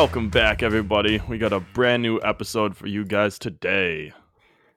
Welcome 0.00 0.28
back, 0.28 0.62
everybody. 0.62 1.20
We 1.28 1.38
got 1.38 1.52
a 1.52 1.58
brand 1.58 2.04
new 2.04 2.20
episode 2.22 2.76
for 2.76 2.86
you 2.86 3.04
guys 3.04 3.36
today. 3.36 4.12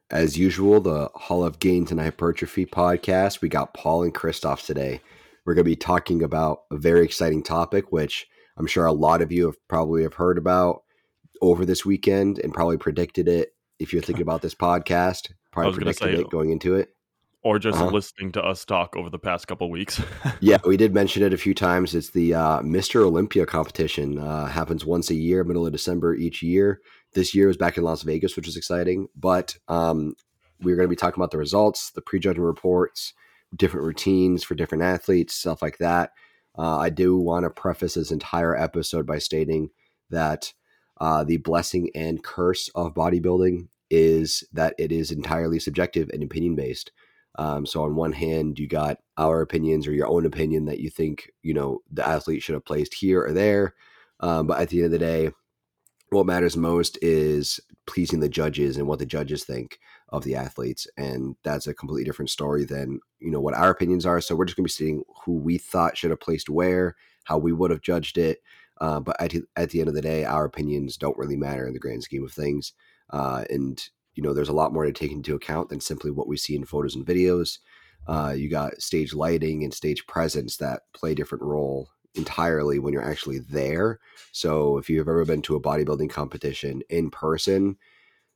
As 0.10 0.36
usual, 0.36 0.82
the 0.82 1.12
Hall 1.14 1.44
of 1.44 1.60
Gains 1.60 1.92
and 1.92 2.00
Hypertrophy 2.00 2.66
podcast. 2.66 3.40
We 3.40 3.48
got 3.48 3.76
Paul 3.76 4.02
and 4.02 4.16
Christoph 4.16 4.66
today. 4.66 5.00
We're 5.46 5.54
going 5.54 5.64
to 5.64 5.70
be 5.70 5.76
talking 5.76 6.24
about 6.24 6.64
a 6.72 6.76
very 6.76 7.06
exciting 7.06 7.44
topic, 7.44 7.92
which 7.92 8.28
I'm 8.58 8.66
sure 8.66 8.88
a 8.88 8.92
lot 8.92 9.22
of 9.22 9.32
you 9.32 9.46
have 9.46 9.68
probably 9.68 10.02
have 10.02 10.16
heard 10.16 10.40
about 10.40 10.82
over 11.40 11.66
this 11.66 11.86
weekend 11.86 12.40
and 12.40 12.52
probably 12.52 12.78
predicted 12.78 13.28
it. 13.28 13.54
If 13.78 13.94
you're 13.94 14.02
thinking 14.02 14.24
about 14.24 14.42
this 14.42 14.56
podcast, 14.56 15.32
probably 15.52 15.74
predicted 15.76 16.16
say, 16.16 16.20
it 16.20 16.32
going 16.32 16.50
into 16.50 16.74
it, 16.74 16.96
or 17.44 17.58
just 17.58 17.78
uh-huh. 17.78 17.92
listening 17.92 18.32
to 18.34 18.44
us 18.44 18.66
talk 18.66 18.96
over 18.96 19.10
the 19.10 19.20
past 19.20 19.48
couple 19.48 19.70
weeks. 19.70 20.02
yeah, 20.40 20.58
we 20.66 20.78
did 20.78 20.94
mention 20.94 21.24
it 21.24 21.34
a 21.34 21.38
few 21.38 21.54
times. 21.54 21.96
It's 21.96 22.12
the 22.12 22.34
uh, 22.34 22.62
Mr. 22.62 23.02
Olympia 23.02 23.46
competition. 23.46 24.20
Uh, 24.20 24.46
happens 24.46 24.86
once 24.86 25.10
a 25.10 25.16
year, 25.16 25.44
middle 25.44 25.66
of 25.66 25.72
December 25.72 26.14
each 26.14 26.44
year. 26.44 26.82
This 27.14 27.34
year 27.34 27.48
was 27.48 27.58
back 27.58 27.78
in 27.78 27.84
Las 27.84 28.04
Vegas, 28.04 28.36
which 28.36 28.48
is 28.48 28.58
exciting. 28.58 29.08
But 29.16 29.58
um, 29.68 30.16
we're 30.62 30.76
going 30.76 30.88
to 30.88 30.90
be 30.90 30.96
talking 30.96 31.20
about 31.20 31.32
the 31.32 31.38
results, 31.38 31.92
the 31.92 32.02
prejudgment 32.02 32.46
reports, 32.46 33.14
different 33.56 33.86
routines 33.86 34.44
for 34.44 34.56
different 34.56 34.84
athletes, 34.84 35.36
stuff 35.36 35.62
like 35.62 35.80
that. 35.80 36.12
Uh, 36.58 36.78
I 36.78 36.90
do 36.90 37.18
want 37.18 37.44
to 37.46 37.50
preface 37.50 37.96
this 37.96 38.12
entire 38.12 38.56
episode 38.56 39.06
by 39.06 39.18
stating 39.18 39.70
that 40.10 40.54
uh, 41.00 41.24
the 41.24 41.38
blessing 41.38 41.90
and 41.96 42.24
curse 42.24 42.70
of 42.76 42.94
bodybuilding 42.94 43.68
is 43.90 44.44
that 44.54 44.76
it 44.78 44.92
is 44.92 45.12
entirely 45.12 45.60
subjective 45.60 46.10
and 46.14 46.22
opinion 46.24 46.56
based. 46.56 46.92
Um, 47.36 47.66
so 47.66 47.84
on 47.84 47.96
one 47.96 48.12
hand, 48.12 48.60
you 48.60 48.68
got 48.68 48.98
our 49.18 49.42
opinions 49.42 49.88
or 49.88 49.94
your 49.94 50.08
own 50.08 50.26
opinion 50.26 50.66
that 50.66 50.80
you 50.80 50.90
think 50.90 51.32
you 51.44 51.54
know 51.54 51.80
the 51.92 52.08
athlete 52.08 52.44
should 52.44 52.56
have 52.56 52.66
placed 52.66 52.94
here 52.94 53.24
or 53.24 53.34
there, 53.34 53.76
um, 54.20 54.48
but 54.48 54.60
at 54.60 54.70
the 54.70 54.78
end 54.78 54.86
of 54.86 54.92
the 54.92 55.00
day, 55.00 55.32
what 56.10 56.26
matters 56.26 56.58
most 56.58 56.98
is 57.02 57.60
pleasing 57.88 58.20
the 58.20 58.30
judges 58.30 58.78
and 58.78 58.88
what 58.88 59.00
the 59.00 59.06
judges 59.06 59.44
think 59.44 59.80
of 60.10 60.24
the 60.24 60.36
athletes, 60.36 60.88
and 60.98 61.36
that's 61.44 61.68
a 61.68 61.74
completely 61.74 62.04
different 62.04 62.30
story 62.30 62.66
than 62.66 63.00
you 63.20 63.32
know 63.32 63.40
what 63.40 63.54
our 63.54 63.70
opinions 63.70 64.06
are. 64.06 64.20
So 64.20 64.36
we're 64.36 64.46
just 64.46 64.58
going 64.58 64.66
to 64.68 64.74
be 64.74 64.74
seeing 64.74 65.04
who 65.26 65.38
we 65.38 65.58
thought 65.58 65.98
should 65.98 66.10
have 66.12 66.20
placed 66.20 66.50
where, 66.50 66.96
how 67.24 67.38
we 67.38 67.54
would 67.54 67.72
have 67.72 67.82
judged 67.82 68.18
it. 68.18 68.40
Uh, 68.80 69.00
but 69.00 69.20
at, 69.22 69.34
at 69.56 69.70
the 69.70 69.80
end 69.80 69.90
of 69.90 69.96
the 69.96 70.02
day, 70.02 70.26
our 70.26 70.44
opinions 70.44 70.98
don't 70.98 71.18
really 71.18 71.38
matter 71.38 71.68
in 71.68 71.74
the 71.74 71.80
grand 71.80 72.04
scheme 72.04 72.24
of 72.24 72.32
things. 72.32 72.74
Uh, 73.12 73.46
and 73.50 73.90
you 74.16 74.24
know, 74.24 74.34
there's 74.34 74.50
a 74.50 74.54
lot 74.54 74.74
more 74.74 74.86
to 74.86 74.92
take 74.92 75.12
into 75.12 75.36
account 75.36 75.70
than 75.70 75.80
simply 75.80 76.12
what 76.12 76.28
we 76.28 76.38
see 76.38 76.56
in 76.56 76.66
photos 76.66 76.96
and 76.96 77.06
videos. 77.06 77.60
Uh, 78.08 78.34
you 78.36 78.50
got 78.50 78.82
stage 78.82 79.14
lighting 79.14 79.64
and 79.64 79.74
stage 79.74 80.06
presence 80.08 80.58
that 80.58 80.82
play 80.94 81.12
a 81.12 81.16
different 81.16 81.44
role 81.44 81.90
entirely 82.16 82.80
when 82.80 82.94
you're 82.94 83.10
actually 83.10 83.40
there. 83.40 84.00
So 84.32 84.78
if 84.78 84.90
you've 84.90 85.08
ever 85.08 85.24
been 85.26 85.42
to 85.44 85.56
a 85.56 85.62
bodybuilding 85.62 86.10
competition 86.10 86.82
in 86.90 87.10
person, 87.10 87.78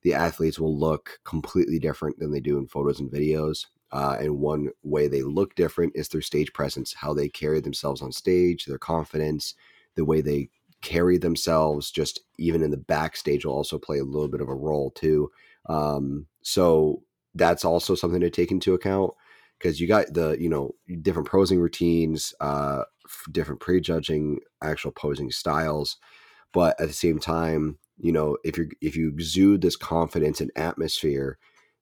the 0.03 0.13
athletes 0.13 0.59
will 0.59 0.77
look 0.77 1.19
completely 1.25 1.79
different 1.79 2.19
than 2.19 2.31
they 2.31 2.39
do 2.39 2.57
in 2.57 2.67
photos 2.67 2.99
and 2.99 3.11
videos. 3.11 3.65
Uh, 3.91 4.17
and 4.19 4.39
one 4.39 4.69
way 4.83 5.07
they 5.07 5.23
look 5.23 5.55
different 5.55 5.93
is 5.95 6.09
their 6.09 6.21
stage 6.21 6.53
presence, 6.53 6.93
how 6.93 7.13
they 7.13 7.29
carry 7.29 7.59
themselves 7.59 8.01
on 8.01 8.11
stage, 8.11 8.65
their 8.65 8.77
confidence, 8.77 9.55
the 9.95 10.05
way 10.05 10.21
they 10.21 10.49
carry 10.81 11.17
themselves, 11.17 11.89
just 11.89 12.19
even 12.37 12.61
in 12.61 12.71
the 12.71 12.77
backstage 12.77 13.45
will 13.45 13.53
also 13.53 13.79
play 13.79 13.97
a 13.97 14.03
little 14.03 14.27
bit 14.27 14.41
of 14.41 14.49
a 14.49 14.53
role 14.53 14.91
too. 14.91 15.31
Um, 15.67 16.27
so 16.43 17.03
that's 17.33 17.65
also 17.65 17.95
something 17.95 18.21
to 18.21 18.29
take 18.29 18.51
into 18.51 18.73
account 18.73 19.11
because 19.59 19.79
you 19.79 19.87
got 19.87 20.13
the 20.13 20.37
you 20.39 20.49
know 20.49 20.71
different 21.01 21.29
posing 21.29 21.59
routines, 21.59 22.33
uh, 22.41 22.83
different 23.31 23.61
prejudging, 23.61 24.39
actual 24.63 24.91
posing 24.91 25.31
styles, 25.31 25.97
but 26.53 26.79
at 26.79 26.87
the 26.87 26.93
same 26.93 27.19
time, 27.19 27.77
you 27.97 28.11
know 28.11 28.37
if 28.43 28.57
you 28.57 28.69
if 28.81 28.95
you 28.95 29.09
exude 29.09 29.61
this 29.61 29.75
confidence 29.75 30.41
and 30.41 30.51
atmosphere 30.55 31.37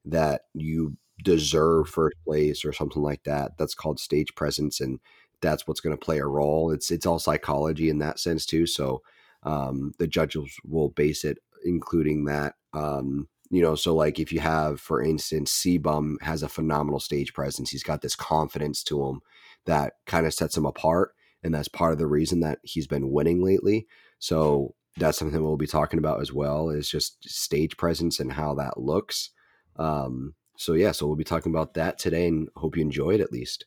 that 0.05 0.41
you 0.53 0.97
deserve 1.23 1.87
first 1.89 2.17
place 2.25 2.65
or 2.65 2.73
something 2.73 3.01
like 3.01 3.23
that, 3.23 3.57
that's 3.57 3.75
called 3.75 3.99
stage 3.99 4.33
presence, 4.35 4.81
and 4.81 4.99
that's 5.41 5.67
what's 5.67 5.79
going 5.81 5.95
to 5.97 6.05
play 6.05 6.19
a 6.19 6.25
role. 6.25 6.71
It's 6.71 6.91
it's 6.91 7.05
all 7.05 7.19
psychology 7.19 7.89
in 7.89 7.99
that 7.99 8.19
sense 8.19 8.45
too. 8.45 8.65
So 8.67 9.01
um, 9.43 9.93
the 9.99 10.07
judges 10.07 10.55
will 10.65 10.89
base 10.89 11.23
it, 11.23 11.37
including 11.65 12.25
that. 12.25 12.55
Um, 12.73 13.27
you 13.53 13.61
know, 13.61 13.75
so 13.75 13.93
like 13.93 14.17
if 14.17 14.33
you 14.33 14.39
have, 14.39 14.81
for 14.81 14.99
instance, 14.99 15.61
CBum 15.61 16.19
has 16.23 16.41
a 16.41 16.49
phenomenal 16.49 16.99
stage 16.99 17.35
presence. 17.35 17.69
He's 17.69 17.83
got 17.83 18.01
this 18.01 18.15
confidence 18.15 18.83
to 18.85 19.05
him 19.05 19.21
that 19.65 19.93
kind 20.07 20.25
of 20.25 20.33
sets 20.33 20.57
him 20.57 20.65
apart. 20.65 21.13
And 21.43 21.53
that's 21.53 21.67
part 21.67 21.91
of 21.91 21.99
the 21.99 22.07
reason 22.07 22.39
that 22.39 22.57
he's 22.63 22.87
been 22.87 23.11
winning 23.11 23.43
lately. 23.43 23.85
So 24.17 24.73
that's 24.97 25.19
something 25.19 25.43
we'll 25.43 25.57
be 25.57 25.67
talking 25.67 25.99
about 25.99 26.19
as 26.19 26.33
well 26.33 26.71
is 26.71 26.89
just 26.89 27.29
stage 27.29 27.77
presence 27.77 28.19
and 28.19 28.31
how 28.31 28.55
that 28.55 28.79
looks. 28.79 29.29
Um, 29.75 30.33
so 30.57 30.73
yeah, 30.73 30.91
so 30.91 31.05
we'll 31.05 31.15
be 31.15 31.23
talking 31.23 31.51
about 31.51 31.75
that 31.75 31.99
today 31.99 32.27
and 32.27 32.49
hope 32.55 32.75
you 32.75 32.81
enjoy 32.81 33.11
it 33.11 33.21
at 33.21 33.31
least. 33.31 33.65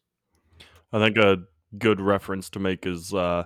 I 0.93 0.99
think 0.99 1.17
a 1.17 1.43
good 1.79 2.01
reference 2.01 2.51
to 2.51 2.59
make 2.59 2.87
is 2.87 3.15
uh, 3.15 3.45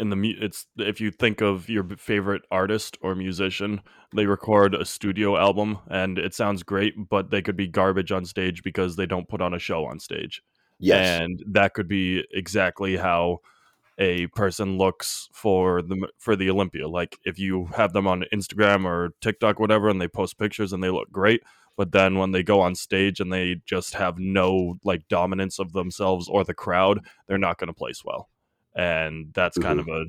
in 0.00 0.10
the 0.10 0.34
it's 0.40 0.66
if 0.78 1.00
you 1.00 1.10
think 1.10 1.40
of 1.40 1.68
your 1.68 1.84
favorite 1.96 2.42
artist 2.50 2.96
or 3.02 3.14
musician 3.14 3.80
they 4.14 4.26
record 4.26 4.74
a 4.74 4.84
studio 4.84 5.36
album 5.36 5.78
and 5.88 6.18
it 6.18 6.34
sounds 6.34 6.62
great 6.62 6.94
but 7.08 7.30
they 7.30 7.42
could 7.42 7.56
be 7.56 7.68
garbage 7.68 8.10
on 8.10 8.24
stage 8.24 8.62
because 8.62 8.96
they 8.96 9.06
don't 9.06 9.28
put 9.28 9.40
on 9.40 9.54
a 9.54 9.58
show 9.58 9.84
on 9.84 10.00
stage. 10.00 10.42
Yes. 10.78 11.20
And 11.20 11.42
that 11.46 11.74
could 11.74 11.86
be 11.86 12.24
exactly 12.32 12.96
how 12.96 13.38
a 13.98 14.26
person 14.28 14.78
looks 14.78 15.28
for 15.32 15.82
the 15.82 16.08
for 16.18 16.34
the 16.34 16.50
olympia. 16.50 16.88
Like 16.88 17.18
if 17.24 17.38
you 17.38 17.66
have 17.76 17.92
them 17.92 18.06
on 18.06 18.24
instagram 18.32 18.86
or 18.86 19.10
tiktok 19.20 19.60
whatever 19.60 19.88
and 19.90 20.00
they 20.00 20.08
post 20.08 20.38
pictures 20.38 20.72
and 20.72 20.82
they 20.82 20.90
look 20.90 21.12
great 21.12 21.42
but 21.76 21.92
then 21.92 22.18
when 22.18 22.32
they 22.32 22.42
go 22.42 22.60
on 22.60 22.74
stage 22.74 23.20
and 23.20 23.32
they 23.32 23.56
just 23.66 23.94
have 23.94 24.18
no 24.18 24.78
like 24.82 25.06
dominance 25.08 25.58
of 25.58 25.72
themselves 25.72 26.28
or 26.28 26.42
the 26.42 26.54
crowd 26.54 27.00
they're 27.28 27.38
not 27.38 27.58
going 27.58 27.68
to 27.68 27.74
place 27.74 28.02
well 28.04 28.28
and 28.74 29.32
that's 29.34 29.58
mm-hmm. 29.58 29.68
kind 29.68 29.80
of 29.80 29.88
a 29.88 30.04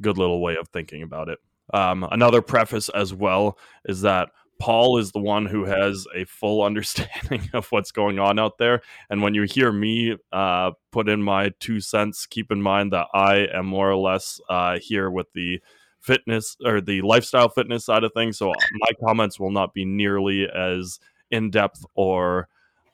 good 0.00 0.18
little 0.18 0.40
way 0.40 0.56
of 0.56 0.68
thinking 0.68 1.02
about 1.02 1.28
it. 1.28 1.38
Um, 1.72 2.06
another 2.10 2.42
preface 2.42 2.88
as 2.88 3.14
well 3.14 3.58
is 3.84 4.00
that 4.02 4.30
Paul 4.58 4.98
is 4.98 5.10
the 5.10 5.20
one 5.20 5.46
who 5.46 5.64
has 5.64 6.06
a 6.14 6.24
full 6.24 6.62
understanding 6.64 7.48
of 7.52 7.66
what's 7.72 7.90
going 7.90 8.18
on 8.18 8.38
out 8.38 8.58
there. 8.58 8.82
And 9.08 9.22
when 9.22 9.34
you 9.34 9.42
hear 9.42 9.72
me 9.72 10.16
uh, 10.32 10.72
put 10.92 11.08
in 11.08 11.22
my 11.22 11.50
two 11.58 11.80
cents, 11.80 12.26
keep 12.26 12.52
in 12.52 12.62
mind 12.62 12.92
that 12.92 13.06
I 13.12 13.48
am 13.52 13.66
more 13.66 13.90
or 13.90 13.96
less 13.96 14.40
uh, 14.48 14.78
here 14.78 15.10
with 15.10 15.32
the 15.34 15.60
fitness 16.00 16.56
or 16.64 16.80
the 16.80 17.02
lifestyle 17.02 17.48
fitness 17.48 17.84
side 17.84 18.04
of 18.04 18.12
things. 18.12 18.38
So 18.38 18.48
my 18.48 18.90
comments 19.04 19.40
will 19.40 19.50
not 19.50 19.74
be 19.74 19.84
nearly 19.84 20.48
as 20.48 20.98
in 21.30 21.50
depth 21.50 21.84
or, 21.94 22.48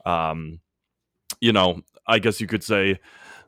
um, 0.04 0.60
you 1.40 1.52
know, 1.52 1.82
I 2.06 2.18
guess 2.18 2.40
you 2.40 2.46
could 2.46 2.64
say, 2.64 3.00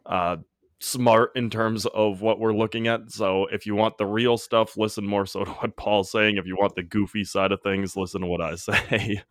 uh, 0.06 0.38
smart 0.80 1.32
in 1.34 1.50
terms 1.50 1.86
of 1.86 2.20
what 2.20 2.38
we're 2.38 2.52
looking 2.52 2.86
at. 2.86 3.10
So 3.10 3.46
if 3.46 3.66
you 3.66 3.74
want 3.74 3.98
the 3.98 4.06
real 4.06 4.38
stuff, 4.38 4.76
listen 4.76 5.06
more 5.06 5.26
so 5.26 5.44
to 5.44 5.50
what 5.50 5.76
Paul's 5.76 6.10
saying. 6.10 6.36
If 6.36 6.46
you 6.46 6.56
want 6.56 6.74
the 6.74 6.82
goofy 6.82 7.24
side 7.24 7.52
of 7.52 7.62
things, 7.62 7.96
listen 7.96 8.20
to 8.20 8.26
what 8.26 8.40
I 8.40 8.54
say. 8.56 9.22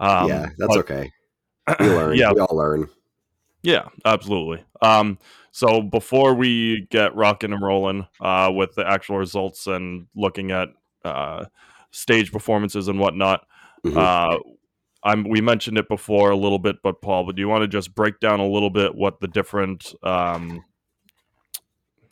um, 0.00 0.28
yeah, 0.28 0.46
that's 0.58 0.76
but, 0.76 0.78
okay. 0.78 1.10
We 1.80 1.86
learn. 1.86 2.16
yeah, 2.16 2.32
we 2.32 2.40
all 2.40 2.56
learn. 2.56 2.88
Yeah, 3.62 3.88
absolutely. 4.04 4.64
Um, 4.80 5.18
so 5.50 5.82
before 5.82 6.34
we 6.34 6.86
get 6.90 7.16
rocking 7.16 7.52
and 7.52 7.60
rolling 7.60 8.06
uh, 8.20 8.52
with 8.54 8.76
the 8.76 8.86
actual 8.88 9.18
results 9.18 9.66
and 9.66 10.06
looking 10.14 10.52
at 10.52 10.68
uh, 11.04 11.46
stage 11.90 12.30
performances 12.30 12.86
and 12.86 13.00
whatnot, 13.00 13.44
mm-hmm. 13.84 13.98
uh, 13.98 14.38
I'm, 15.06 15.24
we 15.24 15.40
mentioned 15.40 15.78
it 15.78 15.88
before 15.88 16.30
a 16.30 16.36
little 16.36 16.58
bit, 16.58 16.76
but 16.82 17.00
Paul, 17.00 17.24
but 17.24 17.36
do 17.36 17.40
you 17.40 17.48
want 17.48 17.62
to 17.62 17.68
just 17.68 17.94
break 17.94 18.18
down 18.18 18.40
a 18.40 18.46
little 18.46 18.70
bit 18.70 18.94
what 18.94 19.20
the 19.20 19.28
different, 19.28 19.94
um, 20.02 20.64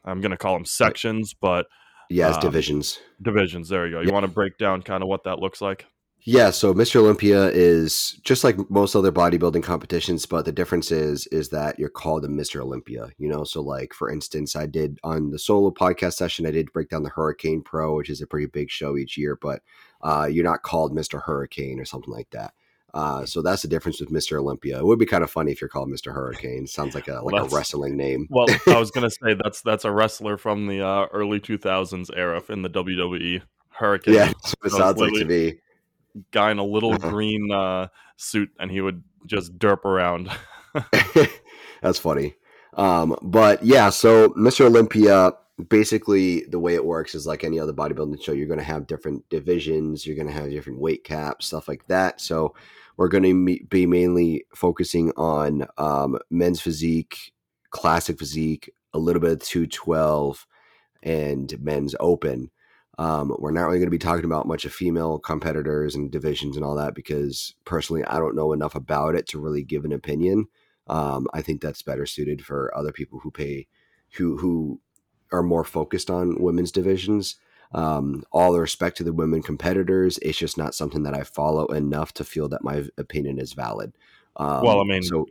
I'm 0.05 0.20
going 0.20 0.31
to 0.31 0.37
call 0.37 0.55
them 0.55 0.64
sections, 0.64 1.35
but 1.35 1.67
yeah, 2.08 2.29
um, 2.29 2.41
divisions. 2.41 3.00
Divisions. 3.20 3.69
There 3.69 3.87
you 3.87 3.93
go. 3.94 4.00
You 4.00 4.08
yeah. 4.08 4.12
want 4.12 4.26
to 4.26 4.32
break 4.32 4.58
down 4.58 4.82
kind 4.82 5.02
of 5.02 5.08
what 5.08 5.25
that 5.25 5.41
looks 5.41 5.61
like? 5.61 5.87
Yeah, 6.26 6.52
so 6.52 6.73
Mr. 6.73 6.96
Olympia 6.96 7.50
is 7.50 8.19
just 8.23 8.44
like 8.44 8.70
most 8.70 8.94
other 8.94 9.12
bodybuilding 9.12 9.62
competitions, 9.62 10.25
but 10.25 10.46
the 10.46 10.52
difference 10.52 10.91
is 10.91 11.26
is 11.26 11.50
that 11.50 11.79
you're 11.79 11.91
called 11.91 12.25
a 12.25 12.29
Mr. 12.29 12.62
Olympia. 12.62 13.11
You 13.19 13.29
know, 13.29 13.44
so 13.44 13.61
like 13.61 13.93
for 13.93 14.11
instance, 14.11 14.56
I 14.56 14.64
did 14.64 14.99
on 15.05 15.32
the 15.32 15.38
solo 15.38 15.70
podcast 15.70 16.14
session, 16.14 16.46
I 16.46 16.50
did 16.50 16.73
break 16.73 16.88
down 16.88 17.02
the 17.02 17.11
Hurricane 17.11 17.62
Pro, 17.62 17.96
which 17.96 18.08
is 18.08 18.23
a 18.23 18.26
pretty 18.26 18.46
big 18.46 18.70
show 18.70 18.96
each 18.96 19.19
year, 19.19 19.37
but 19.41 19.61
uh, 20.00 20.26
you're 20.31 20.44
not 20.44 20.62
called 20.62 20.96
Mr. 20.96 21.23
Hurricane 21.23 21.79
or 21.79 21.85
something 21.85 22.12
like 22.12 22.31
that. 22.31 22.55
Uh, 22.94 23.26
so 23.26 23.43
that's 23.43 23.62
the 23.62 23.69
difference 23.69 23.99
with 23.99 24.11
Mr. 24.11 24.38
Olympia. 24.38 24.79
It 24.79 24.87
would 24.87 25.00
be 25.00 25.05
kind 25.05 25.25
of 25.25 25.31
funny 25.31 25.50
if 25.50 25.61
you're 25.61 25.69
called 25.69 25.91
Mr. 25.91 26.14
Hurricane. 26.14 26.64
Sounds 26.69 26.94
like 26.94 27.08
a 27.08 27.14
like 27.14 27.35
well, 27.35 27.46
a 27.46 27.49
wrestling 27.49 27.96
name. 27.96 28.29
well, 28.31 28.46
I 28.69 28.79
was 28.79 28.93
gonna 28.93 29.11
say 29.23 29.35
that's 29.35 29.62
that's 29.62 29.85
a 29.85 29.91
wrestler 29.91 30.38
from 30.38 30.69
the 30.69 30.81
uh, 30.81 31.06
early 31.12 31.41
2000s 31.41 32.08
era 32.17 32.41
in 32.49 32.62
the 32.62 32.70
WWE. 32.70 33.43
Hurricane. 33.70 34.14
Yeah, 34.14 34.31
it 34.64 34.70
sounds 34.70 34.99
like 34.99 35.12
to 35.14 35.25
be. 35.25 35.58
Guy 36.31 36.52
in 36.52 36.58
a 36.58 36.64
little 36.64 36.96
green 36.99 37.50
uh, 37.50 37.88
suit, 38.17 38.50
and 38.61 38.70
he 38.70 38.81
would 38.81 39.02
just 39.26 39.58
derp 39.58 39.85
around. 39.85 40.31
that's 41.82 41.99
funny. 41.99 42.37
Um, 42.75 43.17
but 43.23 43.64
yeah, 43.64 43.91
so 43.91 44.29
Mr. 44.31 44.67
Olympia 44.67 45.32
basically 45.69 46.43
the 46.43 46.58
way 46.61 46.75
it 46.75 46.85
works 46.85 47.14
is 47.14 47.26
like 47.26 47.43
any 47.43 47.58
other 47.61 47.73
bodybuilding 47.73 48.20
show 48.20 48.32
you're 48.32 48.49
going 48.49 48.58
to 48.58 48.64
have 48.64 48.88
different 48.88 49.29
divisions 49.29 50.05
you're 50.05 50.17
going 50.17 50.26
to 50.26 50.32
have 50.32 50.50
different 50.50 50.81
weight 50.81 51.05
caps 51.05 51.46
stuff 51.46 51.69
like 51.69 51.87
that 51.87 52.20
so 52.20 52.52
we're 52.96 53.08
going 53.08 53.25
to 53.25 53.64
be 53.69 53.87
mainly 53.87 54.44
focusing 54.55 55.12
on 55.17 55.67
um, 55.79 56.19
men's 56.31 56.61
physique 56.61 57.32
classic 57.70 58.19
physique 58.19 58.70
a 58.93 58.99
little 58.99 59.20
bit 59.20 59.32
of 59.32 59.43
212 59.43 60.46
and 61.02 61.55
men's 61.61 61.94
open 62.00 62.50
um, 62.96 63.35
we're 63.41 63.50
not 63.50 63.64
really 63.64 63.79
going 63.79 63.88
to 63.88 63.91
be 63.91 63.99
talking 63.99 64.25
about 64.25 64.46
much 64.46 64.64
of 64.64 64.73
female 64.73 65.19
competitors 65.19 65.96
and 65.96 66.12
divisions 66.12 66.56
and 66.56 66.64
all 66.64 66.76
that 66.76 66.94
because 66.94 67.55
personally 67.64 68.05
i 68.05 68.19
don't 68.19 68.37
know 68.37 68.52
enough 68.52 68.75
about 68.75 69.14
it 69.14 69.26
to 69.26 69.41
really 69.41 69.62
give 69.62 69.85
an 69.85 69.93
opinion 69.93 70.46
um, 70.87 71.26
i 71.35 71.43
think 71.43 71.61
that's 71.61 71.82
better 71.82 72.06
suited 72.06 72.44
for 72.44 72.76
other 72.76 72.93
people 72.93 73.19
who 73.20 73.31
pay 73.31 73.67
who 74.14 74.37
who 74.37 74.81
are 75.32 75.43
more 75.43 75.64
focused 75.64 76.11
on 76.11 76.41
women's 76.41 76.73
divisions. 76.73 77.37
Um, 77.74 78.22
all 78.30 78.52
the 78.52 78.60
respect 78.60 78.96
to 78.98 79.04
the 79.04 79.12
women 79.12 79.42
competitors, 79.42 80.18
it's 80.22 80.38
just 80.38 80.56
not 80.56 80.74
something 80.74 81.02
that 81.02 81.14
I 81.14 81.24
follow 81.24 81.66
enough 81.66 82.14
to 82.14 82.24
feel 82.24 82.48
that 82.50 82.62
my 82.62 82.84
opinion 82.96 83.40
is 83.40 83.52
valid. 83.52 83.92
Um, 84.36 84.62
well, 84.62 84.80
I 84.80 84.84
mean, 84.84 85.02
so 85.02 85.26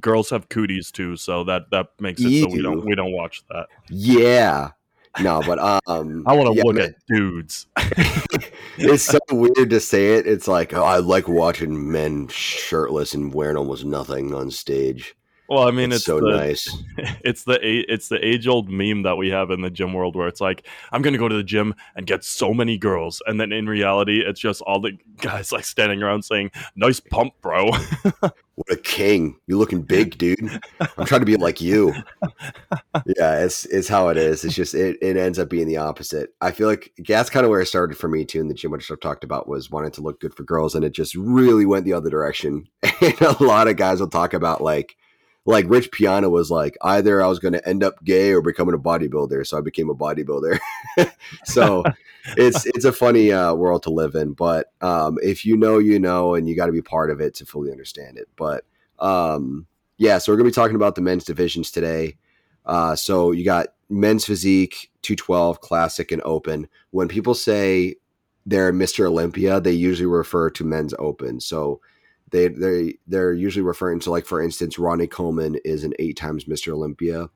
girls 0.00 0.30
have 0.30 0.48
cooties 0.48 0.92
too, 0.92 1.16
so 1.16 1.44
that 1.44 1.70
that 1.70 1.88
makes 1.98 2.20
it 2.20 2.42
so 2.42 2.48
we 2.48 2.62
don't 2.62 2.84
we 2.84 2.94
don't 2.94 3.12
watch 3.12 3.42
that. 3.50 3.66
Yeah, 3.88 4.70
no, 5.20 5.42
but 5.44 5.58
um, 5.58 6.24
I 6.26 6.34
want 6.34 6.52
to 6.52 6.56
yeah, 6.56 6.62
look 6.64 6.78
at 6.78 6.94
dudes. 7.08 7.66
it's 8.78 9.02
so 9.02 9.18
weird 9.30 9.70
to 9.70 9.80
say 9.80 10.14
it. 10.14 10.26
It's 10.26 10.48
like 10.48 10.72
oh, 10.72 10.84
I 10.84 10.98
like 10.98 11.28
watching 11.28 11.90
men 11.90 12.28
shirtless 12.28 13.14
and 13.14 13.34
wearing 13.34 13.56
almost 13.56 13.84
nothing 13.84 14.32
on 14.32 14.50
stage. 14.50 15.16
Well, 15.48 15.68
I 15.68 15.70
mean, 15.70 15.92
it's, 15.92 15.96
it's 15.96 16.06
so 16.06 16.20
the, 16.20 16.36
nice. 16.36 16.74
It's 17.24 17.44
the 17.44 17.58
it's 17.62 18.08
the 18.08 18.24
age 18.24 18.46
old 18.46 18.68
meme 18.68 19.02
that 19.02 19.16
we 19.16 19.30
have 19.30 19.50
in 19.50 19.62
the 19.62 19.70
gym 19.70 19.92
world 19.92 20.14
where 20.14 20.28
it's 20.28 20.40
like, 20.40 20.66
I'm 20.92 21.02
going 21.02 21.12
to 21.12 21.18
go 21.18 21.28
to 21.28 21.36
the 21.36 21.44
gym 21.44 21.74
and 21.96 22.06
get 22.06 22.24
so 22.24 22.52
many 22.52 22.76
girls, 22.76 23.22
and 23.26 23.40
then 23.40 23.52
in 23.52 23.66
reality, 23.66 24.20
it's 24.20 24.40
just 24.40 24.60
all 24.62 24.80
the 24.80 24.92
guys 25.18 25.52
like 25.52 25.64
standing 25.64 26.02
around 26.02 26.24
saying, 26.24 26.50
"Nice 26.76 27.00
pump, 27.00 27.34
bro." 27.40 27.70
what 28.20 28.70
a 28.70 28.76
king! 28.76 29.36
You're 29.46 29.58
looking 29.58 29.82
big, 29.82 30.18
dude. 30.18 30.60
I'm 30.80 31.06
trying 31.06 31.22
to 31.22 31.26
be 31.26 31.36
like 31.36 31.60
you. 31.60 31.94
Yeah, 33.06 33.40
it's 33.40 33.64
it's 33.66 33.88
how 33.88 34.08
it 34.08 34.16
is. 34.16 34.44
It's 34.44 34.54
just 34.54 34.74
it, 34.74 34.98
it 35.00 35.16
ends 35.16 35.38
up 35.38 35.48
being 35.48 35.66
the 35.66 35.78
opposite. 35.78 36.34
I 36.40 36.52
feel 36.52 36.68
like 36.68 36.92
that's 37.06 37.30
kind 37.30 37.44
of 37.44 37.50
where 37.50 37.60
it 37.60 37.66
started 37.66 37.96
for 37.96 38.08
me 38.08 38.24
too 38.24 38.40
in 38.40 38.48
the 38.48 38.54
gym, 38.54 38.70
which 38.70 38.90
I've 38.90 39.00
talked 39.00 39.24
about 39.24 39.48
was 39.48 39.70
wanting 39.70 39.92
to 39.92 40.02
look 40.02 40.20
good 40.20 40.34
for 40.34 40.42
girls, 40.42 40.74
and 40.74 40.84
it 40.84 40.92
just 40.92 41.14
really 41.14 41.66
went 41.66 41.84
the 41.84 41.94
other 41.94 42.10
direction. 42.10 42.68
And 43.00 43.20
a 43.20 43.42
lot 43.42 43.68
of 43.68 43.76
guys 43.76 44.00
will 44.00 44.08
talk 44.08 44.32
about 44.32 44.62
like 44.62 44.96
like 45.46 45.66
Rich 45.68 45.90
Piana 45.90 46.30
was 46.30 46.50
like, 46.50 46.76
either 46.82 47.22
I 47.22 47.26
was 47.26 47.38
going 47.38 47.52
to 47.52 47.68
end 47.68 47.84
up 47.84 48.02
gay 48.02 48.32
or 48.32 48.40
becoming 48.40 48.74
a 48.74 48.78
bodybuilder, 48.78 49.46
so 49.46 49.58
I 49.58 49.60
became 49.60 49.90
a 49.90 49.94
bodybuilder. 49.94 50.58
so 51.44 51.84
it's 52.36 52.64
it's 52.66 52.84
a 52.84 52.92
funny 52.92 53.30
uh, 53.30 53.54
world 53.54 53.82
to 53.82 53.90
live 53.90 54.14
in, 54.14 54.32
but 54.32 54.72
um, 54.80 55.18
if 55.22 55.44
you 55.44 55.56
know, 55.56 55.78
you 55.78 55.98
know, 55.98 56.34
and 56.34 56.48
you 56.48 56.56
got 56.56 56.66
to 56.66 56.72
be 56.72 56.82
part 56.82 57.10
of 57.10 57.20
it 57.20 57.34
to 57.34 57.46
fully 57.46 57.70
understand 57.70 58.16
it. 58.16 58.28
But 58.36 58.64
um, 58.98 59.66
yeah, 59.98 60.18
so 60.18 60.32
we're 60.32 60.36
going 60.36 60.50
to 60.50 60.52
be 60.52 60.62
talking 60.62 60.76
about 60.76 60.94
the 60.94 61.02
men's 61.02 61.24
divisions 61.24 61.70
today. 61.70 62.16
Uh, 62.64 62.96
so 62.96 63.32
you 63.32 63.44
got 63.44 63.68
men's 63.90 64.24
physique, 64.24 64.90
212, 65.02 65.60
classic, 65.60 66.10
and 66.10 66.22
open. 66.24 66.68
When 66.90 67.08
people 67.08 67.34
say 67.34 67.96
they're 68.46 68.72
Mr. 68.72 69.06
Olympia, 69.06 69.60
they 69.60 69.72
usually 69.72 70.06
refer 70.06 70.48
to 70.50 70.64
men's 70.64 70.94
open. 70.98 71.40
So 71.40 71.80
they 72.34 72.48
they 72.48 72.98
they're 73.06 73.32
usually 73.32 73.62
referring 73.62 74.00
to 74.00 74.10
like 74.10 74.26
for 74.26 74.42
instance 74.42 74.76
Ronnie 74.76 75.06
Coleman 75.06 75.56
is 75.64 75.84
an 75.84 75.94
eight 76.00 76.16
times 76.16 76.46
Mr. 76.46 76.72
Olympia. 76.72 77.30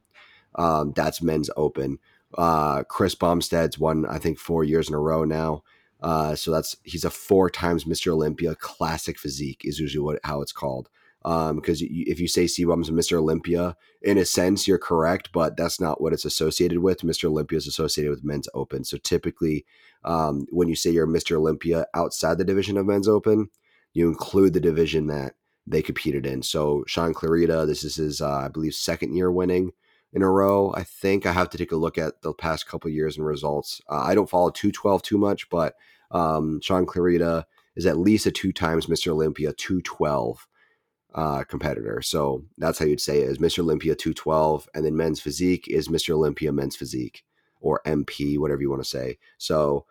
Um, 0.56 0.92
that's 0.96 1.22
men's 1.22 1.50
open. 1.56 1.98
Uh, 2.36 2.82
Chris 2.82 3.14
Bumstead's 3.14 3.78
won 3.78 4.04
I 4.06 4.18
think 4.18 4.38
four 4.38 4.64
years 4.64 4.88
in 4.88 4.94
a 4.94 4.98
row 4.98 5.24
now. 5.24 5.62
Uh, 6.00 6.34
so 6.34 6.50
that's 6.50 6.76
he's 6.82 7.04
a 7.04 7.10
four 7.10 7.48
times 7.48 7.84
Mr. 7.84 8.12
Olympia. 8.12 8.56
Classic 8.56 9.16
physique 9.16 9.62
is 9.64 9.78
usually 9.78 10.02
what 10.02 10.18
how 10.24 10.42
it's 10.42 10.52
called. 10.52 10.88
Because 11.22 11.82
um, 11.82 11.88
if 11.90 12.18
you 12.18 12.26
say 12.26 12.44
a 12.44 12.46
Mr. 12.46 13.18
Olympia, 13.18 13.76
in 14.02 14.18
a 14.18 14.24
sense 14.24 14.66
you're 14.66 14.78
correct, 14.78 15.30
but 15.32 15.56
that's 15.56 15.80
not 15.80 16.00
what 16.00 16.12
it's 16.12 16.24
associated 16.24 16.78
with. 16.78 17.02
Mr. 17.02 17.24
Olympia 17.24 17.58
is 17.58 17.66
associated 17.66 18.10
with 18.10 18.24
men's 18.24 18.48
open. 18.54 18.84
So 18.84 18.96
typically, 18.98 19.64
um, 20.04 20.46
when 20.50 20.68
you 20.68 20.76
say 20.76 20.90
you're 20.90 21.06
Mr. 21.06 21.36
Olympia 21.36 21.86
outside 21.94 22.38
the 22.38 22.44
division 22.44 22.76
of 22.78 22.86
men's 22.86 23.08
open, 23.08 23.50
you 23.94 24.08
include 24.08 24.52
the 24.52 24.60
division 24.60 25.06
that 25.08 25.34
they 25.66 25.82
competed 25.82 26.26
in. 26.26 26.42
So 26.42 26.84
Shaun 26.86 27.14
Clarida, 27.14 27.66
this 27.66 27.84
is 27.84 27.96
his, 27.96 28.20
uh, 28.20 28.30
I 28.30 28.48
believe, 28.48 28.74
second 28.74 29.14
year 29.14 29.30
winning 29.30 29.72
in 30.12 30.22
a 30.22 30.30
row. 30.30 30.72
I 30.74 30.84
think 30.84 31.26
I 31.26 31.32
have 31.32 31.50
to 31.50 31.58
take 31.58 31.72
a 31.72 31.76
look 31.76 31.98
at 31.98 32.22
the 32.22 32.32
past 32.32 32.66
couple 32.66 32.90
years 32.90 33.16
and 33.16 33.26
results. 33.26 33.80
Uh, 33.88 34.00
I 34.00 34.14
don't 34.14 34.30
follow 34.30 34.50
212 34.50 35.02
too 35.02 35.18
much, 35.18 35.50
but 35.50 35.74
um, 36.10 36.60
Shaun 36.62 36.86
Clarida 36.86 37.44
is 37.76 37.86
at 37.86 37.98
least 37.98 38.26
a 38.26 38.30
two 38.30 38.52
times 38.52 38.86
Mr. 38.86 39.08
Olympia 39.08 39.52
212 39.52 40.46
uh, 41.14 41.44
competitor. 41.44 42.02
So 42.02 42.44
that's 42.56 42.78
how 42.78 42.86
you'd 42.86 43.00
say 43.00 43.20
it 43.20 43.28
is 43.28 43.38
Mr. 43.38 43.60
Olympia 43.60 43.94
212. 43.94 44.68
And 44.74 44.84
then 44.84 44.96
men's 44.96 45.20
physique 45.20 45.68
is 45.68 45.88
Mr. 45.88 46.14
Olympia 46.14 46.52
men's 46.52 46.76
physique 46.76 47.24
or 47.60 47.80
MP, 47.86 48.38
whatever 48.38 48.62
you 48.62 48.70
want 48.70 48.82
to 48.82 48.88
say. 48.88 49.18
So 49.36 49.86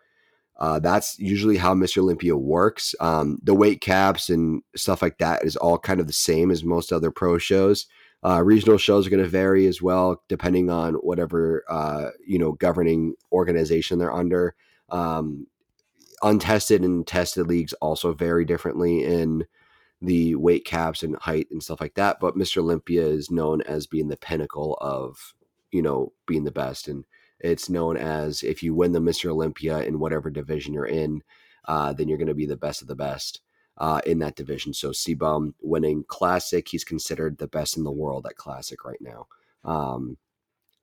uh, 0.58 0.80
that's 0.80 1.18
usually 1.18 1.56
how 1.56 1.74
Mr. 1.74 1.98
Olympia 1.98 2.36
works. 2.36 2.94
Um, 3.00 3.38
the 3.42 3.54
weight 3.54 3.80
caps 3.80 4.28
and 4.28 4.62
stuff 4.74 5.02
like 5.02 5.18
that 5.18 5.44
is 5.44 5.56
all 5.56 5.78
kind 5.78 6.00
of 6.00 6.06
the 6.08 6.12
same 6.12 6.50
as 6.50 6.64
most 6.64 6.92
other 6.92 7.10
pro 7.10 7.38
shows. 7.38 7.86
Uh, 8.24 8.42
regional 8.42 8.78
shows 8.78 9.06
are 9.06 9.10
going 9.10 9.22
to 9.22 9.28
vary 9.28 9.66
as 9.66 9.80
well, 9.80 10.20
depending 10.28 10.68
on 10.68 10.94
whatever 10.94 11.64
uh, 11.68 12.10
you 12.26 12.38
know 12.38 12.52
governing 12.52 13.14
organization 13.30 13.98
they're 13.98 14.12
under. 14.12 14.56
Um, 14.90 15.46
untested 16.22 16.82
and 16.82 17.06
tested 17.06 17.46
leagues 17.46 17.72
also 17.74 18.12
vary 18.12 18.44
differently 18.44 19.04
in 19.04 19.46
the 20.02 20.34
weight 20.34 20.64
caps 20.64 21.04
and 21.04 21.14
height 21.16 21.46
and 21.52 21.62
stuff 21.62 21.80
like 21.80 21.94
that. 21.94 22.18
But 22.18 22.34
Mr. 22.34 22.58
Olympia 22.58 23.06
is 23.06 23.30
known 23.30 23.62
as 23.62 23.86
being 23.86 24.08
the 24.08 24.16
pinnacle 24.16 24.76
of 24.80 25.34
you 25.70 25.82
know 25.82 26.12
being 26.26 26.42
the 26.42 26.50
best 26.50 26.88
and 26.88 27.04
it's 27.40 27.68
known 27.68 27.96
as 27.96 28.42
if 28.42 28.62
you 28.62 28.74
win 28.74 28.92
the 28.92 29.00
Mr. 29.00 29.30
Olympia 29.30 29.80
in 29.80 29.98
whatever 29.98 30.30
division 30.30 30.74
you're 30.74 30.86
in, 30.86 31.22
uh, 31.66 31.92
then 31.92 32.08
you're 32.08 32.18
going 32.18 32.28
to 32.28 32.34
be 32.34 32.46
the 32.46 32.56
best 32.56 32.82
of 32.82 32.88
the 32.88 32.96
best 32.96 33.40
uh, 33.78 34.00
in 34.06 34.18
that 34.18 34.36
division. 34.36 34.74
So 34.74 34.90
CBum 34.90 35.54
winning 35.60 36.04
Classic, 36.08 36.66
he's 36.66 36.84
considered 36.84 37.38
the 37.38 37.48
best 37.48 37.76
in 37.76 37.84
the 37.84 37.92
world 37.92 38.26
at 38.26 38.36
Classic 38.36 38.84
right 38.84 39.00
now. 39.00 39.26
Um, 39.64 40.18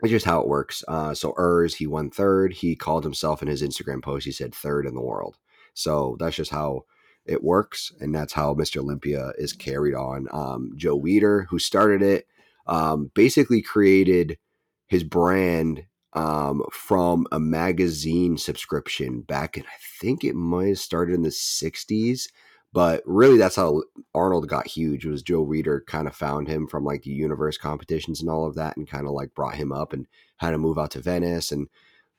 it's 0.02 0.12
just 0.12 0.26
how 0.26 0.42
it 0.42 0.48
works. 0.48 0.84
Uh, 0.88 1.14
so 1.14 1.34
Urs, 1.34 1.76
he 1.76 1.88
won 1.88 2.10
third. 2.10 2.54
He 2.54 2.76
called 2.76 3.04
himself 3.04 3.42
in 3.42 3.48
his 3.48 3.62
Instagram 3.62 4.04
post, 4.04 4.26
he 4.26 4.32
said 4.32 4.54
third 4.54 4.86
in 4.86 4.96
the 4.96 5.02
world. 5.02 5.38
So 5.74 6.16
that's 6.20 6.36
just 6.36 6.52
how 6.52 6.86
it 7.26 7.44
works. 7.44 7.92
And 8.00 8.14
that's 8.14 8.34
how 8.34 8.54
Mr. 8.54 8.78
Olympia 8.78 9.32
is 9.38 9.54
carried 9.54 9.96
on. 9.96 10.28
Um, 10.32 10.72
Joe 10.76 11.00
Weider, 11.00 11.46
who 11.50 11.60
started 11.60 12.02
it, 12.02 12.28
um, 12.68 13.12
basically 13.14 13.62
created 13.62 14.38
his 14.88 15.04
brand 15.04 15.86
um, 16.16 16.64
from 16.72 17.28
a 17.32 17.40
magazine 17.40 18.38
subscription 18.38 19.22
back 19.22 19.58
in, 19.58 19.64
I 19.64 19.78
think 20.00 20.24
it 20.24 20.36
might 20.36 20.70
have 20.70 20.80
started 20.80 21.14
in 21.14 21.24
the 21.24 21.30
60s. 21.30 22.30
But 22.74 23.04
really, 23.06 23.38
that's 23.38 23.56
how 23.56 23.84
Arnold 24.14 24.50
got 24.50 24.68
huge. 24.68 25.06
Was 25.06 25.22
Joe 25.22 25.46
Weider 25.46 25.86
kind 25.86 26.08
of 26.08 26.16
found 26.16 26.50
him 26.50 26.68
from 26.68 26.84
like 26.84 27.04
the 27.04 27.12
universe 27.12 27.58
competitions 27.58 28.20
and 28.20 28.30
all 28.30 28.46
of 28.46 28.56
that, 28.56 28.76
and 28.76 28.90
kind 28.90 29.06
of 29.06 29.14
like 29.14 29.34
brought 29.34 29.56
him 29.56 29.72
up 29.72 29.94
and 29.94 30.08
had 30.38 30.54
him 30.54 30.62
move 30.62 30.78
out 30.78 30.92
to 30.92 31.00
Venice 31.00 31.54
and 31.54 31.68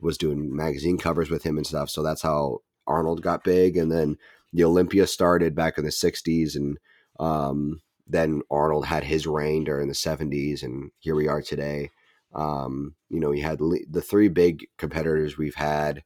was 0.00 0.16
doing 0.16 0.54
magazine 0.54 0.96
covers 0.96 1.28
with 1.28 1.42
him 1.42 1.58
and 1.58 1.66
stuff. 1.66 1.90
So 1.90 2.02
that's 2.02 2.22
how 2.22 2.60
Arnold 2.86 3.20
got 3.22 3.44
big. 3.44 3.76
And 3.76 3.92
then 3.92 4.16
the 4.52 4.64
Olympia 4.64 5.06
started 5.06 5.54
back 5.54 5.76
in 5.76 5.84
the 5.84 5.90
60s, 5.90 6.56
and 6.56 6.78
um, 7.20 7.82
then 8.06 8.40
Arnold 8.50 8.86
had 8.86 9.04
his 9.04 9.26
reign 9.26 9.64
during 9.64 9.88
the 9.88 9.94
70s, 9.94 10.62
and 10.62 10.90
here 11.00 11.14
we 11.14 11.28
are 11.28 11.42
today. 11.42 11.90
Um, 12.34 12.94
you 13.08 13.20
know, 13.20 13.32
you 13.32 13.42
had 13.42 13.60
Lee, 13.60 13.86
the 13.88 14.02
three 14.02 14.28
big 14.28 14.66
competitors 14.78 15.38
we've 15.38 15.54
had. 15.54 16.02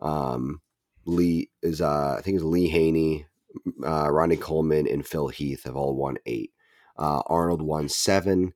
Um, 0.00 0.60
Lee 1.06 1.50
is, 1.62 1.80
uh, 1.80 2.16
I 2.18 2.22
think 2.22 2.36
it's 2.36 2.44
Lee 2.44 2.68
Haney, 2.68 3.26
uh, 3.84 4.10
Ronnie 4.10 4.36
Coleman, 4.36 4.86
and 4.88 5.06
Phil 5.06 5.28
Heath 5.28 5.64
have 5.64 5.76
all 5.76 5.94
won 5.94 6.18
eight. 6.26 6.52
Uh, 6.98 7.22
Arnold 7.26 7.62
won 7.62 7.88
seven. 7.88 8.52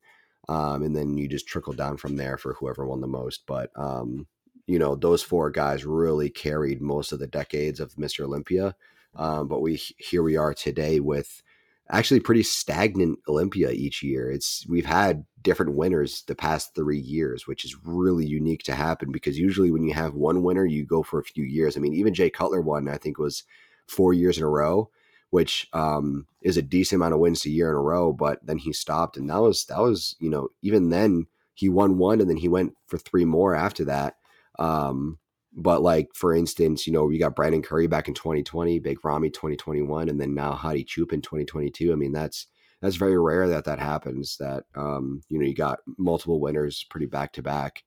Um, 0.49 0.83
and 0.83 0.95
then 0.95 1.17
you 1.17 1.29
just 1.29 1.47
trickle 1.47 1.73
down 1.73 1.97
from 1.97 2.17
there 2.17 2.37
for 2.37 2.55
whoever 2.55 2.87
won 2.87 3.01
the 3.01 3.07
most. 3.07 3.45
But, 3.47 3.71
um, 3.77 4.27
you 4.67 4.79
know, 4.79 4.95
those 4.95 5.23
four 5.23 5.51
guys 5.51 5.85
really 5.85 6.31
carried 6.31 6.81
most 6.81 7.13
of 7.13 7.19
the 7.19 7.27
decades 7.27 7.81
of 7.81 7.95
Mr. 7.95 8.25
Olympia. 8.25 8.75
Um, 9.17 9.49
but 9.49 9.61
we 9.61 9.81
here 9.99 10.23
we 10.23 10.37
are 10.37 10.53
today 10.53 11.01
with 11.01 11.43
actually 11.91 12.21
pretty 12.21 12.43
stagnant 12.43 13.19
Olympia 13.29 13.71
each 13.71 14.03
year. 14.03 14.31
It's 14.31 14.67
we've 14.69 14.87
had 14.87 15.25
different 15.43 15.75
winners 15.75 16.23
the 16.27 16.35
past 16.35 16.75
three 16.75 16.99
years, 16.99 17.47
which 17.47 17.65
is 17.65 17.77
really 17.85 18.27
unique 18.27 18.63
to 18.65 18.75
happen 18.75 19.13
because 19.13 19.39
usually 19.39 19.71
when 19.71 19.85
you 19.85 19.95
have 19.95 20.15
one 20.15 20.43
winner, 20.43 20.65
you 20.65 20.85
go 20.85 21.03
for 21.03 21.19
a 21.19 21.25
few 21.25 21.45
years. 21.45 21.77
I 21.77 21.81
mean, 21.81 21.95
even 21.95 22.15
Jay 22.15 22.31
Cutler 22.31 22.61
won, 22.61 22.89
I 22.89 22.97
think 22.97 23.19
was 23.19 23.45
four 23.87 24.15
years 24.15 24.39
in 24.39 24.45
a 24.45 24.49
row, 24.49 24.91
which 25.31 25.69
um, 25.73 26.27
is 26.41 26.57
a 26.57 26.63
decent 26.63 27.01
amount 27.01 27.15
of 27.15 27.21
wins 27.21 27.45
a 27.45 27.51
year 27.51 27.69
in 27.71 27.77
a 27.77 27.81
row. 27.81 28.13
But 28.13 28.45
then 28.45 28.59
he 28.59 28.73
stopped, 28.73 29.17
and 29.17 29.29
that 29.29 29.43
was 29.43 29.67
that 29.67 29.81
was 29.81 30.17
you 30.19 30.31
know 30.31 30.49
even 30.63 30.89
then 30.91 31.27
he 31.55 31.69
won 31.69 31.99
one 31.99 32.21
and 32.21 32.29
then 32.29 32.37
he 32.37 32.49
went 32.49 32.75
for 32.87 32.99
three 32.99 33.25
more 33.25 33.55
after 33.55 33.85
that. 33.85 34.17
Um, 34.59 35.19
but 35.57 35.83
like 35.83 36.11
for 36.15 36.35
instance, 36.35 36.87
you 36.87 36.93
know, 36.93 37.09
you 37.11 37.19
got 37.19 37.37
Brandon 37.37 37.63
Curry 37.63 37.87
back 37.87 38.09
in 38.09 38.15
2020, 38.15 38.79
Big 38.81 39.05
Ramy 39.05 39.31
2021, 39.31 40.09
and 40.09 40.21
then 40.21 40.35
now 40.35 40.53
Hadi 40.53 40.85
Choopan 40.85 41.23
2022. 41.23 41.93
I 41.93 41.95
mean, 41.95 42.13
that's 42.13 42.47
that's 42.81 42.97
very 42.97 43.19
rare 43.19 43.49
that 43.49 43.65
that 43.65 43.79
happens. 43.79 44.37
That 44.39 44.65
um, 44.75 45.23
you 45.29 45.39
know, 45.39 45.47
you 45.47 45.55
got 45.55 45.81
multiple 45.97 46.41
winners 46.41 46.85
pretty 46.91 47.07
back 47.07 47.33
to 47.35 47.43
back. 47.43 47.85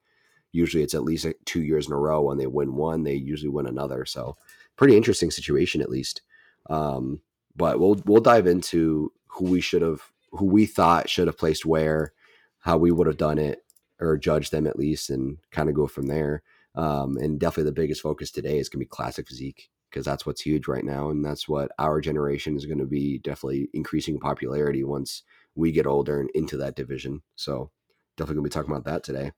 Usually, 0.53 0.81
it's 0.81 0.95
at 0.95 1.03
least 1.03 1.27
two 1.45 1.61
years 1.61 1.87
in 1.87 1.93
a 1.93 1.97
row. 1.97 2.21
When 2.21 2.37
they 2.37 2.47
win 2.47 2.73
one, 2.73 3.03
they 3.03 3.13
usually 3.13 3.49
win 3.49 3.67
another. 3.67 4.05
So, 4.05 4.37
pretty 4.77 4.95
interesting 4.95 5.29
situation 5.29 5.81
at 5.81 5.89
least. 5.89 6.21
Um, 6.69 7.21
but 7.55 7.79
we'll 7.79 8.01
we'll 8.05 8.21
dive 8.21 8.47
into 8.47 9.11
who 9.27 9.45
we 9.45 9.61
should 9.61 9.81
have, 9.81 10.01
who 10.31 10.45
we 10.45 10.65
thought 10.65 11.09
should 11.09 11.27
have 11.27 11.37
placed 11.37 11.65
where, 11.65 12.13
how 12.59 12.77
we 12.77 12.91
would 12.91 13.07
have 13.07 13.17
done 13.17 13.37
it, 13.37 13.65
or 13.99 14.17
judged 14.17 14.51
them 14.53 14.65
at 14.65 14.79
least, 14.79 15.09
and 15.09 15.37
kind 15.51 15.67
of 15.67 15.75
go 15.75 15.85
from 15.85 16.07
there. 16.07 16.43
Um, 16.75 17.17
and 17.17 17.39
definitely 17.39 17.69
the 17.69 17.81
biggest 17.81 18.01
focus 18.01 18.31
today 18.31 18.59
is 18.59 18.69
going 18.69 18.79
to 18.79 18.85
be 18.85 18.89
classic 18.89 19.27
physique 19.27 19.69
because 19.89 20.05
that's 20.05 20.25
what's 20.25 20.41
huge 20.41 20.67
right 20.67 20.83
now. 20.83 21.09
And 21.09 21.25
that's 21.25 21.47
what 21.47 21.71
our 21.79 22.01
generation 22.01 22.55
is 22.55 22.65
going 22.65 22.79
to 22.79 22.85
be 22.85 23.19
definitely 23.19 23.69
increasing 23.73 24.19
popularity 24.19 24.83
once 24.83 25.23
we 25.55 25.71
get 25.71 25.87
older 25.87 26.19
and 26.19 26.29
into 26.35 26.57
that 26.57 26.75
division. 26.75 27.21
So 27.35 27.71
definitely 28.15 28.35
going 28.35 28.43
to 28.43 28.49
be 28.49 28.53
talking 28.53 28.71
about 28.71 28.85
that 28.85 29.03
today. 29.03 29.31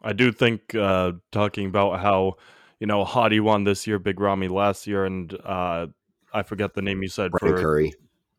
I 0.00 0.12
do 0.12 0.30
think 0.30 0.74
uh, 0.74 1.12
talking 1.32 1.66
about 1.66 2.00
how, 2.00 2.34
you 2.78 2.86
know, 2.86 3.04
Hadi 3.04 3.40
won 3.40 3.64
this 3.64 3.86
year, 3.86 3.98
Big 3.98 4.20
Ramy 4.20 4.46
last 4.46 4.86
year, 4.86 5.04
and 5.04 5.32
uh, 5.44 5.88
I 6.32 6.42
forget 6.44 6.74
the 6.74 6.82
name 6.82 7.02
you 7.02 7.08
said 7.08 7.32
Brandon 7.32 7.56
for 7.56 7.62
Curry. 7.62 7.94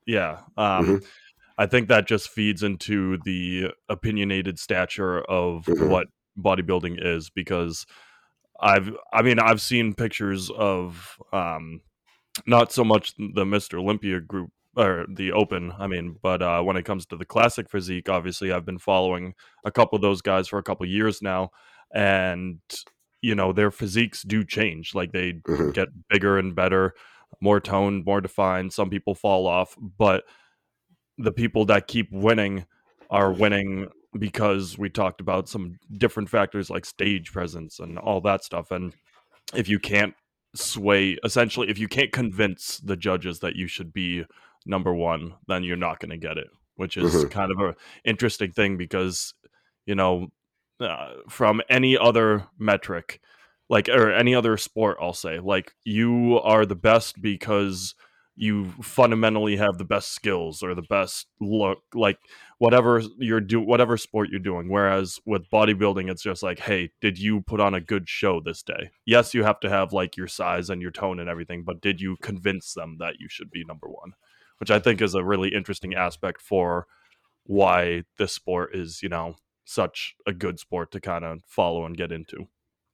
Yeah. 0.05 0.39
Um, 0.55 0.85
mm-hmm. 0.85 0.95
I 1.57 1.65
think 1.65 1.89
that 1.89 2.07
just 2.07 2.29
feeds 2.29 2.63
into 2.63 3.17
the 3.25 3.71
opinionated 3.89 4.57
stature 4.57 5.19
of 5.19 5.65
mm-hmm. 5.65 5.89
what 5.89 6.07
bodybuilding 6.41 6.97
is 6.99 7.29
because 7.29 7.85
I've 8.59 8.91
I 9.13 9.21
mean 9.21 9.39
I've 9.39 9.61
seen 9.61 9.93
pictures 9.93 10.49
of 10.49 11.17
um 11.31 11.81
not 12.45 12.71
so 12.71 12.83
much 12.83 13.15
the 13.17 13.45
Mr. 13.45 13.79
Olympia 13.79 14.19
group 14.19 14.51
or 14.75 15.05
the 15.13 15.31
open 15.31 15.73
I 15.77 15.87
mean 15.87 16.17
but 16.21 16.41
uh 16.41 16.61
when 16.61 16.77
it 16.77 16.85
comes 16.85 17.05
to 17.07 17.17
the 17.17 17.25
classic 17.25 17.69
physique 17.69 18.09
obviously 18.09 18.51
I've 18.51 18.65
been 18.65 18.79
following 18.79 19.33
a 19.65 19.71
couple 19.71 19.95
of 19.95 20.01
those 20.01 20.21
guys 20.21 20.47
for 20.47 20.59
a 20.59 20.63
couple 20.63 20.85
years 20.85 21.21
now 21.21 21.51
and 21.93 22.59
you 23.21 23.35
know 23.35 23.51
their 23.51 23.71
physiques 23.71 24.23
do 24.23 24.43
change 24.43 24.93
like 24.93 25.11
they 25.11 25.33
mm-hmm. 25.33 25.71
get 25.71 25.89
bigger 26.09 26.37
and 26.37 26.55
better 26.55 26.93
more 27.41 27.59
toned 27.59 28.05
more 28.05 28.21
defined 28.21 28.73
some 28.73 28.89
people 28.89 29.15
fall 29.15 29.47
off 29.47 29.75
but 29.97 30.23
the 31.17 31.31
people 31.31 31.65
that 31.65 31.87
keep 31.87 32.09
winning 32.11 32.65
are 33.09 33.31
winning 33.31 33.87
because 34.17 34.77
we 34.77 34.89
talked 34.89 35.21
about 35.21 35.47
some 35.47 35.77
different 35.97 36.29
factors 36.29 36.69
like 36.69 36.85
stage 36.85 37.31
presence 37.31 37.79
and 37.79 37.97
all 37.99 38.21
that 38.21 38.43
stuff. 38.43 38.71
And 38.71 38.93
if 39.53 39.67
you 39.67 39.79
can't 39.79 40.15
sway, 40.55 41.17
essentially, 41.23 41.69
if 41.69 41.77
you 41.77 41.87
can't 41.87 42.11
convince 42.11 42.77
the 42.77 42.97
judges 42.97 43.39
that 43.39 43.55
you 43.55 43.67
should 43.67 43.93
be 43.93 44.25
number 44.65 44.93
one, 44.93 45.33
then 45.47 45.63
you're 45.63 45.77
not 45.77 45.99
going 45.99 46.09
to 46.09 46.17
get 46.17 46.37
it, 46.37 46.47
which 46.75 46.97
is 46.97 47.13
mm-hmm. 47.13 47.29
kind 47.29 47.51
of 47.51 47.59
a 47.59 47.75
interesting 48.03 48.51
thing 48.51 48.77
because, 48.77 49.33
you 49.85 49.95
know, 49.95 50.27
uh, 50.79 51.13
from 51.27 51.61
any 51.69 51.97
other 51.97 52.47
metric, 52.57 53.19
like, 53.69 53.89
or 53.89 54.11
any 54.11 54.33
other 54.33 54.57
sport, 54.57 54.97
I'll 54.99 55.13
say, 55.13 55.39
like, 55.39 55.73
you 55.83 56.39
are 56.39 56.65
the 56.65 56.75
best 56.75 57.21
because 57.21 57.93
you 58.41 58.71
fundamentally 58.81 59.57
have 59.57 59.77
the 59.77 59.83
best 59.85 60.13
skills 60.13 60.63
or 60.63 60.73
the 60.73 60.81
best 60.81 61.27
look 61.41 61.79
like 61.93 62.17
whatever 62.57 63.01
you're 63.17 63.41
do 63.41 63.59
whatever 63.59 63.97
sport 63.97 64.29
you're 64.29 64.39
doing. 64.39 64.69
Whereas 64.69 65.19
with 65.25 65.49
bodybuilding 65.51 66.09
it's 66.09 66.23
just 66.23 66.41
like 66.41 66.59
hey 66.59 66.91
did 67.01 67.19
you 67.19 67.41
put 67.41 67.59
on 67.59 67.73
a 67.73 67.81
good 67.81 68.07
show 68.07 68.39
this 68.39 68.63
day? 68.63 68.91
Yes 69.05 69.33
you 69.33 69.43
have 69.43 69.59
to 69.59 69.69
have 69.69 69.91
like 69.91 70.15
your 70.15 70.27
size 70.27 70.69
and 70.69 70.81
your 70.81 70.91
tone 70.91 71.19
and 71.19 71.29
everything 71.29 71.63
but 71.65 71.81
did 71.81 71.99
you 71.99 72.15
convince 72.21 72.73
them 72.73 72.95
that 72.99 73.15
you 73.19 73.27
should 73.29 73.51
be 73.51 73.65
number 73.65 73.87
1 73.87 74.13
which 74.59 74.71
i 74.71 74.79
think 74.79 75.01
is 75.01 75.15
a 75.15 75.23
really 75.23 75.49
interesting 75.49 75.93
aspect 75.93 76.41
for 76.41 76.85
why 77.45 78.03
this 78.17 78.33
sport 78.33 78.75
is 78.75 79.01
you 79.01 79.09
know 79.09 79.35
such 79.65 80.15
a 80.25 80.33
good 80.33 80.59
sport 80.59 80.91
to 80.91 80.99
kind 80.99 81.23
of 81.25 81.41
follow 81.47 81.85
and 81.85 81.97
get 81.97 82.11
into. 82.11 82.47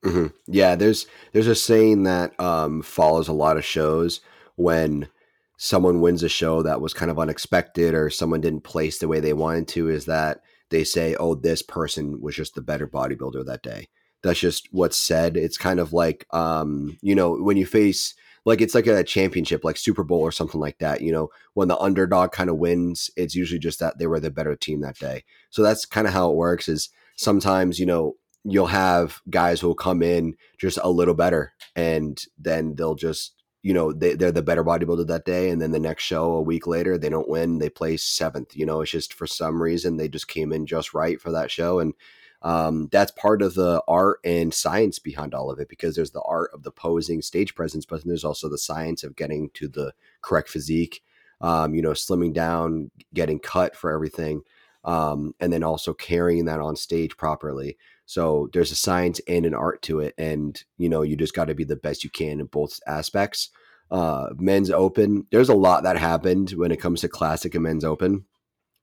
Mm-hmm. 0.03 0.27
yeah 0.45 0.75
there's 0.75 1.07
there's 1.31 1.47
a 1.47 1.55
saying 1.55 2.03
that 2.03 2.39
um 2.39 2.83
follows 2.83 3.27
a 3.27 3.33
lot 3.33 3.57
of 3.57 3.65
shows 3.65 4.21
when 4.55 5.07
someone 5.57 6.01
wins 6.01 6.23
a 6.23 6.29
show 6.29 6.61
that 6.63 6.81
was 6.81 6.93
kind 6.93 7.11
of 7.11 7.19
unexpected 7.19 7.93
or 7.93 8.09
someone 8.09 8.41
didn't 8.41 8.63
place 8.63 8.99
the 8.99 9.07
way 9.07 9.19
they 9.19 9.33
wanted 9.33 9.67
to 9.69 9.89
is 9.89 10.05
that 10.05 10.41
they 10.69 10.83
say, 10.83 11.15
oh, 11.15 11.35
this 11.35 11.61
person 11.61 12.21
was 12.21 12.35
just 12.35 12.55
the 12.55 12.61
better 12.61 12.87
bodybuilder 12.87 13.45
that 13.45 13.63
day. 13.63 13.87
That's 14.23 14.39
just 14.39 14.67
what's 14.71 14.97
said. 14.97 15.37
It's 15.37 15.57
kind 15.57 15.79
of 15.79 15.93
like, 15.93 16.25
um, 16.31 16.97
you 17.01 17.13
know, 17.13 17.35
when 17.35 17.57
you 17.57 17.65
face 17.65 18.15
like 18.45 18.61
it's 18.61 18.75
like 18.75 18.87
a 18.87 19.03
championship, 19.03 19.63
like 19.63 19.75
Super 19.75 20.03
Bowl 20.03 20.21
or 20.21 20.31
something 20.31 20.61
like 20.61 20.77
that. 20.77 21.01
You 21.01 21.11
know, 21.11 21.29
when 21.53 21.67
the 21.67 21.77
underdog 21.77 22.31
kind 22.31 22.49
of 22.49 22.57
wins, 22.57 23.09
it's 23.17 23.35
usually 23.35 23.59
just 23.59 23.79
that 23.79 23.97
they 23.97 24.07
were 24.07 24.19
the 24.19 24.31
better 24.31 24.55
team 24.55 24.81
that 24.81 24.97
day. 24.97 25.23
So 25.49 25.63
that's 25.63 25.85
kind 25.85 26.07
of 26.07 26.13
how 26.13 26.29
it 26.29 26.35
works. 26.35 26.69
Is 26.69 26.89
sometimes 27.15 27.79
you 27.79 27.85
know 27.85 28.15
you'll 28.43 28.67
have 28.67 29.21
guys 29.29 29.59
who 29.59 29.67
will 29.67 29.75
come 29.75 30.03
in 30.03 30.35
just 30.59 30.77
a 30.83 30.89
little 30.89 31.15
better, 31.15 31.53
and 31.75 32.23
then 32.37 32.75
they'll 32.75 32.95
just 32.95 33.33
you 33.65 33.73
know 33.73 33.91
they, 33.91 34.13
they're 34.13 34.31
the 34.31 34.43
better 34.43 34.63
bodybuilder 34.63 35.07
that 35.07 35.25
day 35.25 35.49
and 35.49 35.59
then 35.59 35.71
the 35.71 35.79
next 35.79 36.03
show 36.03 36.33
a 36.33 36.41
week 36.41 36.67
later 36.67 36.99
they 36.99 37.09
don't 37.09 37.27
win 37.27 37.57
they 37.57 37.67
place 37.67 38.03
seventh 38.03 38.55
you 38.55 38.63
know 38.63 38.81
it's 38.81 38.91
just 38.91 39.11
for 39.11 39.25
some 39.25 39.59
reason 39.59 39.97
they 39.97 40.07
just 40.07 40.27
came 40.27 40.53
in 40.53 40.67
just 40.67 40.93
right 40.93 41.19
for 41.19 41.31
that 41.31 41.49
show 41.49 41.79
and 41.79 41.95
um, 42.43 42.89
that's 42.91 43.11
part 43.13 43.41
of 43.41 43.55
the 43.55 43.81
art 43.87 44.19
and 44.23 44.53
science 44.53 44.99
behind 44.99 45.33
all 45.33 45.49
of 45.49 45.59
it 45.59 45.67
because 45.67 45.95
there's 45.95 46.11
the 46.11 46.21
art 46.21 46.51
of 46.53 46.61
the 46.61 46.69
posing 46.69 47.23
stage 47.23 47.55
presence 47.55 47.87
but 47.87 48.03
then 48.03 48.09
there's 48.09 48.23
also 48.23 48.47
the 48.47 48.57
science 48.57 49.03
of 49.03 49.15
getting 49.15 49.49
to 49.55 49.67
the 49.67 49.91
correct 50.21 50.47
physique 50.47 51.01
um, 51.41 51.73
you 51.73 51.81
know 51.81 51.89
slimming 51.89 52.33
down 52.33 52.91
getting 53.15 53.39
cut 53.39 53.75
for 53.75 53.91
everything 53.91 54.43
um, 54.83 55.33
and 55.39 55.51
then 55.51 55.63
also 55.63 55.91
carrying 55.91 56.45
that 56.45 56.59
on 56.59 56.75
stage 56.75 57.17
properly 57.17 57.77
so 58.05 58.49
there's 58.53 58.71
a 58.71 58.75
science 58.75 59.19
and 59.27 59.45
an 59.45 59.53
art 59.53 59.81
to 59.83 59.99
it, 59.99 60.13
and 60.17 60.63
you 60.77 60.89
know 60.89 61.01
you 61.01 61.15
just 61.15 61.35
got 61.35 61.45
to 61.45 61.55
be 61.55 61.63
the 61.63 61.75
best 61.75 62.03
you 62.03 62.09
can 62.09 62.39
in 62.39 62.45
both 62.47 62.79
aspects. 62.87 63.49
Uh, 63.91 64.29
men's 64.37 64.71
Open, 64.71 65.27
there's 65.31 65.49
a 65.49 65.55
lot 65.55 65.83
that 65.83 65.97
happened 65.97 66.51
when 66.51 66.71
it 66.71 66.81
comes 66.81 67.01
to 67.01 67.07
classic 67.07 67.53
and 67.53 67.63
men's 67.63 67.83
Open. 67.83 68.25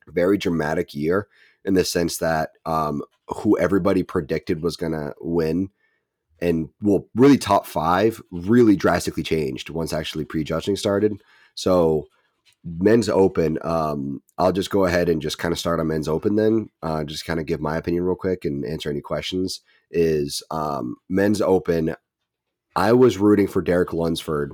Very 0.07 0.39
dramatic 0.39 0.95
year 0.95 1.29
in 1.65 1.75
the 1.75 1.85
sense 1.85 2.19
that 2.19 2.51
um, 2.67 3.03
who 3.29 3.59
everybody 3.59 4.03
predicted 4.03 4.63
was 4.63 4.77
going 4.77 4.93
to 4.93 5.15
win 5.21 5.71
and 6.43 6.69
well, 6.83 7.07
really 7.15 7.39
top 7.39 7.67
five 7.67 8.21
really 8.33 8.75
drastically 8.75 9.23
changed 9.23 9.71
once 9.71 9.93
actually 9.93 10.25
prejudging 10.25 10.77
started. 10.77 11.23
So 11.55 12.09
men's 12.65 13.09
open 13.09 13.59
um 13.63 14.23
i'll 14.39 14.53
just 14.53 14.71
go 14.71 14.85
ahead 14.85 15.09
and 15.09 15.21
just 15.21 15.39
kind 15.39 15.53
of 15.53 15.59
start 15.59 15.81
on 15.81 15.89
men's 15.89 16.09
open 16.09 16.37
then 16.37 16.69
uh 16.83 17.03
just 17.03 17.25
kind 17.25 17.41
of 17.41 17.47
give 17.47 17.61
my 17.61 17.77
opinion 17.77 18.05
real 18.05 18.15
quick 18.15 18.45
and 18.45 18.65
answer 18.65 18.89
any 18.89 19.01
questions 19.01 19.61
is 19.91 20.43
um 20.51 20.95
men's 21.09 21.41
open 21.41 21.95
i 22.77 22.93
was 22.93 23.19
rooting 23.19 23.49
for 23.49 23.63
derek 23.63 23.93
lunsford 23.93 24.53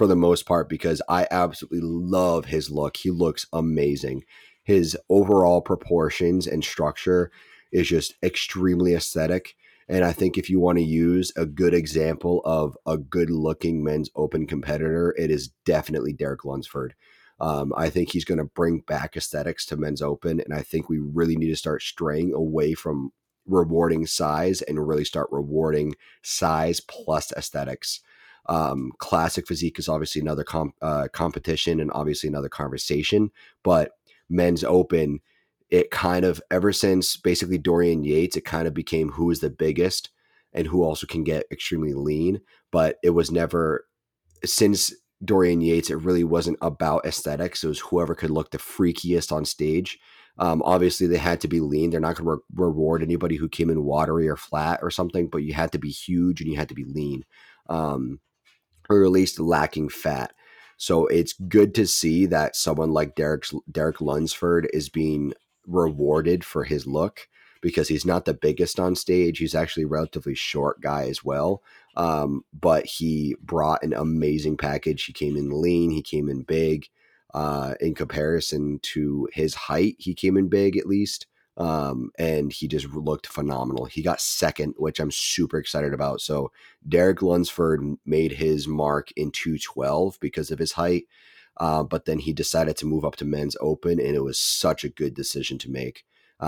for 0.00 0.06
the 0.06 0.16
most 0.16 0.46
part 0.46 0.68
because 0.68 1.02
i 1.10 1.26
absolutely 1.30 1.80
love 1.82 2.46
his 2.46 2.70
look. 2.70 2.96
He 2.96 3.10
looks 3.10 3.46
amazing. 3.52 4.24
His 4.62 4.96
overall 5.10 5.60
proportions 5.60 6.46
and 6.46 6.64
structure 6.64 7.30
is 7.70 7.88
just 7.88 8.14
extremely 8.22 8.94
aesthetic 8.94 9.56
and 9.90 10.04
I 10.04 10.12
think 10.12 10.38
if 10.38 10.48
you 10.48 10.60
want 10.60 10.78
to 10.78 10.84
use 10.84 11.32
a 11.36 11.44
good 11.44 11.74
example 11.74 12.42
of 12.44 12.78
a 12.86 12.96
good 12.96 13.28
looking 13.28 13.82
men's 13.82 14.08
open 14.14 14.46
competitor, 14.46 15.14
it 15.18 15.32
is 15.32 15.48
definitely 15.64 16.12
Derek 16.12 16.44
Lunsford. 16.44 16.94
Um, 17.40 17.72
I 17.76 17.90
think 17.90 18.12
he's 18.12 18.24
going 18.24 18.38
to 18.38 18.44
bring 18.44 18.80
back 18.86 19.16
aesthetics 19.16 19.66
to 19.66 19.76
men's 19.76 20.00
open, 20.00 20.40
and 20.40 20.54
I 20.54 20.62
think 20.62 20.88
we 20.88 20.98
really 20.98 21.36
need 21.36 21.48
to 21.48 21.56
start 21.56 21.82
straying 21.82 22.32
away 22.32 22.74
from 22.74 23.10
rewarding 23.46 24.06
size 24.06 24.62
and 24.62 24.86
really 24.86 25.04
start 25.04 25.28
rewarding 25.32 25.96
size 26.22 26.80
plus 26.80 27.32
aesthetics. 27.32 28.00
Um, 28.46 28.92
classic 28.98 29.48
physique 29.48 29.78
is 29.80 29.88
obviously 29.88 30.20
another 30.20 30.44
comp, 30.44 30.74
uh, 30.80 31.08
competition 31.12 31.80
and 31.80 31.90
obviously 31.92 32.28
another 32.28 32.48
conversation, 32.48 33.32
but 33.64 33.92
men's 34.28 34.62
open, 34.62 35.20
it 35.70 35.90
kind 35.90 36.24
of 36.24 36.40
ever 36.50 36.72
since 36.72 37.16
basically 37.16 37.58
Dorian 37.58 38.04
Yates, 38.04 38.36
it 38.36 38.44
kind 38.44 38.66
of 38.66 38.74
became 38.74 39.10
who 39.10 39.30
is 39.30 39.40
the 39.40 39.50
biggest 39.50 40.10
and 40.52 40.66
who 40.66 40.82
also 40.82 41.06
can 41.06 41.22
get 41.22 41.46
extremely 41.50 41.94
lean, 41.94 42.40
but 42.72 42.96
it 43.02 43.10
was 43.10 43.30
never 43.30 43.86
since 44.44 44.92
Dorian 45.24 45.60
Yates, 45.60 45.90
it 45.90 45.96
really 45.96 46.24
wasn't 46.24 46.58
about 46.60 47.04
aesthetics. 47.04 47.62
It 47.62 47.68
was 47.68 47.80
whoever 47.80 48.14
could 48.14 48.30
look 48.30 48.50
the 48.50 48.58
freakiest 48.58 49.32
on 49.32 49.44
stage. 49.44 49.98
Um, 50.38 50.62
obviously, 50.64 51.06
they 51.06 51.18
had 51.18 51.40
to 51.42 51.48
be 51.48 51.60
lean. 51.60 51.90
They're 51.90 52.00
not 52.00 52.16
going 52.16 52.24
to 52.24 52.30
re- 52.32 52.66
reward 52.66 53.02
anybody 53.02 53.36
who 53.36 53.48
came 53.48 53.68
in 53.68 53.84
watery 53.84 54.28
or 54.28 54.36
flat 54.36 54.80
or 54.82 54.90
something, 54.90 55.28
but 55.28 55.42
you 55.42 55.52
had 55.52 55.72
to 55.72 55.78
be 55.78 55.90
huge 55.90 56.40
and 56.40 56.50
you 56.50 56.56
had 56.56 56.70
to 56.70 56.74
be 56.74 56.84
lean, 56.84 57.24
um, 57.68 58.20
or 58.88 59.04
at 59.04 59.10
least 59.10 59.38
lacking 59.38 59.90
fat. 59.90 60.32
So 60.78 61.06
it's 61.08 61.34
good 61.34 61.74
to 61.74 61.86
see 61.86 62.24
that 62.26 62.56
someone 62.56 62.90
like 62.90 63.14
Derek 63.14 63.44
Derek 63.70 64.00
Lunsford 64.00 64.66
is 64.72 64.88
being 64.88 65.34
rewarded 65.66 66.44
for 66.44 66.64
his 66.64 66.86
look 66.86 67.28
because 67.60 67.88
he's 67.88 68.06
not 68.06 68.24
the 68.24 68.34
biggest 68.34 68.80
on 68.80 68.96
stage. 68.96 69.38
He's 69.38 69.54
actually 69.54 69.84
a 69.84 69.88
relatively 69.88 70.34
short 70.34 70.80
guy 70.80 71.04
as 71.08 71.24
well. 71.24 71.62
Um, 71.96 72.44
but 72.58 72.86
he 72.86 73.36
brought 73.42 73.82
an 73.82 73.92
amazing 73.92 74.56
package. 74.56 75.04
He 75.04 75.12
came 75.12 75.36
in 75.36 75.60
lean, 75.60 75.90
he 75.90 76.02
came 76.02 76.28
in 76.28 76.42
big. 76.42 76.88
Uh, 77.32 77.74
in 77.80 77.94
comparison 77.94 78.80
to 78.82 79.28
his 79.32 79.54
height, 79.54 79.94
he 79.98 80.14
came 80.14 80.36
in 80.36 80.48
big 80.48 80.76
at 80.76 80.86
least. 80.86 81.26
Um, 81.56 82.10
and 82.18 82.50
he 82.52 82.66
just 82.66 82.88
looked 82.88 83.26
phenomenal. 83.26 83.84
He 83.84 84.02
got 84.02 84.20
second, 84.20 84.74
which 84.78 84.98
I'm 84.98 85.10
super 85.10 85.58
excited 85.58 85.92
about. 85.92 86.22
So 86.22 86.50
Derek 86.88 87.20
Lunsford 87.22 87.82
made 88.06 88.32
his 88.32 88.66
mark 88.66 89.12
in 89.14 89.30
212 89.30 90.18
because 90.20 90.50
of 90.50 90.58
his 90.58 90.72
height. 90.72 91.04
Uh, 91.60 91.82
but 91.82 92.06
then 92.06 92.18
he 92.18 92.32
decided 92.32 92.76
to 92.78 92.86
move 92.86 93.04
up 93.04 93.16
to 93.16 93.24
men's 93.24 93.56
open, 93.60 94.00
and 94.00 94.16
it 94.16 94.24
was 94.24 94.38
such 94.40 94.82
a 94.82 94.88
good 94.88 95.14
decision 95.14 95.58
to 95.58 95.70
make 95.70 96.04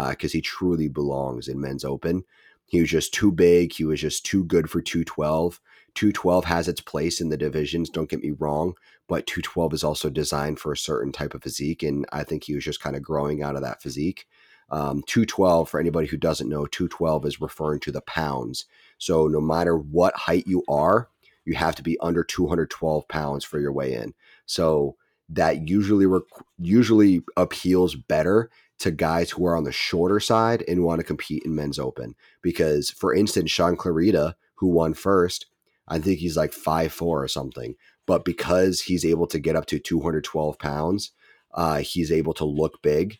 because 0.08 0.32
uh, 0.32 0.36
he 0.36 0.40
truly 0.40 0.88
belongs 0.88 1.48
in 1.48 1.60
men's 1.60 1.84
open. 1.84 2.24
He 2.64 2.80
was 2.80 2.88
just 2.88 3.12
too 3.12 3.30
big. 3.30 3.74
He 3.74 3.84
was 3.84 4.00
just 4.00 4.24
too 4.24 4.42
good 4.44 4.70
for 4.70 4.80
212. 4.80 5.60
212 5.94 6.46
has 6.46 6.68
its 6.68 6.80
place 6.80 7.20
in 7.20 7.28
the 7.28 7.36
divisions, 7.36 7.90
don't 7.90 8.08
get 8.08 8.22
me 8.22 8.30
wrong, 8.30 8.74
but 9.08 9.26
212 9.26 9.74
is 9.74 9.84
also 9.84 10.08
designed 10.08 10.58
for 10.58 10.72
a 10.72 10.76
certain 10.76 11.12
type 11.12 11.34
of 11.34 11.42
physique. 11.42 11.82
And 11.82 12.06
I 12.12 12.24
think 12.24 12.44
he 12.44 12.54
was 12.54 12.64
just 12.64 12.80
kind 12.80 12.96
of 12.96 13.02
growing 13.02 13.42
out 13.42 13.56
of 13.56 13.62
that 13.62 13.82
physique. 13.82 14.26
Um, 14.70 15.02
212, 15.06 15.68
for 15.68 15.78
anybody 15.78 16.06
who 16.06 16.16
doesn't 16.16 16.48
know, 16.48 16.64
212 16.64 17.26
is 17.26 17.40
referring 17.42 17.80
to 17.80 17.92
the 17.92 18.00
pounds. 18.00 18.64
So 18.96 19.28
no 19.28 19.42
matter 19.42 19.76
what 19.76 20.16
height 20.16 20.46
you 20.46 20.64
are, 20.66 21.10
you 21.44 21.54
have 21.56 21.74
to 21.74 21.82
be 21.82 21.98
under 22.00 22.24
212 22.24 23.06
pounds 23.08 23.44
for 23.44 23.60
your 23.60 23.72
weigh 23.72 23.92
in. 23.92 24.14
So 24.46 24.96
that 25.28 25.68
usually 25.68 26.06
rec- 26.06 26.22
usually 26.58 27.22
appeals 27.36 27.94
better 27.94 28.50
to 28.78 28.90
guys 28.90 29.30
who 29.30 29.46
are 29.46 29.56
on 29.56 29.64
the 29.64 29.72
shorter 29.72 30.18
side 30.18 30.64
and 30.66 30.84
want 30.84 31.00
to 31.00 31.06
compete 31.06 31.44
in 31.44 31.54
men's 31.54 31.78
open. 31.78 32.14
Because, 32.42 32.90
for 32.90 33.14
instance, 33.14 33.50
Shaun 33.50 33.76
Clarida, 33.76 34.34
who 34.56 34.66
won 34.66 34.94
first, 34.94 35.46
I 35.88 35.98
think 35.98 36.18
he's 36.18 36.36
like 36.36 36.52
five 36.52 36.92
four 36.92 37.22
or 37.22 37.28
something. 37.28 37.76
But 38.06 38.24
because 38.24 38.82
he's 38.82 39.04
able 39.04 39.26
to 39.28 39.38
get 39.38 39.56
up 39.56 39.66
to 39.66 39.78
212 39.78 40.58
pounds, 40.58 41.12
uh, 41.54 41.78
he's 41.78 42.10
able 42.10 42.34
to 42.34 42.44
look 42.44 42.82
big 42.82 43.18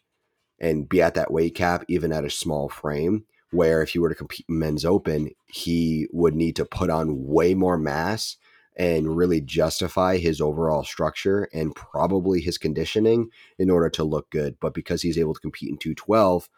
and 0.59 0.89
be 0.89 1.01
at 1.01 1.15
that 1.15 1.31
weight 1.31 1.55
cap, 1.55 1.85
even 1.89 2.13
at 2.13 2.25
a 2.25 2.31
small 2.31 2.69
frame. 2.69 3.25
Where 3.51 3.83
if 3.83 3.91
he 3.91 3.99
were 3.99 4.09
to 4.09 4.15
compete 4.15 4.47
in 4.49 4.59
men's 4.59 4.85
open, 4.85 5.31
he 5.47 6.09
would 6.11 6.35
need 6.35 6.57
to 6.57 6.65
put 6.65 6.89
on 6.89 7.27
way 7.27 7.55
more 7.55 7.77
mass 7.77 8.39
and 8.77 9.17
really 9.17 9.41
justify 9.41 10.17
his 10.17 10.41
overall 10.41 10.85
structure 10.85 11.49
and 11.53 11.75
probably 11.75 12.41
his 12.41 12.59
conditioning 12.59 13.29
in 13.59 13.71
order 13.71 13.91
to 13.91 14.05
look 14.05 14.31
good. 14.31 14.57
But 14.61 14.75
because 14.75 15.03
he's 15.03 15.19
able 15.19 15.35
to 15.35 15.41
compete 15.41 15.71
in 15.71 15.77
212, 15.77 16.49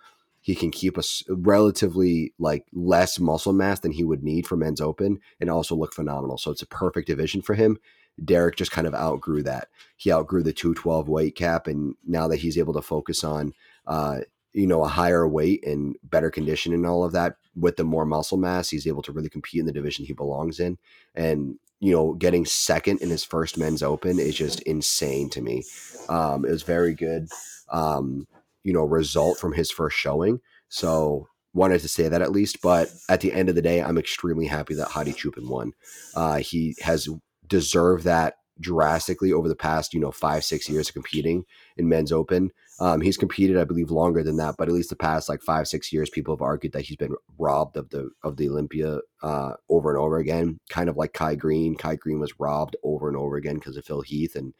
he 0.40 0.54
can 0.54 0.70
keep 0.70 0.98
a 0.98 1.02
relatively 1.28 2.34
like 2.38 2.66
less 2.72 3.18
muscle 3.18 3.54
mass 3.54 3.80
than 3.80 3.92
he 3.92 4.04
would 4.04 4.22
need 4.22 4.46
for 4.46 4.56
men's 4.56 4.80
open 4.80 5.18
and 5.40 5.50
also 5.50 5.74
look 5.74 5.94
phenomenal. 5.94 6.36
So 6.36 6.50
it's 6.50 6.62
a 6.62 6.66
perfect 6.66 7.06
division 7.06 7.40
for 7.40 7.54
him. 7.54 7.78
Derek 8.22 8.56
just 8.56 8.70
kind 8.70 8.86
of 8.86 8.94
outgrew 8.94 9.42
that. 9.44 9.68
He 9.96 10.12
outgrew 10.12 10.42
the 10.42 10.52
212 10.52 11.08
weight 11.08 11.34
cap. 11.34 11.66
And 11.66 11.94
now 12.06 12.28
that 12.28 12.40
he's 12.40 12.58
able 12.58 12.74
to 12.74 12.82
focus 12.82 13.24
on, 13.24 13.54
uh, 13.86 14.20
you 14.52 14.66
know, 14.66 14.84
a 14.84 14.88
higher 14.88 15.26
weight 15.26 15.66
and 15.66 15.96
better 16.04 16.30
condition 16.30 16.72
and 16.72 16.86
all 16.86 17.04
of 17.04 17.12
that 17.12 17.36
with 17.56 17.76
the 17.76 17.84
more 17.84 18.04
muscle 18.04 18.38
mass, 18.38 18.68
he's 18.68 18.86
able 18.86 19.02
to 19.02 19.12
really 19.12 19.30
compete 19.30 19.60
in 19.60 19.66
the 19.66 19.72
division 19.72 20.04
he 20.04 20.12
belongs 20.12 20.60
in. 20.60 20.78
And 21.14 21.58
you 21.84 21.92
know, 21.92 22.14
getting 22.14 22.46
second 22.46 23.02
in 23.02 23.10
his 23.10 23.24
first 23.24 23.58
men's 23.58 23.82
open 23.82 24.18
is 24.18 24.34
just 24.34 24.62
insane 24.62 25.28
to 25.28 25.42
me. 25.42 25.62
Um, 26.08 26.46
it 26.46 26.50
was 26.50 26.62
very 26.62 26.94
good, 26.94 27.28
um, 27.70 28.26
you 28.62 28.72
know, 28.72 28.84
result 28.84 29.38
from 29.38 29.52
his 29.52 29.70
first 29.70 29.94
showing. 29.94 30.40
So 30.70 31.28
wanted 31.52 31.82
to 31.82 31.88
say 31.88 32.08
that 32.08 32.22
at 32.22 32.32
least. 32.32 32.62
But 32.62 32.88
at 33.10 33.20
the 33.20 33.34
end 33.34 33.50
of 33.50 33.54
the 33.54 33.60
day, 33.60 33.82
I'm 33.82 33.98
extremely 33.98 34.46
happy 34.46 34.72
that 34.76 34.88
Hadi 34.88 35.12
Choopan 35.12 35.46
won. 35.46 35.72
Uh, 36.14 36.38
he 36.38 36.74
has 36.80 37.06
deserved 37.46 38.04
that 38.04 38.36
drastically 38.58 39.30
over 39.30 39.46
the 39.46 39.54
past, 39.54 39.92
you 39.92 40.00
know, 40.00 40.10
five, 40.10 40.42
six 40.42 40.70
years 40.70 40.88
of 40.88 40.94
competing 40.94 41.44
in 41.76 41.86
men's 41.86 42.12
open. 42.12 42.50
Um, 42.80 43.00
he's 43.00 43.16
competed, 43.16 43.56
I 43.56 43.64
believe, 43.64 43.90
longer 43.90 44.24
than 44.24 44.36
that, 44.38 44.56
but 44.58 44.68
at 44.68 44.74
least 44.74 44.90
the 44.90 44.96
past 44.96 45.28
like 45.28 45.42
five, 45.42 45.68
six 45.68 45.92
years, 45.92 46.10
people 46.10 46.34
have 46.34 46.42
argued 46.42 46.72
that 46.72 46.82
he's 46.82 46.96
been 46.96 47.14
robbed 47.38 47.76
of 47.76 47.90
the 47.90 48.10
of 48.24 48.36
the 48.36 48.48
Olympia 48.48 48.98
uh, 49.22 49.52
over 49.68 49.90
and 49.90 49.98
over 49.98 50.18
again. 50.18 50.58
Kind 50.68 50.88
of 50.88 50.96
like 50.96 51.12
Kai 51.12 51.36
Greene. 51.36 51.76
Kai 51.76 51.94
Greene 51.94 52.18
was 52.18 52.40
robbed 52.40 52.74
over 52.82 53.06
and 53.08 53.16
over 53.16 53.36
again 53.36 53.56
because 53.56 53.76
of 53.76 53.84
Phil 53.84 54.00
Heath, 54.00 54.34
and 54.34 54.54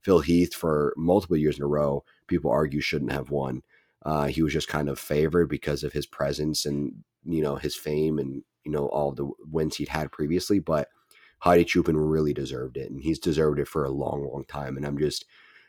Phil 0.00 0.20
Heath 0.20 0.52
for 0.52 0.94
multiple 0.96 1.36
years 1.36 1.58
in 1.58 1.64
a 1.64 1.68
row, 1.68 2.04
people 2.26 2.50
argue 2.50 2.80
shouldn't 2.80 3.12
have 3.12 3.30
won. 3.30 3.62
Uh, 4.04 4.26
he 4.26 4.42
was 4.42 4.52
just 4.52 4.68
kind 4.68 4.88
of 4.88 4.98
favored 4.98 5.48
because 5.48 5.84
of 5.84 5.92
his 5.92 6.06
presence 6.06 6.66
and 6.66 6.92
you 7.24 7.42
know 7.42 7.54
his 7.54 7.76
fame 7.76 8.18
and 8.18 8.42
you 8.64 8.72
know 8.72 8.86
all 8.86 9.12
the 9.12 9.30
wins 9.48 9.76
he'd 9.76 9.88
had 9.88 10.12
previously, 10.12 10.58
but. 10.58 10.88
Hadi 11.42 11.64
Choopan 11.64 11.94
really 11.96 12.34
deserved 12.34 12.76
it, 12.76 12.90
and 12.90 13.00
he's 13.00 13.18
deserved 13.18 13.58
it 13.60 13.66
for 13.66 13.82
a 13.82 13.90
long, 13.90 14.28
long 14.30 14.44
time. 14.46 14.76
And 14.76 14.84
I'm 14.84 14.98
just, 14.98 15.24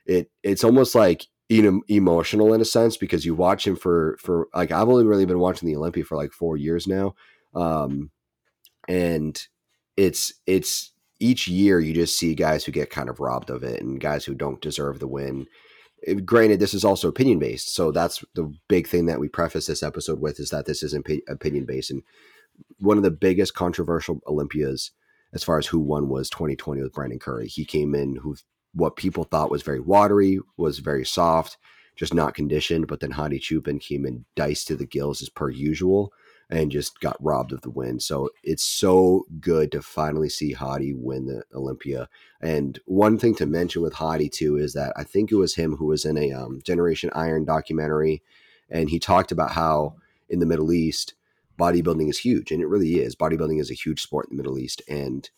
it 0.06 0.30
it's 0.44 0.66
almost 0.66 0.96
like 0.96 1.28
emotional 1.52 2.54
in 2.54 2.62
a 2.62 2.66
sense 2.66 2.98
because 2.98 3.26
you 3.26 3.36
watch 3.36 3.68
him 3.68 3.76
for 3.76 4.18
for 4.20 4.48
like 4.54 4.72
I've 4.72 4.88
only 4.88 5.06
really 5.06 5.26
been 5.26 5.40
watching 5.40 5.68
the 5.68 5.76
Olympia 5.76 6.04
for 6.04 6.16
like 6.16 6.32
four 6.32 6.58
years 6.58 6.88
now, 6.88 7.16
um, 7.54 8.12
and 8.88 9.42
it's 9.98 10.34
it's 10.48 10.92
each 11.20 11.48
year 11.48 11.80
you 11.80 11.94
just 11.94 12.18
see 12.18 12.34
guys 12.34 12.64
who 12.64 12.72
get 12.72 12.90
kind 12.90 13.10
of 13.10 13.20
robbed 13.20 13.50
of 13.50 13.64
it 13.64 13.82
and 13.82 14.00
guys 14.00 14.26
who 14.26 14.34
don't 14.34 14.62
deserve 14.62 15.00
the 15.00 15.08
win. 15.08 15.46
It, 16.04 16.26
granted, 16.26 16.60
this 16.60 16.74
is 16.74 16.84
also 16.84 17.08
opinion 17.08 17.38
based, 17.38 17.74
so 17.76 17.92
that's 17.92 18.24
the 18.34 18.52
big 18.68 18.88
thing 18.88 19.06
that 19.06 19.20
we 19.20 19.28
preface 19.28 19.68
this 19.68 19.84
episode 19.84 20.20
with 20.20 20.40
is 20.40 20.50
that 20.50 20.66
this 20.66 20.82
is 20.82 20.94
opinion 20.94 21.66
based, 21.66 21.92
and 21.92 22.02
one 22.80 22.98
of 22.98 23.04
the 23.04 23.12
biggest 23.12 23.54
controversial 23.54 24.22
Olympias 24.28 24.92
as 25.34 25.44
far 25.44 25.58
as 25.58 25.68
who 25.68 25.80
won 25.80 26.10
was 26.10 26.30
2020 26.30 26.82
with 26.82 26.94
Brandon 26.94 27.20
Curry. 27.20 27.48
He 27.48 27.66
came 27.66 27.96
in 27.96 28.18
who 28.18 28.36
what 28.74 28.96
people 28.96 29.24
thought 29.24 29.52
was 29.52 29.64
very 29.64 29.80
watery, 29.80 30.40
was 30.58 30.80
very 30.80 31.06
soft, 31.06 31.58
just 31.96 32.14
not 32.14 32.34
conditioned. 32.34 32.88
But 32.88 33.00
then 33.00 33.12
Hadi 33.12 33.40
Choopan 33.40 33.80
came 33.80 34.06
in 34.06 34.26
diced 34.36 34.68
to 34.68 34.76
the 34.76 34.86
gills 34.86 35.22
as 35.22 35.30
per 35.30 35.50
usual 35.50 36.14
and 36.52 36.70
just 36.70 37.00
got 37.00 37.24
robbed 37.24 37.54
of 37.54 37.62
the 37.62 37.70
win. 37.70 38.00
So 38.00 38.30
it's 38.44 38.64
so 38.64 39.26
good 39.40 39.72
to 39.72 39.82
finally 39.82 40.28
see 40.28 40.52
Hadi 40.52 40.94
win 40.94 41.26
the 41.26 41.44
Olympia. 41.56 42.10
And 42.42 42.78
one 42.86 43.18
thing 43.18 43.36
to 43.36 43.46
mention 43.46 43.82
with 43.82 43.94
Hadi 43.94 44.28
too 44.30 44.58
is 44.58 44.74
that 44.74 44.92
I 44.98 45.06
think 45.06 45.32
it 45.32 45.38
was 45.38 45.56
him 45.56 45.78
who 45.78 45.86
was 45.86 46.04
in 46.04 46.18
a 46.18 46.34
um, 46.34 46.62
Generation 46.66 47.10
Iron 47.16 47.46
documentary, 47.46 48.22
and 48.70 48.90
he 48.90 49.00
talked 49.00 49.32
about 49.32 49.52
how 49.52 49.96
in 50.30 50.40
the 50.40 50.46
Middle 50.46 50.74
East 50.74 51.14
bodybuilding 51.58 52.10
is 52.10 52.20
huge, 52.20 52.52
and 52.52 52.62
it 52.62 52.68
really 52.68 53.00
is. 53.00 53.16
Bodybuilding 53.16 53.60
is 53.60 53.72
a 53.72 53.76
huge 53.76 54.02
sport 54.02 54.28
in 54.30 54.36
the 54.36 54.44
Middle 54.44 54.60
East, 54.60 54.82
and 54.90 55.30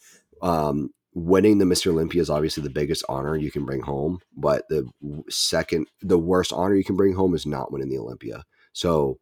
um, 0.41 0.93
winning 1.13 1.57
the 1.57 1.65
Mr. 1.65 1.87
Olympia 1.87 2.21
is 2.21 2.29
obviously 2.29 2.63
the 2.63 2.69
biggest 2.69 3.03
honor 3.07 3.35
you 3.35 3.51
can 3.51 3.65
bring 3.65 3.81
home, 3.81 4.19
but 4.35 4.67
the 4.69 4.89
second, 5.29 5.87
the 6.01 6.17
worst 6.17 6.51
honor 6.51 6.75
you 6.75 6.83
can 6.83 6.95
bring 6.95 7.13
home 7.13 7.35
is 7.35 7.45
not 7.45 7.71
winning 7.71 7.89
the 7.89 7.99
Olympia. 7.99 8.43
So 8.73 9.19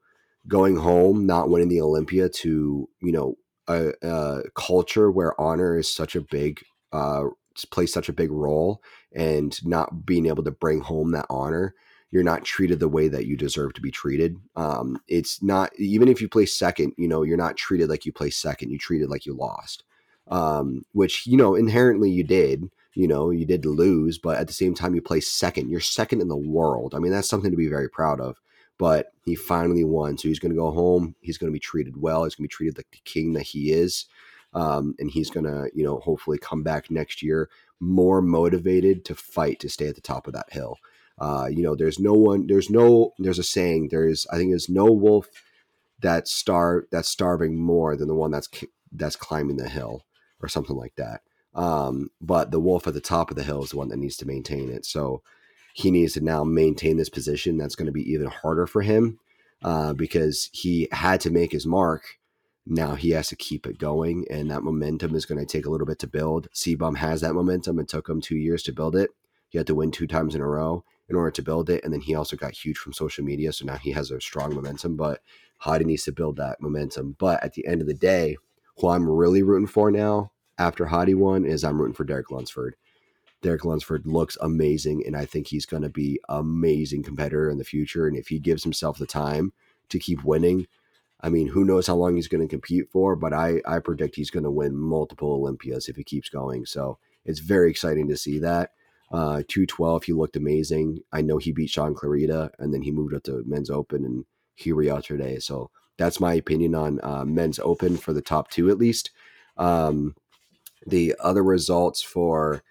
going 0.48 0.78
home, 0.78 1.26
not 1.26 1.50
winning 1.50 1.70
the 1.70 1.82
Olympia 1.82 2.30
to, 2.30 2.90
you 3.02 3.12
know, 3.12 3.36
a, 3.68 3.92
a 4.02 4.42
culture 4.56 5.12
where 5.12 5.40
honor 5.40 5.78
is 5.78 5.94
such 5.94 6.16
a 6.16 6.22
big, 6.22 6.62
uh, 6.94 7.26
plays 7.72 7.94
such 7.94 8.10
a 8.10 8.14
big 8.14 8.32
role 8.32 8.82
and 9.14 9.64
not 9.66 10.06
being 10.06 10.26
able 10.26 10.44
to 10.44 10.52
bring 10.52 10.80
home 10.82 11.12
that 11.12 11.26
honor 11.30 11.76
you're 12.14 12.24
not 12.24 12.44
treated 12.44 12.80
the 12.82 12.90
way 12.90 13.08
that 13.08 13.26
you 13.26 13.38
deserve 13.38 13.74
to 13.74 13.80
be 13.80 13.90
treated. 13.90 14.36
Um, 14.58 14.98
it's 15.08 15.42
not 15.42 15.72
even 15.80 16.10
if 16.10 16.22
you 16.22 16.28
play 16.28 16.46
second, 16.46 16.94
you 16.98 17.08
know, 17.08 17.24
you're 17.24 17.38
not 17.38 17.56
treated 17.56 17.90
like 17.90 18.06
you 18.06 18.12
play 18.12 18.30
second. 18.30 18.70
You 18.70 18.78
treated 18.78 19.10
like 19.10 19.26
you 19.26 19.34
lost 19.34 19.86
um, 20.32 20.86
which 20.94 21.28
you 21.28 21.38
know 21.38 21.56
inherently 21.56 22.10
you 22.10 22.24
did. 22.24 22.70
You 22.94 23.08
know, 23.08 23.30
you 23.30 23.46
did 23.46 23.66
lose, 23.66 24.18
but 24.18 24.38
at 24.38 24.48
the 24.48 24.54
same 24.54 24.74
time, 24.74 24.96
you 24.96 25.02
play 25.02 25.22
second. 25.22 25.70
You're 25.70 25.80
second 25.80 26.20
in 26.20 26.28
the 26.28 26.36
world. 26.36 26.94
I 26.94 27.00
mean, 27.00 27.14
that's 27.14 27.30
something 27.30 27.52
to 27.52 27.56
be 27.56 27.70
very 27.70 27.90
proud 27.90 28.20
of. 28.20 28.42
But 28.78 29.14
he 29.24 29.36
finally 29.36 29.86
won, 29.86 30.18
so 30.18 30.28
he's 30.28 30.40
going 30.40 30.52
to 30.52 30.58
go 30.58 30.72
home. 30.72 31.16
He's 31.22 31.38
going 31.38 31.50
to 31.50 31.54
be 31.54 31.60
treated 31.60 32.02
well. 32.02 32.24
He's 32.24 32.36
going 32.36 32.46
to 32.46 32.50
be 32.50 32.56
treated 32.56 32.78
like 32.78 32.92
the 32.92 33.00
king 33.06 33.32
that 33.34 33.44
he 33.44 33.72
is, 33.72 34.08
um, 34.54 34.96
and 35.00 35.10
he's 35.10 35.30
going 35.30 35.46
to, 35.46 35.70
you 35.74 35.86
know, 35.86 36.00
hopefully 36.00 36.38
come 36.38 36.64
back 36.64 36.90
next 36.90 37.22
year 37.22 37.50
more 37.82 38.22
motivated 38.22 39.04
to 39.06 39.16
fight 39.16 39.60
to 39.60 39.70
stay 39.70 39.88
at 39.88 39.96
the 39.96 40.02
top 40.02 40.28
of 40.28 40.34
that 40.34 40.52
hill. 40.52 40.78
Uh, 41.18 41.48
you 41.52 41.64
know, 41.64 41.76
there's 41.76 42.00
no 42.00 42.14
one, 42.14 42.48
there's 42.48 42.70
no, 42.70 43.14
there's 43.20 43.40
a 43.40 43.44
saying. 43.44 43.90
There's, 43.90 44.26
I 44.32 44.38
think, 44.38 44.52
there's 44.52 44.70
no 44.70 44.86
wolf 44.86 45.28
that 46.00 46.28
star 46.28 46.86
that's 46.92 47.10
starving 47.10 47.60
more 47.60 47.96
than 47.96 48.08
the 48.08 48.16
one 48.16 48.32
that's 48.32 48.50
that's 48.92 49.16
climbing 49.16 49.58
the 49.58 49.70
hill 49.70 50.04
or 50.44 50.48
something 50.48 50.76
like 50.76 50.96
that. 50.96 51.22
Um, 51.54 52.10
but 52.22 52.52
the 52.52 52.60
wolf 52.60 52.88
at 52.88 52.94
the 52.94 53.02
top 53.02 53.30
of 53.30 53.36
the 53.38 53.44
hill 53.44 53.64
is 53.64 53.72
the 53.72 53.78
one 53.78 53.90
that 53.90 53.98
needs 53.98 54.18
to 54.18 54.28
maintain 54.28 54.70
it. 54.70 54.86
So 54.86 55.22
he 55.74 55.92
needs 55.92 56.14
to 56.14 56.22
now 56.22 56.44
maintain 56.44 56.98
this 56.98 57.10
position. 57.10 57.58
That's 57.58 57.76
going 57.76 57.88
to 57.88 57.92
be 57.92 58.10
even 58.12 58.28
harder 58.28 58.68
for 58.68 58.82
him 58.82 59.20
uh, 59.64 59.94
because 59.94 60.50
he 60.54 60.88
had 60.92 61.22
to 61.22 61.30
make 61.30 61.52
his 61.52 61.66
mark. 61.66 62.18
Now 62.66 62.96
he 62.96 63.12
has 63.12 63.28
to 63.30 63.36
keep 63.36 63.66
it 63.66 63.80
going, 63.80 64.26
and 64.30 64.52
that 64.52 64.64
momentum 64.64 65.16
is 65.16 65.26
going 65.26 65.40
to 65.40 65.46
take 65.46 65.66
a 65.66 65.70
little 65.70 65.88
bit 65.88 66.00
to 66.00 66.08
build. 66.08 66.48
CBum 66.54 66.98
has 66.98 67.22
that 67.22 67.34
momentum. 67.34 67.80
It 67.80 67.88
took 67.88 68.08
him 68.08 68.22
two 68.22 68.38
years 68.38 68.64
to 68.64 68.72
build 68.72 68.96
it. 68.96 69.10
He 69.50 69.58
had 69.58 69.68
to 69.68 69.76
win 69.76 69.92
two 69.92 70.08
times 70.08 70.36
in 70.36 70.42
a 70.42 70.48
row 70.48 70.84
in 71.10 71.16
order 71.16 71.32
to 71.32 71.42
build 71.42 71.70
it, 71.70 71.84
and 71.84 71.92
then 71.92 72.02
he 72.02 72.14
also 72.14 72.38
got 72.38 72.54
huge 72.54 72.78
from 72.78 72.94
social 72.94 73.26
media. 73.26 73.52
So 73.52 73.66
now 73.66 73.78
he 73.78 73.92
has 73.92 74.12
a 74.12 74.22
strong 74.22 74.54
momentum. 74.54 74.96
But 74.96 75.22
Hadi 75.58 75.86
needs 75.86 76.04
to 76.04 76.12
build 76.12 76.38
that 76.38 76.62
momentum. 76.62 77.16
But 77.20 77.44
at 77.44 77.54
the 77.54 77.66
end 77.66 77.82
of 77.82 77.88
the 77.88 77.94
day, 77.96 78.38
who 78.78 78.90
I'm 78.90 79.10
really 79.10 79.44
rooting 79.44 79.68
for 79.68 79.92
now 79.92 80.31
after 80.58 80.86
Hadi 80.86 81.14
won 81.14 81.46
is 81.46 81.64
I'm 81.64 81.80
rooting 81.80 81.96
for 81.96 82.04
Derek 82.04 82.32
Lunsford. 82.32 82.76
Derek 83.42 83.66
Lunsford 83.66 84.06
looks 84.06 84.38
amazing, 84.42 85.04
and 85.06 85.16
I 85.18 85.26
think 85.26 85.48
he's 85.48 85.66
going 85.66 85.84
to 85.84 85.90
be 85.90 86.20
amazing 86.30 87.04
competitor 87.04 87.50
in 87.50 87.58
the 87.58 87.64
future. 87.64 88.08
And 88.08 88.16
if 88.16 88.28
he 88.28 88.40
gives 88.40 88.64
himself 88.64 88.98
the 88.98 89.08
time 89.08 89.54
to 89.90 89.98
keep 89.98 90.24
winning, 90.24 90.68
I 91.22 91.30
mean, 91.30 91.48
who 91.48 91.66
knows 91.66 91.88
how 91.88 91.96
long 91.96 92.16
he's 92.16 92.28
going 92.28 92.48
to 92.48 92.52
compete 92.52 92.90
for? 92.92 93.16
But 93.16 93.34
I 93.34 93.62
I 93.66 93.80
predict 93.80 94.16
he's 94.16 94.32
going 94.32 94.44
to 94.44 94.52
win 94.52 94.76
multiple 94.76 95.34
Olympias 95.34 95.90
if 95.90 95.96
he 95.96 96.04
keeps 96.04 96.30
going. 96.30 96.66
So 96.66 97.00
it's 97.26 97.40
very 97.40 97.70
exciting 97.70 98.08
to 98.10 98.18
see 98.18 98.40
that. 98.40 98.72
Uh, 99.12 99.44
212, 99.48 100.04
he 100.06 100.14
looked 100.14 100.38
amazing. 100.38 101.00
I 101.12 101.22
know 101.22 101.38
he 101.38 101.52
beat 101.52 101.70
Shaun 101.70 101.94
Clarida, 101.94 102.50
and 102.60 102.74
then 102.74 102.82
he 102.82 102.92
moved 102.92 103.14
up 103.14 103.24
to 103.24 103.44
men's 103.46 103.70
open, 103.70 104.06
and 104.06 104.26
here 104.56 104.76
we 104.76 104.90
are 104.90 105.02
today. 105.02 105.38
So 105.40 105.70
that's 105.98 106.20
my 106.20 106.34
opinion 106.36 106.76
on 106.76 107.00
uh, 107.04 107.26
men's 107.26 107.60
open 107.60 107.98
for 107.98 108.14
the 108.14 108.22
top 108.22 108.50
two, 108.50 108.70
at 108.70 108.78
least. 108.78 109.12
Um, 109.58 110.16
the 110.88 111.16
other 111.20 111.44
results 111.44 112.02
for 112.02 112.64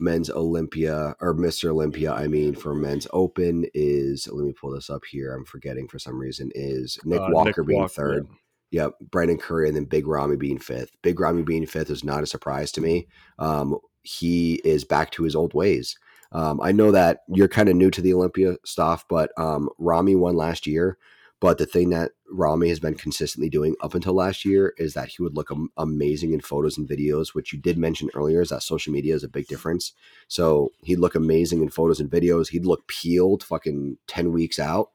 men's 0.00 0.30
Olympia 0.30 1.14
or 1.20 1.34
Mr. 1.34 1.70
Olympia, 1.70 2.12
I 2.12 2.28
mean, 2.28 2.54
for 2.54 2.74
men's 2.74 3.06
open 3.12 3.66
is 3.74 4.28
let 4.30 4.44
me 4.44 4.52
pull 4.52 4.70
this 4.70 4.90
up 4.90 5.04
here. 5.04 5.34
I'm 5.34 5.44
forgetting 5.44 5.88
for 5.88 5.98
some 5.98 6.18
reason 6.18 6.50
is 6.54 6.98
Nick 7.04 7.20
uh, 7.20 7.28
Walker 7.30 7.62
Nick 7.62 7.66
being 7.66 7.80
Walker, 7.80 7.92
third. 7.92 8.26
Yeah. 8.28 8.34
Yep, 8.70 8.96
Brandon 9.10 9.38
Curry 9.38 9.68
and 9.68 9.76
then 9.76 9.86
Big 9.86 10.06
Ramy 10.06 10.36
being 10.36 10.58
fifth. 10.58 10.90
Big 11.00 11.18
Ramy 11.18 11.42
being 11.42 11.64
fifth 11.64 11.88
is 11.88 12.04
not 12.04 12.22
a 12.22 12.26
surprise 12.26 12.70
to 12.72 12.82
me. 12.82 13.08
Um, 13.38 13.78
he 14.02 14.56
is 14.56 14.84
back 14.84 15.10
to 15.12 15.22
his 15.22 15.34
old 15.34 15.54
ways. 15.54 15.98
Um, 16.32 16.60
I 16.60 16.72
know 16.72 16.92
that 16.92 17.22
you're 17.28 17.48
kind 17.48 17.70
of 17.70 17.76
new 17.76 17.90
to 17.90 18.02
the 18.02 18.12
Olympia 18.12 18.56
stuff, 18.66 19.06
but 19.08 19.32
um, 19.38 19.70
Ramy 19.78 20.16
won 20.16 20.36
last 20.36 20.66
year. 20.66 20.98
But 21.40 21.58
the 21.58 21.66
thing 21.66 21.90
that 21.90 22.12
Ramy 22.30 22.68
has 22.68 22.80
been 22.80 22.94
consistently 22.94 23.48
doing 23.48 23.76
up 23.80 23.94
until 23.94 24.14
last 24.14 24.44
year 24.44 24.74
is 24.76 24.94
that 24.94 25.08
he 25.08 25.22
would 25.22 25.36
look 25.36 25.50
am- 25.52 25.70
amazing 25.76 26.32
in 26.32 26.40
photos 26.40 26.76
and 26.76 26.88
videos, 26.88 27.28
which 27.28 27.52
you 27.52 27.60
did 27.60 27.78
mention 27.78 28.10
earlier, 28.14 28.40
is 28.40 28.48
that 28.48 28.62
social 28.62 28.92
media 28.92 29.14
is 29.14 29.22
a 29.22 29.28
big 29.28 29.46
difference. 29.46 29.92
So 30.26 30.72
he'd 30.82 30.98
look 30.98 31.14
amazing 31.14 31.62
in 31.62 31.68
photos 31.68 32.00
and 32.00 32.10
videos. 32.10 32.48
He'd 32.48 32.66
look 32.66 32.88
peeled 32.88 33.44
fucking 33.44 33.98
10 34.08 34.32
weeks 34.32 34.58
out. 34.58 34.90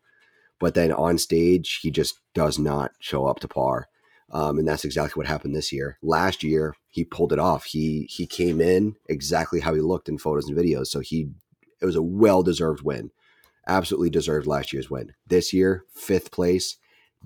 But 0.60 0.76
then 0.76 0.92
on 0.92 1.18
stage, 1.18 1.80
he 1.82 1.92
just 1.92 2.20
does 2.34 2.60
not 2.60 2.92
show 3.00 3.26
up 3.26 3.40
to 3.40 3.48
par. 3.48 3.88
Um, 4.32 4.58
and 4.58 4.68
that's 4.68 4.86
exactly 4.86 5.20
what 5.20 5.28
happened 5.28 5.56
this 5.56 5.72
year. 5.72 5.98
Last 6.02 6.44
year, 6.44 6.76
he 6.90 7.06
pulled 7.06 7.32
it 7.32 7.40
off. 7.40 7.66
He 7.66 8.08
he 8.10 8.26
came 8.26 8.60
in 8.62 8.96
exactly 9.08 9.60
how 9.60 9.74
he 9.76 9.82
looked 9.82 10.10
in 10.10 10.18
photos 10.18 10.48
and 10.48 10.58
videos. 10.58 10.88
So 10.88 11.02
he 11.02 11.30
it 11.82 11.86
was 11.86 11.96
a 11.96 12.02
well 12.02 12.42
deserved 12.42 12.82
win 12.82 13.12
absolutely 13.68 14.10
deserved 14.10 14.48
last 14.48 14.74
year's 14.74 14.90
win. 14.90 15.14
This 15.28 15.54
year, 15.54 15.86
fifth 15.94 16.32
place, 16.32 16.78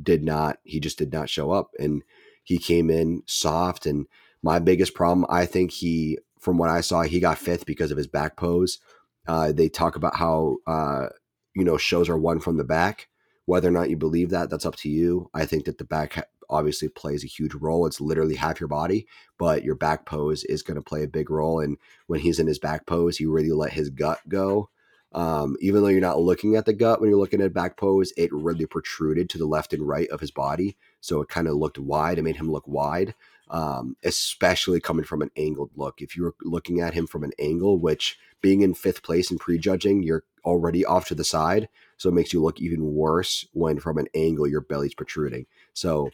did 0.01 0.23
not, 0.23 0.59
he 0.63 0.79
just 0.79 0.97
did 0.97 1.11
not 1.11 1.29
show 1.29 1.51
up. 1.51 1.71
And 1.79 2.03
he 2.43 2.57
came 2.57 2.89
in 2.89 3.23
soft. 3.25 3.85
And 3.85 4.07
my 4.43 4.59
biggest 4.59 4.93
problem, 4.93 5.25
I 5.29 5.45
think 5.45 5.71
he, 5.71 6.19
from 6.39 6.57
what 6.57 6.69
I 6.69 6.81
saw, 6.81 7.01
he 7.01 7.19
got 7.19 7.37
fifth 7.37 7.65
because 7.65 7.91
of 7.91 7.97
his 7.97 8.07
back 8.07 8.37
pose. 8.37 8.79
Uh, 9.27 9.51
they 9.51 9.69
talk 9.69 9.95
about 9.95 10.15
how, 10.15 10.57
uh, 10.67 11.07
you 11.55 11.63
know, 11.63 11.77
shows 11.77 12.09
are 12.09 12.17
won 12.17 12.39
from 12.39 12.57
the 12.57 12.63
back. 12.63 13.07
Whether 13.45 13.67
or 13.67 13.71
not 13.71 13.89
you 13.89 13.97
believe 13.97 14.29
that, 14.29 14.49
that's 14.49 14.65
up 14.65 14.75
to 14.77 14.89
you. 14.89 15.29
I 15.33 15.45
think 15.45 15.65
that 15.65 15.77
the 15.77 15.85
back 15.85 16.27
obviously 16.49 16.89
plays 16.89 17.23
a 17.23 17.27
huge 17.27 17.53
role. 17.55 17.85
It's 17.85 17.99
literally 17.99 18.35
half 18.35 18.59
your 18.59 18.67
body, 18.67 19.07
but 19.37 19.63
your 19.63 19.75
back 19.75 20.05
pose 20.05 20.43
is 20.45 20.63
going 20.63 20.75
to 20.75 20.81
play 20.81 21.03
a 21.03 21.07
big 21.07 21.29
role. 21.29 21.59
And 21.59 21.77
when 22.07 22.19
he's 22.19 22.39
in 22.39 22.47
his 22.47 22.59
back 22.59 22.85
pose, 22.85 23.17
he 23.17 23.25
really 23.25 23.51
let 23.51 23.73
his 23.73 23.89
gut 23.89 24.19
go 24.27 24.69
um, 25.13 25.55
even 25.59 25.81
though 25.81 25.87
you're 25.87 26.01
not 26.01 26.19
looking 26.19 26.55
at 26.55 26.65
the 26.65 26.73
gut 26.73 26.99
when 26.99 27.09
you're 27.09 27.19
looking 27.19 27.41
at 27.41 27.53
back 27.53 27.77
pose, 27.77 28.13
it 28.17 28.31
really 28.33 28.65
protruded 28.65 29.29
to 29.29 29.37
the 29.37 29.45
left 29.45 29.73
and 29.73 29.87
right 29.87 30.09
of 30.09 30.19
his 30.19 30.31
body. 30.31 30.77
So 30.99 31.21
it 31.21 31.29
kind 31.29 31.47
of 31.47 31.55
looked 31.55 31.79
wide. 31.79 32.17
It 32.17 32.23
made 32.23 32.35
him 32.35 32.51
look 32.51 32.67
wide, 32.67 33.15
um, 33.49 33.95
especially 34.03 34.79
coming 34.79 35.05
from 35.05 35.21
an 35.21 35.31
angled 35.37 35.71
look. 35.75 36.01
If 36.01 36.15
you 36.15 36.23
were 36.23 36.35
looking 36.43 36.81
at 36.81 36.93
him 36.93 37.07
from 37.07 37.23
an 37.23 37.31
angle, 37.39 37.79
which 37.79 38.17
being 38.41 38.61
in 38.61 38.73
fifth 38.73 39.03
place 39.03 39.31
and 39.31 39.39
prejudging, 39.39 40.03
you're 40.03 40.23
already 40.43 40.85
off 40.85 41.07
to 41.07 41.15
the 41.15 41.23
side. 41.23 41.69
So 41.97 42.09
it 42.09 42.13
makes 42.13 42.33
you 42.33 42.41
look 42.41 42.59
even 42.59 42.93
worse 42.93 43.47
when 43.53 43.79
from 43.79 43.97
an 43.97 44.07
angle 44.13 44.47
your 44.47 44.61
belly's 44.61 44.93
protruding. 44.93 45.45
So 45.73 46.09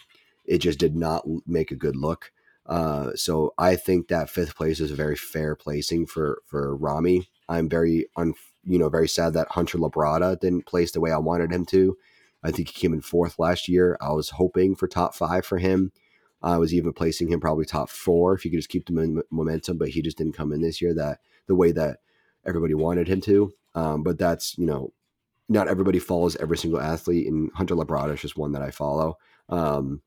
it 0.46 0.60
just 0.60 0.80
did 0.80 0.96
not 0.96 1.26
make 1.48 1.72
a 1.72 1.76
good 1.76 1.96
look. 1.96 2.32
Uh, 2.66 3.12
so 3.16 3.54
I 3.58 3.76
think 3.76 4.08
that 4.08 4.30
fifth 4.30 4.56
place 4.56 4.80
is 4.80 4.92
a 4.92 4.96
very 4.96 5.16
fair 5.16 5.56
placing 5.56 6.06
for 6.06 6.42
for 6.46 6.76
Ramy. 6.76 7.30
I'm 7.50 7.68
very 7.68 8.08
un, 8.16 8.34
you 8.66 8.80
know 8.80 8.90
very 8.90 9.08
sad 9.08 9.34
that 9.34 9.52
Hunter 9.52 9.78
Labrada 9.78 10.40
didn't 10.40 10.66
place 10.66 10.92
the 10.92 11.02
way 11.02 11.12
I 11.12 11.18
wanted 11.18 11.52
him 11.52 11.66
to. 11.68 11.98
I 12.44 12.52
think 12.52 12.70
he 12.70 12.80
came 12.80 12.94
in 12.94 13.02
fourth 13.02 13.40
last 13.40 13.68
year. 13.68 13.98
I 14.02 14.12
was 14.12 14.30
hoping 14.30 14.76
for 14.76 14.88
top 14.88 15.16
five 15.16 15.46
for 15.46 15.58
him. 15.58 15.92
I 16.42 16.58
was 16.58 16.74
even 16.74 16.92
placing 16.92 17.30
him 17.30 17.40
probably 17.40 17.66
top 17.66 17.90
four 17.90 18.34
if 18.34 18.44
you 18.44 18.52
could 18.52 18.60
just 18.60 18.70
keep 18.70 18.86
the 18.86 19.24
momentum, 19.32 19.78
but 19.78 19.90
he 19.90 20.02
just 20.02 20.18
didn't 20.18 20.36
come 20.36 20.52
in 20.52 20.62
this 20.62 20.82
year 20.82 20.94
that 20.94 21.20
the 21.48 21.56
way 21.56 21.72
that 21.72 22.00
everybody 22.46 22.74
wanted 22.74 23.08
him 23.08 23.22
to. 23.22 23.54
Um, 23.76 24.04
but 24.04 24.20
that's 24.20 24.58
you 24.58 24.66
know, 24.66 24.92
not 25.48 25.68
everybody 25.68 26.00
follows 26.00 26.36
every 26.38 26.58
single 26.58 26.82
athlete, 26.82 27.28
and 27.28 27.50
Hunter 27.56 27.76
Labrada 27.76 28.14
is 28.14 28.22
just 28.22 28.38
one 28.38 28.52
that 28.52 28.62
I 28.62 28.72
follow. 28.72 29.18
Um, 29.50 30.02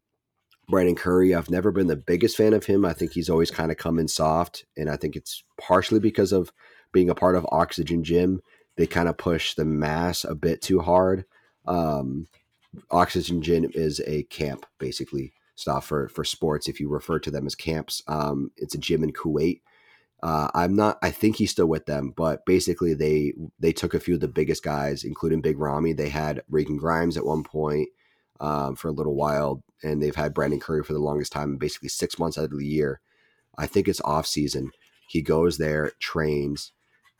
Brandon 0.69 0.97
Curry, 0.97 1.35
I've 1.35 1.51
never 1.51 1.71
been 1.71 1.87
the 1.87 1.97
biggest 1.97 2.37
fan 2.37 2.53
of 2.53 2.67
him. 2.67 2.85
I 2.85 2.93
think 2.93 3.13
he's 3.13 3.31
always 3.31 3.51
kind 3.51 3.71
of 3.71 3.77
come 3.77 3.99
in 3.99 4.09
soft, 4.09 4.65
and 4.77 4.91
I 4.91 4.97
think 4.97 5.17
it's 5.17 5.45
partially 5.61 6.01
because 6.01 6.33
of 6.33 6.53
being 6.97 7.11
a 7.11 7.15
part 7.15 7.37
of 7.37 7.47
Oxygen 7.53 8.03
Gym. 8.03 8.41
They 8.77 8.87
kind 8.87 9.09
of 9.09 9.19
push 9.19 9.55
the 9.55 9.65
mass 9.65 10.25
a 10.25 10.35
bit 10.35 10.63
too 10.63 10.81
hard. 10.81 11.25
Um, 11.67 12.27
Oxygen 12.91 13.43
Gym 13.43 13.71
is 13.75 14.01
a 14.07 14.23
camp, 14.25 14.65
basically, 14.79 15.33
stuff 15.55 15.87
for 15.87 16.09
for 16.09 16.25
sports. 16.25 16.69
If 16.69 16.81
you 16.81 16.89
refer 16.89 17.19
to 17.21 17.31
them 17.31 17.47
as 17.47 17.55
camps, 17.55 18.03
um, 18.09 18.51
it's 18.57 18.75
a 18.75 18.79
gym 18.79 19.05
in 19.05 19.13
Kuwait. 19.13 19.61
Uh, 20.23 20.49
I'm 20.55 20.75
not. 20.75 20.99
I 21.03 21.11
think 21.11 21.37
he's 21.37 21.51
still 21.51 21.67
with 21.67 21.85
them, 21.85 22.15
but 22.17 22.47
basically 22.47 22.95
they 22.95 23.35
they 23.61 23.73
took 23.73 23.93
a 23.93 24.01
few 24.01 24.15
of 24.15 24.21
the 24.21 24.29
biggest 24.29 24.63
guys, 24.63 25.05
including 25.05 25.43
Big 25.43 25.59
Ramy. 25.59 25.93
They 25.93 26.09
had 26.09 26.43
Regan 26.49 26.79
Grimes 26.79 27.19
at 27.19 27.27
one 27.27 27.45
point 27.45 27.91
um, 28.41 28.75
for 28.75 28.89
a 28.89 28.93
little 28.93 29.15
while 29.15 29.63
and 29.83 30.03
they've 30.03 30.17
had 30.17 30.35
Brandon 30.35 30.61
Curry 30.61 30.83
for 30.83 30.93
the 30.93 30.99
longest 30.99 31.33
time, 31.33 31.57
basically 31.57 31.89
six 31.89 32.19
months 32.19 32.39
out 32.39 32.45
of 32.45 32.59
the 32.59 32.67
year. 32.67 33.01
I 33.59 33.67
think 33.67 33.89
it's 33.89 34.01
off 34.03 34.27
season. 34.27 34.71
He 35.09 35.23
goes 35.23 35.59
there, 35.59 35.93
trains, 36.01 36.73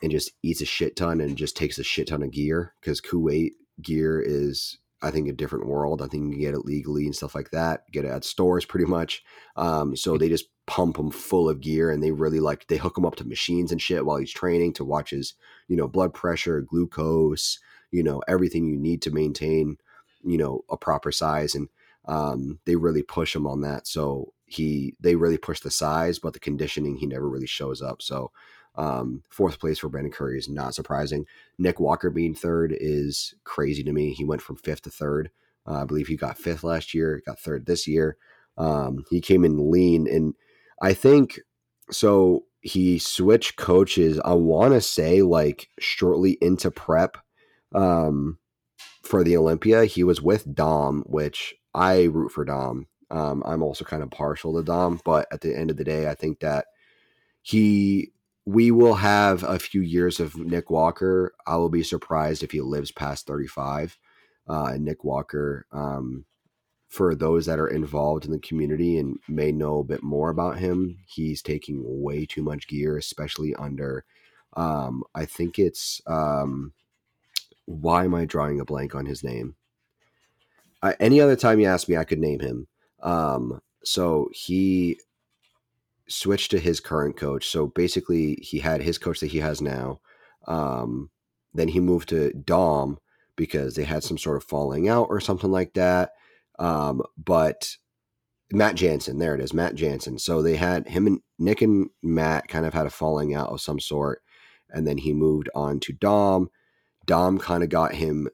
and 0.03 0.11
just 0.11 0.33
eats 0.43 0.61
a 0.61 0.67
shit 0.67 0.97
ton 0.97 1.21
and 1.21 1.37
just 1.37 1.57
takes 1.57 1.79
a 1.79 1.85
shit 1.85 2.09
ton 2.09 2.23
of 2.23 2.31
gear 2.31 2.75
because 2.81 3.01
Kuwait 3.01 3.53
gear 3.81 4.23
is, 4.25 4.79
I 5.03 5.11
think, 5.11 5.29
a 5.29 5.33
different 5.33 5.67
world. 5.67 6.03
I 6.03 6.07
think 6.07 6.25
you 6.25 6.31
can 6.33 6.41
get 6.41 6.55
it 6.55 6.65
legally 6.65 7.05
and 7.05 7.15
stuff 7.15 7.35
like 7.35 7.51
that. 7.51 7.91
Get 7.93 8.05
it 8.05 8.11
at 8.11 8.25
stores 8.25 8.65
pretty 8.65 8.87
much. 8.87 9.23
Um, 9.57 9.97
so 9.97 10.17
they 10.17 10.29
just 10.29 10.47
pump 10.67 10.99
him 10.99 11.11
full 11.11 11.49
of 11.49 11.61
gear 11.61 11.91
and 11.91 12.03
they 12.03 12.11
really 12.11 12.41
like 12.41 12.67
they 12.67 12.77
hook 12.77 12.99
him 12.99 13.07
up 13.07 13.17
to 13.17 13.25
machines 13.25 13.73
and 13.73 13.81
shit 13.81 14.05
while 14.05 14.17
he's 14.17 14.33
training 14.33 14.73
to 14.75 14.85
watch 14.85 15.11
his, 15.11 15.35
you 15.69 15.77
know, 15.77 15.89
blood 15.89 16.13
pressure, 16.13 16.61
glucose, 16.61 17.59
you 17.91 18.03
know, 18.03 18.23
everything 18.29 18.67
you 18.67 18.77
need 18.77 19.01
to 19.03 19.11
maintain, 19.11 19.79
you 20.25 20.37
know, 20.37 20.63
a 20.71 20.77
proper 20.77 21.13
size 21.13 21.55
and 21.55 21.69
um, 22.07 22.61
they 22.67 22.77
really 22.77 23.03
push 23.03 23.35
him 23.35 23.47
on 23.47 23.63
that. 23.63 23.87
So 23.87 24.33
he 24.45 24.95
they 25.01 25.17
really 25.17 25.39
push 25.39 25.61
the 25.61 25.71
size, 25.71 26.19
but 26.19 26.33
the 26.33 26.41
conditioning 26.41 26.97
he 26.97 27.07
never 27.07 27.29
really 27.29 27.47
shows 27.47 27.83
up. 27.83 28.01
So 28.01 28.31
um, 28.77 29.23
fourth 29.31 29.59
place 29.59 29.79
for 29.79 29.89
Brandon 29.89 30.13
Curry 30.13 30.39
is 30.39 30.49
not 30.49 30.75
surprising. 30.75 31.27
Nick 31.59 31.81
Walker 31.81 32.11
being 32.11 32.35
third 32.35 32.77
is 32.79 33.35
crazy 33.45 33.83
to 33.85 33.93
me. 33.93 34.13
He 34.13 34.25
went 34.25 34.43
from 34.43 34.57
fifth 34.57 34.83
to 34.83 34.91
third. 34.91 35.31
Uh, 35.67 35.83
I 35.83 35.85
believe 35.85 36.07
he 36.07 36.17
got 36.17 36.39
fifth 36.39 36.63
last 36.63 36.95
year, 36.95 37.23
got 37.27 37.39
third 37.39 37.67
this 37.67 37.87
year. 37.87 38.17
Um, 38.59 39.05
he 39.11 39.21
came 39.21 39.45
in 39.45 39.71
lean, 39.71 40.07
and 40.07 40.35
I 40.81 40.95
think 40.95 41.41
so. 41.91 42.45
He 42.61 42.99
switched 42.99 43.57
coaches. 43.57 44.21
I 44.25 44.35
want 44.35 44.75
to 44.75 44.81
say 44.81 45.23
like 45.23 45.69
shortly 45.79 46.37
into 46.41 46.71
prep 46.71 47.17
um, 47.75 48.39
for 49.03 49.23
the 49.23 49.37
Olympia. 49.37 49.85
He 49.85 50.03
was 50.03 50.21
with 50.21 50.53
Dom, 50.55 51.05
which 51.07 51.55
I 51.75 52.05
root 52.05 52.33
for 52.33 52.45
Dom. 52.45 52.89
Um, 53.11 53.43
I'm 53.47 53.63
also 53.63 53.85
kind 53.85 54.03
of 54.03 54.11
partial 54.11 54.57
to 54.57 54.65
Dom, 54.65 55.01
but 55.05 55.29
at 55.31 55.43
the 55.43 55.57
end 55.57 55.71
of 55.71 55.77
the 55.77 55.85
day, 55.85 56.09
I 56.09 56.15
think 56.15 56.41
that 56.41 56.67
he 57.43 58.11
we 58.47 58.71
will 58.71 58.95
have 58.95 59.43
a 59.43 59.59
few 59.59 59.81
years 59.81 60.21
of 60.21 60.37
Nick 60.37 60.71
Walker. 60.71 61.35
I 61.47 61.57
will 61.57 61.69
be 61.69 61.83
surprised 61.83 62.45
if 62.45 62.53
he 62.53 62.61
lives 62.61 62.93
past 62.93 63.27
35. 63.27 63.99
Uh, 64.49 64.77
Nick 64.79 65.03
Walker, 65.03 65.67
um, 65.73 66.25
for 66.89 67.17
those 67.17 67.47
that 67.47 67.59
are 67.59 67.67
involved 67.67 68.25
in 68.25 68.31
the 68.31 68.39
community 68.39 68.99
and 68.99 69.19
may 69.29 69.51
know 69.51 69.81
a 69.81 69.85
bit 69.85 70.05
more 70.05 70.31
about 70.31 70.59
him, 70.59 70.97
he's 71.09 71.43
taking 71.43 71.83
way 71.85 72.25
too 72.25 72.45
much 72.45 72.69
gear, 72.69 72.97
especially 72.97 73.53
under. 73.57 74.05
Um, 74.57 75.03
I 75.13 75.25
think 75.25 75.59
it's. 75.59 76.01
Um, 76.07 76.73
why 77.65 78.05
am 78.05 78.15
I 78.15 78.27
drawing 78.27 78.61
a 78.61 78.65
blank 78.65 78.95
on 78.95 79.07
his 79.07 79.25
name? 79.25 79.57
I, 80.81 80.95
any 81.01 81.21
other 81.21 81.35
time 81.35 81.59
you 81.59 81.67
ask 81.67 81.89
me, 81.89 81.97
I 81.97 82.05
could 82.05 82.21
name 82.21 82.39
him. 82.39 82.69
Um, 83.03 83.61
so 83.83 84.31
he 84.33 85.01
switched 86.09 86.51
to 86.53 86.59
his 86.59 86.81
current 86.81 87.17
coach. 87.17 87.49
So 87.49 87.67
basically, 87.69 88.37
he 88.43 88.59
had 88.59 88.83
his 88.83 88.99
coach 88.99 89.21
that 89.21 89.29
he 89.33 89.39
has 89.39 89.61
now. 89.61 90.01
Um, 90.47 91.11
then 91.55 91.69
he 91.69 91.81
moved 91.81 92.09
to 92.11 92.33
Dom 92.33 92.99
because 93.37 93.75
they 93.75 93.85
had 93.85 94.05
some 94.05 94.19
sort 94.19 94.37
of 94.37 94.45
falling 94.45 94.89
out 94.89 95.09
or 95.11 95.21
something 95.21 95.51
like 95.51 95.75
that. 95.75 96.11
Um, 96.59 97.03
but 97.17 97.77
Matt 98.53 98.77
Jansen, 98.77 99.19
there 99.19 99.35
it 99.35 99.41
is, 99.41 99.53
Matt 99.53 99.75
Jansen. 99.75 100.19
So 100.19 100.43
they 100.43 100.57
had 100.57 100.89
him 100.89 101.07
and 101.07 101.21
Nick 101.39 101.63
and 101.63 101.91
Matt 102.03 102.49
kind 102.49 102.65
of 102.65 102.73
had 102.73 102.87
a 102.87 102.91
falling 102.91 103.35
out 103.35 103.51
of 103.51 103.61
some 103.61 103.81
sort, 103.81 104.23
and 104.71 104.87
then 104.87 104.99
he 104.99 105.13
moved 105.13 105.51
on 105.55 105.81
to 105.81 105.93
Dom. 105.93 106.51
Dom 107.05 107.39
kind 107.39 107.63
of 107.63 107.69
got 107.69 107.95
him. 107.95 108.29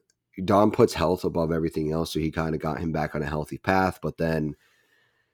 Dom 0.45 0.71
puts 0.71 0.93
health 0.93 1.23
above 1.23 1.51
everything 1.51 1.91
else, 1.91 2.13
so 2.13 2.19
he 2.19 2.31
kind 2.31 2.55
of 2.55 2.61
got 2.61 2.79
him 2.79 2.91
back 2.91 3.15
on 3.15 3.21
a 3.21 3.27
healthy 3.27 3.57
path. 3.57 3.99
But 4.01 4.17
then 4.17 4.55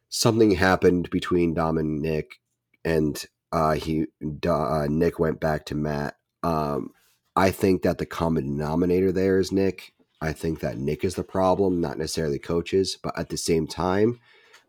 something 0.09 0.51
happened 0.51 1.09
between 1.09 1.53
Dom 1.53 1.77
and 1.77 2.01
Nick, 2.01 2.39
and 2.83 3.23
uh, 3.51 3.73
he 3.73 4.05
uh, 4.47 4.87
Nick 4.89 5.19
went 5.19 5.39
back 5.39 5.65
to 5.67 5.75
Matt. 5.75 6.15
Um, 6.43 6.91
I 7.35 7.51
think 7.51 7.83
that 7.83 7.97
the 7.97 8.05
common 8.05 8.45
denominator 8.45 9.11
there 9.11 9.39
is 9.39 9.51
Nick. 9.51 9.93
I 10.21 10.33
think 10.33 10.59
that 10.59 10.77
Nick 10.77 11.05
is 11.05 11.15
the 11.15 11.23
problem, 11.23 11.79
not 11.79 11.97
necessarily 11.97 12.39
coaches. 12.39 12.97
But 13.01 13.17
at 13.17 13.29
the 13.29 13.37
same 13.37 13.67
time, 13.67 14.19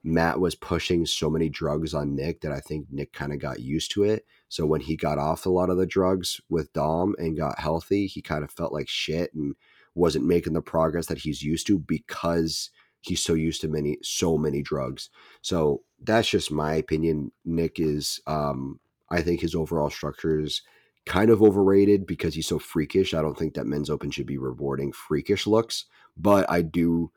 Matt 0.05 0.41
was 0.41 0.55
pushing 0.55 1.05
so 1.07 1.29
many 1.29 1.49
drugs 1.49 1.93
on 1.93 2.15
Nick 2.15 2.41
that 2.43 2.53
I 2.53 2.61
think 2.61 2.87
Nick 2.91 3.13
kind 3.13 3.33
of 3.33 3.41
got 3.41 3.61
used 3.61 3.91
to 3.93 4.05
it. 4.05 4.25
So 4.49 4.67
when 4.67 4.81
he 4.81 4.97
got 4.97 5.19
off 5.19 5.47
a 5.47 5.51
lot 5.51 5.71
of 5.71 5.77
the 5.77 5.87
drugs 5.87 6.41
with 6.49 6.73
Dom 6.73 7.15
and 7.19 7.37
got 7.37 7.59
healthy, 7.59 8.07
he 8.07 8.23
kind 8.23 8.45
of 8.45 8.51
felt 8.51 8.73
like 8.73 8.89
shit 8.89 9.35
and 9.35 9.55
wasn't 9.95 10.27
making 10.27 10.53
the 10.53 10.63
progress 10.63 11.07
that 11.07 11.19
he's 11.19 11.43
used 11.43 11.67
to 11.67 11.79
because 11.79 12.71
he's 13.01 13.23
so 13.23 13.35
used 13.35 13.61
to 13.63 13.69
many 13.69 13.99
so 14.03 14.37
many 14.37 14.63
drugs. 14.63 15.11
So 15.43 15.83
that's 16.03 16.29
just 16.29 16.51
my 16.51 16.75
opinion. 16.75 17.33
Nick 17.45 17.81
is 17.81 18.21
um 18.27 18.81
I 19.11 19.23
think 19.23 19.41
his 19.41 19.55
overall 19.55 19.91
structure 19.91 20.41
is 20.41 20.63
kind 21.07 21.31
of 21.31 21.43
overrated 21.43 22.07
because 22.07 22.35
he's 22.35 22.47
so 22.47 22.59
freakish. 22.59 23.15
I 23.15 23.23
don't 23.23 23.39
think 23.39 23.55
that 23.55 23.67
men's 23.67 23.91
open 23.91 24.11
should 24.11 24.27
be 24.27 24.39
rewarding 24.39 24.93
freakish 24.93 25.47
looks, 25.47 25.87
but 26.17 26.49
I 26.51 26.63
do 26.63 27.11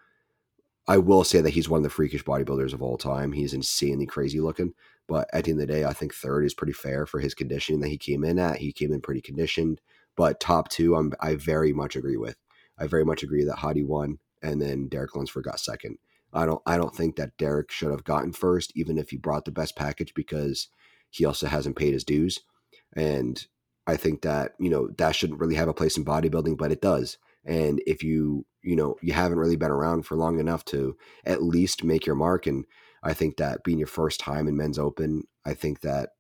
I 0.88 0.98
will 0.98 1.24
say 1.24 1.40
that 1.40 1.52
he's 1.52 1.70
one 1.70 1.80
of 1.80 1.84
the 1.84 1.90
freakish 1.90 2.24
bodybuilders 2.24 2.74
of 2.74 2.82
all 2.82 2.98
time. 2.98 3.32
He's 3.32 3.54
insanely 3.54 4.06
crazy 4.06 4.42
looking. 4.42 4.74
But 5.08 5.30
at 5.34 5.46
the 5.46 5.52
end 5.52 5.62
of 5.62 5.68
the 5.68 5.74
day, 5.74 5.86
I 5.86 5.94
think 5.94 6.14
third 6.14 6.46
is 6.46 6.54
pretty 6.54 6.74
fair 6.74 7.06
for 7.06 7.20
his 7.20 7.34
conditioning 7.34 7.82
that 7.82 7.90
he 7.90 7.98
came 7.98 8.24
in 8.24 8.40
at. 8.40 8.58
He 8.58 8.74
came 8.74 8.92
in 8.92 9.02
pretty 9.02 9.22
conditioned. 9.22 9.80
But 10.16 10.40
top 10.40 10.70
two, 10.70 10.96
I'm, 10.96 11.14
I 11.22 11.36
very 11.36 11.74
much 11.74 11.96
agree 11.96 12.18
with. 12.18 12.36
I 12.78 12.88
very 12.88 13.06
much 13.06 13.24
agree 13.24 13.44
that 13.46 13.58
Hadi 13.58 13.84
won 13.84 14.20
and 14.44 14.62
then 14.62 14.88
Derek 14.88 15.16
Lunsford 15.16 15.46
got 15.46 15.60
second. 15.60 15.98
I 16.34 16.46
don't 16.46 16.62
I 16.66 16.78
don't 16.78 16.96
think 16.96 17.16
that 17.16 17.38
Derek 17.38 17.72
should 17.72 17.92
have 17.92 18.04
gotten 18.04 18.34
first, 18.34 18.72
even 18.76 18.98
if 18.98 19.10
he 19.10 19.18
brought 19.18 19.46
the 19.46 19.52
best 19.52 19.76
package, 19.76 20.14
because 20.14 20.68
he 21.10 21.26
also 21.26 21.48
hasn't 21.48 21.76
paid 21.76 21.94
his 21.94 22.04
dues. 22.04 22.40
And 22.96 23.46
I 23.86 23.98
think 23.98 24.22
that, 24.22 24.54
you 24.60 24.70
know, 24.70 24.90
that 24.98 25.16
shouldn't 25.16 25.40
really 25.40 25.56
have 25.56 25.68
a 25.68 25.74
place 25.74 25.98
in 25.98 26.06
bodybuilding, 26.06 26.58
but 26.58 26.72
it 26.72 26.82
does. 26.82 27.18
And 27.46 27.82
if 27.86 28.02
you, 28.02 28.46
you 28.62 28.76
know, 28.76 28.96
you 29.02 29.14
haven't 29.14 29.38
really 29.38 29.58
been 29.58 29.72
around 29.72 30.06
for 30.06 30.16
long 30.16 30.40
enough 30.40 30.64
to 30.66 30.96
at 31.26 31.44
least 31.44 31.84
make 31.84 32.06
your 32.06 32.16
mark. 32.16 32.48
And 32.48 32.66
I 33.04 33.14
think 33.14 33.38
that 33.38 33.64
being 33.64 33.78
your 33.78 33.88
first 33.88 34.20
time 34.20 34.48
in 34.48 34.56
men's 34.56 34.80
open, 34.80 35.24
I 35.46 35.54
think 35.54 35.82
that 35.82 36.12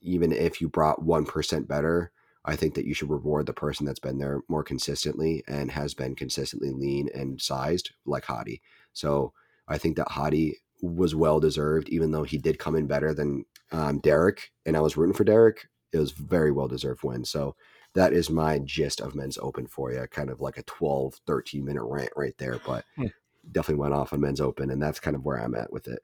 even 0.00 0.32
if 0.32 0.60
you 0.60 0.68
brought 0.68 1.04
1% 1.04 1.68
better, 1.68 2.12
I 2.44 2.56
think 2.56 2.74
that 2.74 2.86
you 2.86 2.94
should 2.94 3.10
reward 3.10 3.46
the 3.46 3.52
person 3.52 3.84
that's 3.84 3.98
been 3.98 4.18
there 4.18 4.40
more 4.48 4.64
consistently 4.64 5.44
and 5.46 5.70
has 5.70 5.94
been 5.94 6.14
consistently 6.14 6.70
lean 6.70 7.08
and 7.14 7.40
sized 7.40 7.90
like 8.06 8.24
Hadi. 8.24 8.62
So 8.92 9.32
I 9.68 9.78
think 9.78 9.96
that 9.96 10.08
Hadi 10.08 10.56
was 10.82 11.14
well 11.14 11.40
deserved, 11.40 11.88
even 11.90 12.10
though 12.10 12.22
he 12.22 12.38
did 12.38 12.58
come 12.58 12.74
in 12.74 12.86
better 12.86 13.12
than 13.12 13.44
um, 13.72 13.98
Derek, 14.00 14.50
and 14.64 14.76
I 14.76 14.80
was 14.80 14.96
rooting 14.96 15.14
for 15.14 15.24
Derek. 15.24 15.68
It 15.92 15.98
was 15.98 16.12
very 16.12 16.50
well 16.50 16.68
deserved 16.68 17.02
win. 17.02 17.24
So 17.24 17.56
that 17.94 18.12
is 18.12 18.30
my 18.30 18.60
gist 18.60 19.00
of 19.00 19.14
men's 19.14 19.38
open 19.38 19.66
for 19.66 19.92
you. 19.92 20.06
Kind 20.10 20.30
of 20.30 20.40
like 20.40 20.56
a 20.56 20.62
12, 20.62 21.20
13 21.26 21.64
minute 21.64 21.82
rant 21.84 22.12
right 22.16 22.34
there, 22.38 22.58
but 22.64 22.84
hmm. 22.96 23.06
definitely 23.50 23.80
went 23.80 23.94
off 23.94 24.12
on 24.12 24.20
men's 24.20 24.40
open. 24.40 24.70
And 24.70 24.80
that's 24.80 25.00
kind 25.00 25.16
of 25.16 25.24
where 25.24 25.38
I'm 25.38 25.54
at 25.54 25.72
with 25.72 25.88
it. 25.88 26.00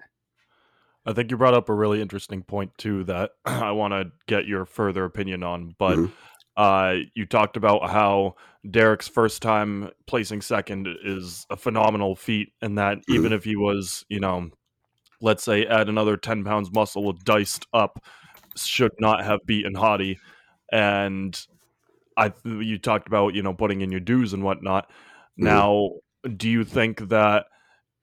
I 1.06 1.12
think 1.12 1.30
you 1.30 1.36
brought 1.36 1.54
up 1.54 1.68
a 1.68 1.74
really 1.74 2.02
interesting 2.02 2.42
point 2.42 2.76
too 2.78 3.04
that 3.04 3.30
I 3.44 3.70
want 3.70 3.92
to 3.92 4.10
get 4.26 4.46
your 4.46 4.64
further 4.64 5.04
opinion 5.04 5.42
on. 5.42 5.74
But 5.78 5.96
mm-hmm. 5.96 6.12
uh, 6.56 7.04
you 7.14 7.24
talked 7.26 7.56
about 7.56 7.88
how 7.88 8.34
Derek's 8.68 9.08
first 9.08 9.40
time 9.40 9.90
placing 10.06 10.42
second 10.42 10.88
is 11.04 11.46
a 11.48 11.56
phenomenal 11.56 12.16
feat, 12.16 12.52
and 12.60 12.76
that 12.78 12.98
mm-hmm. 12.98 13.14
even 13.14 13.32
if 13.32 13.44
he 13.44 13.56
was, 13.56 14.04
you 14.08 14.20
know, 14.20 14.50
let's 15.20 15.44
say 15.44 15.64
add 15.66 15.88
another 15.88 16.16
ten 16.16 16.44
pounds 16.44 16.72
muscle 16.72 17.12
diced 17.12 17.66
up, 17.72 18.04
should 18.56 18.92
not 18.98 19.24
have 19.24 19.40
beaten 19.46 19.74
Hadi. 19.74 20.18
And 20.72 21.40
I 22.16 22.32
you 22.44 22.78
talked 22.78 23.06
about 23.06 23.34
you 23.34 23.42
know 23.42 23.54
putting 23.54 23.80
in 23.80 23.92
your 23.92 24.00
dues 24.00 24.32
and 24.32 24.42
whatnot. 24.42 24.88
Mm-hmm. 24.88 25.44
Now, 25.44 25.90
do 26.36 26.48
you 26.48 26.64
think 26.64 27.08
that 27.10 27.46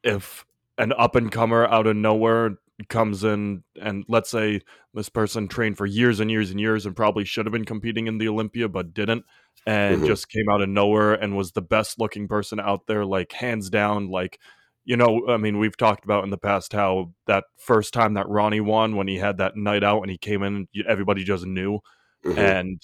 if 0.03 0.45
an 0.77 0.93
up 0.93 1.15
and 1.15 1.31
comer 1.31 1.67
out 1.67 1.87
of 1.87 1.95
nowhere 1.95 2.57
comes 2.89 3.23
in 3.23 3.63
and 3.81 4.03
let's 4.07 4.29
say 4.29 4.59
this 4.93 5.09
person 5.09 5.47
trained 5.47 5.77
for 5.77 5.85
years 5.85 6.19
and 6.19 6.31
years 6.31 6.51
and 6.51 6.59
years 6.59 6.85
and 6.85 6.95
probably 6.95 7.23
should 7.23 7.45
have 7.45 7.53
been 7.53 7.65
competing 7.65 8.07
in 8.07 8.17
the 8.17 8.27
Olympia 8.27 8.67
but 8.67 8.93
didn't 8.93 9.23
and 9.67 9.97
mm-hmm. 9.97 10.07
just 10.07 10.29
came 10.29 10.49
out 10.49 10.61
of 10.61 10.69
nowhere 10.69 11.13
and 11.13 11.37
was 11.37 11.51
the 11.51 11.61
best 11.61 11.99
looking 11.99 12.27
person 12.27 12.59
out 12.59 12.87
there 12.87 13.05
like 13.05 13.31
hands 13.31 13.69
down 13.69 14.09
like 14.09 14.39
you 14.85 14.97
know 14.97 15.21
I 15.29 15.37
mean 15.37 15.59
we've 15.59 15.77
talked 15.77 16.03
about 16.03 16.23
in 16.23 16.31
the 16.31 16.37
past 16.37 16.73
how 16.73 17.13
that 17.27 17.43
first 17.59 17.93
time 17.93 18.15
that 18.15 18.27
Ronnie 18.27 18.59
won 18.59 18.95
when 18.95 19.07
he 19.07 19.17
had 19.17 19.37
that 19.37 19.55
night 19.55 19.83
out 19.83 20.01
and 20.01 20.09
he 20.09 20.17
came 20.17 20.41
in 20.41 20.67
everybody 20.87 21.23
just 21.23 21.45
knew 21.45 21.79
mm-hmm. 22.25 22.39
and 22.39 22.81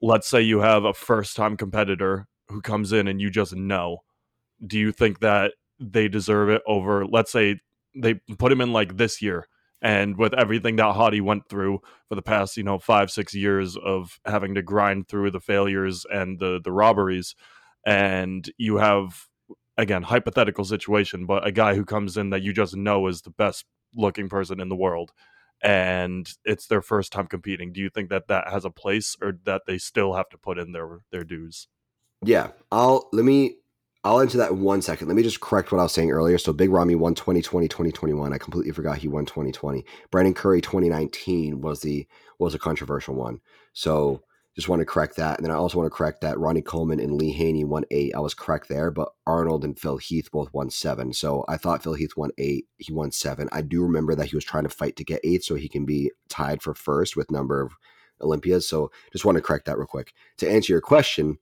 let's 0.00 0.28
say 0.28 0.40
you 0.40 0.60
have 0.60 0.84
a 0.84 0.94
first 0.94 1.36
time 1.36 1.58
competitor 1.58 2.26
who 2.48 2.62
comes 2.62 2.92
in 2.92 3.06
and 3.06 3.20
you 3.20 3.30
just 3.30 3.54
know 3.54 3.98
do 4.66 4.78
you 4.78 4.92
think 4.92 5.20
that 5.20 5.52
they 5.78 6.08
deserve 6.08 6.48
it 6.48 6.62
over 6.66 7.04
let's 7.04 7.30
say 7.30 7.58
they 7.96 8.14
put 8.38 8.52
him 8.52 8.60
in 8.60 8.72
like 8.72 8.96
this 8.96 9.22
year 9.22 9.46
and 9.82 10.16
with 10.16 10.34
everything 10.34 10.76
that 10.76 10.94
Hadi 10.94 11.20
went 11.20 11.48
through 11.48 11.80
for 12.08 12.14
the 12.14 12.22
past, 12.22 12.56
you 12.56 12.62
know, 12.62 12.78
five, 12.78 13.10
six 13.10 13.34
years 13.34 13.76
of 13.76 14.18
having 14.24 14.54
to 14.54 14.62
grind 14.62 15.08
through 15.08 15.30
the 15.30 15.40
failures 15.40 16.06
and 16.10 16.38
the 16.38 16.60
the 16.62 16.72
robberies, 16.72 17.34
and 17.84 18.50
you 18.58 18.78
have 18.78 19.26
again 19.76 20.02
hypothetical 20.02 20.64
situation, 20.64 21.26
but 21.26 21.46
a 21.46 21.52
guy 21.52 21.74
who 21.74 21.84
comes 21.84 22.16
in 22.16 22.30
that 22.30 22.42
you 22.42 22.52
just 22.52 22.74
know 22.74 23.06
is 23.06 23.22
the 23.22 23.30
best 23.30 23.64
looking 23.94 24.28
person 24.28 24.60
in 24.60 24.68
the 24.68 24.76
world, 24.76 25.12
and 25.62 26.32
it's 26.44 26.66
their 26.66 26.82
first 26.82 27.12
time 27.12 27.26
competing. 27.26 27.72
Do 27.72 27.80
you 27.80 27.90
think 27.90 28.08
that 28.08 28.28
that 28.28 28.48
has 28.48 28.64
a 28.64 28.70
place, 28.70 29.16
or 29.20 29.38
that 29.44 29.62
they 29.66 29.78
still 29.78 30.14
have 30.14 30.28
to 30.30 30.38
put 30.38 30.58
in 30.58 30.72
their 30.72 31.00
their 31.12 31.24
dues? 31.24 31.68
Yeah, 32.24 32.52
I'll 32.72 33.08
let 33.12 33.26
me 33.26 33.56
I'll 34.06 34.20
answer 34.20 34.38
that 34.38 34.52
in 34.52 34.60
one 34.60 34.82
second. 34.82 35.08
Let 35.08 35.16
me 35.16 35.24
just 35.24 35.40
correct 35.40 35.72
what 35.72 35.80
I 35.80 35.82
was 35.82 35.92
saying 35.92 36.12
earlier. 36.12 36.38
So 36.38 36.52
Big 36.52 36.70
Ramy 36.70 36.94
won 36.94 37.16
2020, 37.16 37.66
2021. 37.66 38.32
I 38.32 38.38
completely 38.38 38.70
forgot 38.70 38.98
he 38.98 39.08
won 39.08 39.26
2020. 39.26 39.84
Brandon 40.12 40.32
Curry 40.32 40.60
2019 40.60 41.60
was 41.60 41.80
the 41.80 42.06
was 42.38 42.54
a 42.54 42.58
controversial 42.58 43.16
one. 43.16 43.40
So 43.72 44.22
just 44.54 44.68
want 44.68 44.78
to 44.78 44.86
correct 44.86 45.16
that. 45.16 45.38
And 45.38 45.44
then 45.44 45.50
I 45.50 45.56
also 45.56 45.76
want 45.76 45.90
to 45.90 45.96
correct 45.96 46.20
that 46.20 46.38
Ronnie 46.38 46.62
Coleman 46.62 47.00
and 47.00 47.14
Lee 47.14 47.32
Haney 47.32 47.64
won 47.64 47.84
eight. 47.90 48.14
I 48.14 48.20
was 48.20 48.32
correct 48.32 48.68
there, 48.68 48.92
but 48.92 49.10
Arnold 49.26 49.64
and 49.64 49.76
Phil 49.76 49.96
Heath 49.96 50.30
both 50.30 50.54
won 50.54 50.70
seven. 50.70 51.12
So 51.12 51.44
I 51.48 51.56
thought 51.56 51.82
Phil 51.82 51.94
Heath 51.94 52.16
won 52.16 52.30
eight. 52.38 52.66
He 52.78 52.92
won 52.92 53.10
seven. 53.10 53.48
I 53.50 53.60
do 53.60 53.82
remember 53.82 54.14
that 54.14 54.26
he 54.26 54.36
was 54.36 54.44
trying 54.44 54.64
to 54.64 54.70
fight 54.70 54.94
to 54.96 55.04
get 55.04 55.20
eight 55.24 55.42
so 55.42 55.56
he 55.56 55.68
can 55.68 55.84
be 55.84 56.12
tied 56.28 56.62
for 56.62 56.74
first 56.74 57.16
with 57.16 57.32
number 57.32 57.60
of 57.60 57.72
Olympias. 58.20 58.68
So 58.68 58.90
just 59.12 59.24
want 59.24 59.36
to 59.36 59.42
correct 59.42 59.66
that 59.66 59.78
real 59.78 59.86
quick. 59.86 60.12
To 60.38 60.48
answer 60.48 60.72
your 60.72 60.80
question, 60.80 61.38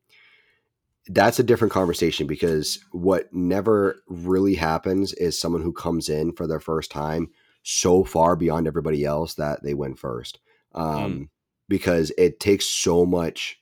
that's 1.09 1.38
a 1.38 1.45
different 1.45 1.73
conversation 1.73 2.27
because 2.27 2.79
what 2.93 3.33
never 3.33 4.03
really 4.09 4.55
happens 4.55 5.12
is 5.14 5.38
someone 5.38 5.62
who 5.62 5.73
comes 5.73 6.09
in 6.09 6.33
for 6.33 6.47
their 6.47 6.61
first 6.61 6.90
time 6.90 7.29
so 7.62 8.05
far 8.05 8.37
beyond 8.37 8.67
everybody 8.67 9.05
else 9.05 9.35
that 9.35 9.62
they 9.62 9.75
win 9.75 9.95
first. 9.95 10.38
Um, 10.75 11.12
mm. 11.12 11.29
Because 11.69 12.12
it 12.19 12.40
takes 12.40 12.67
so 12.67 13.07
much, 13.07 13.59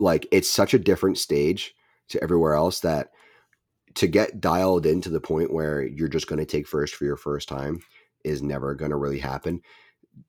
like, 0.00 0.26
it's 0.32 0.50
such 0.50 0.74
a 0.74 0.78
different 0.78 1.18
stage 1.18 1.74
to 2.08 2.22
everywhere 2.22 2.54
else 2.54 2.80
that 2.80 3.10
to 3.94 4.06
get 4.08 4.40
dialed 4.40 4.86
in 4.86 5.00
to 5.00 5.10
the 5.10 5.20
point 5.20 5.52
where 5.52 5.82
you're 5.82 6.08
just 6.08 6.26
going 6.26 6.40
to 6.40 6.46
take 6.46 6.66
first 6.66 6.94
for 6.94 7.04
your 7.04 7.16
first 7.16 7.48
time 7.48 7.80
is 8.24 8.42
never 8.42 8.74
going 8.74 8.90
to 8.90 8.96
really 8.96 9.20
happen. 9.20 9.60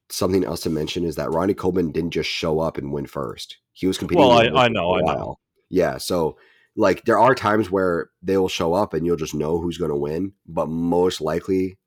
Something 0.10 0.44
else 0.44 0.62
to 0.62 0.70
mention 0.70 1.04
is 1.04 1.16
that 1.16 1.32
Ronnie 1.32 1.56
Coleman 1.56 1.92
didn't 1.92 2.12
just 2.12 2.30
show 2.30 2.60
up 2.60 2.78
and 2.78 2.94
win 2.94 3.08
first. 3.08 3.58
He 3.74 3.88
was 3.88 3.98
competing. 3.98 4.24
Well, 4.24 4.32
I, 4.32 4.66
I 4.66 4.68
know, 4.68 4.96
I 4.96 5.02
know. 5.02 5.40
Yeah. 5.76 5.98
So 5.98 6.38
like 6.78 7.04
there 7.04 7.20
are 7.20 7.36
times 7.36 7.70
where 7.70 8.10
they 8.24 8.38
will 8.38 8.48
show 8.48 8.74
up 8.74 8.94
and 8.94 9.06
you'll 9.06 9.18
just 9.18 9.36
know 9.36 9.60
who's 9.60 9.78
going 9.78 9.92
to 9.92 9.98
win, 9.98 10.32
but 10.48 10.70
most 10.70 11.20
likely 11.20 11.78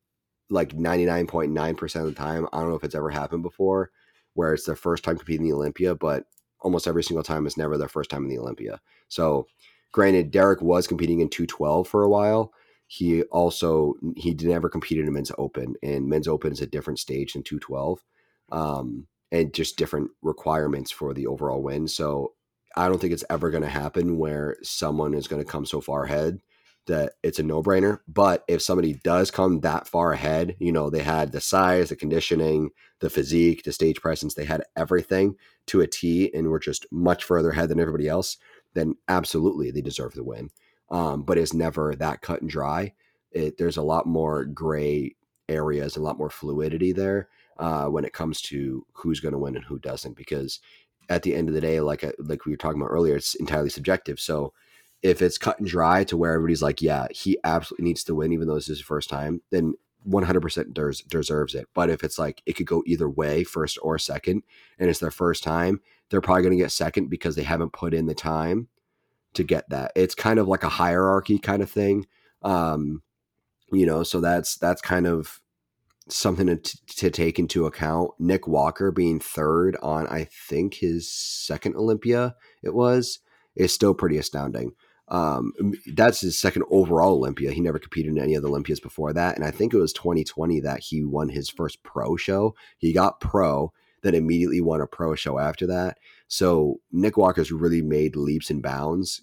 like 0.50 0.76
99.9% 0.76 1.96
of 1.96 2.04
the 2.04 2.12
time, 2.12 2.46
I 2.52 2.60
don't 2.60 2.68
know 2.68 2.74
if 2.74 2.84
it's 2.84 2.94
ever 2.94 3.08
happened 3.08 3.42
before 3.42 3.90
where 4.34 4.52
it's 4.52 4.66
their 4.66 4.76
first 4.76 5.04
time 5.04 5.16
competing 5.16 5.46
in 5.46 5.52
the 5.52 5.56
Olympia, 5.56 5.94
but 5.94 6.24
almost 6.60 6.86
every 6.86 7.02
single 7.02 7.24
time 7.24 7.46
it's 7.46 7.56
never 7.56 7.78
their 7.78 7.88
first 7.88 8.10
time 8.10 8.24
in 8.24 8.28
the 8.28 8.38
Olympia. 8.38 8.78
So 9.08 9.46
granted, 9.90 10.32
Derek 10.32 10.60
was 10.60 10.86
competing 10.86 11.20
in 11.20 11.30
212 11.30 11.88
for 11.88 12.02
a 12.02 12.10
while. 12.10 12.52
He 12.88 13.22
also 13.22 13.94
he 14.16 14.34
never 14.34 14.68
competed 14.68 15.06
in 15.06 15.14
men's 15.14 15.32
open 15.38 15.76
and 15.82 16.08
men's 16.10 16.28
open 16.28 16.52
is 16.52 16.60
a 16.60 16.66
different 16.66 16.98
stage 16.98 17.32
than 17.32 17.42
212. 17.42 18.04
Um, 18.52 19.06
and 19.32 19.52
just 19.52 19.76
different 19.76 20.10
requirements 20.22 20.90
for 20.90 21.14
the 21.14 21.26
overall 21.26 21.62
win. 21.62 21.88
So 21.88 22.32
I 22.76 22.88
don't 22.88 23.00
think 23.00 23.12
it's 23.12 23.24
ever 23.30 23.50
going 23.50 23.62
to 23.62 23.68
happen 23.68 24.18
where 24.18 24.56
someone 24.62 25.14
is 25.14 25.28
going 25.28 25.42
to 25.42 25.50
come 25.50 25.66
so 25.66 25.80
far 25.80 26.04
ahead 26.04 26.40
that 26.86 27.12
it's 27.22 27.38
a 27.38 27.42
no 27.42 27.62
brainer. 27.62 28.00
But 28.08 28.44
if 28.48 28.62
somebody 28.62 28.94
does 29.04 29.30
come 29.30 29.60
that 29.60 29.86
far 29.86 30.12
ahead, 30.12 30.56
you 30.58 30.72
know, 30.72 30.90
they 30.90 31.02
had 31.02 31.32
the 31.32 31.40
size, 31.40 31.90
the 31.90 31.96
conditioning, 31.96 32.70
the 33.00 33.10
physique, 33.10 33.62
the 33.62 33.72
stage 33.72 34.00
presence, 34.00 34.34
they 34.34 34.44
had 34.44 34.64
everything 34.76 35.36
to 35.66 35.82
a 35.82 35.86
T 35.86 36.32
and 36.34 36.48
were 36.48 36.58
just 36.58 36.86
much 36.90 37.24
further 37.24 37.50
ahead 37.50 37.68
than 37.68 37.78
everybody 37.78 38.08
else, 38.08 38.38
then 38.74 38.94
absolutely 39.06 39.70
they 39.70 39.82
deserve 39.82 40.14
the 40.14 40.24
win. 40.24 40.50
Um, 40.90 41.22
but 41.22 41.38
it's 41.38 41.52
never 41.52 41.94
that 41.94 42.22
cut 42.22 42.40
and 42.40 42.50
dry. 42.50 42.94
It, 43.30 43.58
there's 43.58 43.76
a 43.76 43.82
lot 43.82 44.06
more 44.06 44.44
gray 44.46 45.14
areas, 45.48 45.96
a 45.96 46.02
lot 46.02 46.18
more 46.18 46.30
fluidity 46.30 46.92
there 46.92 47.28
uh, 47.58 47.86
when 47.86 48.04
it 48.04 48.14
comes 48.14 48.40
to 48.42 48.86
who's 48.92 49.20
going 49.20 49.32
to 49.32 49.38
win 49.38 49.56
and 49.56 49.64
who 49.64 49.78
doesn't. 49.78 50.16
Because 50.16 50.60
at 51.08 51.22
the 51.22 51.34
end 51.34 51.48
of 51.48 51.54
the 51.54 51.60
day, 51.60 51.80
like 51.80 52.04
uh, 52.04 52.12
like 52.18 52.44
we 52.44 52.52
were 52.52 52.56
talking 52.56 52.80
about 52.80 52.90
earlier, 52.90 53.16
it's 53.16 53.34
entirely 53.36 53.70
subjective. 53.70 54.20
So 54.20 54.52
if 55.02 55.22
it's 55.22 55.38
cut 55.38 55.58
and 55.58 55.68
dry 55.68 56.04
to 56.04 56.16
where 56.16 56.32
everybody's 56.32 56.62
like, 56.62 56.82
yeah, 56.82 57.06
he 57.10 57.38
absolutely 57.44 57.84
needs 57.84 58.04
to 58.04 58.14
win, 58.14 58.32
even 58.32 58.48
though 58.48 58.54
this 58.54 58.68
is 58.68 58.78
his 58.78 58.86
first 58.86 59.08
time, 59.08 59.40
then 59.50 59.74
100% 60.08 60.74
des- 60.74 61.08
deserves 61.08 61.54
it. 61.54 61.68
But 61.74 61.90
if 61.90 62.02
it's 62.02 62.18
like 62.18 62.42
it 62.46 62.54
could 62.54 62.66
go 62.66 62.82
either 62.86 63.08
way, 63.08 63.44
first 63.44 63.78
or 63.82 63.98
second, 63.98 64.42
and 64.78 64.90
it's 64.90 64.98
their 64.98 65.10
first 65.10 65.42
time, 65.42 65.80
they're 66.10 66.20
probably 66.20 66.42
going 66.42 66.56
to 66.56 66.62
get 66.62 66.72
second 66.72 67.08
because 67.08 67.36
they 67.36 67.42
haven't 67.42 67.72
put 67.72 67.94
in 67.94 68.06
the 68.06 68.14
time 68.14 68.68
to 69.34 69.44
get 69.44 69.68
that. 69.70 69.92
It's 69.94 70.14
kind 70.14 70.38
of 70.38 70.48
like 70.48 70.64
a 70.64 70.68
hierarchy 70.68 71.38
kind 71.38 71.62
of 71.62 71.70
thing. 71.70 72.06
Um, 72.42 73.02
you 73.70 73.86
know, 73.86 74.02
so 74.02 74.20
that's 74.20 74.56
that's 74.56 74.80
kind 74.80 75.06
of 75.06 75.40
something 76.08 76.46
to, 76.46 76.56
to 76.96 77.10
take 77.10 77.38
into 77.38 77.66
account. 77.66 78.10
Nick 78.18 78.46
Walker 78.46 78.90
being 78.90 79.20
third 79.20 79.76
on, 79.82 80.06
I 80.08 80.24
think 80.24 80.74
his 80.74 81.10
second 81.10 81.76
Olympia, 81.76 82.34
it 82.62 82.74
was, 82.74 83.20
is 83.54 83.72
still 83.72 83.94
pretty 83.94 84.18
astounding. 84.18 84.72
Um, 85.08 85.52
that's 85.94 86.20
his 86.20 86.38
second 86.38 86.64
overall 86.70 87.14
Olympia. 87.14 87.52
He 87.52 87.60
never 87.60 87.78
competed 87.78 88.12
in 88.12 88.22
any 88.22 88.34
of 88.34 88.42
the 88.42 88.48
Olympias 88.48 88.80
before 88.80 89.12
that. 89.14 89.36
And 89.36 89.44
I 89.44 89.50
think 89.50 89.72
it 89.72 89.78
was 89.78 89.92
2020 89.92 90.60
that 90.60 90.80
he 90.80 91.02
won 91.02 91.30
his 91.30 91.48
first 91.48 91.82
pro 91.82 92.16
show. 92.16 92.54
He 92.76 92.92
got 92.92 93.20
pro, 93.20 93.72
then 94.02 94.14
immediately 94.14 94.60
won 94.60 94.80
a 94.80 94.86
pro 94.86 95.14
show 95.14 95.38
after 95.38 95.66
that. 95.66 95.98
So 96.28 96.80
Nick 96.92 97.16
Walker's 97.16 97.50
really 97.50 97.82
made 97.82 98.16
leaps 98.16 98.50
and 98.50 98.62
bounds 98.62 99.22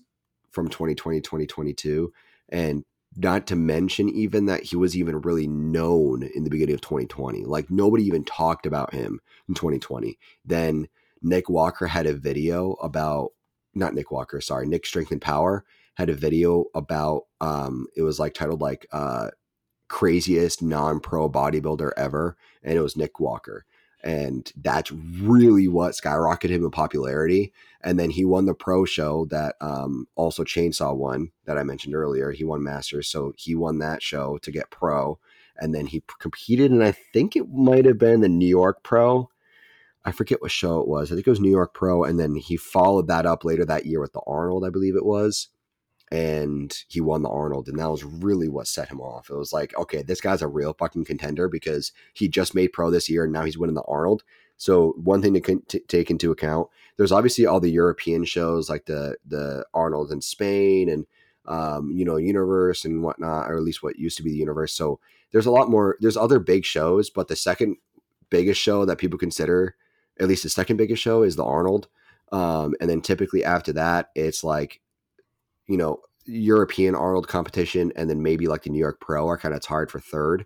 from 0.51 0.69
2020 0.69 1.21
2022. 1.21 2.11
And 2.49 2.83
not 3.15 3.47
to 3.47 3.55
mention 3.55 4.09
even 4.09 4.45
that 4.45 4.63
he 4.63 4.75
was 4.75 4.95
even 4.95 5.21
really 5.21 5.47
known 5.47 6.23
in 6.23 6.43
the 6.43 6.49
beginning 6.49 6.75
of 6.75 6.81
2020. 6.81 7.45
Like 7.45 7.69
nobody 7.69 8.03
even 8.03 8.23
talked 8.23 8.65
about 8.65 8.93
him 8.93 9.21
in 9.47 9.55
2020. 9.55 10.17
Then 10.43 10.87
Nick 11.21 11.49
Walker 11.49 11.87
had 11.87 12.05
a 12.05 12.13
video 12.13 12.73
about 12.73 13.31
not 13.73 13.93
Nick 13.93 14.11
Walker, 14.11 14.39
sorry, 14.41 14.67
Nick 14.67 14.85
Strength 14.85 15.11
and 15.11 15.21
Power 15.21 15.65
had 15.95 16.09
a 16.09 16.13
video 16.13 16.65
about 16.75 17.23
um 17.41 17.87
it 17.95 18.01
was 18.03 18.19
like 18.19 18.33
titled 18.33 18.61
like 18.61 18.85
uh 18.91 19.29
craziest 19.87 20.61
non-pro 20.61 21.29
bodybuilder 21.29 21.91
ever 21.95 22.35
and 22.63 22.73
it 22.73 22.81
was 22.81 22.97
Nick 22.97 23.19
Walker 23.19 23.65
and 24.05 24.53
that's 24.61 24.91
really 24.91 25.67
what 25.67 25.93
skyrocketed 25.93 26.51
him 26.51 26.63
in 26.63 26.71
popularity. 26.71 27.51
And 27.81 27.99
then 27.99 28.11
he 28.11 28.23
won 28.23 28.45
the 28.45 28.53
pro 28.53 28.85
show 28.85 29.25
that 29.31 29.55
um 29.59 30.07
also 30.15 30.43
chainsaw 30.43 30.95
won 30.95 31.31
that 31.45 31.57
I 31.57 31.63
mentioned 31.63 31.95
earlier. 31.95 32.31
He 32.31 32.43
won 32.43 32.63
masters 32.63 33.07
so 33.07 33.33
he 33.35 33.55
won 33.55 33.79
that 33.79 34.01
show 34.01 34.37
to 34.43 34.51
get 34.51 34.69
pro. 34.69 35.19
And 35.57 35.73
then 35.73 35.87
he 35.87 36.03
competed 36.19 36.71
and 36.71 36.83
I 36.83 36.91
think 36.91 37.35
it 37.35 37.49
might 37.49 37.85
have 37.85 37.97
been 37.97 38.21
the 38.21 38.29
New 38.29 38.47
York 38.47 38.83
pro. 38.83 39.29
I 40.05 40.11
forget 40.11 40.39
what 40.39 40.51
show 40.51 40.79
it 40.81 40.87
was. 40.87 41.11
I 41.11 41.15
think 41.15 41.25
it 41.25 41.31
was 41.31 41.39
New 41.39 41.49
York 41.49 41.73
Pro, 41.73 42.03
and 42.03 42.19
then 42.19 42.35
he 42.35 42.57
followed 42.57 43.07
that 43.07 43.25
up 43.25 43.43
later 43.43 43.65
that 43.65 43.87
year 43.87 43.99
with 43.99 44.13
the 44.13 44.21
Arnold, 44.27 44.63
I 44.63 44.69
believe 44.69 44.95
it 44.95 45.03
was, 45.03 45.47
and 46.11 46.75
he 46.87 47.01
won 47.01 47.23
the 47.23 47.29
Arnold, 47.29 47.67
and 47.67 47.79
that 47.79 47.89
was 47.89 48.03
really 48.03 48.47
what 48.47 48.67
set 48.67 48.89
him 48.89 49.01
off. 49.01 49.29
It 49.29 49.35
was 49.35 49.51
like, 49.51 49.75
okay, 49.77 50.01
this 50.01 50.21
guy's 50.21 50.41
a 50.41 50.47
real 50.47 50.73
fucking 50.73 51.05
contender 51.05 51.47
because 51.49 51.91
he 52.13 52.27
just 52.27 52.55
made 52.55 52.73
pro 52.73 52.91
this 52.91 53.09
year, 53.09 53.23
and 53.23 53.33
now 53.33 53.43
he's 53.43 53.57
winning 53.57 53.75
the 53.75 53.83
Arnold. 53.83 54.23
So 54.57 54.93
one 54.97 55.21
thing 55.21 55.33
to 55.33 55.61
t- 55.67 55.79
take 55.87 56.09
into 56.09 56.31
account, 56.31 56.69
there's 56.97 57.11
obviously 57.11 57.45
all 57.45 57.59
the 57.59 57.71
European 57.71 58.23
shows 58.23 58.69
like 58.69 58.85
the 58.85 59.17
the 59.27 59.65
Arnold 59.73 60.11
in 60.11 60.21
Spain 60.21 60.89
and 60.89 61.05
um, 61.45 61.91
you 61.91 62.05
know 62.05 62.17
Universe 62.17 62.85
and 62.85 63.03
whatnot, 63.03 63.49
or 63.49 63.57
at 63.57 63.63
least 63.63 63.83
what 63.83 63.99
used 63.99 64.17
to 64.17 64.23
be 64.23 64.31
the 64.31 64.37
Universe. 64.37 64.73
So 64.73 64.99
there's 65.31 65.45
a 65.45 65.51
lot 65.51 65.69
more. 65.69 65.97
There's 65.99 66.17
other 66.17 66.39
big 66.39 66.65
shows, 66.65 67.09
but 67.09 67.27
the 67.27 67.35
second 67.35 67.77
biggest 68.29 68.61
show 68.61 68.85
that 68.85 68.97
people 68.97 69.19
consider 69.19 69.75
at 70.19 70.27
least 70.27 70.43
the 70.43 70.49
second 70.49 70.77
biggest 70.77 71.01
show 71.01 71.23
is 71.23 71.35
the 71.35 71.43
Arnold. 71.43 71.87
Um, 72.31 72.73
and 72.79 72.89
then 72.89 73.01
typically 73.01 73.43
after 73.43 73.73
that, 73.73 74.09
it's 74.15 74.43
like, 74.43 74.81
you 75.67 75.77
know, 75.77 75.99
European 76.25 76.95
Arnold 76.95 77.27
competition, 77.27 77.91
and 77.95 78.09
then 78.09 78.21
maybe 78.21 78.47
like 78.47 78.63
the 78.63 78.69
New 78.69 78.79
York 78.79 78.99
Pro 78.99 79.27
are 79.27 79.37
kind 79.37 79.53
of 79.53 79.61
tied 79.61 79.91
for 79.91 79.99
third. 79.99 80.45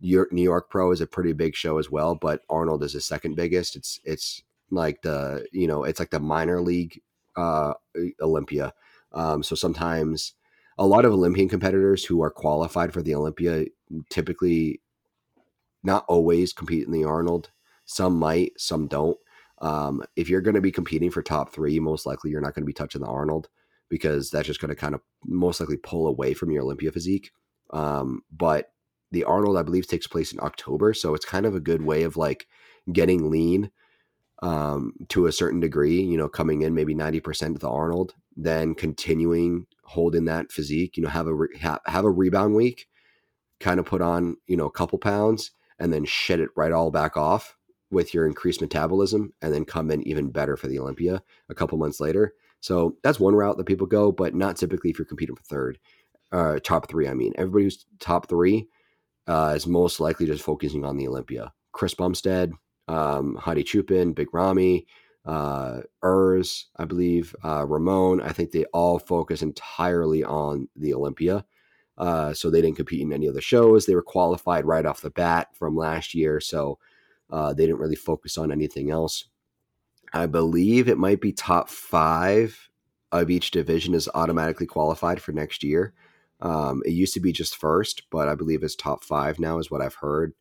New 0.00 0.26
York 0.32 0.70
Pro 0.70 0.92
is 0.92 1.00
a 1.00 1.06
pretty 1.06 1.32
big 1.32 1.54
show 1.54 1.78
as 1.78 1.90
well, 1.90 2.14
but 2.14 2.42
Arnold 2.48 2.82
is 2.82 2.94
the 2.94 3.00
second 3.00 3.36
biggest. 3.36 3.76
It's 3.76 4.00
it's 4.04 4.42
like 4.70 5.02
the 5.02 5.46
you 5.52 5.66
know 5.66 5.84
it's 5.84 6.00
like 6.00 6.10
the 6.10 6.20
minor 6.20 6.60
league 6.60 7.00
uh, 7.36 7.74
Olympia. 8.20 8.72
Um, 9.12 9.42
so 9.42 9.54
sometimes 9.54 10.34
a 10.78 10.86
lot 10.86 11.04
of 11.04 11.12
Olympian 11.12 11.48
competitors 11.48 12.04
who 12.04 12.22
are 12.22 12.30
qualified 12.30 12.92
for 12.92 13.02
the 13.02 13.14
Olympia 13.14 13.66
typically 14.08 14.80
not 15.82 16.04
always 16.08 16.52
compete 16.52 16.86
in 16.86 16.92
the 16.92 17.04
Arnold. 17.04 17.50
Some 17.84 18.18
might, 18.18 18.52
some 18.58 18.86
don't. 18.86 19.18
Um, 19.58 20.02
if 20.16 20.28
you're 20.28 20.40
going 20.40 20.54
to 20.54 20.60
be 20.60 20.72
competing 20.72 21.10
for 21.10 21.22
top 21.22 21.52
three, 21.52 21.78
most 21.80 22.06
likely 22.06 22.30
you're 22.30 22.40
not 22.40 22.54
going 22.54 22.62
to 22.62 22.66
be 22.66 22.72
touching 22.72 23.02
the 23.02 23.08
Arnold 23.08 23.48
because 23.90 24.30
that's 24.30 24.46
just 24.46 24.60
going 24.60 24.70
to 24.70 24.74
kind 24.74 24.94
of 24.94 25.02
most 25.26 25.60
likely 25.60 25.76
pull 25.76 26.06
away 26.06 26.32
from 26.32 26.50
your 26.50 26.62
Olympia 26.62 26.90
physique. 26.90 27.32
Um, 27.72 28.22
but 28.32 28.72
the 29.12 29.24
Arnold, 29.24 29.58
I 29.58 29.62
believe, 29.62 29.86
takes 29.86 30.06
place 30.06 30.32
in 30.32 30.40
October, 30.40 30.94
so 30.94 31.14
it's 31.14 31.26
kind 31.26 31.44
of 31.44 31.54
a 31.54 31.60
good 31.60 31.82
way 31.82 32.04
of 32.04 32.16
like 32.16 32.46
getting 32.90 33.30
lean 33.30 33.70
um, 34.42 34.94
to 35.08 35.26
a 35.26 35.32
certain 35.32 35.60
degree. 35.60 36.00
You 36.00 36.16
know, 36.16 36.28
coming 36.28 36.62
in 36.62 36.74
maybe 36.74 36.94
ninety 36.94 37.20
percent 37.20 37.56
of 37.56 37.60
the 37.60 37.68
Arnold, 37.68 38.14
then 38.36 38.74
continuing 38.74 39.66
holding 39.84 40.24
that 40.26 40.52
physique. 40.52 40.96
You 40.96 41.02
know, 41.02 41.10
have 41.10 41.26
a 41.26 41.34
re- 41.34 41.58
have, 41.60 41.80
have 41.86 42.04
a 42.04 42.10
rebound 42.10 42.54
week, 42.54 42.86
kind 43.58 43.80
of 43.80 43.86
put 43.86 44.00
on 44.00 44.36
you 44.46 44.56
know 44.56 44.66
a 44.66 44.72
couple 44.72 44.98
pounds, 44.98 45.50
and 45.78 45.92
then 45.92 46.04
shed 46.04 46.40
it 46.40 46.50
right 46.56 46.72
all 46.72 46.90
back 46.90 47.16
off 47.16 47.56
with 47.90 48.14
your 48.14 48.26
increased 48.26 48.60
metabolism 48.60 49.32
and 49.42 49.52
then 49.52 49.64
come 49.64 49.90
in 49.90 50.06
even 50.06 50.30
better 50.30 50.56
for 50.56 50.68
the 50.68 50.78
Olympia 50.78 51.22
a 51.48 51.54
couple 51.54 51.76
months 51.76 52.00
later. 52.00 52.34
So 52.60 52.96
that's 53.02 53.20
one 53.20 53.34
route 53.34 53.56
that 53.56 53.66
people 53.66 53.86
go, 53.86 54.12
but 54.12 54.34
not 54.34 54.56
typically 54.56 54.90
if 54.90 54.98
you're 54.98 55.06
competing 55.06 55.36
for 55.36 55.42
third, 55.42 55.78
uh, 56.32 56.58
top 56.62 56.88
three. 56.88 57.08
I 57.08 57.14
mean, 57.14 57.32
everybody 57.36 57.64
who's 57.64 57.86
top 57.98 58.28
three 58.28 58.68
uh, 59.26 59.54
is 59.56 59.66
most 59.66 60.00
likely 60.00 60.26
just 60.26 60.42
focusing 60.42 60.84
on 60.84 60.96
the 60.96 61.08
Olympia. 61.08 61.52
Chris 61.72 61.94
Bumstead, 61.94 62.52
um, 62.88 63.36
Hadi 63.36 63.62
Choopan, 63.62 64.14
Big 64.14 64.28
Ramy, 64.32 64.86
uh, 65.24 65.80
Urs, 66.02 66.64
I 66.76 66.84
believe, 66.84 67.34
uh, 67.44 67.64
Ramon. 67.66 68.20
I 68.20 68.30
think 68.32 68.50
they 68.50 68.64
all 68.66 68.98
focus 68.98 69.42
entirely 69.42 70.24
on 70.24 70.68
the 70.76 70.94
Olympia. 70.94 71.44
Uh, 71.98 72.32
so 72.32 72.50
they 72.50 72.62
didn't 72.62 72.76
compete 72.76 73.02
in 73.02 73.12
any 73.12 73.26
of 73.26 73.34
the 73.34 73.40
shows. 73.40 73.84
They 73.84 73.94
were 73.94 74.02
qualified 74.02 74.64
right 74.64 74.86
off 74.86 75.02
the 75.02 75.10
bat 75.10 75.48
from 75.54 75.76
last 75.76 76.14
year. 76.14 76.40
So 76.40 76.78
uh, 77.30 77.52
they 77.52 77.66
didn't 77.66 77.80
really 77.80 77.96
focus 77.96 78.38
on 78.38 78.50
anything 78.50 78.90
else. 78.90 79.26
I 80.12 80.26
believe 80.26 80.88
it 80.88 80.98
might 80.98 81.20
be 81.20 81.32
top 81.32 81.68
five 81.68 82.68
of 83.12 83.30
each 83.30 83.50
division 83.50 83.94
is 83.94 84.08
automatically 84.14 84.66
qualified 84.66 85.20
for 85.20 85.32
next 85.32 85.62
year. 85.62 85.92
Um, 86.40 86.82
it 86.84 86.92
used 86.92 87.14
to 87.14 87.20
be 87.20 87.32
just 87.32 87.56
first, 87.56 88.04
but 88.10 88.28
I 88.28 88.34
believe 88.34 88.62
it's 88.62 88.76
top 88.76 89.04
five 89.04 89.38
now, 89.38 89.58
is 89.58 89.70
what 89.70 89.82
I've 89.82 89.96
heard. 89.96 90.32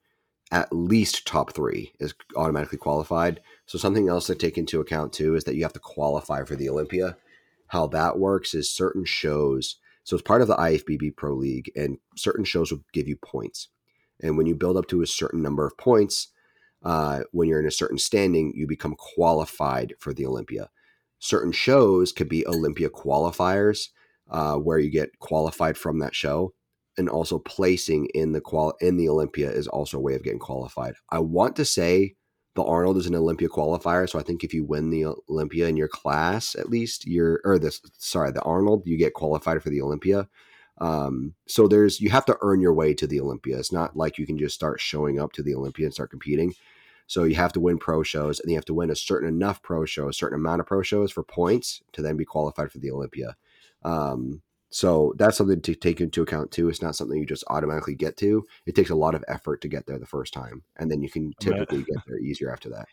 At 0.52 0.74
least 0.74 1.28
top 1.28 1.54
three 1.54 1.94
is 2.00 2.14
automatically 2.36 2.78
qualified. 2.78 3.42
So, 3.66 3.78
something 3.78 4.10
else 4.10 4.28
to 4.28 4.36
take 4.36 4.58
into 4.58 4.80
account 4.80 5.14
too 5.14 5.36
is 5.36 5.44
that 5.44 5.56
you 5.56 5.64
have 5.64 5.74
to 5.74 5.80
qualify 5.80 6.44
for 6.44 6.56
the 6.56 6.70
Olympia. 6.70 7.18
How 7.68 7.86
that 7.88 8.18
works 8.18 8.56
is 8.56 8.74
certain 8.74 9.06
shows. 9.06 9.76
So, 10.04 10.16
it's 10.16 10.24
part 10.24 10.42
of 10.42 10.48
the 10.48 10.56
IFBB 10.56 11.16
Pro 11.16 11.36
League, 11.36 11.72
and 11.76 12.00
certain 12.16 12.46
shows 12.46 12.72
will 12.72 12.84
give 12.94 13.08
you 13.08 13.16
points. 13.18 13.68
And 14.22 14.38
when 14.38 14.48
you 14.48 14.56
build 14.56 14.78
up 14.78 14.88
to 14.88 15.02
a 15.02 15.08
certain 15.08 15.42
number 15.44 15.68
of 15.68 15.78
points, 15.78 16.30
uh, 16.84 17.22
when 17.32 17.48
you're 17.48 17.60
in 17.60 17.68
a 17.68 17.72
certain 17.72 17.98
standing, 17.98 18.54
you 18.56 18.68
become 18.68 18.96
qualified 18.96 19.94
for 20.00 20.14
the 20.14 20.26
Olympia. 20.26 20.70
Certain 21.20 21.52
shows 21.52 22.12
could 22.12 22.30
be 22.30 22.48
Olympia 22.48 22.90
qualifiers, 22.90 23.90
uh, 24.30 24.56
where 24.56 24.80
you 24.80 24.90
get 24.90 25.20
qualified 25.20 25.78
from 25.78 26.00
that 26.00 26.16
show, 26.16 26.54
and 26.98 27.10
also 27.10 27.40
placing 27.40 28.08
in 28.14 28.32
the 28.32 28.42
qual 28.42 28.74
in 28.80 28.98
the 28.98 29.10
Olympia 29.10 29.52
is 29.52 29.68
also 29.68 29.98
a 29.98 30.02
way 30.02 30.16
of 30.16 30.24
getting 30.24 30.40
qualified. 30.40 30.94
I 31.10 31.20
want 31.20 31.56
to 31.58 31.66
say 31.66 32.16
the 32.56 32.64
Arnold 32.64 32.98
is 32.98 33.08
an 33.08 33.16
Olympia 33.16 33.50
qualifier, 33.50 34.10
so 34.10 34.18
I 34.18 34.24
think 34.24 34.44
if 34.44 34.54
you 34.54 34.64
win 34.64 34.90
the 34.90 35.06
Olympia 35.30 35.68
in 35.68 35.78
your 35.78 35.88
class, 35.88 36.56
at 36.56 36.70
least 36.70 37.06
you're 37.06 37.42
or 37.44 37.60
this 37.60 37.82
sorry 37.98 38.32
the 38.32 38.42
Arnold, 38.44 38.84
you 38.86 38.98
get 38.98 39.14
qualified 39.14 39.62
for 39.62 39.70
the 39.70 39.82
Olympia. 39.82 40.30
Um, 40.80 41.34
so 41.46 41.68
there's 41.68 42.00
you 42.00 42.10
have 42.10 42.26
to 42.26 42.38
earn 42.42 42.62
your 42.62 42.74
way 42.74 42.94
to 42.94 43.08
the 43.08 43.20
Olympia. 43.20 43.58
It's 43.58 43.72
not 43.72 43.98
like 43.98 44.18
you 44.18 44.26
can 44.26 44.38
just 44.38 44.56
start 44.56 44.80
showing 44.80 45.20
up 45.20 45.34
to 45.34 45.44
the 45.44 45.56
Olympia 45.56 45.86
and 45.86 45.94
start 45.94 46.12
competing. 46.12 46.54
So 47.10 47.24
you 47.24 47.36
have 47.38 47.54
to 47.54 47.60
win 47.60 47.80
pro 47.80 48.04
shows, 48.04 48.40
and 48.40 48.52
you 48.52 48.56
have 48.56 48.66
to 48.66 48.74
win 48.76 48.92
a 48.92 48.96
certain 48.96 49.28
enough 49.28 49.64
pro 49.64 49.84
shows, 49.84 50.12
a 50.12 50.14
certain 50.14 50.38
amount 50.38 50.62
of 50.62 50.68
pro 50.68 50.84
shows 50.84 51.12
for 51.12 51.24
points 51.24 51.82
to 51.94 52.04
then 52.04 52.18
be 52.18 52.24
qualified 52.24 52.72
for 52.72 52.78
the 52.78 52.92
Olympia. 52.92 53.36
Um, 53.84 54.44
so 54.70 55.16
that's 55.18 55.36
something 55.36 55.60
to 55.60 55.74
take 55.74 56.02
into 56.02 56.22
account 56.22 56.52
too. 56.52 56.70
It's 56.70 56.84
not 56.84 56.96
something 56.96 57.18
you 57.18 57.26
just 57.26 57.44
automatically 57.48 57.96
get 57.96 58.16
to. 58.18 58.46
It 58.68 58.76
takes 58.76 58.92
a 58.92 58.96
lot 58.96 59.16
of 59.16 59.26
effort 59.28 59.62
to 59.62 59.68
get 59.68 59.88
there 59.88 59.98
the 59.98 60.06
first 60.06 60.36
time, 60.36 60.62
and 60.78 60.92
then 60.92 61.02
you 61.02 61.10
can 61.10 61.34
typically 61.40 61.82
get 61.82 61.98
there 62.06 62.20
easier 62.20 62.54
after 62.54 62.70
that. 62.70 62.88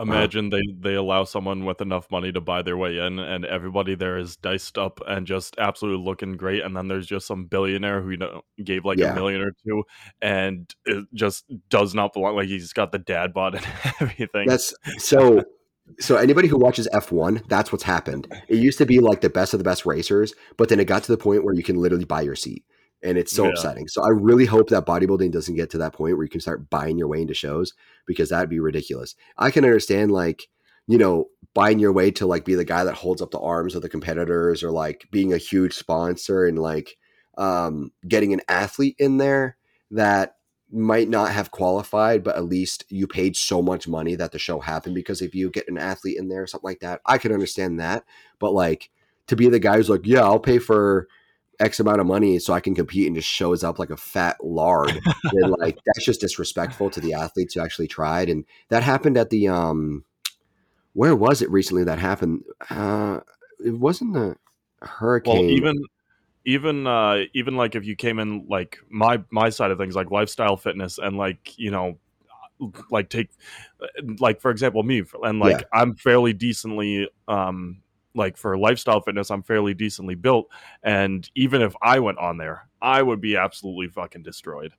Imagine 0.00 0.46
uh, 0.46 0.56
they 0.56 0.90
they 0.90 0.94
allow 0.94 1.24
someone 1.24 1.64
with 1.64 1.80
enough 1.80 2.10
money 2.10 2.32
to 2.32 2.40
buy 2.40 2.62
their 2.62 2.76
way 2.76 2.98
in, 2.98 3.18
and 3.18 3.44
everybody 3.44 3.94
there 3.94 4.16
is 4.16 4.36
diced 4.36 4.78
up 4.78 5.00
and 5.06 5.26
just 5.26 5.56
absolutely 5.58 6.04
looking 6.04 6.36
great. 6.36 6.62
And 6.62 6.76
then 6.76 6.88
there's 6.88 7.06
just 7.06 7.26
some 7.26 7.46
billionaire 7.46 8.00
who 8.00 8.10
you 8.10 8.16
know 8.16 8.42
gave 8.62 8.84
like 8.84 8.98
yeah. 8.98 9.12
a 9.12 9.14
million 9.14 9.42
or 9.42 9.52
two, 9.64 9.84
and 10.22 10.72
it 10.86 11.06
just 11.14 11.44
does 11.68 11.94
not 11.94 12.12
belong. 12.12 12.36
Like 12.36 12.48
he's 12.48 12.72
got 12.72 12.92
the 12.92 12.98
dad 12.98 13.34
bod 13.34 13.56
and 13.56 13.66
everything. 14.00 14.48
That's 14.48 14.74
so. 14.98 15.44
So 15.98 16.14
anybody 16.14 16.46
who 16.46 16.56
watches 16.56 16.86
F1, 16.94 17.48
that's 17.48 17.72
what's 17.72 17.82
happened. 17.82 18.32
It 18.46 18.58
used 18.58 18.78
to 18.78 18.86
be 18.86 19.00
like 19.00 19.22
the 19.22 19.28
best 19.28 19.54
of 19.54 19.58
the 19.58 19.64
best 19.64 19.84
racers, 19.84 20.34
but 20.56 20.68
then 20.68 20.78
it 20.78 20.84
got 20.84 21.02
to 21.02 21.10
the 21.10 21.18
point 21.18 21.42
where 21.42 21.52
you 21.52 21.64
can 21.64 21.74
literally 21.74 22.04
buy 22.04 22.20
your 22.20 22.36
seat. 22.36 22.64
And 23.02 23.16
it's 23.16 23.32
so 23.32 23.44
yeah. 23.44 23.50
upsetting. 23.50 23.88
So 23.88 24.02
I 24.02 24.08
really 24.08 24.44
hope 24.44 24.68
that 24.68 24.86
bodybuilding 24.86 25.32
doesn't 25.32 25.56
get 25.56 25.70
to 25.70 25.78
that 25.78 25.94
point 25.94 26.16
where 26.16 26.24
you 26.24 26.30
can 26.30 26.40
start 26.40 26.68
buying 26.68 26.98
your 26.98 27.08
way 27.08 27.22
into 27.22 27.34
shows 27.34 27.72
because 28.06 28.28
that'd 28.28 28.50
be 28.50 28.60
ridiculous. 28.60 29.14
I 29.38 29.50
can 29.50 29.64
understand 29.64 30.12
like, 30.12 30.48
you 30.86 30.98
know, 30.98 31.28
buying 31.54 31.78
your 31.78 31.92
way 31.92 32.10
to 32.12 32.26
like 32.26 32.44
be 32.44 32.54
the 32.54 32.64
guy 32.64 32.84
that 32.84 32.94
holds 32.94 33.22
up 33.22 33.30
the 33.30 33.40
arms 33.40 33.74
of 33.74 33.82
the 33.82 33.88
competitors 33.88 34.62
or 34.62 34.70
like 34.70 35.08
being 35.10 35.32
a 35.32 35.38
huge 35.38 35.74
sponsor 35.74 36.44
and 36.46 36.58
like 36.58 36.96
um 37.38 37.90
getting 38.06 38.32
an 38.32 38.42
athlete 38.48 38.96
in 38.98 39.16
there 39.16 39.56
that 39.90 40.36
might 40.72 41.08
not 41.08 41.32
have 41.32 41.50
qualified, 41.50 42.22
but 42.22 42.36
at 42.36 42.44
least 42.44 42.84
you 42.88 43.06
paid 43.06 43.36
so 43.36 43.60
much 43.60 43.88
money 43.88 44.14
that 44.14 44.32
the 44.32 44.38
show 44.38 44.60
happened. 44.60 44.94
Because 44.94 45.22
if 45.22 45.34
you 45.34 45.50
get 45.50 45.68
an 45.68 45.78
athlete 45.78 46.18
in 46.18 46.28
there, 46.28 46.42
or 46.42 46.46
something 46.46 46.68
like 46.68 46.80
that, 46.80 47.00
I 47.06 47.18
can 47.18 47.32
understand 47.32 47.80
that. 47.80 48.04
But 48.38 48.52
like 48.52 48.90
to 49.26 49.36
be 49.36 49.48
the 49.48 49.58
guy 49.58 49.76
who's 49.76 49.90
like, 49.90 50.04
yeah, 50.04 50.22
I'll 50.22 50.40
pay 50.40 50.58
for 50.58 51.08
X 51.60 51.78
amount 51.78 52.00
of 52.00 52.06
money 52.06 52.38
so 52.38 52.52
I 52.52 52.60
can 52.60 52.74
compete 52.74 53.06
and 53.06 53.14
just 53.14 53.28
shows 53.28 53.62
up 53.62 53.78
like 53.78 53.90
a 53.90 53.96
fat 53.96 54.42
lard, 54.42 55.00
then 55.32 55.50
like 55.58 55.78
that's 55.84 56.04
just 56.04 56.20
disrespectful 56.20 56.90
to 56.90 57.00
the 57.00 57.14
athletes 57.14 57.54
who 57.54 57.60
actually 57.60 57.88
tried. 57.88 58.28
And 58.28 58.44
that 58.68 58.82
happened 58.82 59.16
at 59.16 59.30
the 59.30 59.48
um, 59.48 60.04
where 60.94 61.14
was 61.14 61.42
it 61.42 61.50
recently 61.50 61.84
that 61.84 61.98
happened? 61.98 62.44
Uh, 62.70 63.20
it 63.64 63.78
wasn't 63.78 64.14
the 64.14 64.36
hurricane. 64.82 65.46
Well, 65.46 65.50
even 65.50 65.84
even 66.44 66.86
uh 66.86 67.24
even 67.34 67.56
like 67.56 67.74
if 67.74 67.84
you 67.84 67.94
came 67.94 68.18
in 68.18 68.46
like 68.48 68.78
my 68.88 69.22
my 69.30 69.50
side 69.50 69.70
of 69.70 69.78
things 69.78 69.94
like 69.94 70.10
lifestyle 70.10 70.56
fitness 70.56 70.98
and 70.98 71.16
like 71.16 71.58
you 71.58 71.70
know 71.70 71.98
like 72.90 73.08
take 73.08 73.28
like 74.18 74.40
for 74.40 74.50
example 74.50 74.82
me 74.82 75.02
and 75.22 75.38
like 75.38 75.60
yeah. 75.60 75.80
i'm 75.80 75.94
fairly 75.94 76.32
decently 76.32 77.08
um 77.28 77.82
like 78.14 78.36
for 78.36 78.56
lifestyle 78.58 79.00
fitness 79.00 79.30
i'm 79.30 79.42
fairly 79.42 79.74
decently 79.74 80.14
built 80.14 80.48
and 80.82 81.30
even 81.34 81.62
if 81.62 81.74
i 81.82 81.98
went 81.98 82.18
on 82.18 82.36
there 82.36 82.68
i 82.82 83.02
would 83.02 83.20
be 83.20 83.36
absolutely 83.36 83.88
fucking 83.88 84.22
destroyed 84.22 84.72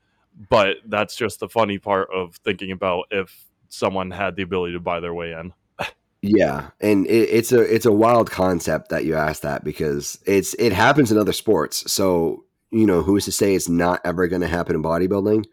but 0.49 0.77
that's 0.87 1.15
just 1.15 1.39
the 1.39 1.49
funny 1.49 1.77
part 1.77 2.09
of 2.13 2.35
thinking 2.37 2.71
about 2.71 3.05
if 3.11 3.45
someone 3.69 4.11
had 4.11 4.35
the 4.35 4.43
ability 4.43 4.73
to 4.73 4.79
buy 4.79 4.99
their 4.99 5.13
way 5.13 5.31
in 5.31 5.53
yeah, 6.21 6.69
and 6.79 7.07
it, 7.07 7.29
it's 7.29 7.51
a 7.51 7.61
it's 7.61 7.85
a 7.85 7.91
wild 7.91 8.29
concept 8.29 8.89
that 8.89 9.05
you 9.05 9.15
ask 9.15 9.41
that 9.41 9.63
because 9.63 10.19
it's 10.25 10.53
it 10.55 10.71
happens 10.71 11.11
in 11.11 11.17
other 11.17 11.33
sports. 11.33 11.91
So 11.91 12.45
you 12.69 12.85
know, 12.85 13.01
who's 13.01 13.25
to 13.25 13.31
say 13.31 13.55
it's 13.55 13.67
not 13.67 14.01
ever 14.05 14.27
going 14.27 14.41
to 14.41 14.47
happen 14.47 14.75
in 14.75 14.83
bodybuilding? 14.83 15.45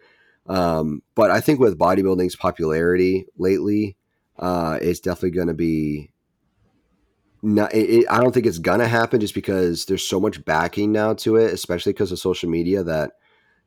Um, 0.46 1.02
but 1.14 1.30
I 1.30 1.40
think 1.40 1.58
with 1.58 1.78
bodybuilding's 1.78 2.36
popularity 2.36 3.26
lately, 3.38 3.96
uh, 4.38 4.78
it's 4.80 5.00
definitely 5.00 5.30
going 5.30 5.48
to 5.48 5.54
be. 5.54 6.10
Not, 7.42 7.72
it, 7.72 8.06
I 8.10 8.20
don't 8.20 8.32
think 8.32 8.46
it's 8.46 8.58
gonna 8.58 8.88
happen 8.88 9.20
just 9.20 9.34
because 9.34 9.84
there's 9.86 10.06
so 10.06 10.18
much 10.18 10.44
backing 10.44 10.90
now 10.90 11.14
to 11.14 11.36
it, 11.36 11.52
especially 11.52 11.92
because 11.92 12.10
of 12.10 12.18
social 12.18 12.50
media 12.50 12.82
that 12.82 13.12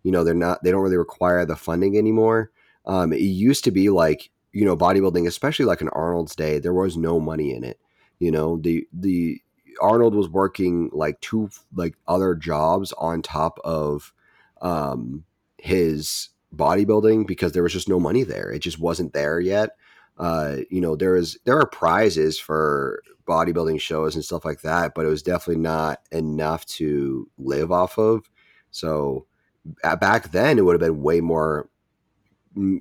you 0.03 0.11
know 0.11 0.23
they're 0.23 0.33
not 0.33 0.61
they 0.63 0.71
don't 0.71 0.81
really 0.81 0.97
require 0.97 1.45
the 1.45 1.55
funding 1.55 1.97
anymore. 1.97 2.51
Um, 2.85 3.13
it 3.13 3.21
used 3.21 3.63
to 3.65 3.71
be 3.71 3.89
like 3.89 4.29
you 4.51 4.65
know 4.65 4.75
bodybuilding 4.75 5.25
especially 5.27 5.65
like 5.65 5.79
in 5.81 5.87
arnold's 5.89 6.35
day 6.35 6.59
there 6.59 6.73
was 6.73 6.97
no 6.97 7.19
money 7.19 7.53
in 7.53 7.63
it. 7.63 7.79
You 8.19 8.31
know 8.31 8.57
the 8.57 8.87
the 8.91 9.41
arnold 9.81 10.15
was 10.15 10.27
working 10.27 10.89
like 10.91 11.21
two 11.21 11.49
like 11.73 11.95
other 12.07 12.35
jobs 12.35 12.91
on 12.93 13.21
top 13.21 13.57
of 13.63 14.13
um 14.61 15.23
his 15.57 16.29
bodybuilding 16.53 17.25
because 17.25 17.53
there 17.53 17.63
was 17.63 17.73
just 17.73 17.87
no 17.87 17.99
money 18.01 18.23
there. 18.23 18.51
It 18.51 18.59
just 18.59 18.79
wasn't 18.79 19.13
there 19.13 19.39
yet. 19.39 19.77
Uh 20.17 20.57
you 20.69 20.81
know 20.81 20.97
there 20.97 21.15
is 21.15 21.37
there 21.45 21.57
are 21.57 21.65
prizes 21.65 22.37
for 22.37 23.01
bodybuilding 23.31 23.79
shows 23.79 24.15
and 24.15 24.25
stuff 24.25 24.45
like 24.45 24.61
that 24.61 24.93
but 24.93 25.05
it 25.05 25.09
was 25.09 25.23
definitely 25.23 25.61
not 25.61 25.99
enough 26.11 26.65
to 26.65 27.29
live 27.37 27.71
off 27.71 27.97
of. 27.97 28.29
So 28.71 29.25
back 29.83 30.31
then 30.31 30.57
it 30.57 30.65
would 30.65 30.73
have 30.73 30.91
been 30.91 31.01
way 31.01 31.21
more 31.21 31.69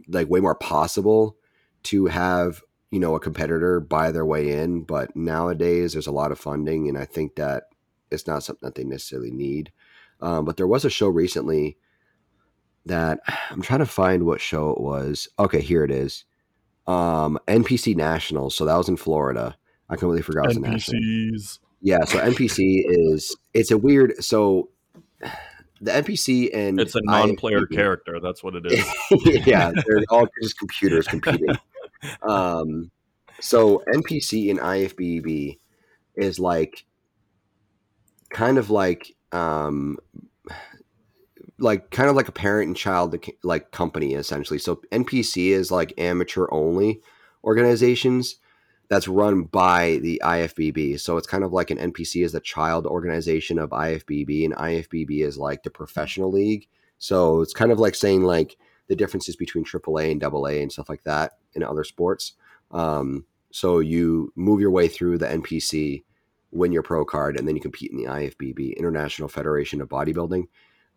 like 0.09 0.29
way 0.29 0.41
more 0.41 0.55
possible 0.55 1.37
to 1.85 2.07
have 2.07 2.63
you 2.91 2.99
know 2.99 3.15
a 3.15 3.21
competitor 3.21 3.79
buy 3.79 4.11
their 4.11 4.27
way 4.27 4.51
in 4.61 4.83
but 4.83 5.15
nowadays 5.15 5.93
there's 5.93 6.09
a 6.09 6.13
lot 6.13 6.33
of 6.33 6.41
funding 6.41 6.89
and 6.89 6.99
i 6.99 7.05
think 7.05 7.37
that 7.37 7.65
it's 8.11 8.27
not 8.27 8.43
something 8.43 8.67
that 8.67 8.75
they 8.75 8.85
necessarily 8.85 9.31
need. 9.31 9.73
Um, 10.21 10.45
but 10.45 10.57
there 10.57 10.67
was 10.67 10.85
a 10.85 10.91
show 10.91 11.09
recently 11.09 11.79
that 12.87 13.21
i'm 13.51 13.63
trying 13.63 13.81
to 13.81 13.87
find 13.87 14.25
what 14.25 14.41
show 14.41 14.71
it 14.71 14.81
was. 14.81 15.29
Okay 15.39 15.61
here 15.61 15.85
it 15.85 15.91
is. 15.91 16.25
Um, 16.87 17.39
npc 17.47 17.95
nationals 17.95 18.55
so 18.57 18.65
that 18.65 18.77
was 18.77 18.89
in 18.89 18.97
florida 18.97 19.57
i 19.91 19.97
completely 19.97 20.23
forgot 20.23 20.47
was 20.47 20.57
NPCs. 20.57 21.59
yeah 21.83 22.05
so 22.05 22.19
npc 22.19 22.83
is 22.87 23.37
it's 23.53 23.71
a 23.71 23.77
weird 23.79 24.23
so 24.23 24.71
the 25.81 25.91
NPC 25.91 26.55
and 26.55 26.79
it's 26.79 26.95
a 26.95 27.01
non-player 27.03 27.67
character. 27.67 28.21
That's 28.21 28.43
what 28.45 28.55
it 28.55 28.67
is. 28.67 28.85
yeah, 29.47 29.73
they're 29.87 30.03
all 30.11 30.29
just 30.43 30.59
computers 30.59 31.07
competing. 31.07 31.57
Um, 32.23 32.91
so 33.41 33.83
NPC 33.89 34.51
and 34.51 34.59
IFBB 34.59 35.59
is 36.17 36.39
like 36.39 36.85
kind 38.29 38.59
of 38.59 38.69
like 38.69 39.15
um, 39.33 39.99
like 41.59 41.91
kind 41.91 42.11
of 42.11 42.17
like 42.17 42.29
a 42.29 42.33
parent 42.33 42.69
and 42.69 42.77
child 42.77 43.17
like 43.43 43.71
company 43.71 44.15
essentially. 44.15 44.59
So 44.59 44.83
NPC 44.93 45.49
is 45.49 45.71
like 45.71 45.95
amateur 45.97 46.47
only 46.51 47.01
organizations 47.43 48.37
that's 48.91 49.07
run 49.07 49.45
by 49.45 50.01
the 50.03 50.21
IFBB. 50.23 50.99
So 50.99 51.17
it's 51.17 51.27
kind 51.27 51.45
of 51.45 51.53
like 51.53 51.71
an 51.71 51.79
NPC 51.79 52.25
is 52.25 52.33
the 52.33 52.41
child 52.41 52.87
organization 52.87 53.61
of 53.61 53.71
IFBB, 53.71 54.45
and 54.45 54.55
IFBB 54.57 55.23
is 55.25 55.39
like 55.39 55.63
the 55.63 55.71
professional 55.71 56.31
league. 56.31 56.67
So 56.99 57.41
it's 57.41 57.55
kind 57.55 57.71
of 57.71 57.79
like 57.79 57.95
saying 57.95 58.25
like 58.25 58.59
the 58.89 58.97
differences 58.97 59.37
between 59.37 59.65
AAA 59.65 60.11
and 60.11 60.25
AA 60.25 60.61
and 60.61 60.73
stuff 60.73 60.89
like 60.89 61.05
that 61.05 61.39
in 61.55 61.63
other 61.63 61.85
sports. 61.85 62.33
Um, 62.73 63.25
so 63.53 63.79
you 63.79 64.33
move 64.35 64.61
your 64.61 64.73
way 64.73 64.89
through 64.89 65.19
the 65.19 65.29
NPC, 65.29 66.03
win 66.51 66.73
your 66.73 66.83
pro 66.83 67.05
card, 67.05 67.37
and 67.37 67.47
then 67.47 67.55
you 67.55 67.63
compete 67.63 67.93
in 67.93 67.97
the 67.97 68.07
IFBB, 68.07 68.77
International 68.77 69.29
Federation 69.29 69.81
of 69.81 69.89
Bodybuilding. 69.89 70.49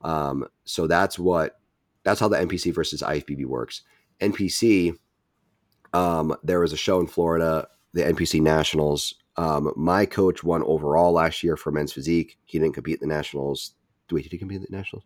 Um, 0.01 0.47
so 0.65 0.87
that's 0.87 1.19
what 1.19 1.59
that's 2.01 2.19
how 2.19 2.27
the 2.27 2.37
NPC 2.37 2.73
versus 2.73 3.03
IFBB 3.03 3.45
works. 3.45 3.83
NPC, 4.19 4.97
um, 5.93 6.35
there 6.43 6.59
was 6.59 6.73
a 6.73 6.77
show 6.77 6.99
in 6.99 7.05
Florida 7.05 7.67
the 7.93 8.03
NPC 8.03 8.41
Nationals. 8.41 9.15
Um, 9.37 9.71
my 9.75 10.05
coach 10.05 10.43
won 10.43 10.63
overall 10.63 11.11
last 11.11 11.43
year 11.43 11.57
for 11.57 11.71
men's 11.71 11.93
physique. 11.93 12.37
He 12.45 12.59
didn't 12.59 12.75
compete 12.75 13.01
in 13.01 13.07
the 13.07 13.15
Nationals. 13.15 13.75
Wait, 14.11 14.23
did 14.23 14.31
he 14.31 14.37
compete 14.37 14.57
in 14.57 14.67
the 14.69 14.77
Nationals? 14.77 15.05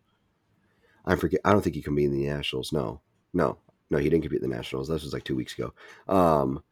I 1.06 1.16
forget. 1.16 1.40
I 1.44 1.52
don't 1.52 1.62
think 1.62 1.76
he 1.76 1.82
competed 1.82 2.12
in 2.12 2.20
the 2.20 2.26
Nationals. 2.26 2.72
No, 2.72 3.00
no, 3.32 3.56
no. 3.90 3.98
He 3.98 4.10
didn't 4.10 4.22
compete 4.22 4.42
in 4.42 4.50
the 4.50 4.56
Nationals. 4.56 4.88
This 4.88 5.02
was 5.02 5.14
like 5.14 5.24
two 5.24 5.36
weeks 5.36 5.56
ago. 5.58 5.72
Um, 6.08 6.62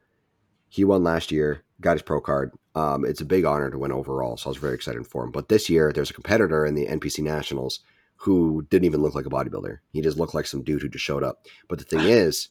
he 0.69 0.85
won 0.85 1.03
last 1.03 1.33
year. 1.33 1.63
Got 1.81 1.95
his 1.95 2.03
pro 2.03 2.21
card. 2.21 2.53
Um, 2.75 3.05
it's 3.05 3.21
a 3.21 3.27
big 3.27 3.45
honor 3.45 3.71
to 3.71 3.79
win 3.79 3.93
overall, 3.93 4.37
so 4.37 4.49
I 4.49 4.51
was 4.51 4.59
very 4.59 4.75
excited 4.75 5.07
for 5.07 5.25
him. 5.25 5.31
But 5.31 5.49
this 5.49 5.71
year, 5.71 5.93
there's 5.93 6.11
a 6.11 6.15
competitor 6.15 6.67
in 6.67 6.75
the 6.75 6.87
NPC 6.87 7.21
Nationals 7.21 7.81
who 8.17 8.67
didn't 8.71 8.85
even 8.87 9.03
look 9.03 9.15
like 9.15 9.27
a 9.27 9.31
bodybuilder. 9.31 9.79
He 9.93 10.01
just 10.01 10.19
looked 10.19 10.35
like 10.35 10.47
some 10.47 10.63
dude 10.63 10.83
who 10.83 10.89
just 10.89 11.05
showed 11.05 11.23
up. 11.23 11.47
But 11.69 11.79
the 11.79 11.85
thing 11.85 12.01
is, 12.09 12.49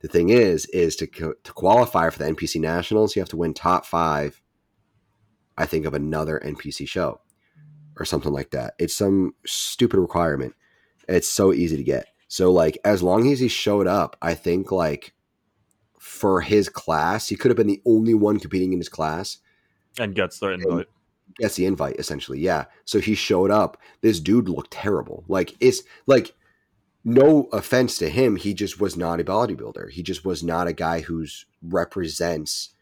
the 0.00 0.08
thing 0.08 0.28
is, 0.28 0.66
is 0.66 0.96
to 0.96 1.06
to 1.06 1.52
qualify 1.52 2.10
for 2.10 2.18
the 2.18 2.30
NPC 2.30 2.60
Nationals, 2.60 3.16
you 3.16 3.20
have 3.20 3.28
to 3.30 3.36
win 3.36 3.54
top 3.54 3.86
five. 3.86 4.40
I 5.58 5.66
think 5.66 5.86
of 5.86 5.94
another 5.94 6.40
NPC 6.44 6.86
show, 6.86 7.20
or 7.98 8.04
something 8.04 8.32
like 8.32 8.50
that. 8.50 8.74
It's 8.78 8.94
some 8.94 9.34
stupid 9.46 9.98
requirement. 9.98 10.54
It's 11.08 11.28
so 11.28 11.52
easy 11.52 11.76
to 11.76 11.84
get. 11.84 12.08
So 12.28 12.52
like, 12.52 12.78
as 12.84 13.02
long 13.02 13.30
as 13.32 13.40
he 13.40 13.48
showed 13.48 13.86
up, 13.86 14.16
I 14.20 14.34
think 14.34 14.70
like 14.70 15.14
for 15.98 16.40
his 16.40 16.68
class, 16.68 17.28
he 17.28 17.36
could 17.36 17.50
have 17.50 17.56
been 17.56 17.66
the 17.66 17.82
only 17.86 18.14
one 18.14 18.38
competing 18.38 18.72
in 18.72 18.78
his 18.78 18.88
class, 18.88 19.38
and 19.98 20.14
gets 20.14 20.38
the 20.38 20.50
invite. 20.50 20.86
Gets 21.38 21.56
the 21.56 21.66
invite 21.66 21.96
essentially, 21.98 22.38
yeah. 22.38 22.66
So 22.84 23.00
he 23.00 23.14
showed 23.14 23.50
up. 23.50 23.78
This 24.00 24.20
dude 24.20 24.48
looked 24.48 24.72
terrible. 24.72 25.24
Like 25.28 25.54
it's 25.60 25.82
like 26.06 26.34
no 27.06 27.48
offense 27.52 27.98
to 27.98 28.08
him, 28.08 28.34
he 28.34 28.52
just 28.52 28.80
was 28.80 28.96
not 28.96 29.20
a 29.20 29.24
bodybuilder. 29.24 29.92
He 29.92 30.02
just 30.02 30.24
was 30.24 30.42
not 30.42 30.66
a 30.66 30.72
guy 30.72 31.02
who's 31.02 31.46
represents 31.62 32.74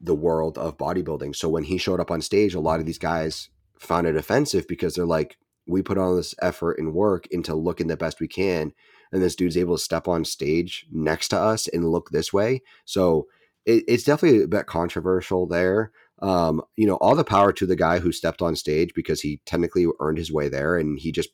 the 0.00 0.16
world 0.16 0.58
of 0.58 0.76
bodybuilding. 0.76 1.36
So 1.36 1.48
when 1.48 1.62
he 1.62 1.78
showed 1.78 2.00
up 2.00 2.10
on 2.10 2.20
stage, 2.22 2.54
a 2.54 2.60
lot 2.60 2.80
of 2.80 2.86
these 2.86 2.98
guys 2.98 3.50
found 3.78 4.08
it 4.08 4.16
offensive 4.16 4.66
because 4.66 4.96
they're 4.96 5.06
like, 5.06 5.36
we 5.64 5.80
put 5.80 5.96
all 5.96 6.16
this 6.16 6.34
effort 6.42 6.72
and 6.72 6.92
work 6.92 7.28
into 7.28 7.54
looking 7.54 7.86
the 7.86 7.96
best 7.96 8.18
we 8.18 8.26
can, 8.26 8.72
and 9.12 9.22
this 9.22 9.36
dude's 9.36 9.56
able 9.56 9.76
to 9.76 9.82
step 9.82 10.08
on 10.08 10.24
stage 10.24 10.84
next 10.90 11.28
to 11.28 11.38
us 11.38 11.68
and 11.68 11.88
look 11.88 12.10
this 12.10 12.32
way. 12.32 12.62
So 12.84 13.28
it, 13.64 13.84
it's 13.86 14.02
definitely 14.02 14.42
a 14.42 14.48
bit 14.48 14.66
controversial 14.66 15.46
there. 15.46 15.92
Um, 16.20 16.62
you 16.74 16.88
know, 16.88 16.96
all 16.96 17.14
the 17.14 17.22
power 17.22 17.52
to 17.52 17.66
the 17.66 17.76
guy 17.76 18.00
who 18.00 18.10
stepped 18.10 18.42
on 18.42 18.56
stage 18.56 18.90
because 18.92 19.20
he 19.20 19.40
technically 19.46 19.86
earned 20.00 20.18
his 20.18 20.32
way 20.32 20.48
there, 20.48 20.76
and 20.76 20.98
he 20.98 21.12
just, 21.12 21.30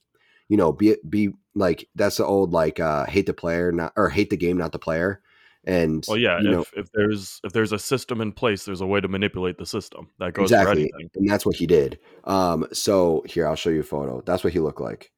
you 0.50 0.58
know, 0.58 0.72
be 0.72 0.96
be 1.08 1.30
like 1.58 1.88
that's 1.94 2.16
the 2.16 2.24
old 2.24 2.52
like 2.52 2.80
uh, 2.80 3.04
hate 3.06 3.26
the 3.26 3.34
player 3.34 3.72
not 3.72 3.92
or 3.96 4.08
hate 4.08 4.30
the 4.30 4.36
game, 4.36 4.56
not 4.56 4.72
the 4.72 4.78
player. 4.78 5.20
And 5.64 6.04
well, 6.08 6.16
yeah, 6.16 6.38
if, 6.38 6.44
know, 6.44 6.64
if 6.76 6.90
there's 6.92 7.40
if 7.44 7.52
there's 7.52 7.72
a 7.72 7.78
system 7.78 8.20
in 8.20 8.32
place, 8.32 8.64
there's 8.64 8.80
a 8.80 8.86
way 8.86 9.00
to 9.00 9.08
manipulate 9.08 9.58
the 9.58 9.66
system. 9.66 10.08
That 10.18 10.32
goes 10.32 10.50
exactly, 10.50 10.90
and 11.14 11.28
that's 11.28 11.44
what 11.44 11.56
he 11.56 11.66
did. 11.66 11.98
Um, 12.24 12.66
so 12.72 13.24
here 13.28 13.46
I'll 13.46 13.56
show 13.56 13.70
you 13.70 13.80
a 13.80 13.84
photo. 13.84 14.22
That's 14.24 14.44
what 14.44 14.52
he 14.52 14.60
looked 14.60 14.80
like. 14.80 15.12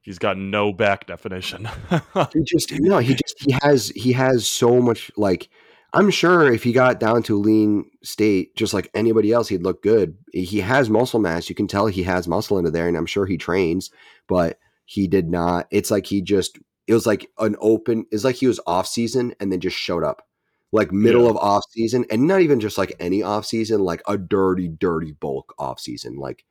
He's 0.00 0.18
got 0.18 0.38
no 0.38 0.72
back 0.72 1.06
definition. 1.06 1.68
he 2.32 2.42
just 2.44 2.72
no, 2.72 2.98
he 2.98 3.14
just 3.14 3.36
he 3.40 3.54
has 3.62 3.88
he 3.88 4.12
has 4.12 4.46
so 4.46 4.80
much 4.80 5.10
like 5.16 5.50
I'm 5.92 6.10
sure 6.10 6.52
if 6.52 6.62
he 6.62 6.72
got 6.72 7.00
down 7.00 7.22
to 7.24 7.38
lean 7.38 7.90
state 8.02 8.54
just 8.54 8.72
like 8.72 8.90
anybody 8.94 9.32
else, 9.32 9.48
he'd 9.48 9.62
look 9.62 9.82
good. 9.82 10.16
He 10.32 10.60
has 10.60 10.88
muscle 10.88 11.18
mass. 11.18 11.48
You 11.48 11.54
can 11.54 11.66
tell 11.66 11.86
he 11.86 12.04
has 12.04 12.28
muscle 12.28 12.58
into 12.58 12.70
there, 12.70 12.86
and 12.86 12.96
I'm 12.96 13.06
sure 13.06 13.26
he 13.26 13.36
trains, 13.36 13.90
but 14.30 14.58
he 14.86 15.08
did 15.08 15.28
not. 15.28 15.68
It's 15.72 15.92
like 15.92 16.06
he 16.06 16.22
just 16.22 16.58
it 16.88 16.94
was 16.94 17.06
like 17.06 17.28
an 17.38 17.56
open 17.60 18.06
it's 18.12 18.24
like 18.24 18.36
he 18.36 18.48
was 18.48 18.60
off 18.66 18.88
season 18.88 19.34
and 19.40 19.52
then 19.52 19.60
just 19.60 19.76
showed 19.76 20.04
up. 20.04 20.26
Like 20.72 20.92
middle 20.92 21.24
Yeah. 21.24 21.30
of 21.30 21.36
off 21.38 21.64
season, 21.72 22.06
and 22.10 22.28
not 22.28 22.42
even 22.42 22.60
just 22.60 22.78
like 22.78 22.94
any 23.00 23.22
off 23.24 23.46
season, 23.46 23.80
like 23.82 24.02
a 24.08 24.18
dirty, 24.18 24.68
dirty 24.68 25.12
bulk 25.12 25.54
off 25.58 25.80
season, 25.80 26.16
like 26.18 26.44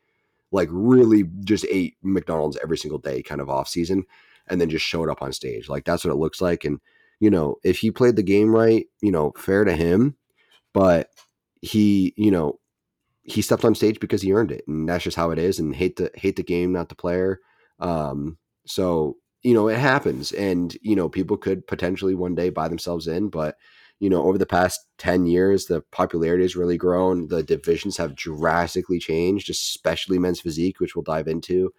like 0.52 0.70
really 0.72 1.24
just 1.46 1.66
ate 1.72 1.98
McDonald's 2.04 2.58
every 2.64 2.78
single 2.78 3.00
day 3.00 3.24
kind 3.24 3.42
of 3.42 3.50
off 3.50 3.70
season 3.70 4.06
and 4.48 4.60
then 4.62 4.70
just 4.70 4.86
showed 4.86 5.10
up 5.10 5.22
on 5.22 5.34
stage. 5.34 5.70
Like 5.70 5.86
that's 5.86 6.06
what 6.06 6.12
it 6.12 6.18
looks 6.18 6.42
like. 6.42 6.66
And, 6.66 6.82
you 7.22 7.30
know, 7.30 7.58
if 7.64 7.80
he 7.80 7.92
played 7.92 8.18
the 8.18 8.24
game 8.24 8.56
right, 8.56 8.88
you 9.02 9.12
know, 9.12 9.32
fair 9.38 9.64
to 9.66 9.76
him, 9.76 10.18
but 10.74 11.12
he, 11.62 12.14
you 12.18 12.32
know, 12.32 12.60
he 13.24 13.42
stepped 13.44 13.66
on 13.66 13.76
stage 13.76 14.00
because 14.00 14.22
he 14.24 14.34
earned 14.34 14.52
it. 14.52 14.64
And 14.68 14.90
that's 14.90 15.04
just 15.04 15.18
how 15.18 15.32
it 15.32 15.40
is. 15.40 15.60
And 15.60 15.76
hate 15.76 15.98
the 15.98 16.12
hate 16.16 16.36
the 16.38 16.44
game, 16.44 16.74
not 16.74 16.90
the 16.90 16.96
player. 16.96 17.40
Um, 17.80 18.38
so, 18.66 19.18
you 19.44 19.54
know, 19.54 19.68
it 19.68 19.78
happens. 19.78 20.32
And, 20.32 20.76
you 20.82 20.96
know, 20.96 21.10
people 21.10 21.38
could 21.38 21.66
potentially 21.68 22.16
one 22.16 22.36
day 22.36 22.50
buy 22.50 22.68
themselves 22.68 23.08
in, 23.08 23.30
but 23.30 23.56
you 24.00 24.10
know, 24.10 24.24
over 24.24 24.38
the 24.38 24.46
past 24.46 24.80
10 24.98 25.26
years, 25.26 25.66
the 25.66 25.82
popularity 25.92 26.44
has 26.44 26.56
really 26.56 26.78
grown. 26.78 27.28
The 27.28 27.44
divisions 27.44 27.98
have 27.98 28.16
drastically 28.16 28.98
changed, 28.98 29.50
especially 29.50 30.18
men's 30.18 30.40
physique, 30.40 30.80
which 30.80 30.96
we'll 30.96 31.04
dive 31.04 31.28
into. 31.28 31.74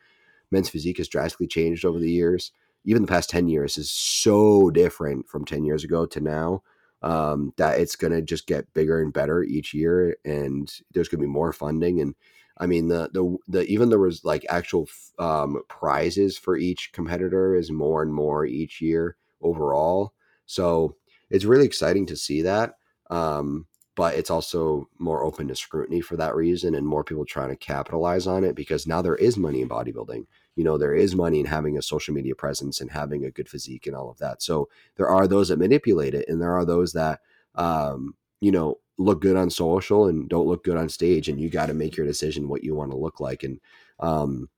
Men's 0.50 0.68
physique 0.68 0.98
has 0.98 1.08
drastically 1.08 1.46
changed 1.46 1.84
over 1.84 1.98
the 1.98 2.10
years. 2.10 2.52
Even 2.84 3.02
the 3.02 3.08
past 3.08 3.30
10 3.30 3.48
years 3.48 3.78
is 3.78 3.90
so 3.90 4.70
different 4.70 5.28
from 5.28 5.44
10 5.44 5.64
years 5.64 5.82
ago 5.82 6.04
to 6.06 6.20
now 6.20 6.62
um, 7.02 7.52
that 7.56 7.80
it's 7.80 7.96
going 7.96 8.12
to 8.12 8.20
just 8.20 8.46
get 8.46 8.72
bigger 8.74 9.00
and 9.00 9.12
better 9.12 9.42
each 9.42 9.72
year. 9.72 10.16
And 10.24 10.70
there's 10.92 11.08
going 11.08 11.20
to 11.20 11.26
be 11.26 11.32
more 11.32 11.52
funding. 11.52 12.00
And 12.00 12.14
I 12.60 12.66
mean, 12.66 12.88
the, 12.88 13.10
the, 13.12 13.36
the, 13.48 13.64
even 13.64 13.88
there 13.88 13.98
was 13.98 14.24
like 14.24 14.46
actual 14.48 14.88
um, 15.18 15.62
prizes 15.68 16.38
for 16.38 16.56
each 16.56 16.92
competitor 16.92 17.56
is 17.56 17.72
more 17.72 18.02
and 18.02 18.14
more 18.14 18.44
each 18.44 18.80
year 18.80 19.16
overall. 19.40 20.12
So, 20.46 20.94
it's 21.30 21.44
really 21.44 21.64
exciting 21.64 22.06
to 22.06 22.16
see 22.16 22.42
that. 22.42 22.74
Um, 23.08 23.66
but 23.96 24.14
it's 24.14 24.30
also 24.30 24.88
more 24.98 25.24
open 25.24 25.48
to 25.48 25.56
scrutiny 25.56 26.00
for 26.00 26.16
that 26.16 26.34
reason 26.34 26.74
and 26.74 26.86
more 26.86 27.04
people 27.04 27.24
trying 27.24 27.50
to 27.50 27.56
capitalize 27.56 28.26
on 28.26 28.44
it 28.44 28.54
because 28.54 28.86
now 28.86 29.02
there 29.02 29.16
is 29.16 29.36
money 29.36 29.60
in 29.60 29.68
bodybuilding. 29.68 30.26
You 30.56 30.64
know, 30.64 30.78
there 30.78 30.94
is 30.94 31.14
money 31.14 31.40
in 31.40 31.46
having 31.46 31.76
a 31.76 31.82
social 31.82 32.14
media 32.14 32.34
presence 32.34 32.80
and 32.80 32.90
having 32.90 33.24
a 33.24 33.30
good 33.30 33.48
physique 33.48 33.86
and 33.86 33.96
all 33.96 34.10
of 34.10 34.18
that. 34.18 34.42
So 34.42 34.68
there 34.96 35.08
are 35.08 35.26
those 35.26 35.48
that 35.48 35.58
manipulate 35.58 36.14
it 36.14 36.28
and 36.28 36.40
there 36.40 36.56
are 36.56 36.64
those 36.64 36.92
that, 36.92 37.20
um, 37.56 38.14
you 38.40 38.52
know, 38.52 38.78
look 39.00 39.20
good 39.22 39.36
on 39.36 39.48
social 39.48 40.06
and 40.06 40.28
don't 40.28 40.46
look 40.46 40.62
good 40.62 40.76
on 40.76 40.88
stage. 40.88 41.28
And 41.28 41.40
you 41.40 41.48
got 41.48 41.66
to 41.66 41.74
make 41.74 41.96
your 41.96 42.06
decision 42.06 42.48
what 42.48 42.62
you 42.62 42.74
want 42.74 42.90
to 42.90 42.96
look 42.98 43.18
like. 43.18 43.42
And, 43.42 43.58
um, 43.98 44.48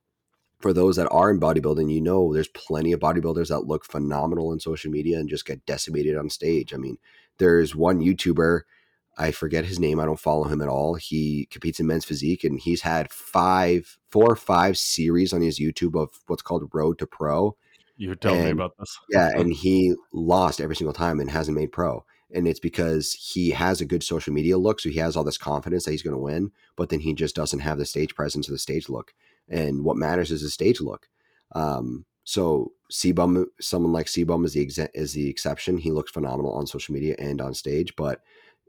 for 0.59 0.73
those 0.73 0.97
that 0.97 1.09
are 1.11 1.31
in 1.31 1.41
bodybuilding, 1.41 1.93
you 1.93 2.01
know, 2.01 2.33
there's 2.33 2.49
plenty 2.49 2.93
of 2.93 3.01
bodybuilders 3.01 3.49
that 3.49 3.67
look 3.67 3.85
phenomenal 3.85 4.51
on 4.51 4.61
social 4.61 4.91
media 4.91 5.19
and 5.19 5.29
just 5.29 5.45
get 5.45 5.65
decimated 5.67 6.17
on 6.17 6.31
stage. 6.31 6.73
I 6.73 6.77
mean, 6.77 6.99
there's 7.39 7.75
one 7.75 8.01
YouTuber, 8.01 8.61
I 9.19 9.31
forget 9.33 9.65
his 9.65 9.81
name, 9.81 9.99
I 9.99 10.05
don't 10.05 10.21
follow 10.21 10.45
him 10.45 10.63
at 10.63 10.69
all. 10.69 10.95
He 10.95 11.47
competes 11.51 11.81
in 11.81 11.87
men's 11.89 12.05
physique 12.05 12.45
and 12.45 12.61
he's 12.61 12.83
had 12.83 13.11
five, 13.11 13.99
four 14.11 14.31
or 14.31 14.37
five 14.37 14.79
series 14.79 15.33
on 15.33 15.41
his 15.43 15.59
YouTube 15.59 16.01
of 16.01 16.11
what's 16.29 16.43
called 16.43 16.71
Road 16.73 16.99
to 16.99 17.07
Pro. 17.07 17.57
You 17.97 18.15
tell 18.15 18.35
me 18.35 18.41
And- 18.43 18.53
about 18.53 18.75
this. 18.79 18.99
Yeah, 19.11 19.31
and 19.35 19.53
he 19.53 19.95
lost 20.13 20.61
every 20.61 20.77
single 20.77 20.95
time 20.95 21.21
and 21.21 21.31
hasn't 21.31 21.57
made 21.57 21.73
pro. 21.73 22.05
And 22.35 22.49
it's 22.49 22.61
because 22.61 23.13
he 23.13 23.51
has 23.51 23.81
a 23.81 23.87
good 23.87 24.03
social 24.03 24.33
media 24.33 24.59
look, 24.59 24.81
so 24.81 24.89
he 24.89 24.99
has 24.99 25.17
all 25.17 25.25
this 25.25 25.39
confidence 25.39 25.85
that 25.85 25.91
he's 25.91 26.03
going 26.03 26.17
to 26.17 26.23
win, 26.23 26.51
but 26.77 26.89
then 26.89 27.01
he 27.01 27.13
just 27.15 27.37
doesn't 27.37 27.61
have 27.61 27.79
the 27.79 27.85
stage 27.85 28.15
presence 28.15 28.49
or 28.49 28.53
the 28.53 28.59
stage 28.59 28.89
look. 28.89 29.13
And 29.49 29.85
what 29.85 29.97
matters 29.97 30.31
is 30.31 30.43
the 30.43 30.49
stage 30.49 30.81
look. 30.81 31.09
Um, 31.55 32.07
so 32.25 32.73
CBum, 32.91 33.47
someone 33.61 33.93
like 33.93 34.07
CBum 34.07 34.45
is 34.45 34.55
the 34.55 34.67
exa- 34.67 34.91
is 34.95 35.13
the 35.13 35.29
exception. 35.29 35.77
He 35.77 35.91
looks 35.91 36.13
phenomenal 36.13 36.53
on 36.53 36.67
social 36.67 36.95
media 36.95 37.17
and 37.19 37.41
on 37.41 37.55
stage, 37.55 37.95
but 37.97 38.21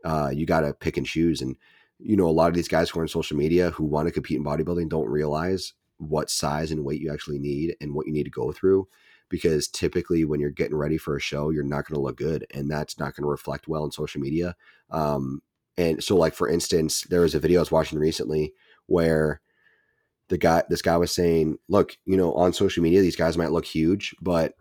uh, 0.03 0.31
you 0.33 0.45
got 0.45 0.61
to 0.61 0.73
pick 0.73 0.97
and 0.97 1.05
choose. 1.05 1.41
And 1.41 1.55
you 1.99 2.17
know, 2.17 2.27
a 2.27 2.31
lot 2.31 2.49
of 2.49 2.55
these 2.55 2.67
guys 2.67 2.89
who 2.89 2.99
are 2.99 3.03
on 3.03 3.07
social 3.07 3.37
media 3.37 3.69
who 3.71 3.85
want 3.85 4.07
to 4.07 4.11
compete 4.11 4.37
in 4.37 4.43
bodybuilding 4.43 4.89
don't 4.89 5.07
realize 5.07 5.73
what 5.97 6.29
size 6.29 6.71
and 6.71 6.83
weight 6.83 7.01
you 7.01 7.13
actually 7.13 7.39
need 7.39 7.75
and 7.79 7.93
what 7.93 8.07
you 8.07 8.13
need 8.13 8.23
to 8.23 8.29
go 8.29 8.51
through 8.51 8.87
because 9.33 9.67
typically 9.67 10.23
when 10.23 10.39
you're 10.39 10.51
getting 10.51 10.77
ready 10.77 10.95
for 10.95 11.17
a 11.17 11.19
show 11.19 11.49
you're 11.49 11.63
not 11.63 11.87
going 11.87 11.95
to 11.95 12.01
look 12.01 12.15
good 12.15 12.45
and 12.53 12.69
that's 12.69 12.99
not 12.99 13.15
going 13.15 13.23
to 13.23 13.29
reflect 13.29 13.67
well 13.67 13.81
on 13.81 13.91
social 13.91 14.21
media 14.21 14.55
um, 14.91 15.41
and 15.75 16.03
so 16.03 16.15
like 16.15 16.35
for 16.35 16.47
instance 16.47 17.01
there 17.09 17.21
was 17.21 17.33
a 17.33 17.39
video 17.39 17.59
i 17.59 17.61
was 17.61 17.71
watching 17.71 17.97
recently 17.97 18.53
where 18.85 19.41
the 20.27 20.37
guy 20.37 20.61
this 20.69 20.83
guy 20.83 20.95
was 20.97 21.11
saying 21.11 21.57
look 21.67 21.97
you 22.05 22.15
know 22.15 22.31
on 22.33 22.53
social 22.53 22.83
media 22.83 23.01
these 23.01 23.15
guys 23.15 23.35
might 23.35 23.51
look 23.51 23.65
huge 23.65 24.13
but 24.21 24.53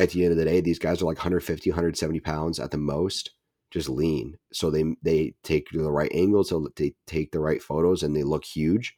at 0.00 0.10
the 0.10 0.24
end 0.24 0.32
of 0.32 0.38
the 0.38 0.44
day 0.44 0.60
these 0.60 0.80
guys 0.80 1.00
are 1.00 1.06
like 1.06 1.18
150 1.18 1.70
170 1.70 2.18
pounds 2.18 2.58
at 2.58 2.72
the 2.72 2.76
most 2.76 3.30
just 3.70 3.88
lean. 3.88 4.38
So 4.52 4.70
they 4.70 4.84
they 5.02 5.34
take 5.44 5.68
the 5.70 5.90
right 5.90 6.10
angles 6.12 6.48
so 6.48 6.68
they 6.74 6.94
take 7.06 7.30
the 7.30 7.40
right 7.40 7.62
photos 7.62 8.02
and 8.02 8.16
they 8.16 8.24
look 8.24 8.44
huge 8.44 8.96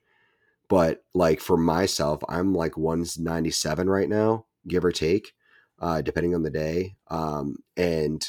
but 0.68 1.03
like 1.14 1.41
for 1.41 1.57
myself 1.57 2.22
i'm 2.29 2.55
like 2.55 2.76
197 2.76 3.89
right 3.89 4.09
now 4.09 4.45
give 4.67 4.85
or 4.85 4.93
take 4.93 5.33
uh 5.81 6.01
depending 6.03 6.35
on 6.35 6.43
the 6.43 6.51
day 6.51 6.97
um 7.11 7.57
and 7.77 8.27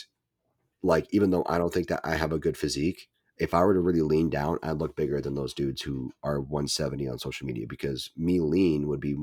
like 0.83 1.07
even 1.11 1.29
though 1.29 1.45
i 1.47 1.57
don't 1.57 1.73
think 1.73 1.87
that 1.87 2.01
i 2.03 2.15
have 2.15 2.31
a 2.31 2.39
good 2.39 2.57
physique 2.57 3.09
if 3.37 3.53
i 3.53 3.63
were 3.63 3.73
to 3.73 3.79
really 3.79 4.01
lean 4.01 4.29
down 4.29 4.57
i'd 4.63 4.77
look 4.77 4.95
bigger 4.95 5.21
than 5.21 5.35
those 5.35 5.53
dudes 5.53 5.81
who 5.81 6.11
are 6.23 6.39
170 6.39 7.07
on 7.07 7.19
social 7.19 7.47
media 7.47 7.65
because 7.67 8.11
me 8.15 8.39
lean 8.39 8.87
would 8.87 8.99
be 8.99 9.15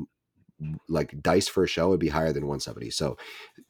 like 0.89 1.15
dice 1.21 1.49
for 1.49 1.65
a 1.65 1.69
show 1.69 1.91
would 1.91 2.01
be 2.01 2.09
higher 2.09 2.33
than 2.33 2.47
170 2.47 2.91
so 2.91 3.17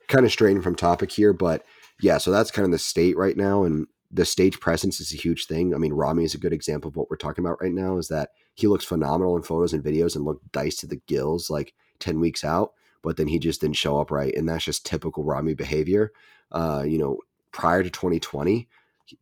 kind 0.08 0.24
of 0.24 0.32
straying 0.32 0.62
from 0.62 0.74
topic 0.74 1.10
here 1.10 1.32
but 1.32 1.64
yeah 2.00 2.16
so 2.16 2.30
that's 2.30 2.50
kind 2.50 2.64
of 2.64 2.70
the 2.70 2.78
state 2.78 3.16
right 3.16 3.36
now 3.36 3.64
and 3.64 3.86
the 4.10 4.24
stage 4.24 4.60
presence 4.60 5.00
is 5.00 5.12
a 5.12 5.16
huge 5.16 5.46
thing. 5.46 5.74
I 5.74 5.78
mean 5.78 5.92
Ramy 5.92 6.24
is 6.24 6.34
a 6.34 6.38
good 6.38 6.52
example 6.52 6.88
of 6.88 6.96
what 6.96 7.10
we're 7.10 7.16
talking 7.16 7.44
about 7.44 7.60
right 7.60 7.72
now 7.72 7.98
is 7.98 8.08
that 8.08 8.30
he 8.54 8.66
looks 8.66 8.84
phenomenal 8.84 9.36
in 9.36 9.42
photos 9.42 9.72
and 9.72 9.84
videos 9.84 10.16
and 10.16 10.24
look 10.24 10.40
dice 10.52 10.76
to 10.76 10.86
the 10.86 11.00
gills 11.06 11.50
like 11.50 11.74
10 11.98 12.20
weeks 12.20 12.44
out 12.44 12.72
but 13.02 13.16
then 13.16 13.28
he 13.28 13.38
just 13.38 13.60
didn't 13.60 13.76
show 13.76 14.00
up 14.00 14.10
right 14.10 14.34
and 14.36 14.48
that's 14.48 14.64
just 14.64 14.86
typical 14.86 15.24
Ramy 15.24 15.54
behavior 15.54 16.12
uh 16.52 16.84
you 16.86 16.98
know 16.98 17.18
prior 17.52 17.82
to 17.82 17.90
2020 17.90 18.68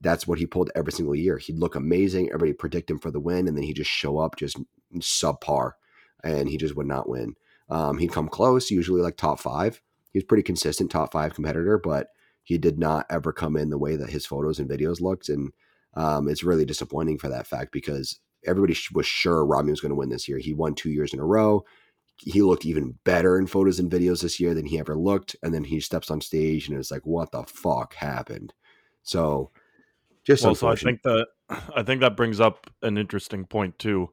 that's 0.01 0.27
what 0.27 0.39
he 0.39 0.47
pulled 0.47 0.71
every 0.75 0.93
single 0.93 1.15
year 1.15 1.39
he'd 1.39 1.59
look 1.59 1.75
amazing 1.75 2.29
everybody 2.29 2.53
predict 2.53 2.91
him 2.91 2.99
for 2.99 3.11
the 3.11 3.21
win 3.21 3.47
and 3.47 3.57
then 3.57 3.65
he'd 3.65 3.77
just 3.77 3.91
show 3.91 4.19
up 4.19 4.37
just 4.37 4.59
subpar 4.99 5.73
and 6.23 6.49
he 6.49 6.57
just 6.57 6.75
would 6.77 6.87
not 6.87 7.09
win 7.09 7.35
um, 7.69 7.99
he'd 7.99 8.13
come 8.13 8.29
close, 8.29 8.71
usually 8.71 9.01
like 9.01 9.17
top 9.17 9.41
five. 9.41 9.81
He 10.13 10.19
was 10.19 10.25
pretty 10.25 10.43
consistent 10.43 10.91
top 10.91 11.13
five 11.13 11.35
competitor, 11.35 11.79
but 11.79 12.09
he 12.43 12.59
did 12.59 12.79
not 12.79 13.07
ever 13.11 13.33
come 13.33 13.57
in 13.57 13.71
the 13.71 13.79
way 13.79 13.97
that 13.97 14.11
his 14.11 14.27
photos 14.27 14.59
and 14.59 14.69
videos 14.69 15.01
looked. 15.01 15.29
And 15.29 15.53
um, 15.95 16.29
it's 16.29 16.45
really 16.45 16.65
disappointing 16.65 17.19
for 17.19 17.29
that 17.29 17.47
fact 17.47 17.73
because 17.73 18.21
everybody 18.47 18.77
was 18.93 19.07
sure 19.07 19.45
Ramy 19.45 19.71
was 19.71 19.81
going 19.81 19.91
to 19.91 19.97
win 19.97 20.11
this 20.11 20.29
year. 20.29 20.39
He 20.39 20.53
won 20.53 20.75
two 20.75 20.91
years 20.91 21.15
in 21.15 21.21
a 21.21 21.25
row. 21.25 21.65
He 22.19 22.43
looked 22.43 22.65
even 22.65 22.99
better 23.05 23.39
in 23.39 23.47
photos 23.47 23.79
and 23.79 23.91
videos 23.91 24.23
this 24.23 24.39
year 24.41 24.55
than 24.55 24.67
he 24.67 24.79
ever 24.79 24.97
looked. 24.97 25.37
And 25.43 25.53
then 25.53 25.65
he 25.65 25.81
steps 25.81 26.11
on 26.11 26.21
stage 26.21 26.69
and 26.69 26.79
it's 26.79 26.91
like, 26.91 27.05
what 27.05 27.33
the 27.33 27.43
fuck 27.45 27.95
happened? 27.95 28.55
So 29.03 29.51
just 30.25 30.43
well, 30.45 30.55
so 30.55 30.69
I 30.69 30.75
think 30.77 31.03
that 31.03 31.27
I 31.75 31.83
think 31.83 32.01
that 32.01 32.17
brings 32.17 32.41
up 32.41 32.71
an 32.83 32.97
interesting 32.97 33.45
point 33.45 33.79
too, 33.79 34.11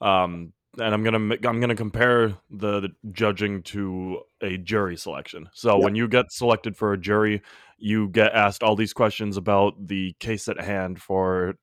um, 0.00 0.52
and 0.78 0.92
I'm 0.92 1.02
gonna 1.02 1.36
I'm 1.44 1.60
gonna 1.60 1.74
compare 1.74 2.36
the, 2.50 2.80
the 2.80 2.90
judging 3.12 3.62
to 3.64 4.20
a 4.42 4.58
jury 4.58 4.96
selection. 4.96 5.48
So 5.54 5.76
Yep. 5.76 5.84
when 5.84 5.94
you 5.94 6.06
get 6.08 6.32
selected 6.32 6.76
for 6.76 6.92
a 6.92 6.98
jury, 7.00 7.40
you 7.78 8.08
get 8.08 8.34
asked 8.34 8.62
all 8.62 8.76
these 8.76 8.92
questions 8.92 9.36
about 9.38 9.86
the 9.86 10.14
case 10.20 10.48
at 10.48 10.60
hand 10.60 11.00
for 11.00 11.54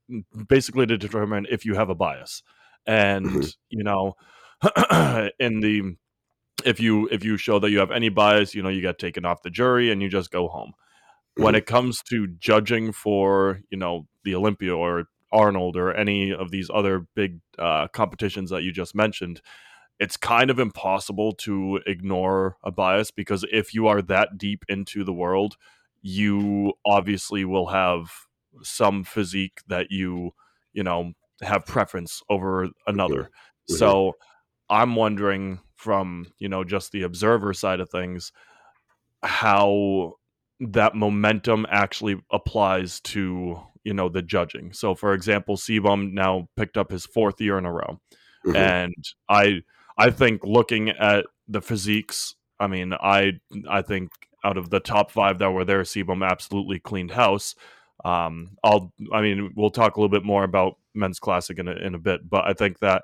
basically 0.48 0.88
to 0.88 0.98
determine 0.98 1.46
if 1.50 1.66
you 1.66 1.76
have 1.76 1.90
a 1.90 1.96
bias. 1.96 2.42
and 2.88 3.28
Mhm. 3.28 3.56
you 3.70 3.84
know, 3.84 4.16
in 5.40 5.60
the 5.62 5.96
if 6.66 6.80
you 6.80 7.08
if 7.12 7.24
you 7.24 7.38
show 7.38 7.60
that 7.60 7.72
you 7.72 7.80
have 7.80 7.92
any 7.92 8.10
bias, 8.10 8.56
you 8.56 8.62
know, 8.64 8.70
you 8.70 8.82
get 8.82 9.00
taken 9.00 9.26
off 9.26 9.42
the 9.44 9.50
jury 9.50 9.92
and 9.92 10.02
you 10.02 10.10
just 10.10 10.32
go 10.32 10.48
home. 10.48 10.74
When 11.36 11.56
Mhm. 11.56 11.60
it 11.60 11.66
comes 11.66 12.02
to 12.10 12.28
judging 12.28 12.92
for 12.92 13.62
you 13.70 13.78
know 13.78 14.08
the 14.24 14.36
Olympia 14.36 14.76
or 14.76 15.06
Arnold 15.32 15.78
or 15.78 15.94
any 15.94 16.34
of 16.34 16.52
these 16.52 16.70
other 16.74 17.08
big 17.16 17.40
uh, 17.60 17.88
competitions 17.90 18.50
that 18.52 18.64
you 18.64 18.72
just 18.72 18.96
mentioned, 18.96 19.42
it's 20.00 20.18
kind 20.18 20.50
of 20.50 20.60
impossible 20.60 21.34
to 21.34 21.80
ignore 21.88 22.58
a 22.64 22.72
bias 22.72 23.12
because 23.12 23.46
if 23.52 23.74
you 23.74 23.88
are 23.88 24.02
that 24.02 24.38
deep 24.38 24.66
into 24.70 25.04
the 25.04 25.14
world, 25.14 25.58
you 26.02 26.74
obviously 26.86 27.46
will 27.46 27.68
have 27.68 28.12
some 28.64 29.04
physique 29.04 29.62
that 29.68 29.92
you, 29.92 30.32
you 30.74 30.84
know, 30.84 31.14
have 31.42 31.66
preference 31.66 32.22
over 32.30 32.70
another. 32.88 33.30
Mhm. 33.70 33.78
So 33.78 34.14
I'm 34.72 34.96
wondering 34.96 35.60
from, 35.76 36.28
you 36.40 36.50
know, 36.50 36.64
just 36.64 36.92
the 36.92 37.04
observer 37.04 37.54
side 37.54 37.80
of 37.80 37.90
things, 37.92 38.32
how 39.24 40.14
that 40.60 40.96
momentum 40.96 41.66
actually 41.70 42.20
applies 42.32 43.00
to, 43.02 43.60
you 43.84 43.94
know, 43.94 44.10
the 44.10 44.22
judging. 44.22 44.74
So 44.74 44.96
for 44.96 45.14
example, 45.14 45.58
CBum 45.58 46.14
now 46.14 46.48
picked 46.56 46.78
up 46.78 46.92
his 46.92 47.06
fourth 47.06 47.42
year 47.42 47.58
in 47.58 47.66
a 47.66 47.72
row 47.72 48.00
Mhm. 48.46 48.56
and 48.56 49.06
I 49.30 49.62
I 49.98 50.10
think 50.10 50.44
looking 50.44 50.90
at 50.90 51.26
the 51.48 51.62
physiques, 51.62 52.36
I 52.60 52.68
mean, 52.68 52.94
I 52.94 53.40
I 53.70 53.82
think 53.82 54.10
out 54.44 54.58
of 54.58 54.70
the 54.70 54.80
top 54.80 55.12
five 55.12 55.38
that 55.40 55.52
were 55.52 55.66
there, 55.66 55.82
CBum 55.84 56.28
absolutely 56.28 56.80
cleaned 56.80 57.12
house. 57.12 57.56
Um, 58.06 58.58
I'll 58.64 58.94
I 59.14 59.22
mean, 59.22 59.52
we'll 59.56 59.70
talk 59.72 59.96
a 59.98 60.00
little 60.00 60.10
bit 60.10 60.26
more 60.26 60.44
about 60.44 60.78
men's 60.96 61.20
classic 61.20 61.60
in 61.60 61.68
a, 61.68 61.74
in 61.74 61.94
a 61.96 62.00
bit, 62.00 62.28
but 62.30 62.46
I 62.46 62.54
think 62.54 62.80
that 62.80 63.04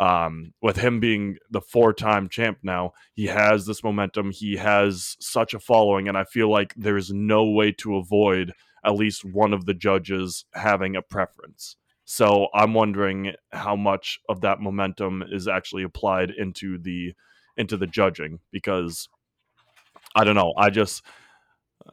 um, 0.00 0.54
with 0.62 0.78
him 0.78 0.98
being 0.98 1.36
the 1.50 1.60
four-time 1.60 2.30
champ 2.30 2.58
now, 2.62 2.94
he 3.12 3.26
has 3.26 3.66
this 3.66 3.84
momentum. 3.84 4.30
He 4.30 4.56
has 4.56 5.16
such 5.20 5.52
a 5.52 5.60
following, 5.60 6.08
and 6.08 6.16
I 6.16 6.24
feel 6.24 6.50
like 6.50 6.72
there's 6.74 7.12
no 7.12 7.44
way 7.44 7.70
to 7.72 7.96
avoid 7.96 8.54
at 8.84 8.94
least 8.94 9.26
one 9.26 9.52
of 9.52 9.66
the 9.66 9.74
judges 9.74 10.46
having 10.54 10.96
a 10.96 11.02
preference. 11.02 11.76
So 12.06 12.48
I'm 12.54 12.72
wondering 12.72 13.34
how 13.52 13.76
much 13.76 14.18
of 14.28 14.40
that 14.40 14.58
momentum 14.58 15.22
is 15.30 15.46
actually 15.46 15.82
applied 15.82 16.30
into 16.30 16.78
the 16.78 17.12
into 17.58 17.76
the 17.76 17.86
judging 17.86 18.40
because 18.50 19.06
I 20.16 20.24
don't 20.24 20.34
know. 20.34 20.54
I 20.56 20.70
just 20.70 21.04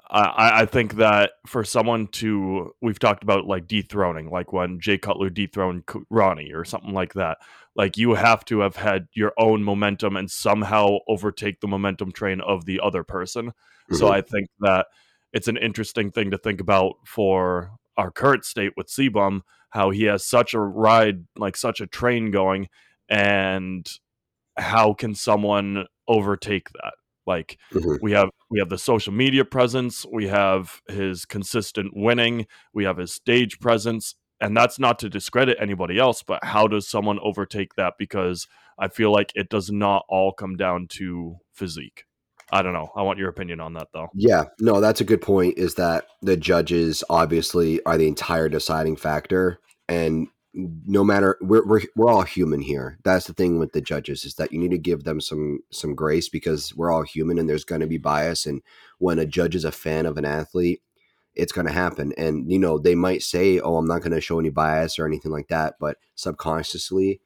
I, 0.10 0.62
I 0.62 0.66
think 0.66 0.96
that 0.96 1.32
for 1.46 1.64
someone 1.64 2.08
to 2.08 2.74
we've 2.82 3.00
talked 3.00 3.24
about 3.24 3.46
like 3.46 3.68
dethroning, 3.68 4.30
like 4.30 4.54
when 4.54 4.80
Jay 4.80 4.98
Cutler 4.98 5.30
dethroned 5.30 5.84
Ronnie 6.10 6.52
or 6.54 6.66
something 6.66 6.94
like 6.94 7.14
that. 7.14 7.38
Like 7.76 7.98
you 7.98 8.16
have 8.16 8.44
to 8.46 8.62
have 8.62 8.76
had 8.76 9.08
your 9.14 9.34
own 9.38 9.64
momentum 9.64 10.18
and 10.18 10.32
somehow 10.32 10.98
overtake 11.08 11.60
the 11.60 11.68
momentum 11.68 12.12
train 12.12 12.42
of 12.42 12.66
the 12.66 12.80
other 12.82 13.04
person. 13.04 13.52
So 13.92 14.08
Mhm. 14.08 14.12
I 14.12 14.22
think 14.22 14.48
that 14.60 14.88
it's 15.34 15.48
an 15.48 15.58
interesting 15.58 16.12
thing 16.12 16.32
to 16.32 16.38
think 16.38 16.60
about 16.60 16.96
for 17.06 17.72
our 17.98 18.12
current 18.12 18.46
state 18.46 18.74
with 18.76 18.88
CBum, 18.88 19.42
how 19.70 19.92
he 19.92 20.04
has 20.04 20.26
such 20.26 20.54
a 20.54 20.60
ride, 20.60 21.26
like 21.38 21.56
such 21.58 21.82
a 21.82 21.88
train 21.88 22.32
going, 22.32 22.68
and 23.10 23.88
how 24.58 24.94
can 24.94 25.14
someone 25.14 25.86
overtake 26.08 26.70
that? 26.72 26.94
Like 27.28 27.58
Mhm. 27.74 28.00
we 28.02 28.14
have 28.14 28.30
we 28.50 28.60
have 28.60 28.70
the 28.70 28.78
social 28.78 29.14
media 29.14 29.46
presence, 29.46 30.06
we 30.12 30.28
have 30.28 30.82
his 30.88 31.26
consistent 31.26 31.92
winning, 31.96 32.48
we 32.74 32.86
have 32.86 32.98
his 32.98 33.14
stage 33.14 33.60
presence, 33.60 34.16
and 34.40 34.56
that's 34.56 34.80
not 34.80 34.98
to 35.00 35.10
discredit 35.10 35.58
anybody 35.60 36.00
else, 36.00 36.24
but 36.24 36.44
how 36.44 36.66
does 36.68 36.88
someone 36.88 37.20
overtake 37.22 37.76
that 37.76 37.96
because 38.00 38.48
I 38.80 38.88
feel 38.88 39.12
like 39.12 39.32
it 39.36 39.50
does 39.50 39.70
not 39.72 40.06
all 40.08 40.32
come 40.32 40.56
down 40.56 40.88
to 40.92 41.38
physique. 41.52 42.06
I 42.52 42.62
don't 42.62 42.74
know. 42.74 42.90
I 42.96 43.02
want 43.02 43.20
your 43.20 43.28
opinion 43.28 43.60
on 43.60 43.74
that 43.74 43.90
though. 43.94 44.08
Yeah, 44.14 44.46
no, 44.60 44.80
that's 44.80 45.02
a 45.02 45.04
good 45.04 45.22
point. 45.22 45.58
Is 45.58 45.76
that 45.76 46.06
the 46.22 46.38
judges 46.38 47.04
obviously 47.10 47.84
are 47.86 47.98
the 47.98 48.08
entire 48.08 48.48
deciding 48.48 48.96
factor, 48.96 49.60
and 49.90 50.28
no 50.58 51.04
matter 51.04 51.38
we're 51.40 51.66
we're 51.66 51.82
we're 51.96 52.10
all 52.10 52.24
human 52.24 52.62
here. 52.62 52.98
That's 53.04 53.28
the 53.28 53.34
thing 53.34 53.60
with 53.60 53.74
the 53.74 53.82
judges 53.82 54.26
is 54.26 54.36
that 54.36 54.52
you 54.52 54.60
need 54.60 54.72
to 54.72 54.78
give 54.78 55.04
them 55.04 55.22
some 55.22 55.60
some 55.72 55.94
grace 55.94 56.30
because 56.30 56.76
we're 56.76 56.92
all 56.92 57.04
human 57.04 57.38
and 57.38 57.48
there's 57.48 57.64
going 57.64 57.82
to 57.82 57.88
be 57.88 58.00
bias. 58.00 58.46
And 58.46 58.62
when 58.98 59.20
a 59.20 59.26
judge 59.26 59.56
is 59.56 59.66
a 59.66 59.72
fan 59.72 60.08
of 60.08 60.18
an 60.18 60.26
athlete, 60.26 60.82
it's 61.36 61.52
going 61.52 61.68
to 61.68 61.74
happen. 61.74 62.12
And 62.18 62.52
you 62.52 62.58
know 62.58 62.80
they 62.80 62.96
might 62.96 63.22
say, 63.22 63.60
"Oh, 63.60 63.78
I'm 63.78 63.88
not 63.88 64.02
going 64.02 64.14
to 64.14 64.22
show 64.22 64.40
any 64.40 64.50
bias 64.50 64.98
or 64.98 65.06
anything 65.06 65.32
like 65.32 65.50
that," 65.50 65.76
but 65.80 65.98
subconsciously 66.16 67.22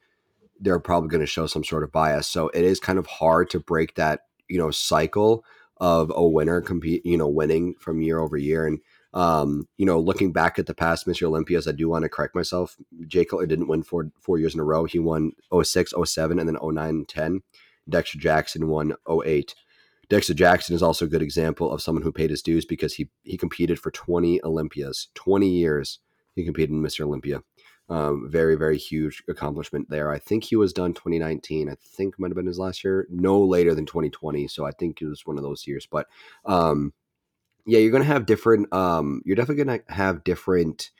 they're 0.61 0.79
probably 0.79 1.09
going 1.09 1.21
to 1.21 1.27
show 1.27 1.47
some 1.47 1.63
sort 1.63 1.83
of 1.83 1.91
bias. 1.91 2.27
So 2.27 2.49
it 2.49 2.63
is 2.63 2.79
kind 2.79 2.99
of 2.99 3.07
hard 3.07 3.49
to 3.49 3.59
break 3.59 3.95
that, 3.95 4.21
you 4.47 4.59
know, 4.59 4.69
cycle 4.69 5.43
of 5.77 6.11
a 6.15 6.25
winner 6.25 6.61
compete, 6.61 7.03
you 7.03 7.17
know, 7.17 7.27
winning 7.27 7.73
from 7.79 8.01
year 8.01 8.19
over 8.19 8.37
year. 8.37 8.67
And, 8.67 8.79
um, 9.13 9.67
you 9.77 9.85
know, 9.85 9.99
looking 9.99 10.31
back 10.31 10.57
at 10.57 10.67
the 10.67 10.73
past 10.73 11.05
Mr. 11.05 11.23
Olympias, 11.23 11.67
I 11.67 11.73
do 11.73 11.89
want 11.89 12.03
to 12.03 12.09
correct 12.09 12.35
myself. 12.35 12.77
Jay 13.07 13.25
Cutler 13.25 13.45
didn't 13.45 13.67
win 13.67 13.83
four, 13.83 14.11
four 14.19 14.37
years 14.37 14.53
in 14.53 14.59
a 14.59 14.63
row. 14.63 14.85
He 14.85 14.99
won 14.99 15.33
06, 15.61 15.93
07, 16.05 16.39
and 16.39 16.47
then 16.47 16.57
09 16.61 17.05
10. 17.07 17.41
Dexter 17.89 18.19
Jackson 18.19 18.67
won 18.67 18.93
08. 19.09 19.53
Dexter 20.09 20.33
Jackson 20.33 20.75
is 20.75 20.83
also 20.83 21.05
a 21.05 21.09
good 21.09 21.21
example 21.21 21.71
of 21.71 21.81
someone 21.81 22.03
who 22.03 22.11
paid 22.11 22.29
his 22.29 22.41
dues 22.41 22.65
because 22.65 22.93
he 22.93 23.09
he 23.23 23.37
competed 23.37 23.79
for 23.79 23.91
20 23.91 24.43
Olympias, 24.43 25.07
20 25.15 25.47
years. 25.47 25.99
He 26.35 26.45
competed 26.45 26.71
in 26.71 26.81
Mr. 26.81 27.05
Olympia. 27.05 27.43
Um, 27.89 28.29
very, 28.29 28.55
very 28.55 28.77
huge 28.77 29.21
accomplishment 29.27 29.89
there. 29.89 30.11
I 30.11 30.19
think 30.19 30.45
he 30.45 30.55
was 30.55 30.71
done 30.71 30.93
2019. 30.93 31.69
I 31.69 31.75
think 31.75 32.17
might 32.17 32.29
have 32.29 32.37
been 32.37 32.45
his 32.45 32.59
last 32.59 32.85
year. 32.85 33.05
No 33.09 33.41
later 33.41 33.75
than 33.75 33.85
2020. 33.85 34.47
So 34.47 34.65
I 34.65 34.71
think 34.71 35.01
it 35.01 35.07
was 35.07 35.25
one 35.25 35.37
of 35.37 35.43
those 35.43 35.67
years. 35.67 35.87
But 35.91 36.07
um, 36.45 36.93
yeah, 37.65 37.79
you're 37.79 37.91
gonna 37.91 38.03
have 38.03 38.25
different. 38.25 38.71
Um, 38.73 39.21
you're 39.25 39.35
definitely 39.35 39.63
gonna 39.63 39.79
have 39.89 40.23
different 40.23 40.91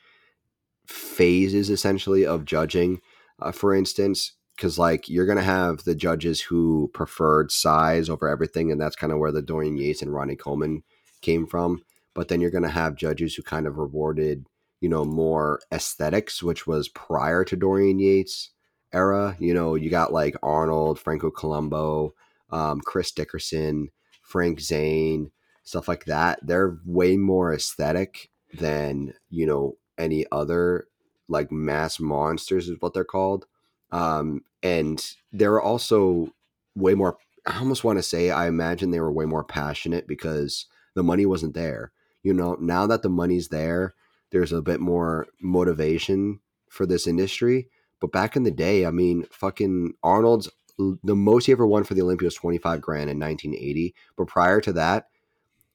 phases 0.86 1.70
essentially 1.70 2.26
of 2.26 2.44
judging. 2.44 3.00
Uh, 3.40 3.52
for 3.52 3.74
instance, 3.74 4.32
because 4.56 4.78
like 4.78 5.08
you're 5.08 5.26
gonna 5.26 5.42
have 5.42 5.84
the 5.84 5.94
judges 5.94 6.40
who 6.40 6.90
preferred 6.94 7.50
size 7.50 8.08
over 8.08 8.28
everything, 8.28 8.70
and 8.70 8.80
that's 8.80 8.96
kind 8.96 9.12
of 9.12 9.18
where 9.18 9.32
the 9.32 9.42
Dorian 9.42 9.76
Yates 9.76 10.02
and 10.02 10.12
Ronnie 10.12 10.36
Coleman 10.36 10.82
came 11.20 11.46
from. 11.46 11.82
But 12.14 12.28
then 12.28 12.40
you're 12.40 12.50
gonna 12.50 12.68
have 12.68 12.96
judges 12.96 13.34
who 13.34 13.42
kind 13.42 13.66
of 13.66 13.78
rewarded, 13.78 14.46
you 14.80 14.88
know, 14.88 15.04
more 15.04 15.60
aesthetics, 15.72 16.42
which 16.42 16.66
was 16.66 16.88
prior 16.88 17.44
to 17.44 17.56
Dorian 17.56 17.98
Yates 17.98 18.50
era. 18.92 19.36
You 19.38 19.54
know, 19.54 19.74
you 19.74 19.90
got 19.90 20.12
like 20.12 20.36
Arnold, 20.42 20.98
Franco 20.98 21.30
Columbu, 21.30 22.10
um, 22.50 22.80
Chris 22.80 23.10
Dickerson, 23.12 23.88
Frank 24.22 24.60
Zane, 24.60 25.30
stuff 25.64 25.88
like 25.88 26.04
that. 26.06 26.38
They're 26.42 26.78
way 26.84 27.16
more 27.16 27.52
aesthetic 27.52 28.30
than 28.54 29.14
you 29.30 29.46
know 29.46 29.76
any 29.98 30.26
other 30.32 30.86
like 31.28 31.50
mass 31.50 31.98
monsters 32.00 32.68
is 32.68 32.76
what 32.80 32.94
they're 32.94 33.04
called. 33.04 33.46
Um, 33.90 34.44
and 34.62 35.04
they're 35.32 35.60
also 35.60 36.32
way 36.74 36.94
more 36.94 37.18
i 37.46 37.58
almost 37.58 37.84
want 37.84 37.98
to 37.98 38.02
say 38.02 38.30
i 38.30 38.46
imagine 38.46 38.90
they 38.90 39.00
were 39.00 39.12
way 39.12 39.26
more 39.26 39.44
passionate 39.44 40.06
because 40.06 40.66
the 40.94 41.02
money 41.02 41.26
wasn't 41.26 41.54
there. 41.54 41.92
You 42.22 42.32
know 42.32 42.56
now 42.60 42.86
that 42.86 43.02
the 43.02 43.08
money's 43.08 43.48
there 43.48 43.94
there's 44.30 44.52
a 44.52 44.62
bit 44.62 44.80
more 44.80 45.26
motivation 45.40 46.40
for 46.70 46.86
this 46.86 47.06
industry. 47.06 47.68
But 48.00 48.12
back 48.12 48.34
in 48.34 48.42
the 48.42 48.50
day 48.50 48.84
i 48.86 48.90
mean 48.90 49.26
fucking 49.30 49.94
arnold's 50.02 50.50
the 50.78 51.14
most 51.14 51.46
he 51.46 51.52
ever 51.52 51.66
won 51.66 51.84
for 51.84 51.94
the 51.94 52.02
olympia 52.02 52.26
was 52.26 52.34
25 52.34 52.80
grand 52.80 53.10
in 53.10 53.20
1980 53.20 53.94
but 54.16 54.26
prior 54.26 54.60
to 54.60 54.72
that 54.72 55.06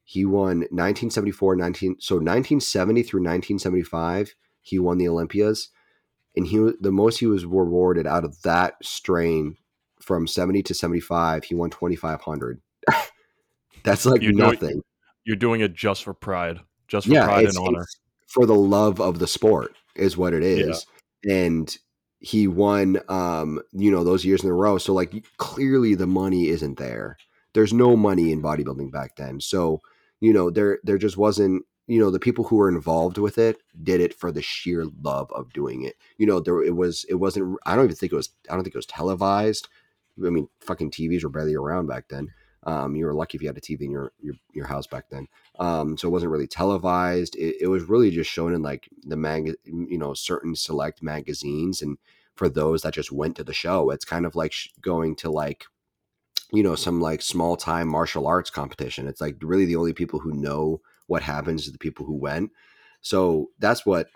he 0.09 0.23
won 0.23 0.59
1974 0.59 1.57
19 1.57 1.97
so 1.99 2.15
1970 2.15 3.03
through 3.03 3.19
1975 3.19 4.33
he 4.61 4.79
won 4.79 4.97
the 4.97 5.07
olympias 5.07 5.69
and 6.35 6.47
he 6.47 6.71
the 6.79 6.91
most 6.93 7.19
he 7.19 7.27
was 7.27 7.45
rewarded 7.45 8.07
out 8.07 8.23
of 8.23 8.41
that 8.43 8.75
strain 8.81 9.57
from 9.99 10.25
70 10.25 10.63
to 10.63 10.73
75 10.73 11.43
he 11.43 11.55
won 11.55 11.69
2500 11.69 12.61
that's 13.83 14.05
like 14.05 14.21
You're 14.21 14.31
doing 14.31 14.51
nothing 14.51 14.81
you're 15.25 15.35
doing 15.35 15.59
it 15.59 15.73
just 15.73 16.05
for 16.05 16.13
pride, 16.13 16.61
just 16.87 17.07
for 17.07 17.13
yeah 17.13 17.25
pride 17.25 17.47
and 17.47 17.57
honor. 17.57 17.85
for 18.27 18.45
the 18.45 18.55
love 18.55 19.01
of 19.01 19.19
the 19.19 19.27
sport 19.27 19.75
is 19.97 20.15
what 20.15 20.33
it 20.33 20.41
is. 20.41 20.85
Yeah. 21.25 21.33
and 21.49 21.77
he 22.19 22.47
won 22.47 23.01
um 23.09 23.61
you 23.73 23.91
know 23.91 24.05
those 24.05 24.23
years 24.23 24.41
in 24.41 24.49
a 24.49 24.53
row 24.53 24.77
so 24.77 24.93
like 24.93 25.25
clearly 25.35 25.95
the 25.95 26.07
money 26.07 26.47
isn't 26.47 26.77
there 26.77 27.17
there's 27.53 27.73
no 27.73 27.97
money 27.97 28.31
in 28.31 28.41
bodybuilding 28.41 28.89
back 28.89 29.17
then 29.17 29.41
so 29.41 29.81
you 30.19 30.33
know 30.33 30.49
there 30.49 30.79
there 30.83 30.97
just 30.97 31.17
wasn't 31.17 31.63
you 31.87 31.99
know 31.99 32.11
the 32.11 32.19
people 32.19 32.45
who 32.45 32.57
were 32.57 32.69
involved 32.69 33.17
with 33.17 33.37
it 33.37 33.61
did 33.81 34.01
it 34.01 34.13
for 34.13 34.31
the 34.31 34.41
sheer 34.41 34.85
love 35.01 35.31
of 35.31 35.53
doing 35.53 35.83
it. 35.83 35.95
You 36.17 36.27
know 36.27 36.39
there 36.39 36.61
it 36.63 36.75
was 36.75 37.05
it 37.09 37.15
wasn't 37.15 37.57
i 37.65 37.75
don't 37.75 37.85
even 37.85 37.95
think 37.95 38.11
it 38.11 38.15
was 38.15 38.29
i 38.49 38.53
don't 38.53 38.63
think 38.63 38.75
it 38.75 38.79
was 38.79 38.85
televised. 38.85 39.67
I 40.25 40.29
mean 40.29 40.47
fucking 40.61 40.91
tvs 40.91 41.23
were 41.23 41.29
barely 41.29 41.55
around 41.55 41.87
back 41.87 42.05
then. 42.09 42.29
Um, 42.63 42.95
you 42.95 43.05
were 43.05 43.13
lucky 43.13 43.37
if 43.37 43.41
you 43.41 43.47
had 43.47 43.57
a 43.57 43.61
tv 43.61 43.81
in 43.81 43.91
your 43.91 44.11
your, 44.19 44.35
your 44.53 44.67
house 44.67 44.87
back 44.87 45.09
then. 45.09 45.27
Um, 45.59 45.97
so 45.97 46.07
it 46.07 46.11
wasn't 46.11 46.31
really 46.31 46.47
televised. 46.47 47.35
It, 47.35 47.57
it 47.61 47.67
was 47.67 47.83
really 47.83 48.11
just 48.11 48.29
shown 48.29 48.53
in 48.53 48.61
like 48.61 48.89
the 49.03 49.17
mag 49.17 49.55
you 49.65 49.97
know 49.97 50.13
certain 50.13 50.55
select 50.55 51.01
magazines. 51.01 51.81
And 51.81 51.97
for 52.37 52.47
those 52.47 52.83
that 52.83 52.93
just 52.93 53.11
went 53.11 53.35
to 53.35 53.43
the 53.43 53.53
show. 53.53 53.89
It's 53.89 54.05
kind 54.05 54.25
of 54.25 54.35
like 54.35 54.53
going 54.79 55.15
to 55.17 55.29
like 55.29 55.65
you 56.51 56.63
know 56.63 56.75
some 56.75 57.01
like 57.01 57.21
small 57.21 57.57
time 57.57 57.87
martial 57.87 58.27
arts 58.27 58.49
competition. 58.49 59.07
It's 59.07 59.21
like 59.21 59.35
really 59.41 59.65
the 59.65 59.75
only 59.75 59.93
people 59.93 60.19
who 60.19 60.33
know 60.33 60.81
what 61.07 61.23
happens 61.23 61.67
are 61.67 61.71
the 61.71 61.77
people 61.77 62.05
who 62.05 62.15
went. 62.15 62.51
So 63.01 63.49
that's 63.59 63.85
what 63.85 64.07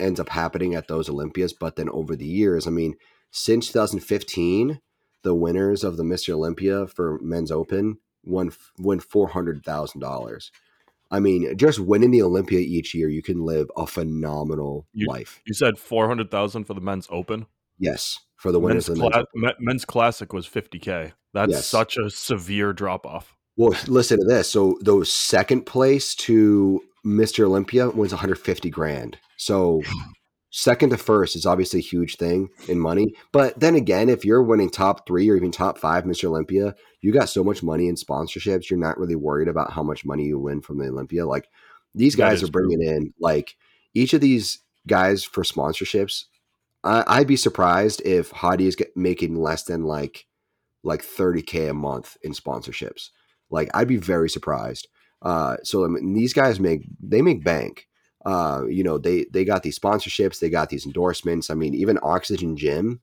ends 0.00 0.18
up 0.20 0.28
happening 0.28 0.74
at 0.74 0.88
those 0.88 1.08
Olympias. 1.08 1.52
But 1.52 1.76
then 1.76 1.88
over 1.90 2.16
the 2.16 2.26
years, 2.26 2.66
I 2.66 2.70
mean, 2.70 2.94
since 3.30 3.68
2015, 3.68 4.80
the 5.22 5.34
winners 5.34 5.84
of 5.84 5.96
the 5.96 6.02
Mr. 6.02 6.34
Olympia 6.34 6.86
for 6.86 7.18
Men's 7.22 7.50
Open 7.50 7.98
won 8.24 8.52
win 8.78 9.00
four 9.00 9.28
hundred 9.28 9.64
thousand 9.64 10.00
dollars. 10.00 10.50
I 11.10 11.20
mean, 11.20 11.56
just 11.56 11.78
winning 11.78 12.10
the 12.10 12.22
Olympia 12.22 12.58
each 12.60 12.94
year, 12.94 13.08
you 13.08 13.22
can 13.22 13.44
live 13.44 13.70
a 13.76 13.86
phenomenal 13.86 14.86
You- 14.92 15.06
life. 15.06 15.40
You 15.46 15.54
said 15.54 15.78
four 15.78 16.08
hundred 16.08 16.30
thousand 16.30 16.64
for 16.64 16.74
the 16.74 16.80
men's 16.80 17.06
open. 17.10 17.46
Yes, 17.78 18.18
for 18.36 18.52
the 18.52 18.60
winners 18.60 18.88
Men's, 18.88 19.00
cla- 19.34 19.54
men's 19.58 19.84
classic 19.84 20.32
was 20.32 20.46
fifty 20.46 20.78
k. 20.78 21.12
That's 21.32 21.50
Yes. 21.52 21.66
such 21.66 21.96
a 21.96 22.10
severe 22.10 22.72
drop 22.72 23.06
off. 23.06 23.34
Well, 23.56 23.74
listen 23.88 24.18
to 24.20 24.24
this. 24.24 24.48
So 24.50 24.78
those 24.82 25.12
second 25.12 25.66
place 25.66 26.14
to 26.16 26.80
Mr. 27.06 27.44
Olympia 27.44 27.90
wins 27.90 28.12
150 28.12 28.70
grand. 28.70 29.18
So 29.36 29.82
second 30.50 30.90
to 30.90 30.96
first 30.96 31.34
is 31.36 31.46
obviously 31.46 31.80
a 31.80 31.82
huge 31.82 32.16
thing 32.16 32.48
in 32.68 32.78
money. 32.78 33.14
But 33.32 33.58
then 33.58 33.74
again, 33.74 34.08
if 34.08 34.24
you're 34.24 34.42
winning 34.42 34.70
top 34.70 35.06
three 35.06 35.28
or 35.28 35.36
even 35.36 35.50
top 35.50 35.76
five 35.78 36.04
Mr. 36.04 36.24
Olympia, 36.26 36.74
you 37.00 37.12
got 37.12 37.28
so 37.28 37.42
much 37.44 37.62
money 37.62 37.88
in 37.88 37.96
sponsorships. 37.96 38.70
You're 38.70 38.78
not 38.78 38.98
really 38.98 39.16
worried 39.16 39.48
about 39.48 39.72
how 39.72 39.82
much 39.82 40.04
money 40.04 40.24
you 40.24 40.38
win 40.38 40.60
from 40.60 40.78
the 40.78 40.88
Olympia. 40.88 41.26
Like 41.26 41.48
these 41.94 42.14
guys 42.16 42.42
are 42.42 42.48
bringing 42.50 42.82
in 42.82 43.12
like 43.20 43.56
each 43.94 44.14
of 44.14 44.20
these 44.20 44.58
guys 44.86 45.24
for 45.24 45.42
sponsorships. 45.42 46.24
I, 46.84 47.02
I'd 47.06 47.26
be 47.26 47.36
surprised 47.36 48.02
if 48.04 48.30
Hadi 48.30 48.66
is 48.66 48.76
making 48.94 49.36
less 49.36 49.64
than 49.64 49.84
like 49.84 50.26
like 50.82 51.02
30k 51.02 51.70
a 51.70 51.74
month 51.74 52.16
in 52.22 52.32
sponsorships. 52.32 53.08
Like 53.50 53.70
I'd 53.74 53.88
be 53.88 53.96
very 53.96 54.28
surprised. 54.28 54.86
Uh, 55.22 55.56
so 55.62 55.84
I 55.84 55.88
mean, 55.88 56.12
these 56.12 56.34
guys 56.34 56.60
make 56.60 56.86
they 57.00 57.22
make 57.22 57.42
bank. 57.42 57.88
Uh, 58.24 58.62
you 58.68 58.84
know 58.84 58.98
they 58.98 59.26
they 59.32 59.44
got 59.44 59.62
these 59.62 59.78
sponsorships, 59.78 60.38
they 60.38 60.50
got 60.50 60.68
these 60.68 60.86
endorsements. 60.86 61.50
I 61.50 61.54
mean, 61.54 61.74
even 61.74 61.98
Oxygen 62.02 62.56
Gym. 62.56 63.00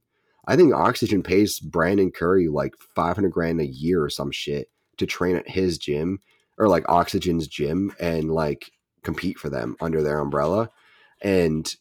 I 0.47 0.55
think 0.55 0.73
Oxygen 0.73 1.21
pays 1.21 1.59
Brandon 1.59 2.11
Curry 2.11 2.47
like 2.47 2.73
500 2.95 3.29
grand 3.29 3.61
a 3.61 3.65
year 3.65 4.03
or 4.03 4.09
some 4.09 4.31
shit 4.31 4.69
to 4.97 5.05
train 5.05 5.35
at 5.35 5.47
his 5.47 5.77
gym 5.77 6.19
or 6.57 6.67
like 6.67 6.89
Oxygen's 6.89 7.47
gym 7.47 7.93
and 7.99 8.31
like 8.31 8.71
compete 9.03 9.37
for 9.37 9.49
them 9.49 9.75
under 9.79 10.01
their 10.01 10.19
umbrella. 10.19 10.71
And 11.21 11.71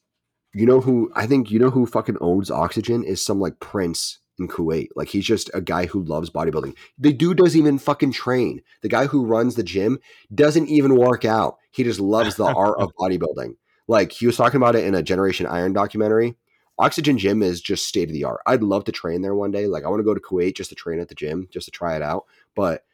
you 0.53 0.66
know 0.66 0.80
who 0.80 1.11
I 1.14 1.26
think 1.26 1.51
you 1.51 1.59
know 1.59 1.70
who 1.70 1.86
fucking 1.86 2.18
owns 2.20 2.51
Oxygen 2.51 3.05
is 3.05 3.24
some 3.24 3.40
like 3.40 3.61
prince 3.61 4.18
in 4.38 4.48
Kuwait. 4.48 4.88
Like 4.96 5.09
he's 5.09 5.24
just 5.24 5.51
a 5.55 5.61
guy 5.61 5.86
who 5.86 6.03
loves 6.03 6.30
bodybuilding. 6.30 6.74
The 6.98 7.12
dude 7.12 7.36
doesn't 7.36 7.59
even 7.59 7.78
fucking 7.78 8.12
train. 8.12 8.62
The 8.82 8.88
guy 8.88 9.07
who 9.07 9.24
runs 9.24 9.55
the 9.55 9.62
gym 9.62 9.98
doesn't 10.34 10.68
even 10.68 10.96
work 10.96 11.24
out. 11.24 11.59
He 11.70 11.84
just 11.84 12.01
loves 12.01 12.36
the 12.36 12.46
art 12.46 12.78
of 12.78 12.92
bodybuilding. 12.98 13.55
Like 13.86 14.12
he 14.12 14.26
was 14.26 14.36
talking 14.36 14.57
about 14.57 14.76
it 14.76 14.84
in 14.84 14.94
a 14.94 15.03
Generation 15.03 15.46
Iron 15.46 15.72
documentary. 15.72 16.36
Oxygen 16.78 17.18
Gym 17.18 17.42
is 17.42 17.61
just 17.61 17.86
state 17.86 18.09
of 18.09 18.14
the 18.14 18.24
art. 18.24 18.40
I'd 18.46 18.62
love 18.62 18.84
to 18.84 18.92
train 18.92 19.20
there 19.20 19.34
one 19.34 19.51
day. 19.51 19.66
Like 19.66 19.84
I 19.84 19.88
want 19.88 20.01
to 20.01 20.05
go 20.05 20.14
to 20.14 20.20
Kuwait 20.20 20.57
just 20.57 20.70
to 20.70 20.74
train 20.74 20.98
at 20.98 21.09
the 21.09 21.14
gym, 21.14 21.46
just 21.51 21.66
to 21.66 21.70
try 21.70 21.94
it 21.94 22.03
out. 22.03 22.24
But 22.57 22.84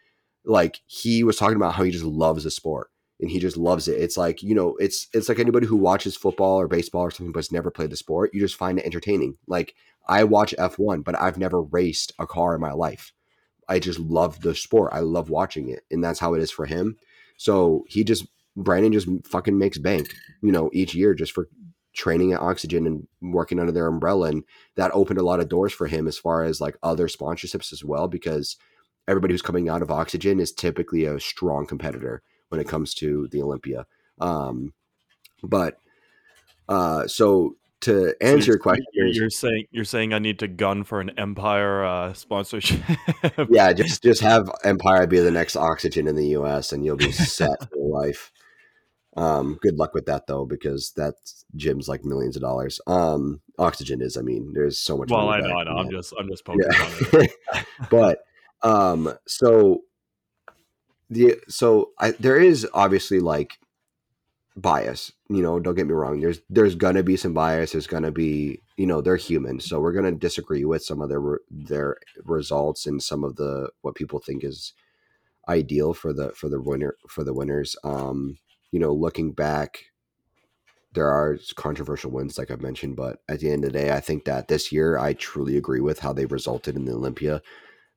like 0.44 0.80
he 0.86 1.22
was 1.22 1.36
talking 1.36 1.56
about 1.56 1.74
how 1.74 1.84
he 1.84 1.92
just 1.92 2.04
loves 2.04 2.44
the 2.44 2.50
sport 2.50 2.90
and 3.20 3.30
he 3.30 3.38
just 3.38 3.56
loves 3.56 3.88
it. 3.88 4.00
It's 4.00 4.16
like, 4.16 4.42
you 4.42 4.54
know, 4.54 4.76
it's 4.76 5.08
it's 5.12 5.28
like 5.28 5.38
anybody 5.38 5.66
who 5.66 5.76
watches 5.76 6.16
football 6.16 6.60
or 6.60 6.68
baseball 6.68 7.02
or 7.02 7.10
something 7.10 7.32
but's 7.32 7.52
never 7.52 7.70
played 7.70 7.90
the 7.90 7.96
sport, 7.96 8.34
you 8.34 8.40
just 8.40 8.56
find 8.56 8.78
it 8.78 8.84
entertaining. 8.84 9.36
Like 9.46 9.74
I 10.08 10.24
watch 10.24 10.54
F1, 10.58 11.04
but 11.04 11.18
I've 11.20 11.38
never 11.38 11.62
raced 11.62 12.12
a 12.18 12.26
car 12.26 12.54
in 12.54 12.60
my 12.60 12.72
life. 12.72 13.12
I 13.68 13.78
just 13.78 13.98
love 13.98 14.42
the 14.42 14.54
sport. 14.54 14.92
I 14.92 15.00
love 15.00 15.30
watching 15.30 15.68
it. 15.70 15.80
And 15.90 16.04
that's 16.04 16.20
how 16.20 16.34
it 16.34 16.42
is 16.42 16.50
for 16.50 16.66
him. 16.66 16.96
So 17.36 17.84
he 17.88 18.04
just 18.04 18.26
Brandon 18.56 18.92
just 18.92 19.08
fucking 19.24 19.58
makes 19.58 19.78
bank, 19.78 20.14
you 20.42 20.52
know, 20.52 20.70
each 20.72 20.94
year 20.94 21.14
just 21.14 21.32
for 21.32 21.48
training 21.94 22.32
at 22.32 22.40
Oxygen 22.40 22.86
and 22.86 23.06
working 23.20 23.58
under 23.58 23.72
their 23.72 23.86
umbrella. 23.86 24.28
And 24.28 24.44
that 24.76 24.94
opened 24.94 25.18
a 25.18 25.24
lot 25.24 25.40
of 25.40 25.48
doors 25.48 25.72
for 25.72 25.86
him 25.86 26.06
as 26.06 26.18
far 26.18 26.44
as 26.44 26.60
like 26.60 26.76
other 26.82 27.08
sponsorships 27.08 27.72
as 27.72 27.82
well, 27.84 28.08
because 28.08 28.56
everybody 29.08 29.32
who's 29.32 29.42
coming 29.42 29.68
out 29.68 29.82
of 29.82 29.90
Oxygen 29.90 30.38
is 30.38 30.52
typically 30.52 31.04
a 31.04 31.18
strong 31.18 31.66
competitor 31.66 32.22
when 32.48 32.60
it 32.60 32.68
comes 32.68 32.94
to 32.94 33.28
the 33.28 33.42
Olympia. 33.42 33.86
Um, 34.20 34.72
but 35.42 35.78
uh, 36.68 37.06
so 37.06 37.56
to 37.82 38.10
So 38.10 38.14
answer 38.20 38.52
your 38.52 38.58
question, 38.58 38.84
you're, 38.92 39.30
saying 39.30 39.66
you're 39.70 39.84
saying 39.84 40.12
I 40.12 40.18
need 40.18 40.38
to 40.40 40.48
gun 40.48 40.84
for 40.84 41.00
an 41.00 41.10
Empire 41.18 41.84
uh, 41.84 42.12
sponsorship. 42.14 42.80
yeah, 43.50 43.72
just 43.72 44.02
just 44.02 44.20
have 44.22 44.50
Empire 44.64 45.06
be 45.06 45.20
the 45.20 45.30
next 45.30 45.56
Oxygen 45.56 46.08
in 46.08 46.16
the 46.16 46.28
U.S. 46.28 46.72
and 46.72 46.84
you'll 46.84 46.96
be 46.96 47.12
set 47.12 47.70
for 47.72 47.88
life. 47.88 48.32
Um, 49.16 49.58
good 49.62 49.76
luck 49.76 49.94
with 49.94 50.06
that 50.06 50.26
though, 50.26 50.44
because 50.44 50.92
that 50.96 51.14
gym's 51.54 51.88
like 51.88 52.04
millions 52.04 52.36
of 52.36 52.42
dollars. 52.42 52.80
Um, 52.86 53.40
Oxygen 53.58 54.02
is. 54.02 54.16
I 54.16 54.22
mean, 54.22 54.52
there's 54.52 54.78
so 54.78 54.96
much. 54.96 55.10
well, 55.10 55.28
I 55.28 55.40
know, 55.40 55.56
I 55.56 55.64
know. 55.64 55.70
I'm 55.72 55.90
just 55.90 56.12
I'm 56.18 56.28
just 56.28 56.44
poking 56.44 56.70
fun 56.70 56.92
at 56.92 57.14
it. 57.14 57.30
Yeah. 57.54 57.62
but 57.90 58.18
um, 58.62 59.12
so 59.26 59.82
the 61.10 61.36
so 61.48 61.90
I 61.98 62.12
there 62.12 62.38
is 62.38 62.66
obviously 62.74 63.20
like 63.20 63.58
bias. 64.56 65.12
You 65.28 65.42
know, 65.42 65.60
don't 65.60 65.74
get 65.74 65.86
me 65.86 65.92
wrong. 65.92 66.20
There's 66.20 66.40
there's 66.48 66.74
gonna 66.74 67.02
be 67.02 67.16
some 67.16 67.34
bias. 67.34 67.72
There's 67.72 67.86
gonna 67.86 68.12
be 68.12 68.62
you 68.76 68.86
know 68.86 69.00
they're 69.00 69.16
human, 69.16 69.60
so 69.60 69.80
we're 69.80 69.92
gonna 69.92 70.12
disagree 70.12 70.64
with 70.64 70.84
some 70.84 71.00
of 71.00 71.08
their 71.08 71.40
their 71.50 71.96
results 72.24 72.86
and 72.86 73.02
some 73.02 73.24
of 73.24 73.36
the 73.36 73.70
what 73.82 73.94
people 73.94 74.18
think 74.18 74.44
is 74.44 74.72
ideal 75.48 75.94
for 75.94 76.12
the 76.12 76.30
for 76.32 76.48
the 76.48 76.60
winner 76.60 76.96
for 77.08 77.24
the 77.24 77.34
winners. 77.34 77.76
Um, 77.84 78.38
you 78.72 78.80
know, 78.80 78.92
looking 78.92 79.32
back, 79.32 79.84
there 80.94 81.08
are 81.08 81.38
controversial 81.56 82.10
wins, 82.10 82.38
like 82.38 82.50
I've 82.50 82.62
mentioned, 82.62 82.96
but 82.96 83.20
at 83.28 83.40
the 83.40 83.50
end 83.50 83.64
of 83.64 83.72
the 83.72 83.78
day, 83.78 83.92
I 83.92 84.00
think 84.00 84.24
that 84.24 84.48
this 84.48 84.72
year 84.72 84.98
I 84.98 85.12
truly 85.12 85.56
agree 85.56 85.80
with 85.80 86.00
how 86.00 86.12
they 86.12 86.26
resulted 86.26 86.76
in 86.76 86.84
the 86.84 86.94
Olympia. 86.94 87.42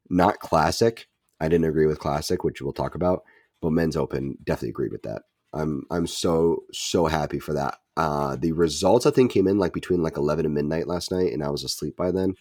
Not 0.10 0.40
classic. 0.40 1.09
I 1.40 1.48
didn't 1.48 1.66
agree 1.66 1.86
with 1.86 2.00
classic, 2.00 2.44
which 2.44 2.62
we'll 2.62 2.74
talk 2.74 2.96
about, 2.96 3.24
but 3.62 3.72
men's 3.72 3.96
open 3.96 4.38
definitely 4.44 4.70
agreed 4.70 4.92
with 4.92 5.04
that. 5.04 5.24
I'm 5.54 5.84
I'm 5.90 6.08
so 6.08 6.64
so 6.72 7.08
happy 7.08 7.40
for 7.40 7.54
that. 7.54 7.78
Uh, 7.98 8.36
the 8.36 8.52
results 8.52 9.06
I 9.06 9.12
think 9.12 9.32
came 9.32 9.48
in 9.48 9.58
like 9.58 9.74
between 9.74 10.04
like 10.04 10.18
11 10.18 10.46
and 10.46 10.54
midnight 10.54 10.88
last 10.88 11.12
night, 11.12 11.34
and 11.34 11.44
I 11.44 11.50
was 11.50 11.64
asleep 11.64 11.96
by 11.98 12.12
then, 12.12 12.36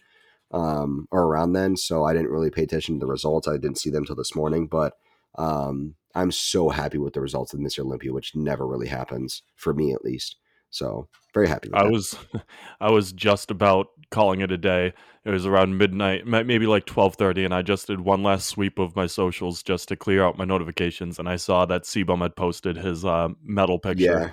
um, 0.51 1.07
or 1.11 1.23
around 1.23 1.53
then, 1.53 1.75
so 1.75 2.03
I 2.03 2.13
didn't 2.13 2.31
really 2.31 2.51
pay 2.51 2.63
attention 2.63 2.95
to 2.95 3.05
the 3.05 3.11
results. 3.11 3.47
I 3.47 3.53
didn't 3.53 3.79
see 3.79 3.89
them 3.89 4.05
till 4.05 4.15
this 4.15 4.35
morning, 4.35 4.67
but 4.67 4.93
um, 5.37 5.95
I'm 6.15 6.31
so 6.31 6.69
happy 6.69 6.97
with 6.97 7.13
the 7.13 7.21
results 7.21 7.53
of 7.53 7.59
Mr. 7.59 7.79
Olympia, 7.79 8.13
which 8.13 8.35
never 8.35 8.67
really 8.67 8.87
happens 8.87 9.43
for 9.55 9.73
me 9.73 9.93
at 9.93 10.03
least. 10.03 10.37
So 10.69 11.07
very 11.33 11.47
happy. 11.47 11.69
With 11.69 11.79
I 11.79 11.83
that. 11.83 11.91
was 11.91 12.17
I 12.79 12.91
was 12.91 13.11
just 13.11 13.51
about 13.51 13.87
calling 14.11 14.41
it 14.41 14.51
a 14.51 14.57
day. 14.57 14.93
It 15.25 15.31
was 15.31 15.45
around 15.45 15.77
midnight, 15.77 16.25
maybe 16.25 16.65
like 16.65 16.85
twelve 16.85 17.15
thirty, 17.15 17.43
and 17.43 17.53
I 17.53 17.61
just 17.61 17.87
did 17.87 17.99
one 18.01 18.23
last 18.23 18.47
sweep 18.47 18.79
of 18.79 18.95
my 18.95 19.05
socials 19.05 19.61
just 19.61 19.89
to 19.89 19.95
clear 19.95 20.23
out 20.23 20.37
my 20.37 20.45
notifications, 20.45 21.19
and 21.19 21.27
I 21.27 21.35
saw 21.35 21.65
that 21.65 21.83
CBum 21.83 22.21
had 22.21 22.35
posted 22.35 22.77
his 22.77 23.03
uh, 23.03 23.29
medal 23.43 23.79
picture. 23.79 24.19
yeah. 24.19 24.31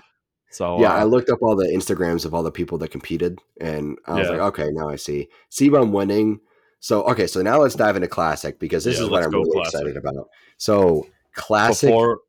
So 0.50 0.78
Yeah, 0.78 0.92
uh, 0.92 1.00
I 1.00 1.04
looked 1.04 1.28
up 1.28 1.40
all 1.42 1.56
the 1.56 1.66
Instagrams 1.66 2.24
of 2.24 2.34
all 2.34 2.42
the 2.42 2.52
people 2.52 2.78
that 2.78 2.90
competed, 2.90 3.40
and 3.60 3.98
I 4.06 4.18
was 4.18 4.28
Yeah. 4.28 4.36
like, 4.36 4.40
okay, 4.52 4.68
now 4.70 4.88
I 4.88 4.96
see. 4.96 5.28
CBum 5.50 5.90
winning. 5.90 6.40
So 6.80 7.02
okay, 7.04 7.26
so 7.26 7.42
now 7.42 7.58
let's 7.58 7.74
dive 7.74 7.96
into 7.96 8.08
classic 8.08 8.58
because 8.60 8.84
this 8.84 8.96
Yeah, 8.96 9.04
is 9.04 9.10
what 9.10 9.22
I'm 9.22 9.32
really 9.32 9.50
classic. 9.50 9.80
excited 9.80 9.96
about. 9.96 10.28
So 10.58 11.06
classic, 11.34 11.88
before 11.88 12.20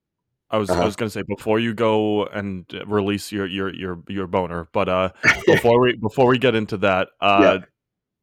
I 0.50 0.58
was 0.58 0.70
Uh-huh. 0.70 0.82
I 0.82 0.86
was 0.86 0.96
gonna 0.96 1.10
say 1.12 1.24
before 1.28 1.60
you 1.60 1.74
go 1.74 2.26
and 2.26 2.66
release 2.88 3.32
your 3.32 3.46
your 3.46 3.74
your 3.74 4.02
your 4.08 4.28
boner, 4.28 4.68
but 4.72 4.90
uh 4.90 5.10
before 5.46 5.80
we 5.82 5.96
before 5.98 6.28
we 6.28 6.38
get 6.40 6.56
into 6.56 6.78
that, 6.78 7.10
uh 7.22 7.60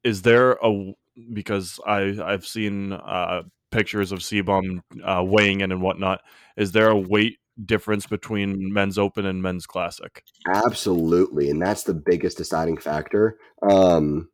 is 0.05 0.23
there 0.23 0.53
a 0.63 0.93
because 1.33 1.81
I 1.87 2.17
I've 2.23 2.47
seen 2.47 2.93
uh 2.93 3.43
pictures 3.71 4.13
of 4.13 4.21
CBum 4.21 4.81
uh, 5.03 5.25
weighing 5.25 5.61
in 5.61 5.73
and 5.73 5.83
whatnot. 5.83 6.21
Is 6.57 6.71
there 6.73 6.89
a 6.91 6.97
weight 6.97 7.39
difference 7.65 8.07
between 8.07 8.73
men's 8.73 8.99
open 8.99 9.27
and 9.27 9.43
men's 9.43 9.67
classic? 9.67 10.23
absolutely, 10.49 11.51
and 11.51 11.61
that's 11.61 11.83
the 11.85 11.95
biggest 11.95 12.37
deciding 12.37 12.77
factor. 12.77 13.37
Um, 13.69 14.29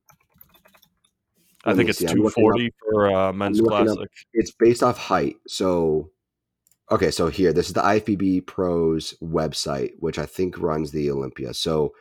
I 1.65 1.75
think 1.75 1.89
it's 1.91 1.99
see, 1.99 2.07
I'm 2.07 2.17
two 2.17 2.23
looking 2.25 2.51
up- 2.51 2.73
for 2.93 3.11
uh, 3.15 3.33
men's 3.33 3.61
looking 3.61 3.89
up- 3.89 3.97
classic. 3.97 4.11
it's 4.33 4.51
based 4.59 4.83
off 4.83 4.97
height. 4.99 5.37
So, 5.47 6.11
okay, 6.91 7.11
so 7.11 7.29
here, 7.29 7.53
this 7.53 7.69
is 7.69 7.75
the 7.75 7.83
IFBB 7.83 8.47
Pros 8.47 9.15
website, 9.23 9.93
which 9.99 10.19
I 10.19 10.27
think 10.27 10.59
runs 10.59 10.91
the 10.91 11.11
Olympia. 11.11 11.53
So, 11.55 11.93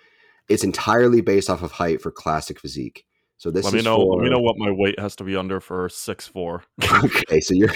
it's 0.48 0.64
entirely 0.64 1.22
based 1.22 1.50
off 1.50 1.62
of 1.62 1.74
height 1.74 2.02
for 2.02 2.12
classic 2.12 2.60
physique. 2.60 3.06
So 3.40 3.52
this 3.52 3.64
Let 3.64 3.74
me 3.74 3.82
know. 3.82 3.96
For, 3.96 4.18
Let 4.18 4.24
me 4.24 4.30
know 4.30 4.40
what 4.40 4.58
my 4.58 4.70
weight 4.70 5.00
has 5.00 5.16
to 5.16 5.24
be 5.24 5.36
under 5.38 5.62
for 5.62 5.88
six 5.88 6.28
four. 6.28 6.64
okay, 7.04 7.40
so 7.40 7.54
you're 7.54 7.72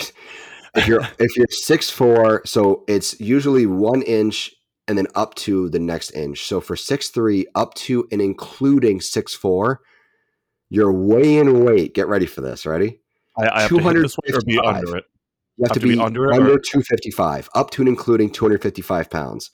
if 0.75 0.87
you're 0.87 1.01
if 1.19 1.37
you're 1.37 1.47
six 1.49 1.89
four, 1.89 2.41
so 2.45 2.83
it's 2.87 3.19
usually 3.19 3.65
one 3.65 4.01
inch 4.01 4.51
and 4.89 4.97
then 4.97 5.07
up 5.15 5.35
to 5.35 5.69
the 5.69 5.79
next 5.79 6.11
inch. 6.11 6.43
So 6.43 6.59
for 6.59 6.75
six 6.75 7.09
three, 7.09 7.47
up 7.55 7.73
to 7.75 8.05
and 8.11 8.21
including 8.21 8.99
six 8.99 9.33
four, 9.33 9.79
Your 10.69 10.91
weigh 10.91 11.37
in 11.37 11.63
weight. 11.63 11.95
Get 11.95 12.07
ready 12.09 12.25
for 12.25 12.41
this. 12.41 12.65
Ready? 12.65 12.99
I, 13.37 13.47
I 13.47 13.61
have 13.61 13.69
to 13.69 13.77
this 13.77 14.17
weight 14.21 14.35
or 14.35 14.41
be 14.41 14.55
255. 14.55 14.75
under 14.75 14.97
it. 14.97 15.05
You 15.57 15.65
have, 15.65 15.73
to, 15.73 15.79
be, 15.79 15.99
under, 15.99 16.31
it, 16.31 16.39
or- 16.39 16.59
255, 16.59 17.49
up 17.55 17.69
to 17.71 17.83
and 17.83 17.89
including 17.89 18.31
255 18.31 19.09
pounds. 19.09 19.51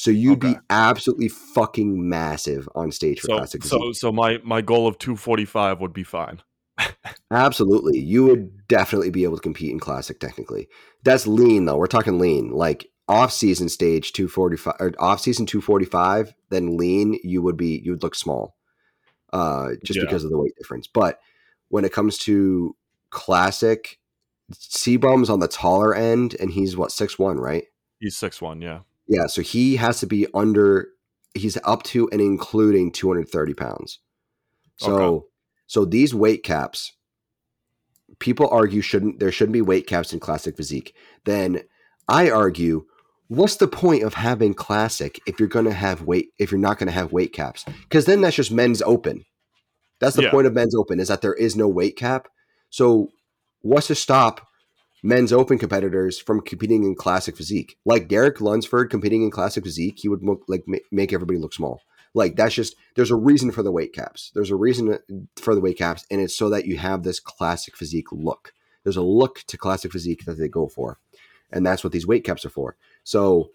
So 0.00 0.10
you'd 0.10 0.40
be 0.40 0.56
absolutely 0.70 1.28
fucking 1.28 2.08
massive 2.08 2.66
on 2.74 2.90
stage 2.90 3.20
for 3.20 3.26
So, 3.26 3.36
classic 3.36 3.64
so, 3.64 3.92
so 3.92 4.10
my 4.10 4.38
my 4.42 4.62
goal 4.62 4.86
of 4.86 4.96
245 4.96 5.78
would 5.78 5.92
be 5.92 6.04
fine. 6.04 6.40
Absolutely. 7.30 7.98
You 7.98 8.24
would 8.24 8.66
definitely 8.66 9.10
be 9.10 9.24
able 9.24 9.36
to 9.36 9.42
compete 9.42 9.70
in 9.70 9.78
classic 9.78 10.18
technically. 10.18 10.68
That's 11.04 11.26
lean 11.26 11.66
though. 11.66 11.76
We're 11.76 11.86
talking 11.86 12.18
lean. 12.18 12.50
Like 12.50 12.88
off 13.08 13.30
season 13.30 13.68
stage 13.68 14.14
245 14.14 14.74
or 14.80 14.92
off 14.98 15.20
season 15.20 15.44
245, 15.44 16.32
then 16.48 16.78
lean, 16.78 17.18
you 17.22 17.42
would 17.42 17.58
be 17.58 17.82
you 17.84 17.90
would 17.90 18.02
look 18.02 18.14
small. 18.14 18.56
Uh 19.34 19.72
just 19.84 19.98
Yeah. 19.98 20.06
because 20.06 20.24
of 20.24 20.30
the 20.30 20.38
weight 20.38 20.54
difference. 20.56 20.86
But 20.86 21.20
when 21.68 21.84
it 21.84 21.92
comes 21.92 22.16
to 22.20 22.74
classic, 23.10 23.98
CBum's 24.50 25.28
on 25.28 25.40
the 25.40 25.46
taller 25.46 25.94
end 25.94 26.36
and 26.40 26.50
he's 26.50 26.74
what, 26.74 26.90
six 26.90 27.18
one, 27.18 27.36
right? 27.36 27.64
He's 27.98 28.16
six 28.16 28.40
one. 28.40 28.62
Yeah. 28.62 28.78
Yeah, 29.10 29.26
so 29.26 29.42
he 29.42 29.76
has 29.76 29.98
to 30.00 30.06
be 30.06 30.26
under. 30.32 30.88
He's 31.34 31.58
up 31.64 31.82
to 31.84 32.08
and 32.10 32.20
including 32.20 32.92
230 32.92 33.54
pounds. 33.54 33.98
So, 34.76 34.94
Okay. 34.96 35.26
so 35.66 35.84
these 35.84 36.14
weight 36.14 36.42
caps, 36.44 36.92
people 38.20 38.48
argue 38.50 38.80
shouldn't 38.80 39.18
there 39.18 39.32
shouldn't 39.32 39.52
be 39.52 39.62
weight 39.62 39.86
caps 39.86 40.12
in 40.12 40.20
classic 40.20 40.56
physique. 40.56 40.94
Then 41.24 41.62
I 42.08 42.30
argue, 42.30 42.86
what's 43.28 43.56
the 43.56 43.68
point 43.68 44.02
of 44.04 44.14
having 44.14 44.54
classic 44.54 45.20
if 45.26 45.38
you're 45.38 45.48
going 45.48 45.64
to 45.66 45.72
have 45.72 46.02
weight 46.02 46.30
if 46.38 46.50
you're 46.52 46.60
not 46.60 46.78
going 46.78 46.86
to 46.88 46.92
have 46.92 47.12
weight 47.12 47.32
caps? 47.32 47.64
Because 47.82 48.04
then 48.06 48.20
that's 48.20 48.36
just 48.36 48.52
men's 48.52 48.80
open. 48.82 49.24
That's 49.98 50.16
the 50.16 50.22
Yeah. 50.22 50.30
point 50.30 50.46
of 50.46 50.54
men's 50.54 50.74
open 50.74 50.98
is 51.00 51.08
that 51.08 51.20
there 51.20 51.34
is 51.34 51.56
no 51.56 51.68
weight 51.68 51.96
cap. 51.96 52.28
So, 52.70 53.08
what's 53.60 53.88
to 53.88 53.94
stop 53.94 54.46
men's 55.02 55.32
open 55.32 55.58
competitors 55.58 56.18
from 56.18 56.40
competing 56.40 56.84
in 56.84 56.94
classic 56.94 57.36
physique? 57.36 57.76
Like 57.84 58.08
Derek 58.08 58.40
Lunsford 58.40 58.90
competing 58.90 59.22
in 59.22 59.30
classic 59.30 59.64
physique, 59.64 59.98
he 59.98 60.08
would 60.08 60.22
look 60.22 60.44
like 60.48 60.64
make 60.90 61.12
everybody 61.12 61.38
look 61.38 61.54
small. 61.54 61.82
Like 62.14 62.36
that's 62.36 62.54
just 62.54 62.76
there's 62.96 63.10
a 63.10 63.16
reason 63.16 63.52
for 63.52 63.62
the 63.62 63.72
weight 63.72 63.92
caps. 63.92 64.32
There's 64.34 64.50
a 64.50 64.56
reason 64.56 64.98
for 65.36 65.54
the 65.54 65.60
weight 65.60 65.78
caps, 65.78 66.04
and 66.10 66.20
it's 66.20 66.36
so 66.36 66.50
that 66.50 66.66
you 66.66 66.76
have 66.78 67.02
this 67.02 67.20
classic 67.20 67.76
physique 67.76 68.10
look. 68.10 68.52
There's 68.82 68.96
a 68.96 69.02
look 69.02 69.40
to 69.46 69.58
classic 69.58 69.92
physique 69.92 70.24
that 70.24 70.38
they 70.38 70.48
go 70.48 70.66
for, 70.66 70.98
and 71.52 71.64
that's 71.64 71.84
what 71.84 71.92
these 71.92 72.06
weight 72.06 72.24
caps 72.24 72.44
are 72.44 72.50
for. 72.50 72.76
So 73.04 73.50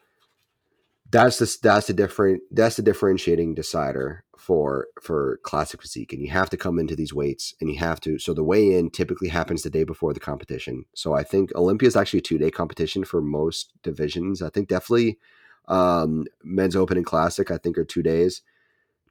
that's 1.12 1.38
the 1.38 1.58
that's 1.62 1.88
the 1.88 1.94
different 1.94 2.42
that's 2.52 2.78
the 2.78 2.82
differentiating 2.82 3.54
decider 3.54 4.24
for 4.38 4.88
for 5.02 5.40
classic 5.44 5.82
physique 5.82 6.14
and 6.14 6.22
you 6.22 6.30
have 6.30 6.50
to 6.50 6.58
come 6.58 6.80
into 6.80 6.96
these 6.96 7.14
weights 7.14 7.54
and 7.62 7.70
you 7.70 7.78
have 7.78 8.00
to 8.00 8.18
so 8.20 8.34
the 8.34 8.44
weigh 8.44 8.76
in 8.76 8.90
typically 8.90 9.28
happens 9.28 9.64
the 9.64 9.70
day 9.70 9.84
before 9.84 10.14
the 10.14 10.20
competition. 10.20 10.86
So 10.94 11.14
i 11.14 11.24
think 11.24 11.54
olympia 11.56 11.88
is 11.88 11.96
actually 11.96 12.20
a 12.20 12.24
two 12.24 12.38
day 12.38 12.52
competition 12.52 13.04
for 13.04 13.22
most 13.22 13.74
divisions. 13.84 14.42
I 14.42 14.50
think 14.50 14.68
definitely 14.68 15.18
um 15.68 16.26
men's 16.44 16.76
open 16.76 16.98
and 16.98 17.06
classic 17.06 17.50
i 17.52 17.58
think 17.58 17.78
are 17.78 17.86
two 17.86 18.04
days. 18.04 18.42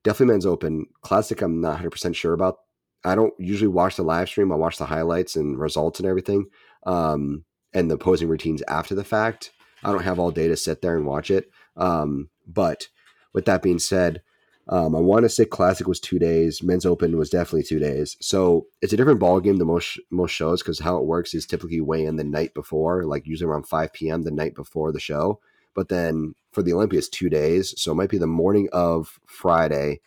Definitely 0.02 0.34
men's 0.34 0.46
open. 0.46 0.86
Classic 1.02 1.40
i'm 1.42 1.60
not 1.60 1.80
100% 1.80 2.14
sure 2.14 2.32
about. 2.32 2.58
I 3.04 3.14
don't 3.14 3.34
usually 3.38 3.68
watch 3.68 3.96
the 3.96 4.02
live 4.02 4.28
stream. 4.28 4.50
I 4.50 4.56
watch 4.56 4.78
the 4.78 4.86
highlights 4.86 5.36
and 5.36 5.58
results 5.58 6.00
and 6.00 6.08
everything 6.08 6.46
um 6.86 7.44
and 7.72 7.90
the 7.90 7.98
posing 7.98 8.28
routines 8.28 8.62
after 8.68 8.94
the 8.94 9.04
fact. 9.04 9.52
I 9.82 9.92
don't 9.92 10.04
have 10.04 10.18
all 10.18 10.30
day 10.30 10.48
to 10.48 10.56
sit 10.56 10.80
there 10.80 10.96
and 10.96 11.06
watch 11.06 11.30
it 11.30 11.50
um, 11.76 12.28
but 12.46 12.88
with 13.32 13.44
that 13.46 13.62
being 13.62 13.78
said, 13.78 14.22
um, 14.68 14.96
I 14.96 15.00
want 15.00 15.24
to 15.24 15.28
say 15.28 15.44
classic 15.44 15.86
was 15.86 16.00
two 16.00 16.18
days. 16.18 16.62
Men's 16.62 16.86
open 16.86 17.18
was 17.18 17.28
definitely 17.28 17.64
two 17.64 17.78
days. 17.78 18.16
So 18.20 18.66
it's 18.80 18.92
a 18.92 18.96
different 18.96 19.20
ball 19.20 19.40
game 19.40 19.58
than 19.58 19.66
most 19.66 19.98
most 20.10 20.30
shows 20.30 20.62
because 20.62 20.78
how 20.78 20.96
it 20.96 21.04
works 21.04 21.34
is 21.34 21.46
typically 21.46 21.80
weigh 21.80 22.06
in 22.06 22.16
the 22.16 22.24
night 22.24 22.54
before, 22.54 23.04
like 23.04 23.26
usually 23.26 23.50
around 23.50 23.66
five 23.66 23.92
p.m. 23.92 24.22
the 24.22 24.30
night 24.30 24.54
before 24.54 24.92
the 24.92 25.00
show. 25.00 25.40
But 25.74 25.88
then 25.88 26.34
for 26.52 26.62
the 26.62 26.72
Olympia, 26.72 26.98
it's 26.98 27.08
two 27.08 27.28
days, 27.28 27.74
so 27.76 27.92
it 27.92 27.96
might 27.96 28.08
be 28.08 28.18
the 28.18 28.26
morning 28.26 28.68
of 28.72 29.18
Friday. 29.26 30.00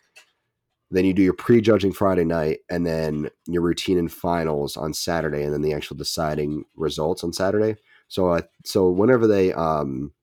Then 0.90 1.04
you 1.04 1.14
do 1.14 1.22
your 1.22 1.34
pre-judging 1.34 1.92
Friday 1.92 2.24
night, 2.24 2.60
and 2.70 2.86
then 2.86 3.30
your 3.46 3.62
routine 3.62 3.98
and 3.98 4.10
finals 4.10 4.78
on 4.78 4.94
Saturday, 4.94 5.44
and 5.44 5.54
then 5.54 5.62
the 5.62 5.74
actual 5.74 5.98
deciding 5.98 6.64
results 6.78 7.26
on 7.26 7.34
Saturday. 7.34 7.76
So, 8.08 8.30
uh, 8.30 8.44
so 8.64 8.90
whenever 8.90 9.28
they 9.28 9.52
um, 9.52 10.14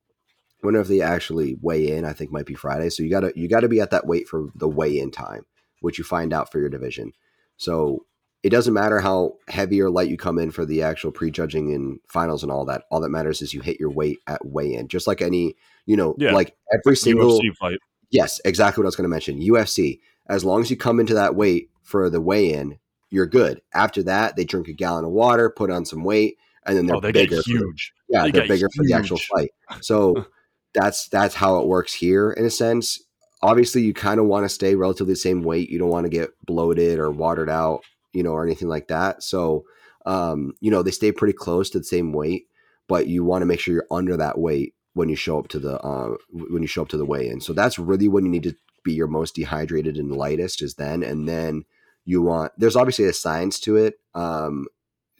whenever 0.64 0.88
they 0.88 1.00
actually 1.00 1.56
weigh 1.60 1.88
in, 1.96 2.04
I 2.04 2.12
think 2.12 2.32
might 2.32 2.46
be 2.46 2.54
Friday. 2.54 2.90
So 2.90 3.02
you 3.02 3.10
gotta 3.10 3.32
you 3.36 3.48
gotta 3.48 3.68
be 3.68 3.80
at 3.80 3.90
that 3.90 4.06
weight 4.06 4.28
for 4.28 4.46
the 4.54 4.68
weigh 4.68 4.98
in 4.98 5.10
time, 5.10 5.46
which 5.80 5.98
you 5.98 6.04
find 6.04 6.32
out 6.32 6.50
for 6.50 6.58
your 6.58 6.68
division. 6.68 7.12
So 7.56 8.04
it 8.42 8.50
doesn't 8.50 8.74
matter 8.74 9.00
how 9.00 9.36
heavy 9.48 9.80
or 9.80 9.88
light 9.90 10.10
you 10.10 10.16
come 10.18 10.38
in 10.38 10.50
for 10.50 10.66
the 10.66 10.82
actual 10.82 11.10
prejudging 11.12 11.72
and 11.74 11.98
finals 12.08 12.42
and 12.42 12.52
all 12.52 12.64
that. 12.66 12.82
All 12.90 13.00
that 13.00 13.08
matters 13.08 13.40
is 13.40 13.54
you 13.54 13.60
hit 13.62 13.80
your 13.80 13.90
weight 13.90 14.18
at 14.26 14.44
weigh 14.44 14.74
in, 14.74 14.88
just 14.88 15.06
like 15.06 15.22
any 15.22 15.54
you 15.86 15.96
know, 15.96 16.14
Yeah. 16.18 16.32
like 16.32 16.56
every 16.72 16.96
single 16.96 17.38
UFC 17.40 17.54
fight. 17.58 17.78
Yes, 18.10 18.40
exactly 18.44 18.80
what 18.82 18.86
I 18.86 18.88
was 18.88 18.96
going 18.96 19.04
to 19.04 19.08
mention. 19.10 19.40
UFC. 19.40 20.00
As 20.28 20.44
long 20.44 20.62
as 20.62 20.70
you 20.70 20.76
come 20.78 20.98
into 21.00 21.12
that 21.14 21.34
weight 21.36 21.68
for 21.82 22.08
the 22.08 22.20
weigh-in, 22.22 22.78
you're 23.10 23.26
good. 23.26 23.60
After 23.74 24.02
that, 24.04 24.36
they 24.36 24.44
drink 24.44 24.68
a 24.68 24.72
gallon 24.72 25.04
of 25.04 25.10
water, 25.10 25.50
put 25.50 25.70
on 25.70 25.84
some 25.84 26.02
weight, 26.04 26.36
and 26.66 26.74
then 26.76 26.86
they're 26.86 26.96
Oh, 26.96 27.00
they 27.00 27.12
bigger. 27.12 27.36
get 27.36 27.44
for- 27.44 27.50
huge. 27.50 27.92
yeah, 28.08 28.22
They 28.24 28.30
they're 28.30 28.40
get 28.42 28.48
bigger 28.48 28.68
for 28.74 28.82
the 28.84 28.94
actual 28.94 29.18
fight. 29.18 29.50
So 29.82 30.14
that's 30.74 31.08
that's 31.08 31.34
how 31.34 31.58
it 31.58 31.66
works 31.66 31.94
here 31.94 32.32
in 32.32 32.44
a 32.44 32.50
sense. 32.50 33.00
Obviously, 33.42 33.82
you 33.82 33.94
kind 33.94 34.20
of 34.20 34.26
want 34.26 34.44
to 34.44 34.48
stay 34.48 34.74
relatively 34.74 35.12
the 35.12 35.18
same 35.18 35.42
weight. 35.42 35.70
You 35.70 35.78
don't 35.78 35.90
want 35.90 36.04
to 36.04 36.10
get 36.10 36.30
bloated 36.44 36.98
or 36.98 37.10
watered 37.10 37.50
out, 37.50 37.82
you 38.12 38.22
know, 38.22 38.32
or 38.32 38.44
anything 38.44 38.68
like 38.68 38.88
that. 38.88 39.22
So, 39.22 39.64
um, 40.06 40.54
you 40.60 40.70
know, 40.70 40.82
they 40.82 40.90
stay 40.90 41.12
pretty 41.12 41.34
close 41.34 41.70
to 41.70 41.78
the 41.78 41.84
same 41.84 42.12
weight, 42.12 42.46
but 42.88 43.06
you 43.06 43.22
want 43.22 43.42
to 43.42 43.46
make 43.46 43.60
sure 43.60 43.74
you're 43.74 43.86
under 43.90 44.16
that 44.16 44.38
weight 44.38 44.74
when 44.94 45.08
you 45.08 45.16
show 45.16 45.38
up 45.38 45.48
to 45.48 45.58
the 45.58 45.78
uh, 45.80 46.14
when 46.30 46.62
you 46.62 46.68
show 46.68 46.82
up 46.82 46.88
to 46.88 46.96
the 46.96 47.04
weigh-in. 47.04 47.40
So 47.40 47.52
that's 47.52 47.78
really 47.78 48.08
when 48.08 48.24
you 48.24 48.30
need 48.30 48.44
to 48.44 48.56
be 48.82 48.94
your 48.94 49.08
most 49.08 49.34
dehydrated 49.34 49.96
and 49.96 50.12
lightest 50.12 50.62
is 50.62 50.74
then, 50.74 51.02
and 51.02 51.28
then 51.28 51.64
you 52.04 52.22
want. 52.22 52.52
There's 52.56 52.76
obviously 52.76 53.04
a 53.06 53.12
science 53.12 53.60
to 53.60 53.76
it. 53.76 53.94
Um, 54.14 54.66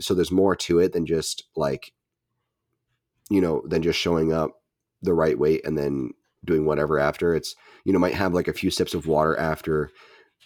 so 0.01 0.15
there's 0.15 0.33
more 0.33 0.57
to 0.57 0.81
it 0.81 0.93
than 0.93 1.07
just 1.07 1.45
like 1.57 1.93
you 3.31 3.41
know, 3.41 3.63
than 3.67 3.83
just 3.83 3.99
showing 3.99 4.33
up 4.33 4.53
the 5.05 5.15
right 5.15 5.39
weight 5.39 5.65
and 5.65 5.77
then 5.77 6.11
doing 6.45 6.67
whatever 6.67 6.99
after. 6.99 7.35
It's, 7.35 7.55
you 7.85 7.93
know, 7.93 7.99
might 7.99 8.15
have 8.15 8.35
like 8.35 8.49
a 8.49 8.53
few 8.53 8.71
sips 8.71 8.95
of 8.95 9.07
water 9.07 9.37
after 9.39 9.91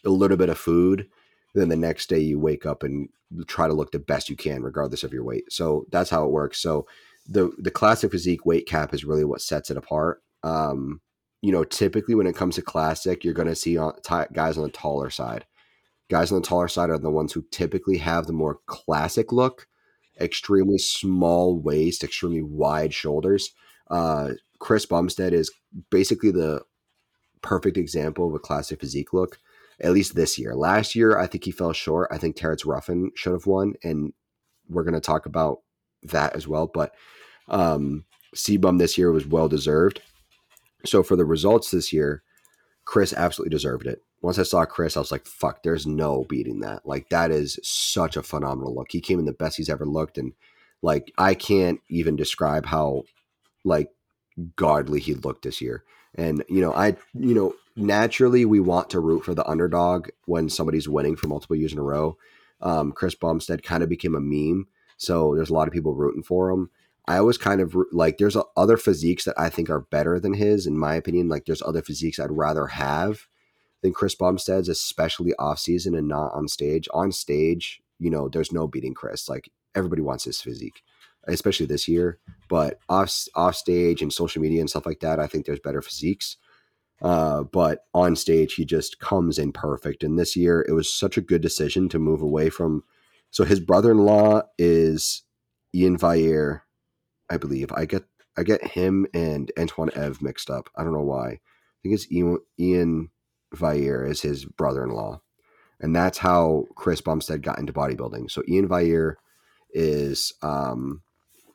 a 0.04 0.10
little 0.10 0.36
bit 0.36 0.48
of 0.48 0.58
food. 0.58 1.08
Then 1.54 1.68
the 1.68 1.76
next 1.76 2.08
day 2.08 2.20
you 2.20 2.38
wake 2.38 2.66
up 2.66 2.82
and 2.82 3.08
try 3.46 3.66
to 3.66 3.74
look 3.74 3.92
the 3.92 3.98
best 3.98 4.28
you 4.28 4.36
can, 4.36 4.62
regardless 4.62 5.02
of 5.02 5.12
your 5.12 5.24
weight. 5.24 5.50
So 5.50 5.86
that's 5.90 6.10
how 6.10 6.24
it 6.24 6.30
works. 6.30 6.60
So 6.60 6.86
the 7.26 7.50
the 7.58 7.70
classic 7.70 8.10
physique 8.10 8.46
weight 8.46 8.66
cap 8.66 8.94
is 8.94 9.04
really 9.04 9.24
what 9.24 9.40
sets 9.40 9.70
it 9.70 9.76
apart. 9.76 10.22
Um, 10.42 11.00
you 11.42 11.52
know, 11.52 11.64
typically 11.64 12.14
when 12.14 12.26
it 12.26 12.36
comes 12.36 12.56
to 12.56 12.62
classic, 12.62 13.24
you're 13.24 13.34
going 13.34 13.48
to 13.48 13.54
see 13.54 13.76
on, 13.76 13.94
ti 14.02 14.24
guys 14.32 14.56
on 14.56 14.64
the 14.64 14.70
taller 14.70 15.10
side. 15.10 15.46
Guys 16.10 16.32
on 16.32 16.40
the 16.40 16.46
taller 16.46 16.68
side 16.68 16.90
are 16.90 16.98
the 16.98 17.10
ones 17.10 17.32
who 17.32 17.44
typically 17.50 17.98
have 17.98 18.26
the 18.26 18.32
more 18.32 18.60
classic 18.66 19.30
look 19.32 19.66
extremely 20.20 20.78
small 20.78 21.58
waist, 21.58 22.04
extremely 22.04 22.42
wide 22.42 22.92
shoulders. 22.92 23.50
Uh, 23.90 24.30
Chris 24.58 24.86
Bumstead 24.86 25.32
is 25.32 25.50
basically 25.90 26.30
the 26.30 26.62
perfect 27.42 27.76
example 27.76 28.28
of 28.28 28.34
a 28.34 28.38
classic 28.38 28.80
physique 28.80 29.12
look, 29.12 29.38
at 29.80 29.92
least 29.92 30.14
this 30.14 30.38
year. 30.38 30.54
Last 30.54 30.94
year, 30.94 31.18
I 31.18 31.26
think 31.26 31.44
he 31.44 31.50
fell 31.50 31.72
short. 31.72 32.08
I 32.10 32.18
think 32.18 32.36
Terrence 32.36 32.64
Ruffin 32.64 33.12
should 33.14 33.32
have 33.32 33.46
won, 33.46 33.74
and 33.82 34.12
we're 34.68 34.84
going 34.84 34.94
to 34.94 35.00
talk 35.00 35.26
about 35.26 35.58
that 36.02 36.34
as 36.34 36.48
well. 36.48 36.66
But 36.66 36.94
um, 37.48 38.04
CBum 38.34 38.78
this 38.78 38.98
year 38.98 39.12
was 39.12 39.26
well 39.26 39.48
deserved. 39.48 40.02
So 40.84 41.02
for 41.02 41.16
the 41.16 41.24
results 41.24 41.70
this 41.70 41.92
year, 41.92 42.22
Chris 42.84 43.12
absolutely 43.12 43.50
deserved 43.50 43.86
it. 43.86 44.02
Once 44.20 44.38
I 44.38 44.42
saw 44.42 44.64
Chris, 44.64 44.96
I 44.96 45.00
was 45.00 45.12
like, 45.12 45.26
fuck, 45.26 45.62
there's 45.62 45.86
no 45.86 46.24
beating 46.28 46.60
that. 46.60 46.84
Like, 46.84 47.08
that 47.10 47.30
is 47.30 47.60
such 47.62 48.16
a 48.16 48.22
phenomenal 48.22 48.74
look. 48.74 48.88
He 48.90 49.00
came 49.00 49.18
in 49.18 49.26
the 49.26 49.32
best 49.32 49.56
he's 49.56 49.68
ever 49.68 49.86
looked. 49.86 50.18
And, 50.18 50.32
like, 50.82 51.12
I 51.18 51.34
can't 51.34 51.80
even 51.88 52.16
describe 52.16 52.66
how, 52.66 53.04
like, 53.64 53.90
godly 54.56 55.00
he 55.00 55.14
looked 55.14 55.42
this 55.42 55.60
year. 55.60 55.84
And, 56.14 56.44
you 56.48 56.60
know, 56.60 56.72
I, 56.72 56.96
you 57.14 57.34
know, 57.34 57.54
naturally 57.76 58.44
we 58.44 58.60
want 58.60 58.90
to 58.90 59.00
root 59.00 59.24
for 59.24 59.34
the 59.34 59.46
underdog 59.48 60.08
when 60.24 60.48
somebody's 60.48 60.88
winning 60.88 61.16
for 61.16 61.28
multiple 61.28 61.56
years 61.56 61.72
in 61.72 61.78
a 61.78 61.82
row. 61.82 62.16
Um, 62.60 62.92
Chris 62.92 63.14
Bumstead 63.14 63.62
kind 63.62 63.82
of 63.82 63.88
became 63.88 64.14
a 64.14 64.20
meme. 64.20 64.66
So 64.96 65.34
there's 65.34 65.50
a 65.50 65.54
lot 65.54 65.68
of 65.68 65.74
people 65.74 65.94
rooting 65.94 66.22
for 66.22 66.50
him. 66.50 66.70
I 67.06 67.16
always 67.18 67.38
kind 67.38 67.60
of 67.60 67.74
like 67.92 68.18
there's 68.18 68.36
other 68.56 68.76
physiques 68.76 69.24
that 69.24 69.38
I 69.38 69.48
think 69.48 69.70
are 69.70 69.80
better 69.80 70.20
than 70.20 70.34
his, 70.34 70.66
in 70.66 70.76
my 70.76 70.94
opinion. 70.94 71.28
Like 71.28 71.46
there's 71.46 71.62
other 71.62 71.80
physiques 71.80 72.18
I'd 72.18 72.30
rather 72.30 72.66
have 72.66 73.28
than 73.82 73.94
Chris 73.94 74.14
Bumstead's, 74.14 74.68
especially 74.68 75.32
off 75.38 75.58
season 75.58 75.94
and 75.94 76.08
not 76.08 76.32
on 76.34 76.48
stage. 76.48 76.88
On 76.92 77.10
stage, 77.10 77.80
you 77.98 78.10
know, 78.10 78.28
there's 78.28 78.52
no 78.52 78.66
beating 78.66 78.92
Chris. 78.92 79.28
Like 79.28 79.48
everybody 79.74 80.02
wants 80.02 80.24
his 80.24 80.40
physique, 80.40 80.82
especially 81.28 81.66
this 81.66 81.88
year. 81.88 82.18
But 82.48 82.78
off 82.88 83.26
off 83.34 83.56
stage 83.56 84.02
and 84.02 84.12
social 84.12 84.42
media 84.42 84.60
and 84.60 84.70
stuff 84.70 84.86
like 84.86 85.00
that, 85.00 85.20
I 85.20 85.26
think 85.26 85.46
there's 85.46 85.60
better 85.60 85.82
physiques. 85.82 86.36
Uh, 87.00 87.44
but 87.44 87.84
on 87.94 88.16
stage, 88.16 88.54
he 88.54 88.64
just 88.64 88.98
comes 88.98 89.38
in 89.38 89.52
perfect. 89.52 90.02
And 90.02 90.18
this 90.18 90.34
year, 90.34 90.64
it 90.68 90.72
was 90.72 90.92
such 90.92 91.16
a 91.16 91.22
good 91.22 91.40
decision 91.40 91.88
to 91.90 91.98
move 91.98 92.22
away 92.22 92.50
from. 92.50 92.82
So 93.30 93.44
his 93.44 93.60
brother-in-law 93.60 94.42
is 94.58 95.22
Iain 95.76 95.96
Valliere, 95.96 96.64
I 97.30 97.36
believe. 97.36 97.70
I 97.72 97.84
get 97.84 98.04
I 98.36 98.42
get 98.42 98.64
him 98.64 99.06
and 99.12 99.50
Antoine 99.58 99.90
Ev 99.94 100.22
mixed 100.22 100.50
up. 100.50 100.70
I 100.76 100.82
don't 100.82 100.92
know 100.92 101.02
why. 101.02 101.28
I 101.28 101.40
think 101.82 101.94
it's 101.94 102.10
Ian, 102.10 102.38
Ian 102.58 103.10
is 103.52 104.20
his 104.20 104.44
brother-in-law, 104.44 105.20
and 105.80 105.94
that's 105.94 106.18
how 106.18 106.66
Chris 106.74 107.00
Bumstead 107.00 107.42
got 107.42 107.58
into 107.58 107.72
bodybuilding. 107.72 108.30
So 108.30 108.42
Iain 108.48 108.68
Valliere 108.68 109.18
is. 109.70 110.32
Um, 110.42 111.02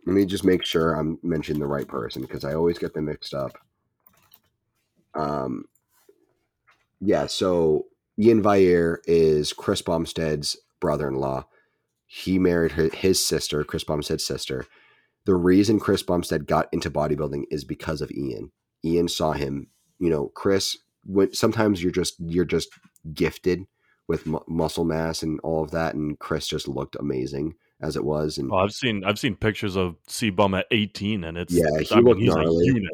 let 0.05 0.13
me 0.13 0.25
just 0.25 0.43
make 0.43 0.65
sure 0.65 0.93
I'm 0.93 1.19
mentioning 1.23 1.59
the 1.59 1.67
right 1.67 1.87
person 1.87 2.21
because 2.21 2.43
I 2.43 2.53
always 2.53 2.77
get 2.77 2.93
them 2.93 3.05
mixed 3.05 3.33
up. 3.33 3.57
Um, 5.15 5.65
yeah, 6.99 7.27
so 7.27 7.85
Iain 8.19 8.41
Valliere 8.41 9.01
is 9.05 9.53
Chris 9.53 9.81
Bumstead's 9.81 10.57
brother-in-law. 10.79 11.45
He 12.05 12.37
married 12.37 12.73
his 12.93 13.23
sister, 13.23 13.63
Chris 13.63 13.83
Bumstead's 13.83 14.25
sister. 14.25 14.65
The 15.25 15.35
reason 15.35 15.79
Chris 15.79 16.03
Bumstead 16.03 16.47
got 16.47 16.67
into 16.71 16.91
bodybuilding 16.91 17.43
is 17.49 17.63
because 17.63 18.01
of 18.01 18.11
Iain. 18.11 18.51
Iain 18.85 19.07
saw 19.07 19.31
him. 19.31 19.67
You 19.99 20.09
know, 20.09 20.31
Chris. 20.35 20.77
When 21.05 21.33
sometimes 21.33 21.83
you're 21.83 21.91
just 21.91 22.15
you're 22.19 22.45
just 22.45 22.69
gifted 23.13 23.65
with 24.07 24.25
mu- 24.25 24.39
muscle 24.47 24.85
mass 24.85 25.21
and 25.21 25.39
all 25.41 25.63
of 25.63 25.71
that, 25.71 25.95
and 25.95 26.17
Chris 26.19 26.47
just 26.47 26.67
looked 26.67 26.95
amazing 26.95 27.55
as 27.83 27.95
it 27.97 28.03
was. 28.03 28.37
And 28.37 28.51
oh, 28.51 28.57
I've 28.57 28.73
seen 28.73 29.03
I've 29.03 29.19
seen 29.19 29.35
pictures 29.35 29.75
of 29.75 29.97
CBum 30.07 30.57
at 30.57 30.67
18, 30.71 31.23
and 31.23 31.37
it's 31.37 31.53
yeah, 31.53 31.65
he 31.81 31.87
I 31.91 31.95
mean, 31.97 32.05
looked 32.05 32.21
he's 32.21 32.33
gnarly. 32.33 32.89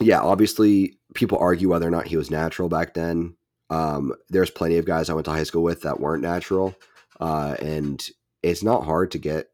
Yeah, 0.00 0.20
obviously, 0.20 0.98
people 1.14 1.38
argue 1.38 1.70
whether 1.70 1.88
or 1.88 1.90
not 1.90 2.06
he 2.06 2.16
was 2.16 2.30
natural 2.30 2.68
back 2.68 2.94
then. 2.94 3.34
Um, 3.70 4.12
there's 4.28 4.50
plenty 4.50 4.78
of 4.78 4.84
guys 4.84 5.10
I 5.10 5.14
went 5.14 5.24
to 5.24 5.32
high 5.32 5.42
school 5.42 5.62
with 5.62 5.82
that 5.82 5.98
weren't 5.98 6.22
natural, 6.22 6.76
uh, 7.18 7.56
and 7.60 8.06
it's 8.42 8.62
not 8.62 8.84
hard 8.84 9.10
to 9.12 9.18
get 9.18 9.48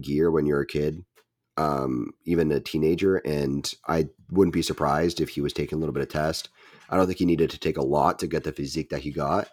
gear 0.00 0.30
when 0.30 0.46
you're 0.46 0.62
a 0.62 0.66
kid, 0.66 1.04
um, 1.56 2.12
even 2.24 2.50
a 2.50 2.58
teenager. 2.58 3.18
And 3.18 3.72
I 3.86 4.08
wouldn't 4.30 4.54
be 4.54 4.62
surprised 4.62 5.20
if 5.20 5.28
he 5.28 5.40
was 5.40 5.52
taking 5.52 5.76
a 5.76 5.78
little 5.78 5.94
bit 5.94 6.02
of 6.02 6.08
test. 6.08 6.48
I 6.90 6.96
don't 6.96 7.06
think 7.06 7.18
he 7.18 7.24
needed 7.24 7.50
to 7.50 7.58
take 7.58 7.76
a 7.76 7.84
lot 7.84 8.18
to 8.20 8.26
get 8.26 8.44
the 8.44 8.52
physique 8.52 8.90
that 8.90 9.02
he 9.02 9.10
got, 9.10 9.48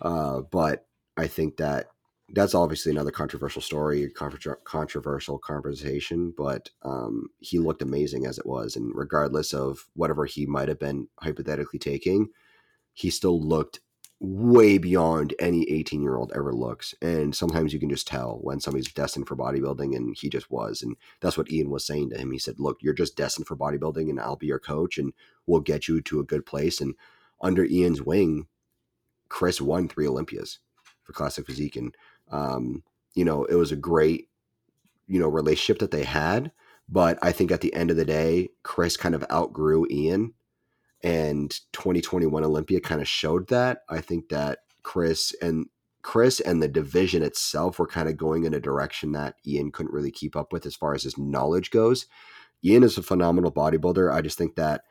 uh, 0.00 0.40
but 0.40 0.86
I 1.16 1.26
think 1.26 1.58
that 1.58 1.91
that's 2.32 2.54
obviously 2.54 2.90
another 2.90 3.10
controversial 3.10 3.60
story, 3.60 4.10
controversial 4.64 5.38
conversation, 5.38 6.32
but 6.36 6.70
um, 6.82 7.28
he 7.40 7.58
looked 7.58 7.82
amazing 7.82 8.24
as 8.24 8.38
it 8.38 8.46
was. 8.46 8.74
And 8.74 8.90
regardless 8.94 9.52
of 9.52 9.86
whatever 9.94 10.24
he 10.24 10.46
might 10.46 10.68
have 10.68 10.78
been 10.78 11.08
hypothetically 11.20 11.78
taking, 11.78 12.28
he 12.94 13.10
still 13.10 13.40
looked 13.40 13.80
way 14.18 14.78
beyond 14.78 15.34
any 15.40 15.68
18 15.70 16.00
year 16.00 16.16
old 16.16 16.32
ever 16.34 16.54
looks. 16.54 16.94
And 17.02 17.34
sometimes 17.34 17.74
you 17.74 17.80
can 17.80 17.90
just 17.90 18.06
tell 18.06 18.38
when 18.40 18.60
somebody's 18.60 18.90
destined 18.92 19.28
for 19.28 19.36
bodybuilding, 19.36 19.94
and 19.94 20.16
he 20.18 20.30
just 20.30 20.50
was. 20.50 20.80
And 20.82 20.96
that's 21.20 21.36
what 21.36 21.52
Iain 21.52 21.68
was 21.68 21.84
saying 21.84 22.10
to 22.10 22.18
him. 22.18 22.30
He 22.30 22.38
said, 22.38 22.58
Look, 22.58 22.78
you're 22.80 22.94
just 22.94 23.16
destined 23.16 23.46
for 23.46 23.56
bodybuilding, 23.56 24.08
and 24.08 24.18
I'll 24.18 24.36
be 24.36 24.46
your 24.46 24.58
coach, 24.58 24.96
and 24.96 25.12
we'll 25.46 25.60
get 25.60 25.86
you 25.86 26.00
to 26.00 26.20
a 26.20 26.24
good 26.24 26.46
place. 26.46 26.80
And 26.80 26.94
under 27.42 27.64
Iain's 27.64 28.00
wing, 28.00 28.46
Chris 29.28 29.60
won 29.60 29.88
three 29.88 30.06
Olympias 30.06 30.60
for 31.02 31.12
classic 31.12 31.46
physique. 31.46 31.76
And 31.76 31.94
um, 32.32 32.82
you 33.14 33.24
know, 33.24 33.44
it 33.44 33.54
was 33.54 33.70
a 33.70 33.76
great, 33.76 34.28
you 35.06 35.20
know, 35.20 35.28
relationship 35.28 35.78
that 35.78 35.90
they 35.90 36.04
had. 36.04 36.50
But 36.88 37.18
I 37.22 37.32
think 37.32 37.52
at 37.52 37.60
the 37.60 37.72
end 37.74 37.90
of 37.90 37.96
the 37.96 38.04
day, 38.04 38.50
Chris 38.62 38.96
kind 38.96 39.14
of 39.14 39.24
outgrew 39.30 39.86
Iain, 39.90 40.34
and 41.02 41.50
2021 41.72 42.44
Olympia 42.44 42.80
kind 42.80 43.00
of 43.00 43.08
showed 43.08 43.48
that. 43.48 43.82
I 43.88 44.00
think 44.00 44.28
that 44.30 44.60
Chris 44.82 45.34
and 45.40 45.66
Chris 46.02 46.40
and 46.40 46.60
the 46.60 46.68
division 46.68 47.22
itself 47.22 47.78
were 47.78 47.86
kind 47.86 48.08
of 48.08 48.16
going 48.16 48.44
in 48.44 48.54
a 48.54 48.60
direction 48.60 49.12
that 49.12 49.36
Iain 49.46 49.70
couldn't 49.70 49.92
really 49.92 50.10
keep 50.10 50.34
up 50.34 50.52
with 50.52 50.66
as 50.66 50.74
far 50.74 50.94
as 50.94 51.04
his 51.04 51.16
knowledge 51.16 51.70
goes. 51.70 52.06
Iain 52.64 52.82
is 52.82 52.98
a 52.98 53.02
phenomenal 53.02 53.52
bodybuilder. 53.52 54.12
I 54.12 54.20
just 54.20 54.36
think 54.36 54.56
that 54.56 54.82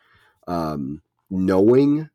um, 0.48 1.02
knowing 1.30 2.10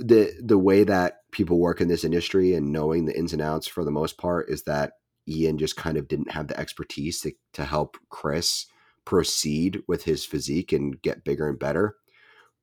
the 0.00 0.32
the 0.42 0.58
way 0.58 0.82
that 0.84 1.18
people 1.30 1.58
work 1.58 1.80
in 1.80 1.88
this 1.88 2.04
industry 2.04 2.54
and 2.54 2.72
knowing 2.72 3.04
the 3.04 3.16
ins 3.16 3.32
and 3.32 3.42
outs 3.42 3.66
for 3.66 3.84
the 3.84 3.90
most 3.90 4.18
part 4.18 4.48
is 4.48 4.64
that 4.64 4.94
Iain 5.28 5.58
just 5.58 5.76
kind 5.76 5.96
of 5.96 6.08
didn't 6.08 6.32
have 6.32 6.48
the 6.48 6.58
expertise 6.58 7.20
to, 7.20 7.32
to 7.52 7.64
help 7.64 7.98
Chris 8.08 8.66
proceed 9.04 9.82
with 9.86 10.04
his 10.04 10.24
physique 10.24 10.72
and 10.72 11.00
get 11.02 11.24
bigger 11.24 11.48
and 11.48 11.58
better. 11.58 11.96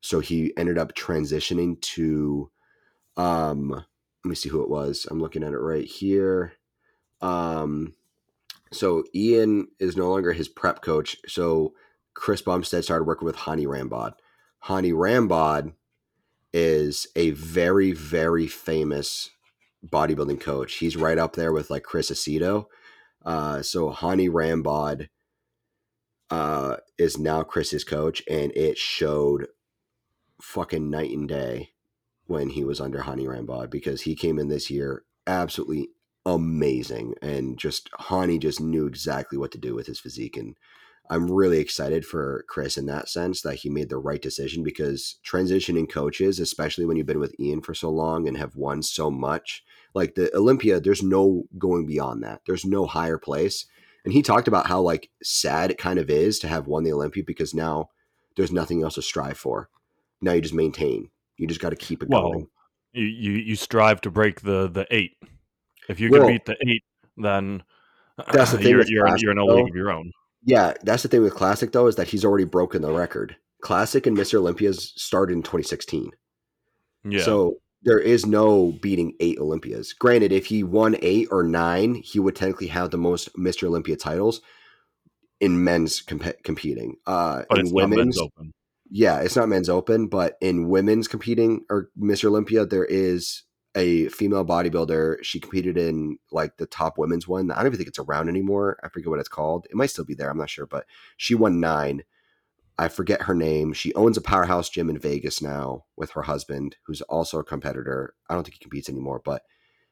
So 0.02 0.20
he 0.20 0.52
ended 0.58 0.78
up 0.78 0.96
transitioning 0.96 1.80
to 1.82 2.50
um 3.16 3.70
let 3.70 4.30
me 4.30 4.36
see 4.36 4.50
who 4.50 4.64
it 4.64 4.70
was. 4.70 5.08
I'm 5.10 5.22
looking 5.22 5.44
at 5.44 5.54
it 5.54 5.60
right 5.60 5.86
here. 5.86 6.54
Um 7.22 7.94
so 8.72 9.04
Iain 9.16 9.68
is 9.80 9.96
no 9.96 10.10
longer 10.10 10.34
his 10.34 10.48
prep 10.50 10.82
coach. 10.82 11.18
So 11.28 11.74
Chris 12.16 12.42
Bumstead 12.42 12.84
started 12.84 13.06
working 13.06 13.28
with 13.28 13.36
Hany 13.36 13.68
Rambod. 13.68 14.14
Hany 14.62 14.92
Rambod 14.92 15.74
is 16.54 17.08
a 17.16 17.32
very, 17.32 17.91
very 17.91 18.48
famous 18.48 19.30
bodybuilding 19.86 20.39
coach. 20.39 20.76
He's 20.76 20.95
right 20.95 21.18
up 21.18 21.36
there 21.36 21.52
with 21.52 21.70
like 21.70 21.84
Chris 21.84 22.12
Aceto. 22.12 22.66
Uh, 23.26 23.62
so 23.62 23.89
Hany 23.89 24.30
Rambod 24.30 25.10
uh, 26.30 26.78
is 26.98 27.18
now 27.18 27.43
Chris's 27.43 27.84
coach, 27.84 28.24
and 28.30 28.52
it 28.56 28.78
showed 28.78 29.48
fucking 30.41 30.89
night 30.89 31.12
and 31.12 31.28
day 31.28 31.70
when 32.26 32.50
he 32.50 32.64
was 32.64 32.80
under 32.80 33.02
Hany 33.02 33.26
Rambod 33.26 33.70
because 33.70 34.02
he 34.02 34.16
came 34.16 34.38
in 34.38 34.50
this 34.50 34.70
year 34.70 35.04
absolutely 35.26 35.89
amazing 36.26 37.16
and 37.22 37.58
just 37.58 37.89
Hany 38.00 38.38
just 38.38 38.60
knew 38.60 38.86
exactly 38.86 39.38
what 39.38 39.52
to 39.54 39.58
do 39.58 39.74
with 39.74 39.88
his 39.88 40.00
physique 40.00 40.38
and 40.38 40.56
I'm 41.10 41.32
really 41.32 41.60
excited 41.60 42.05
for 42.05 42.43
Chris 42.47 42.78
in 42.78 42.86
that 42.88 43.10
sense 43.10 43.41
that 43.41 43.55
he 43.55 43.70
made 43.70 43.89
the 43.89 43.97
right 43.97 44.22
decision 44.22 44.64
because 44.64 45.18
transitioning 45.26 45.89
coaches, 45.89 46.39
especially 46.39 46.86
when 46.86 46.97
you've 46.97 47.05
been 47.05 47.20
with 47.20 47.36
Iain 47.39 47.62
for 47.62 47.74
so 47.74 47.89
long 47.89 48.28
and 48.28 48.38
have 48.38 48.55
won 48.55 48.84
so 48.84 49.10
much, 49.10 49.64
like 49.93 50.16
the 50.16 50.34
Olympia, 50.36 50.80
there's 50.80 51.03
no 51.03 51.43
going 51.58 51.86
beyond 51.86 52.24
that. 52.24 52.41
There's 52.45 52.66
no 52.66 52.86
higher 52.86 53.18
place. 53.18 53.66
And 54.03 54.14
he 54.14 54.22
talked 54.22 54.47
about 54.47 54.68
how 54.68 54.82
like 54.82 55.10
sad 55.24 55.72
it 55.72 55.78
kind 55.78 55.99
of 55.99 56.10
is 56.10 56.39
to 56.39 56.47
have 56.47 56.68
won 56.68 56.84
the 56.84 56.93
Olympia 56.93 57.24
because 57.26 57.53
now 57.53 57.89
there's 58.36 58.51
nothing 58.51 58.84
else 58.84 58.95
to 58.95 59.01
strive 59.01 59.38
for. 59.38 59.70
Now 60.22 60.34
you 60.34 60.41
just 60.41 60.53
maintain. 60.53 61.10
You 61.38 61.47
just 61.47 61.62
got 61.62 61.70
to 61.70 61.76
keep 61.76 62.03
it 62.03 62.10
well, 62.10 62.32
going. 62.32 62.47
You, 62.93 63.05
you 63.05 63.32
you 63.34 63.55
strive 63.55 64.01
to 64.01 64.12
break 64.12 64.41
the 64.41 64.68
the 64.68 64.88
eight. 64.91 65.18
If 65.88 65.99
you 65.99 66.10
can 66.10 66.20
well, 66.20 66.28
beat 66.30 66.45
the 66.45 66.58
eight, 66.66 66.84
then 67.16 67.64
that's 68.32 68.51
the 68.51 68.58
thing 68.60 68.70
you're, 68.70 68.86
you're, 68.88 69.18
you're 69.18 69.32
in 69.32 69.38
a 69.38 69.45
league 69.45 69.70
of 69.70 69.76
your 69.76 69.91
own. 69.91 70.12
Yeah, 70.48 70.74
that's 70.82 71.04
the 71.04 71.10
thing 71.10 71.22
with 71.22 71.36
Classic 71.36 71.74
though 71.74 71.88
is 71.88 71.98
that 71.98 72.08
he's 72.08 72.24
already 72.24 72.45
broken 72.45 72.82
the 72.82 72.91
record. 72.91 73.36
Classic 73.62 74.08
and 74.08 74.18
Mr. 74.18 74.36
Olympias 74.36 74.93
started 74.95 75.34
in 75.34 75.43
2016. 75.43 76.12
Yeah. 77.04 77.22
So 77.22 77.58
there 77.84 78.00
is 78.00 78.26
no 78.26 78.72
beating 78.82 79.14
eight 79.20 79.39
Olympias. 79.39 79.91
Granted, 79.91 80.32
if 80.32 80.45
he 80.45 80.64
won 80.64 80.95
eight 81.02 81.28
or 81.32 81.43
nine, 81.43 81.95
he 81.95 82.20
would 82.20 82.36
technically 82.36 82.68
have 82.68 82.91
the 82.91 82.98
most 82.98 83.36
Mr. 83.36 83.68
Olympia 83.68 83.98
titles 83.98 84.39
in 85.41 85.66
men's 85.66 86.00
comp- 86.00 86.43
competing. 86.43 86.95
Uh, 87.06 87.43
but 87.50 87.60
in 87.60 87.72
women's, 87.72 88.18
open. 88.18 88.54
Yeah, 88.89 89.20
it's 89.20 89.36
not 89.36 89.50
men's 89.50 89.70
open, 89.70 90.08
but 90.08 90.38
in 90.39 90.70
women's 90.70 91.10
competing 91.10 91.66
or 91.70 91.89
Mr. 92.00 92.26
Olympia, 92.26 92.66
there 92.66 92.86
is 92.86 93.43
a 93.78 94.10
female 94.10 94.44
bodybuilder. 94.44 95.24
She 95.24 95.40
competed 95.40 95.78
in 95.78 96.18
like 96.32 96.58
the 96.58 96.66
top 96.66 96.98
women's 96.98 97.28
one. 97.28 97.52
I 97.52 97.58
don't 97.58 97.68
even 97.68 97.78
think 97.78 97.88
it's 97.88 98.00
around 98.00 98.28
anymore. 98.28 98.80
I 98.84 98.90
forget 98.90 99.10
what 99.10 99.20
it's 99.20 99.30
called. 99.30 99.68
It 99.70 99.76
might 99.76 99.92
still 99.92 100.04
be 100.04 100.16
there. 100.16 100.30
I'm 100.30 100.38
not 100.38 100.50
sure, 100.50 100.66
but 100.66 100.86
she 101.16 101.36
won 101.36 101.60
nine. 101.60 102.04
I 102.80 102.88
forget 102.88 103.24
her 103.24 103.36
name. 103.36 103.74
She 103.74 103.94
owns 103.94 104.18
a 104.18 104.22
powerhouse 104.22 104.70
gym 104.70 104.90
in 104.90 105.00
Vegas 105.00 105.42
now 105.42 105.86
with 105.96 106.12
her 106.12 106.24
husband, 106.24 106.76
who's 106.84 107.02
also 107.04 107.40
a 107.40 107.44
competitor. 107.44 108.16
I 108.30 108.34
don't 108.34 108.44
think 108.44 108.56
he 108.56 108.60
competes 108.60 108.90
anymore, 108.90 109.22
but 109.24 109.44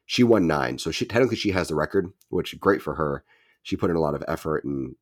she 0.04 0.24
won 0.24 0.46
nine. 0.48 0.78
So 0.78 0.90
she 0.90 1.06
technically 1.06 1.36
she 1.36 1.50
has 1.50 1.68
the 1.68 1.74
record, 1.76 2.12
which 2.28 2.58
great 2.58 2.82
for 2.82 2.94
her. 2.96 3.24
She 3.62 3.76
put 3.76 3.90
in 3.90 3.96
a 3.96 4.00
lot 4.00 4.14
of 4.14 4.24
effort, 4.26 4.64
and 4.64 4.96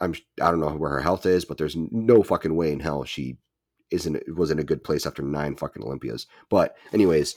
I'm 0.00 0.14
I 0.40 0.50
don't 0.50 0.60
know 0.60 0.70
where 0.70 0.90
her 0.90 1.02
health 1.02 1.26
is, 1.26 1.44
but 1.44 1.58
there's 1.58 1.76
no 1.76 2.22
fucking 2.22 2.54
way 2.54 2.72
in 2.72 2.80
hell 2.80 3.04
she 3.04 3.38
isn't 3.90 4.22
was 4.36 4.50
in 4.52 4.58
a 4.60 4.64
good 4.64 4.84
place 4.84 5.06
after 5.06 5.22
nine 5.22 5.56
fucking 5.56 5.82
Olympias. 5.82 6.26
But 6.50 6.76
anyways, 6.92 7.36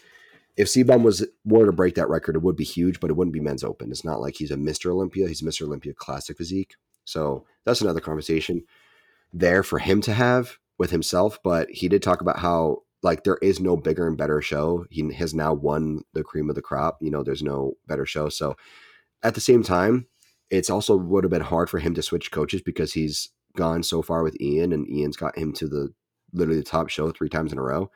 if 0.58 0.68
CBum 0.68 1.04
was 1.04 1.26
were 1.46 1.66
to 1.66 1.72
break 1.72 1.96
that 1.96 2.10
record, 2.10 2.36
it 2.36 2.42
would 2.42 2.56
be 2.56 2.64
huge, 2.64 3.00
but 3.00 3.10
it 3.10 3.16
wouldn't 3.16 3.34
be 3.34 3.40
men's 3.40 3.64
open. 3.64 3.92
It's 3.92 4.06
not 4.06 4.22
like 4.22 4.36
he's 4.36 4.52
a 4.52 4.56
Mr. 4.56 4.92
Olympia. 4.92 5.28
He's 5.28 5.42
Mr. 5.42 5.64
Olympia 5.64 5.94
classic 5.94 6.38
physique. 6.38 6.76
So 7.06 7.46
that's 7.66 7.82
another 7.82 8.00
conversation 8.00 8.64
there 9.34 9.64
for 9.64 9.80
him 9.80 10.02
to 10.02 10.14
have 10.14 10.58
with 10.78 10.92
himself. 10.92 11.40
But 11.44 11.70
he 11.70 11.88
did 11.88 12.04
talk 12.04 12.22
about 12.22 12.40
how 12.40 12.84
like 13.04 13.24
there 13.24 13.40
is 13.42 13.60
no 13.60 13.78
bigger 13.78 14.08
and 14.08 14.18
better 14.18 14.42
show. 14.42 14.86
He 14.90 15.12
has 15.14 15.34
now 15.34 15.54
won 15.54 16.02
the 16.14 16.24
cream 16.24 16.50
of 16.50 16.56
the 16.56 16.62
crop. 16.62 16.98
You 17.02 17.12
know, 17.12 17.24
there's 17.24 17.44
no 17.44 17.74
better 17.88 18.06
show. 18.06 18.30
So 18.30 18.56
at 19.24 19.36
the 19.36 19.42
same 19.42 19.64
time, 19.64 20.08
it's 20.50 20.70
also 20.70 20.96
would 20.96 21.24
have 21.24 21.32
been 21.32 21.42
hard 21.42 21.70
for 21.70 21.80
him 21.80 21.94
to 21.96 22.02
switch 22.02 22.32
coaches 22.32 22.62
because 22.62 22.94
he's 22.94 23.30
gone 23.56 23.84
so 23.84 24.02
far 24.02 24.22
with 24.22 24.38
Iain 24.42 24.74
and 24.74 24.88
Iain's 24.88 25.18
got 25.18 25.38
him 25.38 25.54
to 25.54 25.68
the 25.68 25.94
literally 26.34 26.60
the 26.60 26.66
top 26.66 26.90
show 26.90 27.12
three 27.12 27.30
times 27.30 27.52
in 27.52 27.58
a 27.58 27.64
row 27.64 27.90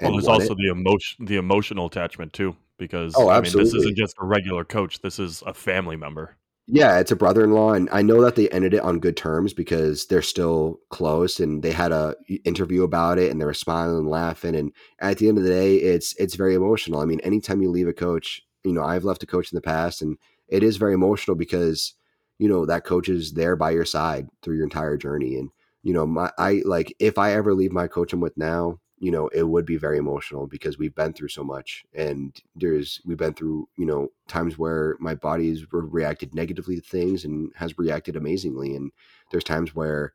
Well, 0.00 0.12
there's 0.12 0.28
also 0.28 0.52
it. 0.52 0.58
the 0.58 0.70
emotion, 0.70 1.24
the 1.24 1.36
emotional 1.36 1.86
attachment 1.86 2.32
too, 2.32 2.56
because 2.78 3.14
Oh, 3.16 3.28
I 3.28 3.40
mean, 3.40 3.52
this 3.52 3.74
isn't 3.74 3.96
just 3.96 4.16
a 4.20 4.24
regular 4.24 4.64
coach. 4.64 5.00
This 5.00 5.18
is 5.18 5.42
a 5.46 5.54
family 5.54 5.96
member. 5.96 6.36
Yeah, 6.72 7.00
it's 7.00 7.10
a 7.10 7.16
brother-in-law, 7.16 7.72
and 7.72 7.88
I 7.90 8.00
know 8.02 8.22
that 8.22 8.36
they 8.36 8.48
ended 8.50 8.74
it 8.74 8.82
on 8.82 9.00
good 9.00 9.16
terms 9.16 9.52
because 9.52 10.06
they're 10.06 10.22
still 10.22 10.78
close, 10.88 11.40
and 11.40 11.64
they 11.64 11.72
had 11.72 11.90
a 11.90 12.14
interview 12.44 12.84
about 12.84 13.18
it, 13.18 13.30
and 13.30 13.40
they 13.40 13.44
were 13.44 13.54
smiling 13.54 13.98
and 13.98 14.08
laughing. 14.08 14.54
And 14.54 14.72
at 15.00 15.18
the 15.18 15.28
end 15.28 15.36
of 15.36 15.42
the 15.42 15.50
day, 15.50 15.76
it's 15.76 16.14
it's 16.14 16.36
very 16.36 16.54
emotional. 16.54 17.00
I 17.00 17.06
mean, 17.06 17.18
anytime 17.20 17.60
you 17.60 17.70
leave 17.70 17.88
a 17.88 17.92
coach, 17.92 18.42
you 18.62 18.72
know, 18.72 18.84
I've 18.84 19.04
left 19.04 19.22
a 19.24 19.26
coach 19.26 19.50
in 19.50 19.56
the 19.56 19.62
past, 19.62 20.00
and 20.00 20.16
it 20.46 20.62
is 20.62 20.76
very 20.76 20.94
emotional 20.94 21.34
because 21.34 21.94
you 22.38 22.48
know 22.48 22.64
that 22.66 22.84
coach 22.84 23.08
is 23.08 23.32
there 23.32 23.56
by 23.56 23.70
your 23.72 23.84
side 23.84 24.28
through 24.40 24.54
your 24.54 24.64
entire 24.64 24.96
journey. 24.96 25.34
And 25.36 25.50
you 25.82 25.92
know, 25.92 26.06
my 26.06 26.30
I 26.38 26.62
like 26.64 26.94
if 27.00 27.18
I 27.18 27.32
ever 27.32 27.52
leave 27.52 27.72
my 27.72 27.88
coach 27.88 28.12
I'm 28.12 28.20
with 28.20 28.36
now, 28.36 28.78
you 29.00 29.10
know, 29.10 29.28
it 29.28 29.48
would 29.48 29.66
be 29.66 29.76
very 29.76 29.98
emotional 29.98 30.46
because 30.46 30.78
we've 30.78 30.94
been 30.94 31.12
through 31.12 31.28
so 31.28 31.42
much 31.42 31.84
and 31.94 32.40
there's 32.54 33.00
we've 33.04 33.16
been 33.16 33.34
through, 33.34 33.68
you 33.76 33.86
know, 33.86 34.08
times 34.28 34.58
where 34.58 34.96
my 35.00 35.14
body's 35.14 35.72
re- 35.72 35.88
reacted 35.90 36.34
negatively 36.34 36.76
to 36.76 36.82
things 36.82 37.24
and 37.24 37.50
has 37.56 37.76
reacted 37.78 38.14
amazingly 38.14 38.74
and 38.76 38.92
there's 39.30 39.44
times 39.44 39.74
where 39.74 40.12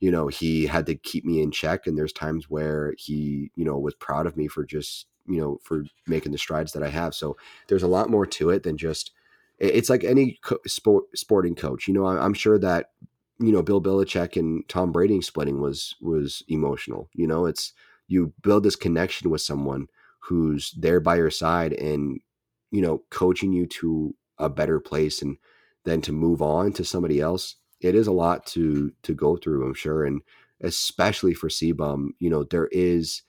you 0.00 0.10
know, 0.12 0.28
he 0.28 0.66
had 0.66 0.86
to 0.86 0.94
keep 0.94 1.24
me 1.24 1.42
in 1.42 1.50
check 1.50 1.86
and 1.86 1.98
there's 1.98 2.12
times 2.12 2.48
where 2.48 2.94
he, 2.96 3.50
you 3.56 3.64
know, 3.64 3.76
was 3.78 3.94
proud 3.94 4.26
of 4.26 4.36
me 4.36 4.46
for 4.46 4.64
just, 4.64 5.06
you 5.26 5.40
know, 5.40 5.58
for 5.64 5.84
making 6.06 6.32
the 6.32 6.38
strides 6.38 6.72
that 6.72 6.82
I 6.82 6.88
have. 6.88 7.14
So 7.14 7.36
there's 7.66 7.82
a 7.82 7.88
lot 7.88 8.08
more 8.08 8.24
to 8.24 8.50
it 8.50 8.62
than 8.62 8.76
just 8.76 9.10
it's 9.58 9.90
like 9.90 10.04
any 10.04 10.38
co- 10.42 10.60
sport, 10.66 11.04
sporting 11.16 11.54
coach. 11.54 11.88
You 11.88 11.94
know, 11.94 12.06
I'm 12.06 12.34
sure 12.34 12.58
that 12.58 12.90
you 13.40 13.52
know 13.52 13.62
Bill 13.62 13.80
Belichick 13.80 14.36
and 14.36 14.68
Tom 14.68 14.92
Brady 14.92 15.20
splitting 15.20 15.60
was 15.60 15.96
was 16.00 16.42
emotional. 16.48 17.08
You 17.14 17.26
know, 17.26 17.46
it's 17.46 17.72
you 18.08 18.32
build 18.42 18.64
this 18.64 18.76
connection 18.76 19.30
with 19.30 19.40
someone 19.40 19.86
who's 20.20 20.72
there 20.76 21.00
by 21.00 21.16
your 21.16 21.30
side 21.30 21.72
and 21.74 22.20
you 22.70 22.82
know 22.82 23.02
coaching 23.10 23.52
you 23.52 23.66
to 23.66 24.14
a 24.38 24.48
better 24.48 24.80
place 24.80 25.22
and 25.22 25.36
then 25.84 26.00
to 26.00 26.12
move 26.12 26.42
on 26.42 26.72
to 26.72 26.84
somebody 26.84 27.20
else 27.20 27.56
it 27.80 27.94
is 27.94 28.06
a 28.06 28.12
lot 28.12 28.44
to 28.46 28.92
to 29.02 29.14
go 29.14 29.36
through 29.36 29.66
i'm 29.66 29.74
sure. 29.74 30.04
And 30.04 30.22
especially 30.60 31.34
for 31.34 31.48
CBum, 31.48 32.08
you 32.18 32.30
know 32.30 32.44
there 32.44 32.68
is 32.72 33.22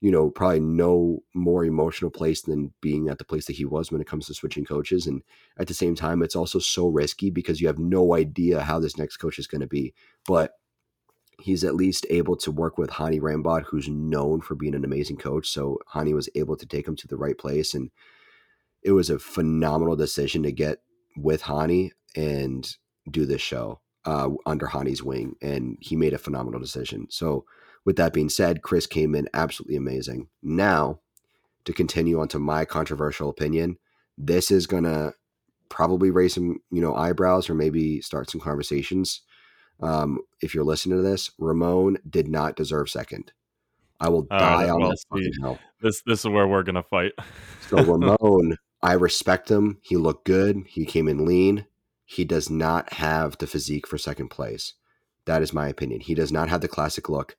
you 0.00 0.10
know 0.10 0.30
probably 0.30 0.60
no 0.60 1.22
more 1.34 1.64
emotional 1.64 2.10
place 2.10 2.42
than 2.42 2.72
being 2.80 3.08
at 3.08 3.18
the 3.18 3.24
place 3.24 3.46
that 3.46 3.56
he 3.56 3.64
was 3.64 3.90
when 3.90 4.00
it 4.00 4.06
comes 4.06 4.26
to 4.26 4.34
switching 4.34 4.64
coaches. 4.64 5.06
And 5.06 5.22
at 5.58 5.68
the 5.68 5.74
same 5.74 5.94
time 5.94 6.22
it's 6.22 6.36
also 6.36 6.58
so 6.58 6.88
risky 6.88 7.30
because 7.30 7.60
you 7.60 7.66
have 7.66 7.78
no 7.78 8.14
idea 8.14 8.60
how 8.60 8.78
this 8.78 8.98
next 8.98 9.16
coach 9.16 9.38
is 9.38 9.46
going 9.46 9.62
to 9.62 9.66
be. 9.66 9.94
But 10.26 10.52
he's 11.40 11.64
at 11.64 11.74
least 11.74 12.06
able 12.10 12.36
to 12.36 12.50
work 12.50 12.78
with 12.78 12.90
Hany 12.90 13.20
Rambod, 13.20 13.64
who's 13.64 13.88
known 13.88 14.40
for 14.40 14.54
being 14.54 14.74
an 14.74 14.84
amazing 14.84 15.16
coach. 15.16 15.48
So 15.48 15.78
Hany 15.92 16.14
was 16.14 16.28
able 16.34 16.56
to 16.56 16.66
take 16.66 16.86
him 16.86 16.96
to 16.96 17.08
the 17.08 17.16
right 17.16 17.36
place, 17.36 17.74
and 17.74 17.90
it 18.82 18.92
was 18.92 19.10
a 19.10 19.18
phenomenal 19.18 19.96
decision 19.96 20.42
to 20.44 20.52
get 20.52 20.78
with 21.16 21.42
Hany 21.42 21.92
and 22.14 22.68
do 23.10 23.26
this 23.26 23.42
show 23.42 23.80
uh, 24.04 24.30
under 24.46 24.66
Hany's 24.66 25.02
wing, 25.02 25.36
and 25.42 25.76
he 25.80 25.96
made 25.96 26.14
a 26.14 26.18
phenomenal 26.18 26.60
decision. 26.60 27.06
So, 27.10 27.44
with 27.84 27.96
that 27.96 28.12
being 28.12 28.28
said, 28.28 28.62
Chris 28.62 28.86
came 28.86 29.14
in 29.14 29.28
absolutely 29.32 29.76
amazing. 29.76 30.28
Now, 30.42 31.00
to 31.64 31.72
continue 31.72 32.18
on 32.20 32.28
to 32.28 32.38
my 32.38 32.64
controversial 32.64 33.28
opinion, 33.28 33.78
this 34.18 34.50
is 34.50 34.66
gonna 34.66 35.12
probably 35.68 36.10
raise 36.10 36.34
some 36.34 36.58
you 36.70 36.80
know 36.80 36.94
eyebrows 36.94 37.50
or 37.50 37.54
maybe 37.54 38.00
start 38.00 38.30
some 38.30 38.40
conversations 38.40 39.22
um, 39.80 40.20
if 40.40 40.54
you're 40.54 40.64
listening 40.64 40.96
to 40.98 41.02
this, 41.02 41.30
Ramon 41.38 41.98
did 42.08 42.28
not 42.28 42.56
deserve 42.56 42.90
second. 42.90 43.32
I 44.00 44.08
will 44.08 44.26
All 44.30 44.38
die 44.38 44.68
on 44.68 44.80
Well, 44.80 44.92
see, 44.92 45.04
fucking 45.10 45.32
hill. 45.40 45.58
this 45.80 46.02
this 46.06 46.20
is 46.20 46.26
where 46.26 46.46
we're 46.46 46.62
gonna 46.62 46.82
fight. 46.82 47.12
So 47.68 47.76
Ramon, 47.84 48.56
I 48.82 48.92
respect 48.92 49.50
him. 49.50 49.78
He 49.82 49.96
looked 49.96 50.26
good. 50.26 50.64
He 50.68 50.84
came 50.84 51.08
in 51.08 51.24
lean. 51.24 51.66
He 52.04 52.24
does 52.24 52.50
not 52.50 52.92
have 52.94 53.38
the 53.38 53.46
physique 53.46 53.86
for 53.86 53.98
second 53.98 54.28
place. 54.28 54.74
That 55.24 55.42
is 55.42 55.52
my 55.52 55.68
opinion. 55.68 56.00
He 56.00 56.14
does 56.14 56.30
not 56.30 56.48
have 56.48 56.60
the 56.60 56.68
classic 56.68 57.08
look. 57.08 57.36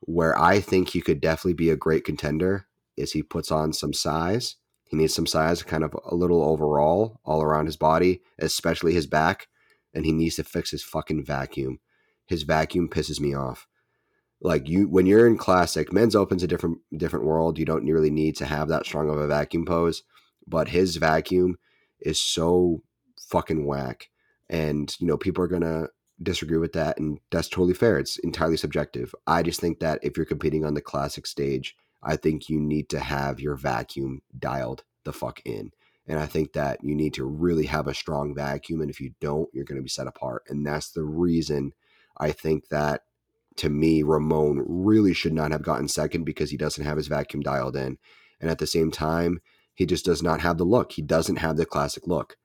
Where 0.00 0.38
I 0.38 0.60
think 0.60 0.90
he 0.90 1.00
could 1.00 1.20
definitely 1.20 1.54
be 1.54 1.70
a 1.70 1.76
great 1.76 2.04
contender 2.04 2.66
is 2.96 3.12
he 3.12 3.22
puts 3.22 3.50
on 3.50 3.72
some 3.72 3.92
size. 3.92 4.56
He 4.84 4.96
needs 4.96 5.14
some 5.14 5.26
size, 5.26 5.62
kind 5.62 5.82
of 5.82 5.96
a 6.04 6.14
little 6.14 6.44
overall, 6.44 7.18
all 7.24 7.42
around 7.42 7.66
his 7.66 7.76
body, 7.76 8.20
especially 8.38 8.92
his 8.92 9.06
back. 9.06 9.48
And 9.94 10.04
he 10.04 10.12
needs 10.12 10.36
to 10.36 10.44
fix 10.44 10.70
his 10.70 10.82
fucking 10.82 11.24
vacuum. 11.24 11.78
His 12.26 12.42
vacuum 12.42 12.88
pisses 12.88 13.20
me 13.20 13.34
off. 13.34 13.66
Like 14.40 14.68
you, 14.68 14.88
when 14.88 15.06
you're 15.06 15.26
in 15.26 15.38
classic, 15.38 15.92
men's 15.92 16.14
open's 16.16 16.42
a 16.42 16.46
different 16.46 16.78
different 16.96 17.24
world. 17.24 17.58
You 17.58 17.64
don't 17.64 17.86
really 17.86 18.10
need 18.10 18.36
to 18.36 18.44
have 18.44 18.68
that 18.68 18.84
strong 18.84 19.08
of 19.08 19.18
a 19.18 19.26
vacuum 19.26 19.64
pose, 19.64 20.02
but 20.46 20.68
his 20.68 20.96
vacuum 20.96 21.56
is 22.00 22.20
so 22.20 22.82
fucking 23.28 23.64
whack. 23.64 24.10
And 24.50 24.94
you 24.98 25.06
know, 25.06 25.16
people 25.16 25.42
are 25.44 25.48
gonna 25.48 25.88
disagree 26.22 26.58
with 26.58 26.72
that, 26.74 26.98
and 26.98 27.18
that's 27.30 27.48
totally 27.48 27.74
fair. 27.74 27.98
It's 27.98 28.18
entirely 28.18 28.56
subjective. 28.56 29.14
I 29.26 29.42
just 29.42 29.60
think 29.60 29.80
that 29.80 30.00
if 30.02 30.16
you're 30.16 30.26
competing 30.26 30.64
on 30.64 30.74
the 30.74 30.82
classic 30.82 31.26
stage, 31.26 31.74
I 32.02 32.16
think 32.16 32.48
you 32.48 32.60
need 32.60 32.88
to 32.90 33.00
have 33.00 33.40
your 33.40 33.56
vacuum 33.56 34.20
dialed 34.38 34.84
the 35.04 35.12
fuck 35.12 35.40
in. 35.44 35.70
And 36.06 36.18
I 36.18 36.26
think 36.26 36.52
that 36.52 36.82
you 36.82 36.94
need 36.94 37.14
to 37.14 37.24
really 37.24 37.66
have 37.66 37.86
a 37.86 37.94
strong 37.94 38.34
vacuum. 38.34 38.80
And 38.80 38.90
if 38.90 39.00
you 39.00 39.14
don't, 39.20 39.48
you're 39.52 39.64
going 39.64 39.78
to 39.78 39.82
be 39.82 39.88
set 39.88 40.06
apart. 40.06 40.42
And 40.48 40.66
that's 40.66 40.90
the 40.90 41.04
reason 41.04 41.72
I 42.18 42.32
think 42.32 42.68
that 42.68 43.02
to 43.56 43.70
me, 43.70 44.02
Ramon 44.02 44.64
really 44.66 45.14
should 45.14 45.32
not 45.32 45.52
have 45.52 45.62
gotten 45.62 45.88
second 45.88 46.24
because 46.24 46.50
he 46.50 46.56
doesn't 46.56 46.84
have 46.84 46.96
his 46.96 47.06
vacuum 47.06 47.42
dialed 47.42 47.76
in. 47.76 47.98
And 48.40 48.50
at 48.50 48.58
the 48.58 48.66
same 48.66 48.90
time, 48.90 49.40
he 49.74 49.86
just 49.86 50.04
does 50.04 50.22
not 50.22 50.40
have 50.40 50.58
the 50.58 50.64
look. 50.64 50.92
He 50.92 51.02
doesn't 51.02 51.36
have 51.36 51.56
the 51.56 51.66
classic 51.66 52.06
look. 52.06 52.36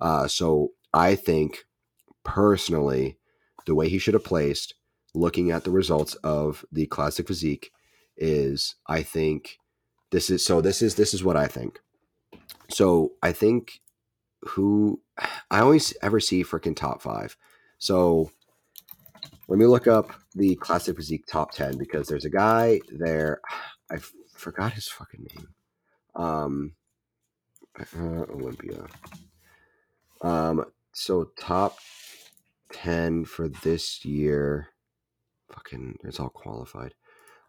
Uh, 0.00 0.26
so 0.26 0.70
I 0.92 1.14
think 1.14 1.64
personally, 2.24 3.18
the 3.66 3.74
way 3.74 3.88
he 3.88 3.98
should 3.98 4.14
have 4.14 4.24
placed, 4.24 4.74
looking 5.14 5.50
at 5.50 5.64
the 5.64 5.70
results 5.70 6.14
of 6.16 6.64
the 6.72 6.86
classic 6.86 7.28
physique, 7.28 7.70
is 8.16 8.74
I 8.86 9.02
think 9.02 9.58
this 10.10 10.30
is 10.30 10.44
so. 10.44 10.60
This 10.60 10.82
is 10.82 10.94
this 10.94 11.14
is 11.14 11.24
what 11.24 11.36
I 11.36 11.46
think. 11.46 11.80
So 12.70 13.12
I 13.22 13.32
think 13.32 13.80
who 14.42 15.00
I 15.50 15.60
always 15.60 15.94
ever 16.02 16.20
see 16.20 16.44
freaking 16.44 16.76
top 16.76 17.02
five. 17.02 17.36
So 17.78 18.30
let 19.48 19.58
me 19.58 19.66
look 19.66 19.86
up 19.86 20.12
the 20.34 20.54
classic 20.56 20.96
physique 20.96 21.26
top 21.26 21.52
10 21.52 21.78
because 21.78 22.08
there's 22.08 22.24
a 22.24 22.30
guy 22.30 22.80
there. 22.90 23.40
I 23.90 23.98
forgot 24.34 24.72
his 24.72 24.88
fucking 24.88 25.26
name. 25.34 25.48
Um, 26.16 26.72
uh, 27.78 28.24
Olympia. 28.32 28.86
Um, 30.22 30.64
so 30.92 31.30
top 31.38 31.78
10 32.72 33.24
for 33.26 33.48
this 33.48 34.04
year. 34.04 34.68
Fucking, 35.52 35.98
it's 36.04 36.18
all 36.18 36.30
qualified. 36.30 36.94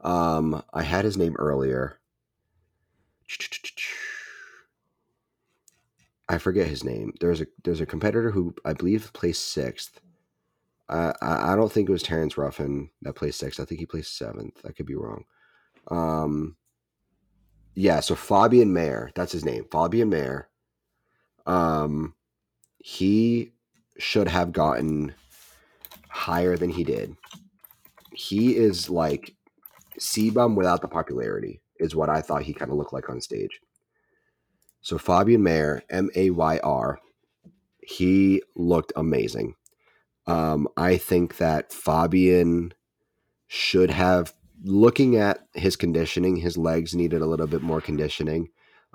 Um, 0.01 0.61
I 0.73 0.83
had 0.83 1.05
his 1.05 1.17
name 1.17 1.35
earlier. 1.39 1.99
I 6.27 6.37
forget 6.37 6.67
his 6.67 6.83
name. 6.83 7.13
There's 7.19 7.41
a 7.41 7.47
there's 7.63 7.81
a 7.81 7.85
competitor 7.85 8.31
who 8.31 8.55
I 8.65 8.73
believe 8.73 9.11
placed 9.13 9.49
sixth. 9.49 9.99
I 10.89 11.13
I 11.21 11.55
don't 11.55 11.71
think 11.71 11.89
it 11.89 11.91
was 11.91 12.03
Terrence 12.03 12.37
Ruffin 12.37 12.89
that 13.03 13.13
placed 13.13 13.39
sixth. 13.39 13.59
I 13.59 13.65
think 13.65 13.79
he 13.79 13.85
placed 13.85 14.17
seventh. 14.17 14.59
I 14.65 14.71
could 14.71 14.85
be 14.85 14.95
wrong. 14.95 15.23
Um, 15.89 16.55
yeah. 17.75 17.99
So 17.99 18.15
Fabian 18.15 18.73
Mayr, 18.73 19.11
that's 19.15 19.31
his 19.31 19.45
name. 19.45 19.65
Fabian 19.71 20.09
Mayr. 20.09 20.49
Um, 21.45 22.15
he 22.79 23.51
should 23.97 24.27
have 24.27 24.51
gotten 24.51 25.13
higher 26.09 26.57
than 26.57 26.69
he 26.69 26.83
did. 26.83 27.15
He 28.13 28.55
is 28.55 28.89
like 28.89 29.35
CBum 29.99 30.55
without 30.55 30.81
the 30.81 30.87
popularity, 30.87 31.61
is 31.79 31.95
what 31.95 32.09
I 32.09 32.21
thought 32.21 32.43
he 32.43 32.53
kind 32.53 32.71
of 32.71 32.77
looked 32.77 32.93
like 32.93 33.09
on 33.09 33.21
stage. 33.21 33.59
So 34.85 34.99
Fabian 34.99 35.41
Mayr, 35.41 35.81
M 35.89 36.11
A 36.13 36.29
Y 36.29 36.59
R, 36.63 36.99
he 37.81 38.43
looked 38.55 38.93
amazing. 38.95 39.55
Um, 40.27 40.67
I 40.77 40.97
think 40.97 41.37
that 41.37 41.73
Fabian 41.73 42.71
should 43.47 43.89
have, 43.89 44.35
looking 44.63 45.15
at 45.15 45.39
his 45.55 45.75
conditioning, 45.75 46.35
his 46.35 46.55
legs 46.55 46.93
needed 46.93 47.23
a 47.23 47.25
little 47.25 47.47
bit 47.47 47.63
more 47.63 47.81
conditioning, 47.81 48.49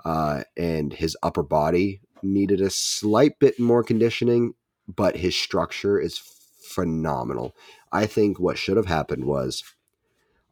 uh, 0.05 0.43
and 0.55 0.93
his 0.93 1.17
upper 1.21 1.43
body 1.43 1.99
needed 2.23 2.61
a 2.61 2.69
slight 2.69 3.37
bit 3.37 3.59
more 3.59 3.83
conditioning, 3.83 4.53
but 4.87 5.17
his 5.17 5.35
structure 5.35 5.99
is 5.99 6.21
phenomenal. 6.69 7.53
I 7.91 8.05
think 8.05 8.39
what 8.39 8.57
should 8.57 8.77
have 8.77 8.85
happened 8.85 9.25
was, 9.25 9.61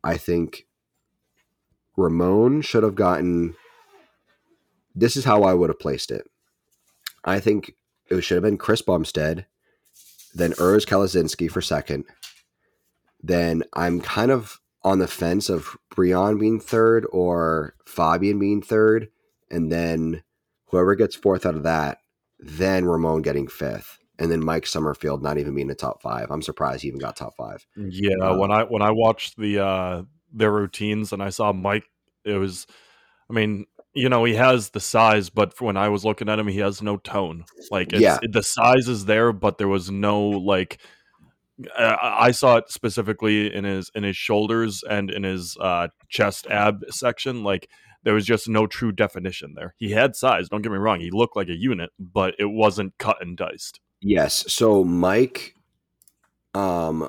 I 0.04 0.18
think 0.18 0.68
Ramon 1.96 2.60
should 2.60 2.84
have 2.84 2.96
gotten. 2.96 3.56
This 5.00 5.16
is 5.16 5.26
how 5.26 5.44
I 5.44 5.54
would 5.54 5.70
have 5.70 5.80
placed 5.80 6.12
it. 6.12 6.30
I 7.24 7.40
think 7.40 7.76
it 8.10 8.22
should 8.22 8.36
have 8.36 8.44
been 8.44 8.58
Chris 8.58 8.82
Bumstead, 8.82 9.46
then 10.34 10.54
Urs 10.54 10.86
Kalecinski 10.86 11.50
for 11.50 11.62
second. 11.62 12.06
Then 13.22 13.64
I'm 13.74 14.02
kind 14.02 14.32
of 14.32 14.60
on 14.84 15.00
the 15.00 15.08
fence 15.08 15.50
of 15.50 15.78
Breon 15.94 16.40
being 16.40 16.60
third 16.60 17.06
or 17.12 17.76
Fabian 17.86 18.40
being 18.40 18.62
third, 18.62 19.10
and 19.52 19.72
then 19.72 20.24
whoever 20.66 20.96
gets 20.96 21.16
fourth 21.16 21.46
out 21.46 21.56
of 21.56 21.64
that, 21.64 22.00
then 22.40 22.86
Ramon 22.86 23.22
getting 23.22 23.48
fifth, 23.48 24.00
and 24.18 24.32
then 24.32 24.44
Mike 24.44 24.64
Sommerfeld 24.64 25.22
not 25.22 25.38
even 25.38 25.54
being 25.54 25.66
in 25.66 25.70
the 25.70 25.76
top 25.76 26.02
five. 26.02 26.28
I'm 26.30 26.42
surprised 26.42 26.82
he 26.82 26.88
even 26.88 27.00
got 27.00 27.18
top 27.18 27.36
five. 27.36 27.66
Yeah, 27.76 28.16
uh, 28.22 28.38
when 28.38 28.52
I 28.52 28.64
when 28.64 28.82
I 28.82 28.92
watched 28.92 29.38
the 29.38 29.64
uh 29.66 30.04
their 30.32 30.52
routines 30.52 31.12
and 31.12 31.22
I 31.22 31.30
saw 31.30 31.52
Mike, 31.52 31.90
it 32.24 32.36
was, 32.36 32.68
I 33.30 33.34
mean, 33.34 33.66
you 33.94 34.10
know, 34.10 34.24
he 34.24 34.36
has 34.36 34.70
the 34.70 34.80
size, 34.80 35.30
but 35.30 35.60
when 35.60 35.78
I 35.78 35.90
was 35.90 36.06
looking 36.06 36.30
at 36.30 36.40
him, 36.40 36.48
he 36.48 36.60
has 36.60 36.82
no 36.82 36.98
tone. 36.98 37.46
Like, 37.72 37.92
yeah, 37.92 38.20
the 38.22 38.44
size 38.44 38.88
is 38.88 39.06
there, 39.06 39.34
but 39.34 39.58
there 39.58 39.68
was 39.68 39.90
no 39.90 40.22
like 40.22 40.80
I 41.78 42.32
saw 42.32 42.58
it 42.58 42.70
specifically 42.70 43.54
in 43.54 43.64
his 43.66 43.92
in 43.94 44.04
his 44.04 44.16
shoulders 44.16 44.84
and 44.90 45.10
in 45.10 45.24
his 45.24 45.58
uh, 45.60 45.90
chest 46.08 46.48
ab 46.48 46.86
section. 46.90 47.44
Like 47.44 47.70
there 48.04 48.14
was 48.14 48.26
just 48.26 48.48
no 48.48 48.66
true 48.66 48.92
definition 48.92 49.56
there. 49.56 49.76
He 49.78 49.92
had 49.92 50.16
size. 50.16 50.48
Don't 50.50 50.62
get 50.62 50.72
me 50.72 50.78
wrong. 50.78 51.02
He 51.02 51.12
looked 51.12 51.36
like 51.36 51.50
a 51.50 51.56
unit, 51.56 51.90
but 52.00 52.36
it 52.40 52.46
wasn't 52.46 52.98
cut 52.98 53.18
and 53.22 53.36
diced. 53.36 53.82
Yes. 54.02 54.46
So 54.52 54.84
Mike, 54.86 55.56
um, 56.54 57.02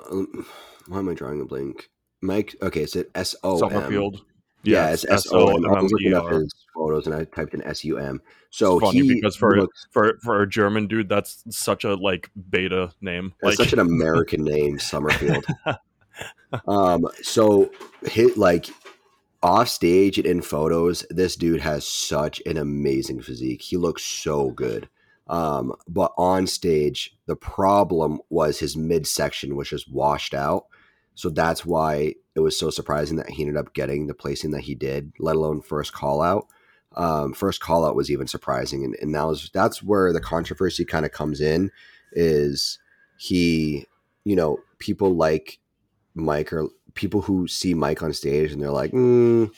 why 0.88 0.98
am 0.98 1.08
I 1.08 1.14
drawing 1.14 1.40
a 1.40 1.44
blank? 1.44 1.88
Mike. 2.20 2.56
Okay, 2.60 2.82
is 2.82 2.96
it's 2.96 3.10
S 3.14 3.36
O 3.44 3.60
Sommerfeld. 3.60 4.20
Yeah, 4.62 4.90
it's 4.90 5.04
S 5.06 5.26
O. 5.32 5.48
I 5.48 5.80
was 5.80 5.92
looking 5.92 6.14
up 6.14 6.30
his 6.30 6.52
photos 6.74 7.06
and 7.06 7.14
I 7.14 7.24
typed 7.24 7.54
in 7.54 7.62
S 7.62 7.84
U 7.84 7.98
M. 7.98 8.20
So 8.50 8.78
it's 8.78 8.86
funny 8.86 9.08
because 9.08 9.36
for 9.36 9.56
looks, 9.56 9.86
for 9.90 10.18
for 10.22 10.42
a 10.42 10.48
German 10.48 10.86
dude, 10.86 11.08
that's 11.08 11.44
such 11.50 11.84
a 11.84 11.94
like 11.94 12.30
beta 12.50 12.92
name. 13.00 13.32
That's 13.40 13.58
like, 13.58 13.68
such 13.68 13.72
an 13.72 13.78
American 13.78 14.44
name, 14.44 14.78
Sommerfeld. 14.78 15.44
um, 16.68 17.06
so 17.22 17.70
hit 18.04 18.36
like 18.36 18.66
off 19.42 19.68
stage 19.68 20.18
and 20.18 20.26
in 20.26 20.42
photos, 20.42 21.06
this 21.10 21.36
dude 21.36 21.60
has 21.60 21.86
such 21.86 22.42
an 22.44 22.58
amazing 22.58 23.22
physique. 23.22 23.62
He 23.62 23.76
looks 23.76 24.02
so 24.02 24.50
good. 24.50 24.88
Um, 25.28 25.72
but 25.88 26.12
on 26.18 26.46
stage, 26.46 27.16
the 27.26 27.36
problem 27.36 28.20
was 28.30 28.58
his 28.58 28.76
midsection, 28.76 29.56
was 29.56 29.68
just 29.68 29.90
washed 29.90 30.34
out. 30.34 30.66
So 31.20 31.28
that's 31.28 31.66
why 31.66 32.14
it 32.34 32.40
was 32.40 32.58
so 32.58 32.70
surprising 32.70 33.18
that 33.18 33.28
he 33.28 33.42
ended 33.42 33.58
up 33.58 33.74
getting 33.74 34.06
the 34.06 34.14
placing 34.14 34.52
that 34.52 34.62
he 34.62 34.74
did, 34.74 35.12
let 35.18 35.36
alone 35.36 35.60
first 35.60 35.92
call 35.92 36.22
out. 36.22 36.46
Um, 36.96 37.34
first 37.34 37.60
call 37.60 37.84
out 37.84 37.94
was 37.94 38.10
even 38.10 38.26
surprising, 38.26 38.84
and, 38.84 38.96
and 39.02 39.14
that 39.14 39.26
was 39.26 39.50
that's 39.52 39.82
where 39.82 40.14
the 40.14 40.20
controversy 40.20 40.86
kind 40.86 41.04
of 41.04 41.12
comes 41.12 41.42
in. 41.42 41.70
Is 42.12 42.78
he, 43.18 43.84
you 44.24 44.34
know, 44.34 44.60
people 44.78 45.14
like 45.14 45.58
Mike 46.14 46.54
or 46.54 46.68
people 46.94 47.20
who 47.20 47.46
see 47.46 47.74
Mike 47.74 48.02
on 48.02 48.14
stage 48.14 48.50
and 48.50 48.62
they're 48.62 48.70
like, 48.70 48.92
mm, 48.92 49.52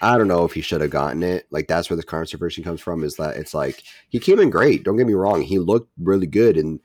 I 0.00 0.18
don't 0.18 0.28
know 0.28 0.44
if 0.44 0.52
he 0.52 0.60
should 0.60 0.82
have 0.82 0.90
gotten 0.90 1.22
it. 1.22 1.46
Like 1.50 1.68
that's 1.68 1.88
where 1.88 1.96
the 1.96 2.02
controversy 2.02 2.62
comes 2.62 2.82
from. 2.82 3.02
Is 3.02 3.16
that 3.16 3.38
it's 3.38 3.54
like 3.54 3.82
he 4.10 4.18
came 4.18 4.38
in 4.40 4.50
great. 4.50 4.84
Don't 4.84 4.98
get 4.98 5.06
me 5.06 5.14
wrong, 5.14 5.40
he 5.40 5.58
looked 5.58 5.90
really 5.98 6.26
good, 6.26 6.58
and 6.58 6.80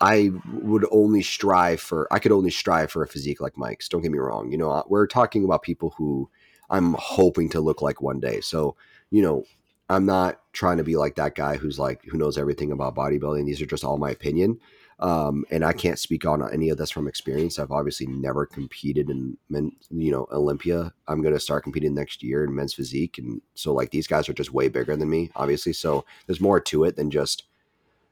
I 0.00 0.30
would 0.52 0.86
only 0.90 1.22
strive 1.22 1.80
for 1.80 2.06
I 2.10 2.18
could 2.18 2.32
only 2.32 2.50
strive 2.50 2.90
for 2.90 3.02
a 3.02 3.08
physique 3.08 3.40
like 3.40 3.56
Mike's. 3.56 3.88
Don't 3.88 4.02
get 4.02 4.12
me 4.12 4.18
wrong. 4.18 4.50
You 4.50 4.58
know, 4.58 4.70
uh, 4.70 4.82
we're 4.88 5.06
talking 5.06 5.44
about 5.44 5.62
people 5.62 5.94
who 5.96 6.28
I'm 6.70 6.94
hoping 6.98 7.48
to 7.50 7.60
look 7.60 7.82
like 7.82 8.02
one 8.02 8.20
day. 8.20 8.40
So, 8.40 8.76
you 9.10 9.22
know, 9.22 9.44
I'm 9.88 10.04
not 10.04 10.40
trying 10.52 10.78
to 10.78 10.84
be 10.84 10.96
like 10.96 11.14
that 11.16 11.34
guy 11.34 11.56
who's 11.56 11.78
like 11.78 12.04
who 12.04 12.18
knows 12.18 12.38
everything 12.38 12.72
about 12.72 12.96
bodybuilding. 12.96 13.46
These 13.46 13.62
are 13.62 13.66
just 13.66 13.84
all 13.84 13.98
my 13.98 14.10
opinion. 14.10 14.58
Um, 14.98 15.44
and 15.50 15.62
I 15.62 15.74
can't 15.74 15.98
speak 15.98 16.24
on 16.24 16.42
any 16.52 16.70
of 16.70 16.78
this 16.78 16.90
from 16.90 17.06
experience. 17.06 17.58
I've 17.58 17.70
obviously 17.70 18.06
never 18.06 18.46
competed 18.46 19.10
in 19.10 19.36
men, 19.50 19.72
you 19.90 20.10
know, 20.10 20.26
Olympia. 20.32 20.92
I'm 21.06 21.20
going 21.20 21.34
to 21.34 21.40
start 21.40 21.64
competing 21.64 21.94
next 21.94 22.22
year 22.22 22.44
in 22.44 22.54
men's 22.54 22.72
physique. 22.72 23.18
And 23.18 23.42
so 23.54 23.74
like 23.74 23.90
these 23.90 24.06
guys 24.06 24.26
are 24.28 24.32
just 24.32 24.54
way 24.54 24.68
bigger 24.68 24.96
than 24.96 25.10
me, 25.10 25.30
obviously. 25.36 25.74
So 25.74 26.06
there's 26.26 26.40
more 26.40 26.60
to 26.60 26.84
it 26.84 26.96
than 26.96 27.10
just 27.10 27.44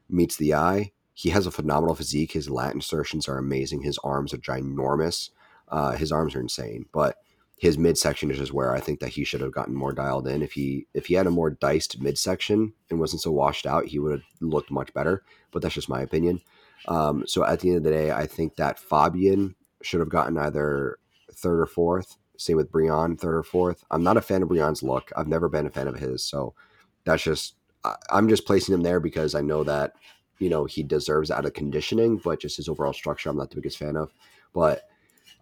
meets 0.09 0.37
the 0.37 0.53
eye 0.53 0.91
he 1.15 1.29
has 1.29 1.47
a 1.47 1.51
phenomenal 1.51 1.95
physique. 1.95 2.33
His 2.33 2.49
lat 2.49 2.73
insertions 2.73 3.27
are 3.27 3.37
amazing. 3.37 3.81
His 3.81 3.97
arms 4.03 4.33
are 4.33 4.37
ginormous. 4.37 5.29
Uh, 5.69 5.93
his 5.93 6.11
arms 6.11 6.35
are 6.35 6.41
insane, 6.41 6.85
but 6.91 7.15
his 7.57 7.77
midsection 7.77 8.29
is 8.29 8.37
just 8.37 8.53
where 8.53 8.75
I 8.75 8.81
think 8.81 8.99
that 8.99 9.09
he 9.09 9.23
should 9.23 9.39
have 9.39 9.53
gotten 9.53 9.73
more 9.73 9.93
dialed 9.93 10.27
in. 10.27 10.41
If 10.41 10.51
he 10.51 10.87
if 10.93 11.05
he 11.05 11.13
had 11.13 11.25
a 11.25 11.31
more 11.31 11.49
diced 11.49 12.01
midsection 12.01 12.73
and 12.89 12.99
wasn't 12.99 13.21
so 13.21 13.31
washed 13.31 13.65
out, 13.65 13.85
he 13.85 13.97
would 13.97 14.11
have 14.11 14.21
looked 14.41 14.69
much 14.69 14.93
better. 14.93 15.23
But 15.51 15.61
that's 15.61 15.73
just 15.73 15.89
my 15.89 16.01
opinion. 16.01 16.41
Um, 16.89 17.23
so 17.25 17.45
at 17.45 17.61
the 17.61 17.69
end 17.69 17.77
of 17.77 17.83
the 17.83 17.91
day, 17.91 18.11
I 18.11 18.27
think 18.27 18.57
that 18.57 18.77
Fabian 18.77 19.55
should 19.81 20.01
have 20.01 20.09
gotten 20.09 20.37
either 20.37 20.99
third 21.31 21.61
or 21.61 21.65
fourth. 21.65 22.17
Same 22.37 22.57
with 22.57 22.71
Breon, 22.71 23.17
third 23.17 23.35
or 23.35 23.43
fourth. 23.43 23.85
I'm 23.89 24.03
not 24.03 24.17
a 24.17 24.21
fan 24.21 24.43
of 24.43 24.49
Breon's 24.49 24.83
look. 24.83 25.13
I've 25.15 25.29
never 25.29 25.47
been 25.47 25.65
a 25.65 25.71
fan 25.71 25.87
of 25.87 25.95
his. 25.95 26.25
So 26.25 26.53
that's 27.05 27.23
just 27.23 27.55
I'm 28.09 28.27
just 28.27 28.45
placing 28.45 28.75
him 28.75 28.81
there 28.81 28.99
because 28.99 29.33
I 29.33 29.41
know 29.41 29.63
that 29.63 29.93
you 30.39 30.49
know 30.49 30.65
he 30.65 30.83
deserves 30.83 31.31
out 31.31 31.45
of 31.45 31.53
conditioning, 31.53 32.17
but 32.17 32.41
just 32.41 32.57
his 32.57 32.69
overall 32.69 32.93
structure, 32.93 33.29
I'm 33.29 33.37
not 33.37 33.49
the 33.49 33.55
biggest 33.55 33.77
fan 33.77 33.95
of. 33.95 34.13
But 34.53 34.83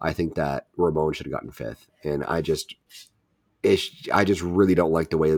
I 0.00 0.12
think 0.12 0.34
that 0.34 0.66
Ramon 0.76 1.12
should 1.12 1.26
have 1.26 1.32
gotten 1.32 1.50
fifth, 1.50 1.86
and 2.02 2.24
I 2.24 2.40
just. 2.40 2.74
I 4.12 4.24
just 4.24 4.42
really 4.42 4.74
don't 4.74 4.92
like 4.92 5.08
the 5.08 5.16
way 5.16 5.32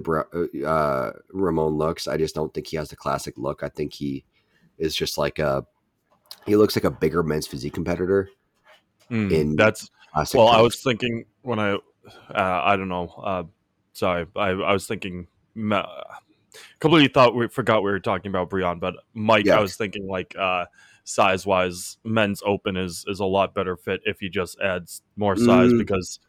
uh, 0.66 1.11
Ramon 1.31 1.74
looks. 1.74 2.09
I 2.09 2.16
just 2.16 2.35
don't 2.35 2.53
think 2.53 2.66
he 2.66 2.77
has 2.77 2.89
the 2.89 2.97
classic 2.97 3.35
look. 3.39 3.62
I 3.62 3.69
think 3.69 3.93
he 3.95 4.24
is 4.78 4.97
just 4.97 5.16
like 5.16 5.39
a 5.39 5.65
he 6.45 6.57
looks 6.57 6.77
like 6.77 6.85
a 6.85 6.91
bigger 6.91 7.23
men's 7.23 7.47
physique 7.47 7.74
competitor. 7.74 8.28
Mm, 9.11 9.31
in 9.31 9.57
that's 9.57 9.91
well, 10.35 10.49
I 10.49 10.61
was 10.61 10.83
thinking 10.83 11.27
when 11.43 11.59
I 11.59 11.74
uh, 11.74 11.81
I 12.65 12.77
don't 12.77 12.89
know. 12.89 13.09
Uh, 13.23 13.45
sorry, 13.93 14.27
I, 14.35 14.49
I 14.49 14.73
was 14.73 14.87
thinking 14.87 15.28
completely 16.78 17.09
thought 17.09 17.35
we 17.35 17.49
forgot 17.49 17.83
we 17.83 17.91
were 17.91 18.01
talking 18.01 18.31
about 18.31 18.51
Breon, 18.51 18.81
but 18.81 18.95
Mike, 19.15 19.47
yeah. 19.47 19.59
I 19.59 19.61
was 19.61 19.77
thinking 19.77 20.07
like 20.07 20.35
uh, 20.39 20.66
size 21.05 21.47
wise, 21.47 21.99
men's 22.05 22.43
open 22.45 22.77
is 22.77 23.05
is 23.09 23.20
a 23.20 23.24
lot 23.24 23.55
better 23.55 23.77
fit 23.77 24.01
if 24.05 24.20
he 24.20 24.28
just 24.28 24.61
adds 24.61 25.03
more 25.16 25.37
size 25.37 25.73
mm. 25.73 25.78
because 25.78 26.20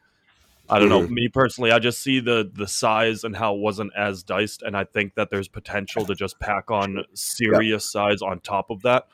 I 0.70 0.80
don't 0.80 0.88
mm. 0.88 0.92
know 0.92 1.02
mm-hmm. 1.02 1.14
me 1.14 1.28
personally, 1.30 1.72
I 1.72 1.80
just 1.80 2.02
see 2.02 2.20
the 2.20 2.50
the 2.54 2.68
size 2.68 3.24
and 3.24 3.36
how 3.36 3.56
it 3.56 3.60
wasn't 3.60 3.92
as 3.96 4.24
diced, 4.24 4.62
and 4.62 4.76
I 4.76 4.84
think 4.84 5.16
that 5.16 5.30
there's 5.30 5.48
potential 5.48 6.06
to 6.06 6.16
just 6.16 6.40
pack 6.40 6.70
on 6.70 7.04
serious 7.14 7.92
yeah. 7.94 8.02
size 8.02 8.22
on 8.22 8.40
top 8.42 8.70
of 8.70 8.82
that 8.84 9.08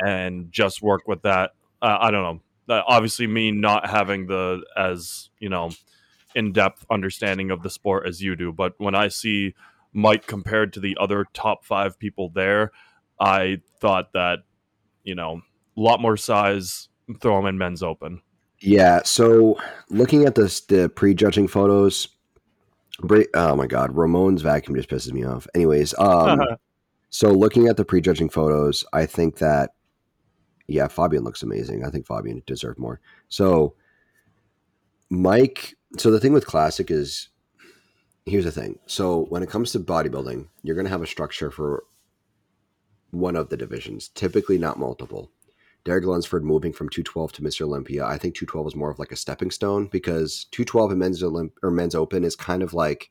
and 0.00 0.52
just 0.52 0.82
work 0.82 1.06
with 1.06 1.22
that. 1.22 1.52
Uh, 1.80 1.98
I 2.00 2.10
don't 2.10 2.22
know. 2.22 2.74
Uh, 2.74 2.82
obviously, 2.86 3.26
me 3.26 3.50
not 3.50 3.88
having 3.88 4.26
the 4.26 4.62
as 4.76 5.30
you 5.38 5.48
know 5.48 5.70
in 6.34 6.52
depth 6.52 6.86
understanding 6.90 7.50
of 7.50 7.62
the 7.62 7.70
sport 7.70 8.06
as 8.06 8.22
you 8.22 8.36
do, 8.36 8.52
but 8.52 8.74
when 8.78 8.94
I 8.94 9.08
see 9.08 9.54
Mike 9.92 10.26
compared 10.26 10.72
to 10.74 10.80
the 10.80 10.96
other 11.00 11.26
top 11.32 11.64
five 11.64 11.98
people 11.98 12.30
there, 12.30 12.72
I 13.18 13.58
thought 13.80 14.12
that, 14.12 14.40
you 15.04 15.14
know, 15.14 15.42
a 15.76 15.80
lot 15.80 16.00
more 16.00 16.16
size, 16.16 16.88
throw 17.20 17.38
him 17.38 17.46
in 17.46 17.58
men's 17.58 17.82
open. 17.82 18.22
Yeah. 18.60 19.00
So 19.04 19.58
looking 19.88 20.24
at 20.24 20.34
this, 20.34 20.60
the 20.60 20.88
prejudging 20.88 21.48
photos, 21.48 22.08
oh 23.34 23.56
my 23.56 23.66
God, 23.66 23.94
Ramon's 23.94 24.42
vacuum 24.42 24.76
just 24.76 24.90
pisses 24.90 25.12
me 25.12 25.24
off. 25.24 25.46
Anyways, 25.54 25.94
um, 25.98 26.40
so 27.10 27.30
looking 27.30 27.68
at 27.68 27.76
the 27.76 27.84
prejudging 27.84 28.28
photos, 28.28 28.84
I 28.92 29.06
think 29.06 29.38
that, 29.38 29.70
yeah, 30.68 30.86
Fabian 30.86 31.24
looks 31.24 31.42
amazing. 31.42 31.84
I 31.84 31.90
think 31.90 32.06
Fabian 32.06 32.42
deserved 32.46 32.78
more. 32.78 33.00
So 33.28 33.74
Mike, 35.08 35.74
so 35.98 36.10
the 36.10 36.20
thing 36.20 36.32
with 36.32 36.46
classic 36.46 36.90
is 36.90 37.28
here's 38.30 38.44
the 38.44 38.52
thing. 38.52 38.78
So 38.86 39.26
when 39.28 39.42
it 39.42 39.50
comes 39.50 39.72
to 39.72 39.80
bodybuilding, 39.80 40.48
you're 40.62 40.76
going 40.76 40.86
to 40.86 40.90
have 40.90 41.02
a 41.02 41.06
structure 41.06 41.50
for 41.50 41.84
one 43.10 43.36
of 43.36 43.48
the 43.48 43.56
divisions, 43.56 44.08
typically 44.08 44.58
not 44.58 44.78
multiple. 44.78 45.30
Derek 45.84 46.04
Lunsford 46.04 46.44
moving 46.44 46.72
from 46.72 46.88
212 46.88 47.32
to 47.32 47.42
Mr. 47.42 47.62
Olympia, 47.62 48.04
I 48.04 48.18
think 48.18 48.34
212 48.34 48.68
is 48.68 48.76
more 48.76 48.90
of 48.90 48.98
like 48.98 49.12
a 49.12 49.16
stepping 49.16 49.50
stone 49.50 49.86
because 49.86 50.46
212 50.52 50.92
in 50.92 50.98
men's 50.98 51.22
Olymp- 51.22 51.52
or 51.62 51.70
men's 51.70 51.94
open 51.94 52.22
is 52.22 52.36
kind 52.36 52.62
of 52.62 52.74
like 52.74 53.10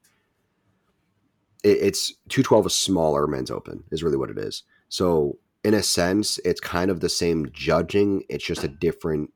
it, 1.64 1.80
it's 1.82 2.14
212 2.30 2.68
is 2.68 2.76
smaller 2.76 3.28
men's 3.28 3.52
open 3.52 3.84
is 3.92 4.04
really 4.04 4.18
what 4.18 4.30
it 4.30 4.38
is. 4.38 4.64
So 4.88 5.40
in 5.64 5.74
a 5.74 5.84
sense, 5.84 6.40
it's 6.46 6.62
kind 6.62 6.90
of 6.90 7.00
the 7.00 7.10
same 7.10 7.50
judging. 7.52 8.24
It's 8.30 8.46
just 8.46 8.64
a 8.64 8.70
different 8.70 9.34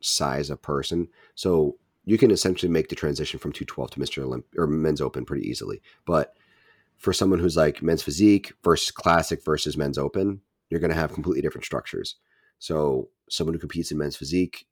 size 0.00 0.50
of 0.50 0.60
person. 0.60 1.08
So 1.34 1.76
you 2.04 2.18
can 2.18 2.30
essentially 2.30 2.70
make 2.70 2.88
the 2.88 2.94
transition 2.94 3.38
from 3.38 3.52
212 3.52 3.92
to 3.92 4.00
Mr. 4.00 4.24
Olymp 4.24 4.44
or 4.56 4.66
men's 4.66 5.00
open 5.00 5.24
pretty 5.24 5.48
easily. 5.48 5.80
But 6.06 6.34
for 6.98 7.12
someone 7.12 7.38
who's 7.38 7.56
like 7.56 7.82
men's 7.82 8.02
physique 8.02 8.52
versus 8.62 8.90
classic 8.90 9.44
versus 9.44 9.76
men's 9.76 9.98
open, 9.98 10.40
you're 10.70 10.80
going 10.80 10.92
to 10.92 10.96
have 10.96 11.12
completely 11.12 11.42
different 11.42 11.64
structures. 11.64 12.16
So 12.58 13.08
someone 13.28 13.54
who 13.54 13.60
competes 13.60 13.90
in 13.90 13.98
men's 13.98 14.16
physique 14.16 14.66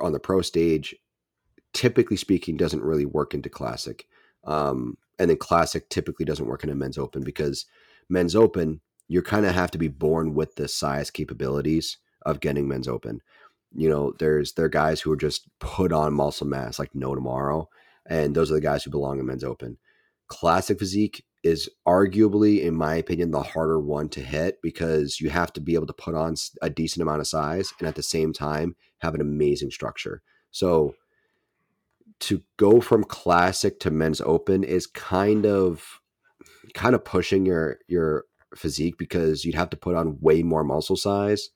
on 0.00 0.12
the 0.12 0.20
pro 0.20 0.40
stage, 0.42 0.94
typically 1.72 2.16
speaking, 2.16 2.56
doesn't 2.56 2.82
really 2.82 3.06
work 3.06 3.34
into 3.34 3.48
classic. 3.48 4.06
Um, 4.44 4.96
and 5.18 5.30
then 5.30 5.36
classic 5.36 5.88
typically 5.88 6.24
doesn't 6.24 6.46
work 6.46 6.64
in 6.64 6.70
a 6.70 6.74
men's 6.74 6.98
open 6.98 7.22
because 7.22 7.66
men's 8.08 8.34
open, 8.34 8.80
you 9.08 9.22
kind 9.22 9.44
of 9.44 9.54
have 9.54 9.70
to 9.72 9.78
be 9.78 9.88
born 9.88 10.34
with 10.34 10.54
the 10.56 10.68
size 10.68 11.10
capabilities 11.10 11.98
of 12.22 12.40
getting 12.40 12.68
men's 12.68 12.88
open. 12.88 13.20
You 13.74 13.88
know, 13.88 14.12
there's 14.18 14.52
there 14.54 14.66
are 14.66 14.70
guys 14.70 15.00
who 15.00 15.12
are 15.12 15.16
just 15.16 15.48
put 15.58 15.92
on 15.92 16.14
muscle 16.14 16.46
mass 16.46 16.78
like 16.78 16.94
no 16.94 17.14
tomorrow, 17.14 17.68
and 18.06 18.34
those 18.34 18.50
are 18.50 18.54
the 18.54 18.60
guys 18.60 18.82
who 18.84 18.90
belong 18.90 19.18
in 19.18 19.26
men's 19.26 19.44
open. 19.44 19.78
Classic 20.28 20.78
physique 20.78 21.24
is 21.42 21.70
arguably, 21.86 22.62
in 22.62 22.74
my 22.74 22.96
opinion, 22.96 23.30
the 23.30 23.42
harder 23.42 23.80
one 23.80 24.08
to 24.10 24.20
hit 24.20 24.60
because 24.62 25.20
you 25.20 25.30
have 25.30 25.52
to 25.54 25.60
be 25.60 25.74
able 25.74 25.86
to 25.86 25.92
put 25.92 26.14
on 26.14 26.34
a 26.60 26.68
decent 26.68 27.02
amount 27.02 27.20
of 27.20 27.26
size 27.26 27.72
and 27.78 27.88
at 27.88 27.94
the 27.94 28.02
same 28.02 28.32
time 28.32 28.76
have 28.98 29.14
an 29.14 29.20
amazing 29.20 29.70
structure. 29.70 30.22
So 30.50 30.94
to 32.20 32.42
go 32.58 32.80
from 32.80 33.04
classic 33.04 33.80
to 33.80 33.90
men's 33.90 34.20
open 34.20 34.62
is 34.62 34.86
kind 34.86 35.46
of 35.46 36.00
kind 36.74 36.94
of 36.94 37.04
pushing 37.04 37.46
your 37.46 37.78
your 37.88 38.24
physique 38.54 38.98
because 38.98 39.44
you'd 39.44 39.54
have 39.54 39.70
to 39.70 39.76
put 39.76 39.96
on 39.96 40.18
way 40.20 40.42
more 40.42 40.64
muscle 40.64 40.96
size 40.96 41.50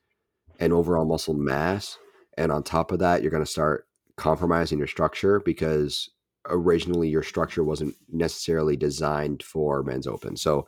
and 0.60 0.72
overall 0.72 1.04
muscle 1.04 1.34
mass 1.34 1.98
and 2.38 2.52
on 2.52 2.62
top 2.62 2.92
of 2.92 2.98
that 2.98 3.22
you're 3.22 3.30
going 3.30 3.44
to 3.44 3.50
start 3.50 3.86
compromising 4.16 4.78
your 4.78 4.86
structure 4.86 5.40
because 5.40 6.10
originally 6.46 7.08
your 7.08 7.22
structure 7.22 7.64
wasn't 7.64 7.94
necessarily 8.12 8.76
designed 8.76 9.42
for 9.42 9.82
men's 9.82 10.06
open. 10.06 10.36
So 10.36 10.66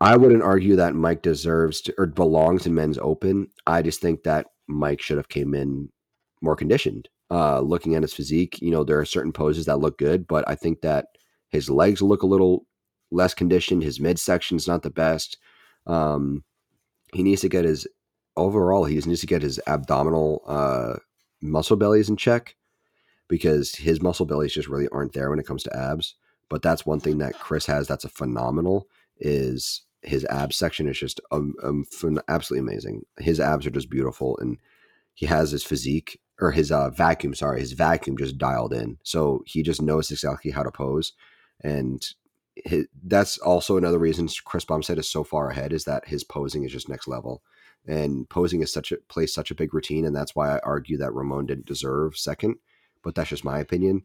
I 0.00 0.16
wouldn't 0.16 0.42
argue 0.42 0.76
that 0.76 0.94
Mike 0.94 1.22
deserves 1.22 1.80
to 1.82 1.94
or 1.98 2.06
belongs 2.06 2.66
in 2.66 2.74
men's 2.74 2.98
open. 2.98 3.48
I 3.66 3.82
just 3.82 4.00
think 4.00 4.22
that 4.24 4.46
Mike 4.68 5.00
should 5.00 5.16
have 5.16 5.28
came 5.28 5.54
in 5.54 5.88
more 6.40 6.56
conditioned. 6.56 7.08
Uh, 7.30 7.60
looking 7.60 7.94
at 7.94 8.02
his 8.02 8.14
physique, 8.14 8.60
you 8.62 8.70
know, 8.70 8.84
there 8.84 8.98
are 8.98 9.04
certain 9.04 9.32
poses 9.32 9.66
that 9.66 9.80
look 9.80 9.98
good, 9.98 10.26
but 10.26 10.48
I 10.48 10.54
think 10.54 10.80
that 10.80 11.06
his 11.50 11.68
legs 11.68 12.00
look 12.00 12.22
a 12.22 12.26
little 12.26 12.66
less 13.10 13.34
conditioned. 13.34 13.82
His 13.82 14.00
midsection 14.00 14.56
is 14.56 14.68
not 14.68 14.82
the 14.82 14.90
best. 14.90 15.36
Um, 15.86 16.44
he 17.12 17.22
needs 17.22 17.40
to 17.42 17.48
get 17.48 17.64
his 17.64 17.86
overall. 18.38 18.84
He 18.84 18.94
just 18.94 19.08
needs 19.08 19.20
to 19.20 19.26
get 19.26 19.42
his 19.42 19.60
abdominal 19.66 20.42
uh, 20.46 20.96
muscle 21.42 21.76
bellies 21.76 22.08
in 22.08 22.16
check 22.16 22.56
because 23.28 23.74
his 23.74 24.00
muscle 24.00 24.26
bellies 24.26 24.54
just 24.54 24.68
really 24.68 24.88
aren't 24.88 25.12
there 25.12 25.30
when 25.30 25.38
it 25.38 25.46
comes 25.46 25.62
to 25.64 25.76
abs. 25.76 26.14
But 26.48 26.62
that's 26.62 26.86
one 26.86 27.00
thing 27.00 27.18
that 27.18 27.38
Chris 27.38 27.66
has 27.66 27.86
that's 27.86 28.04
a 28.04 28.08
phenomenal 28.08 28.88
is 29.18 29.82
his 30.02 30.24
abs 30.26 30.56
section 30.56 30.88
is 30.88 30.98
just 30.98 31.20
um, 31.30 31.54
um, 31.62 31.84
absolutely 32.28 32.66
amazing. 32.70 33.02
His 33.18 33.40
abs 33.40 33.66
are 33.66 33.70
just 33.70 33.90
beautiful, 33.90 34.38
and 34.38 34.58
he 35.14 35.26
has 35.26 35.50
his 35.50 35.64
physique 35.64 36.20
or 36.40 36.52
his 36.52 36.72
uh, 36.72 36.90
vacuum. 36.90 37.34
Sorry, 37.34 37.60
his 37.60 37.72
vacuum 37.72 38.16
just 38.16 38.38
dialed 38.38 38.72
in, 38.72 38.98
so 39.02 39.42
he 39.44 39.62
just 39.62 39.82
knows 39.82 40.10
exactly 40.10 40.50
how 40.50 40.62
to 40.62 40.70
pose, 40.70 41.12
and 41.62 42.02
his, 42.64 42.86
that's 43.04 43.38
also 43.38 43.76
another 43.76 43.98
reason 43.98 44.28
Chris 44.44 44.64
Bumstead 44.64 44.98
is 44.98 45.08
so 45.08 45.24
far 45.24 45.50
ahead 45.50 45.72
is 45.72 45.84
that 45.84 46.08
his 46.08 46.24
posing 46.24 46.64
is 46.64 46.72
just 46.72 46.88
next 46.88 47.08
level, 47.08 47.42
and 47.88 48.28
posing 48.28 48.62
is 48.62 48.72
such 48.72 48.92
a 48.92 48.98
plays 49.08 49.34
such 49.34 49.50
a 49.50 49.56
big 49.56 49.74
routine, 49.74 50.04
and 50.04 50.14
that's 50.14 50.36
why 50.36 50.54
I 50.54 50.60
argue 50.60 50.98
that 50.98 51.14
Ramon 51.14 51.46
didn't 51.46 51.66
deserve 51.66 52.16
second 52.16 52.56
but 53.02 53.14
that's 53.14 53.30
just 53.30 53.44
my 53.44 53.58
opinion. 53.58 54.02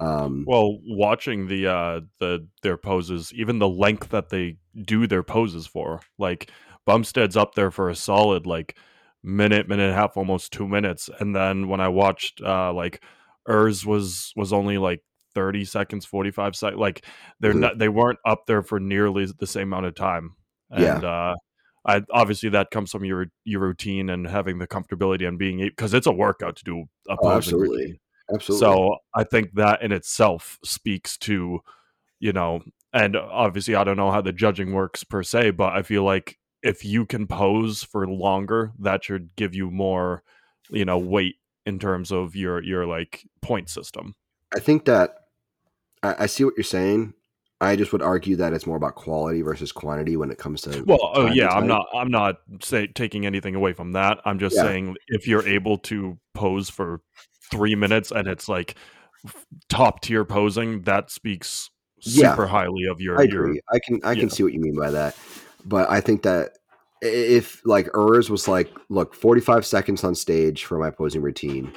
Um, 0.00 0.44
well, 0.46 0.78
watching 0.86 1.46
the 1.46 1.66
uh, 1.66 2.00
the 2.18 2.46
their 2.62 2.76
poses, 2.76 3.32
even 3.34 3.58
the 3.58 3.68
length 3.68 4.10
that 4.10 4.28
they 4.28 4.58
do 4.80 5.06
their 5.06 5.22
poses 5.22 5.66
for, 5.66 6.00
like 6.18 6.50
Bumstead's 6.86 7.36
up 7.36 7.54
there 7.54 7.70
for 7.70 7.88
a 7.88 7.94
solid 7.94 8.46
like 8.46 8.76
minute, 9.22 9.68
minute 9.68 9.84
and 9.84 9.92
a 9.92 9.94
half, 9.94 10.16
almost 10.16 10.52
two 10.52 10.66
minutes, 10.66 11.08
and 11.20 11.34
then 11.34 11.68
when 11.68 11.80
I 11.80 11.88
watched 11.88 12.40
uh, 12.40 12.72
like 12.72 13.02
Urs 13.48 13.84
was 13.84 14.32
was 14.36 14.52
only 14.52 14.78
like 14.78 15.02
30 15.34 15.64
seconds 15.64 16.06
45 16.06 16.54
seconds 16.54 16.78
like 16.78 17.04
they're 17.40 17.50
mm-hmm. 17.50 17.60
not 17.60 17.76
they 17.76 17.88
weren't 17.88 18.20
up 18.24 18.46
there 18.46 18.62
for 18.62 18.78
nearly 18.78 19.26
the 19.26 19.48
same 19.48 19.72
amount 19.72 19.84
of 19.84 19.92
time 19.96 20.36
and 20.70 21.02
yeah. 21.02 21.08
uh 21.08 21.34
I 21.86 22.02
obviously 22.10 22.48
that 22.50 22.70
comes 22.70 22.90
from 22.90 23.04
your 23.04 23.26
your 23.44 23.60
routine 23.60 24.08
and 24.10 24.26
having 24.26 24.58
the 24.58 24.66
comfortability 24.66 25.26
and 25.26 25.38
being 25.38 25.58
because 25.58 25.94
it's 25.94 26.06
a 26.06 26.12
workout 26.12 26.56
to 26.56 26.64
do 26.64 26.84
a 27.08 27.16
oh, 27.20 27.30
absolutely 27.30 27.78
routine. 27.78 27.98
Absolutely. 28.32 28.66
So 28.66 28.96
I 29.14 29.24
think 29.24 29.54
that 29.54 29.82
in 29.82 29.92
itself 29.92 30.58
speaks 30.64 31.18
to, 31.18 31.60
you 32.20 32.32
know, 32.32 32.62
and 32.92 33.16
uh, 33.16 33.28
obviously 33.30 33.74
I 33.74 33.84
don't 33.84 33.98
know 33.98 34.10
how 34.10 34.22
the 34.22 34.32
judging 34.32 34.72
works 34.72 35.04
per 35.04 35.22
se, 35.22 35.50
but 35.50 35.74
I 35.74 35.82
feel 35.82 36.04
like 36.04 36.38
if 36.62 36.84
you 36.84 37.04
can 37.04 37.26
pose 37.26 37.82
for 37.82 38.08
longer, 38.08 38.72
that 38.78 39.04
should 39.04 39.36
give 39.36 39.54
you 39.54 39.70
more, 39.70 40.22
you 40.70 40.86
know, 40.86 40.98
weight 40.98 41.36
in 41.66 41.78
terms 41.78 42.10
of 42.10 42.34
your 42.34 42.62
your 42.62 42.86
like 42.86 43.24
point 43.42 43.68
system. 43.68 44.14
I 44.54 44.60
think 44.60 44.86
that 44.86 45.16
I, 46.02 46.14
I 46.20 46.26
see 46.26 46.44
what 46.44 46.54
you're 46.56 46.64
saying. 46.64 47.12
I 47.64 47.76
just 47.76 47.92
would 47.92 48.02
argue 48.02 48.36
that 48.36 48.52
it's 48.52 48.66
more 48.66 48.76
about 48.76 48.94
quality 48.94 49.42
versus 49.42 49.72
quantity 49.72 50.16
when 50.16 50.30
it 50.30 50.38
comes 50.38 50.62
to. 50.62 50.82
Well, 50.84 50.98
oh 51.14 51.26
yeah, 51.26 51.48
I'm 51.48 51.66
not. 51.66 51.86
I'm 51.94 52.10
not 52.10 52.36
say, 52.62 52.86
taking 52.86 53.26
anything 53.26 53.54
away 53.54 53.72
from 53.72 53.92
that. 53.92 54.20
I'm 54.24 54.38
just 54.38 54.56
yeah. 54.56 54.62
saying 54.62 54.96
if 55.08 55.26
you're 55.26 55.46
able 55.46 55.78
to 55.78 56.18
pose 56.34 56.70
for 56.70 57.00
three 57.50 57.74
minutes 57.74 58.10
and 58.10 58.26
it's 58.28 58.48
like 58.48 58.76
top 59.68 60.00
tier 60.00 60.24
posing, 60.24 60.82
that 60.82 61.10
speaks 61.10 61.70
super 62.00 62.42
yeah, 62.42 62.48
highly 62.48 62.84
of 62.86 63.00
your. 63.00 63.20
I 63.20 63.24
agree. 63.24 63.54
Your, 63.54 63.62
I 63.72 63.78
can 63.78 64.00
I 64.04 64.14
can 64.14 64.30
see 64.30 64.42
what 64.42 64.52
you 64.52 64.60
mean 64.60 64.76
by 64.76 64.90
that, 64.90 65.16
but 65.64 65.90
I 65.90 66.00
think 66.00 66.22
that 66.22 66.52
if 67.02 67.64
like 67.66 67.86
Urs 67.88 68.30
was 68.30 68.48
like, 68.48 68.70
look, 68.88 69.14
45 69.14 69.66
seconds 69.66 70.04
on 70.04 70.14
stage 70.14 70.64
for 70.64 70.78
my 70.78 70.90
posing 70.90 71.22
routine, 71.22 71.72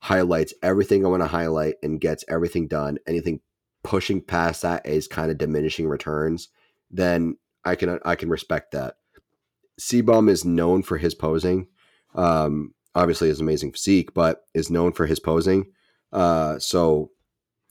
highlights 0.00 0.54
everything 0.62 1.04
I 1.04 1.08
want 1.08 1.22
to 1.22 1.26
highlight 1.28 1.76
and 1.82 2.00
gets 2.00 2.24
everything 2.28 2.68
done. 2.68 2.98
Anything 3.06 3.40
pushing 3.82 4.20
past 4.20 4.62
that 4.62 4.86
is 4.86 5.08
kind 5.08 5.30
of 5.30 5.38
diminishing 5.38 5.88
returns, 5.88 6.48
then 6.90 7.36
I 7.64 7.74
can 7.74 7.98
I 8.04 8.14
can 8.14 8.28
respect 8.28 8.72
that. 8.72 8.94
CBum 9.80 10.28
is 10.28 10.44
known 10.44 10.82
for 10.82 10.98
his 10.98 11.14
posing. 11.14 11.68
Um, 12.14 12.74
obviously 12.94 13.28
his 13.28 13.40
amazing 13.40 13.72
physique, 13.72 14.12
but 14.14 14.42
is 14.54 14.70
known 14.70 14.92
for 14.92 15.06
his 15.06 15.20
posing. 15.20 15.66
Uh, 16.12 16.58
so, 16.58 17.10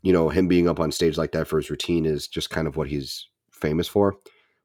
you 0.01 0.13
know, 0.13 0.29
him 0.29 0.47
being 0.47 0.69
up 0.69 0.79
on 0.79 0.91
stage 0.91 1.17
like 1.17 1.31
that 1.33 1.47
for 1.47 1.57
his 1.57 1.69
routine 1.69 2.05
is 2.05 2.27
just 2.27 2.49
kind 2.49 2.67
of 2.67 2.77
what 2.77 2.87
he's 2.87 3.27
famous 3.51 3.87
for. 3.87 4.15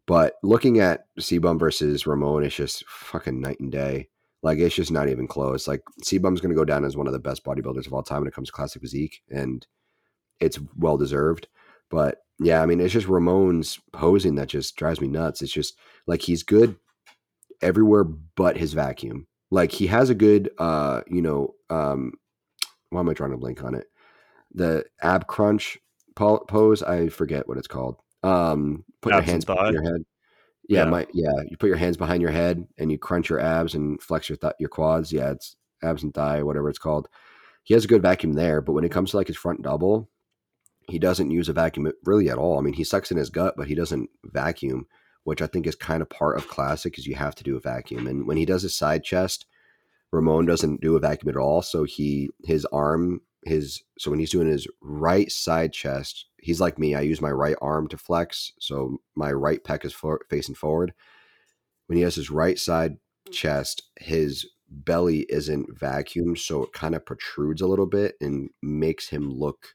But 0.07 0.35
looking 0.43 0.81
at 0.81 1.07
CBum 1.19 1.59
versus 1.59 2.07
Ramon, 2.07 2.45
it's 2.45 2.55
just 2.55 2.85
fucking 2.89 3.41
night 3.41 3.61
and 3.61 3.73
day. 3.73 4.09
Like 4.43 4.59
it's 4.59 4.75
just 4.75 4.91
not 4.91 5.09
even 5.09 5.29
close. 5.29 5.69
Like 5.69 5.83
CBum's 6.05 6.41
going 6.41 6.51
to 6.51 6.59
go 6.59 6.65
down 6.65 6.85
as 6.85 6.97
one 6.97 7.07
of 7.07 7.13
the 7.13 7.19
best 7.19 7.45
bodybuilders 7.45 7.87
of 7.87 7.93
all 7.93 8.03
time 8.03 8.21
when 8.21 8.29
it 8.29 8.35
comes 8.35 8.49
to 8.49 8.53
classic 8.53 8.83
physique, 8.83 9.23
and 9.31 9.65
it's 10.43 10.59
well 10.77 10.99
deserved. 10.99 11.49
But 11.91 12.19
yeah, 12.39 12.63
I 12.63 12.67
mean, 12.67 12.81
it's 12.81 12.93
just 12.93 13.07
Ramon's 13.07 13.79
posing 13.93 14.35
that 14.35 14.49
just 14.49 14.77
drives 14.77 15.01
me 15.01 15.09
nuts. 15.09 15.43
It's 15.43 15.53
just 15.53 15.79
like 16.07 16.21
he's 16.21 16.43
good 16.43 16.77
everywhere 17.61 18.05
but 18.05 18.57
his 18.57 18.73
vacuum. 18.73 19.27
Like 19.51 19.71
he 19.71 19.87
has 19.87 20.11
a 20.11 20.15
good, 20.15 20.51
uh, 20.59 21.03
you 21.07 21.23
know, 21.23 21.55
um, 21.71 22.15
why 22.91 23.01
am 23.01 23.09
I 23.09 23.15
trying 23.15 23.31
to 23.31 23.37
blink 23.37 23.63
on 23.63 23.75
it? 23.75 23.87
The 24.55 24.85
ab 25.03 25.27
crunch 25.27 25.79
pose. 26.17 26.83
I 26.83 27.09
forget 27.09 27.49
what 27.49 27.59
it's 27.59 27.69
called. 27.69 27.97
Um, 28.23 28.85
put 29.01 29.13
abs 29.13 29.27
your 29.27 29.33
hands 29.33 29.45
behind 29.45 29.75
your 29.75 29.83
head. 29.83 30.05
Yeah, 30.69 30.85
yeah, 30.85 30.91
my 30.91 31.07
yeah. 31.13 31.43
You 31.49 31.57
put 31.57 31.69
your 31.69 31.77
hands 31.77 31.97
behind 31.97 32.23
your 32.23 32.31
head 32.31 32.67
and 32.79 32.91
you 32.91 32.99
crunch 32.99 33.29
your 33.29 33.41
abs 33.41 33.75
and 33.75 34.01
flex 34.01 34.29
your 34.29 34.37
th- 34.37 34.55
your 34.59 34.69
quads. 34.69 35.13
Yeah, 35.13 35.31
it's 35.31 35.57
abs 35.83 36.03
and 36.03 36.15
thigh, 36.15 36.43
whatever 36.43 36.69
it's 36.69 36.79
called. 36.79 37.09
He 37.65 37.75
has 37.75 37.85
a 37.85 37.89
good 37.89 38.03
vacuum 38.03 38.33
there, 38.33 38.61
but 38.61 38.73
when 38.73 38.85
it 38.85 38.91
comes 38.91 39.11
to 39.11 39.17
like 39.17 39.29
his 39.29 39.37
front 39.37 39.63
double, 39.63 40.09
he 40.93 40.99
doesn't 40.99 41.31
use 41.31 41.49
a 41.49 41.53
vacuum 41.53 41.91
really 42.05 42.31
at 42.31 42.39
all. 42.39 42.59
I 42.59 42.63
mean, 42.63 42.75
he 42.75 42.85
sucks 42.85 43.11
in 43.11 43.17
his 43.17 43.31
gut, 43.31 43.55
but 43.57 43.67
he 43.67 43.75
doesn't 43.75 44.11
vacuum 44.25 44.87
which 45.25 45.43
I 45.43 45.47
think 45.47 45.67
is 45.67 45.75
kind 45.75 46.03
of 46.03 46.11
part 46.11 46.37
of 46.37 46.49
classic 46.49 46.99
is 46.99 47.07
you 47.07 47.15
have 47.15 47.35
to 47.37 47.45
do 47.45 47.57
a 47.57 47.61
vacuum. 47.61 48.07
And 48.07 48.27
when 48.27 48.37
he 48.37 48.45
does 48.45 48.63
his 48.63 48.77
side 48.77 49.05
chest, 49.05 49.47
Ramon 50.11 50.47
doesn't 50.47 50.81
do 50.81 50.97
a 50.97 51.01
vacuum 51.01 51.31
at 51.31 51.37
all. 51.37 51.63
So 51.63 51.85
he 51.85 52.31
his 52.45 52.65
arm 52.67 53.21
his 53.45 53.83
so 53.99 54.11
when 54.11 54.21
he's 54.21 54.31
doing 54.31 54.49
his 54.49 54.67
right 54.81 55.31
side 55.31 55.73
chest, 55.73 56.27
he's 56.39 56.61
like 56.61 56.79
me. 56.79 56.95
I 56.95 57.01
use 57.01 57.21
my 57.21 57.31
right 57.31 57.57
arm 57.63 57.89
to 57.89 57.97
flex, 57.97 58.53
so 58.59 59.01
my 59.15 59.33
right 59.33 59.63
pec 59.63 59.85
is 59.85 59.93
for, 59.93 60.21
facing 60.29 60.55
forward. 60.55 60.93
When 61.87 61.97
he 61.97 62.03
has 62.03 62.15
his 62.15 62.31
right 62.31 62.59
side 62.59 62.99
chest, 63.31 63.83
his 63.99 64.47
belly 64.69 65.27
isn't 65.29 65.79
vacuumed, 65.79 66.39
so 66.39 66.63
it 66.65 66.73
kind 66.73 66.95
of 66.95 67.05
protrudes 67.05 67.61
a 67.61 67.67
little 67.67 67.87
bit 67.87 68.15
and 68.21 68.51
makes 68.63 69.09
him 69.09 69.31
look 69.31 69.75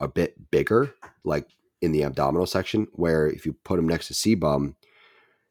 a 0.00 0.08
bit 0.08 0.50
bigger, 0.50 0.94
like 1.24 1.46
in 1.80 1.92
the 1.92 2.04
abdominal 2.04 2.46
section, 2.46 2.86
where 2.92 3.26
if 3.26 3.46
you 3.46 3.54
put 3.64 3.78
him 3.78 3.88
next 3.88 4.08
to 4.08 4.14
CBum, 4.14 4.74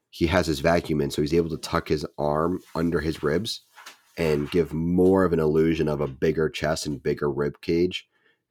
he 0.10 0.28
has 0.28 0.48
his 0.48 0.60
vacuum 0.60 1.02
in, 1.02 1.12
so 1.12 1.22
he's 1.22 1.34
able 1.34 1.50
to 1.50 1.58
tuck 1.58 1.88
his 1.88 2.06
arm 2.18 2.60
under 2.76 3.00
his 3.00 3.22
ribs 3.22 3.62
and 4.18 4.52
give 4.52 4.74
more 4.74 5.24
of 5.24 5.34
an 5.34 5.40
illusion 5.40 5.88
of 5.88 6.02
a 6.02 6.08
bigger 6.08 6.50
chest 6.50 6.86
and 6.86 7.02
bigger 7.02 7.32
rib 7.32 7.62
cage 7.62 8.08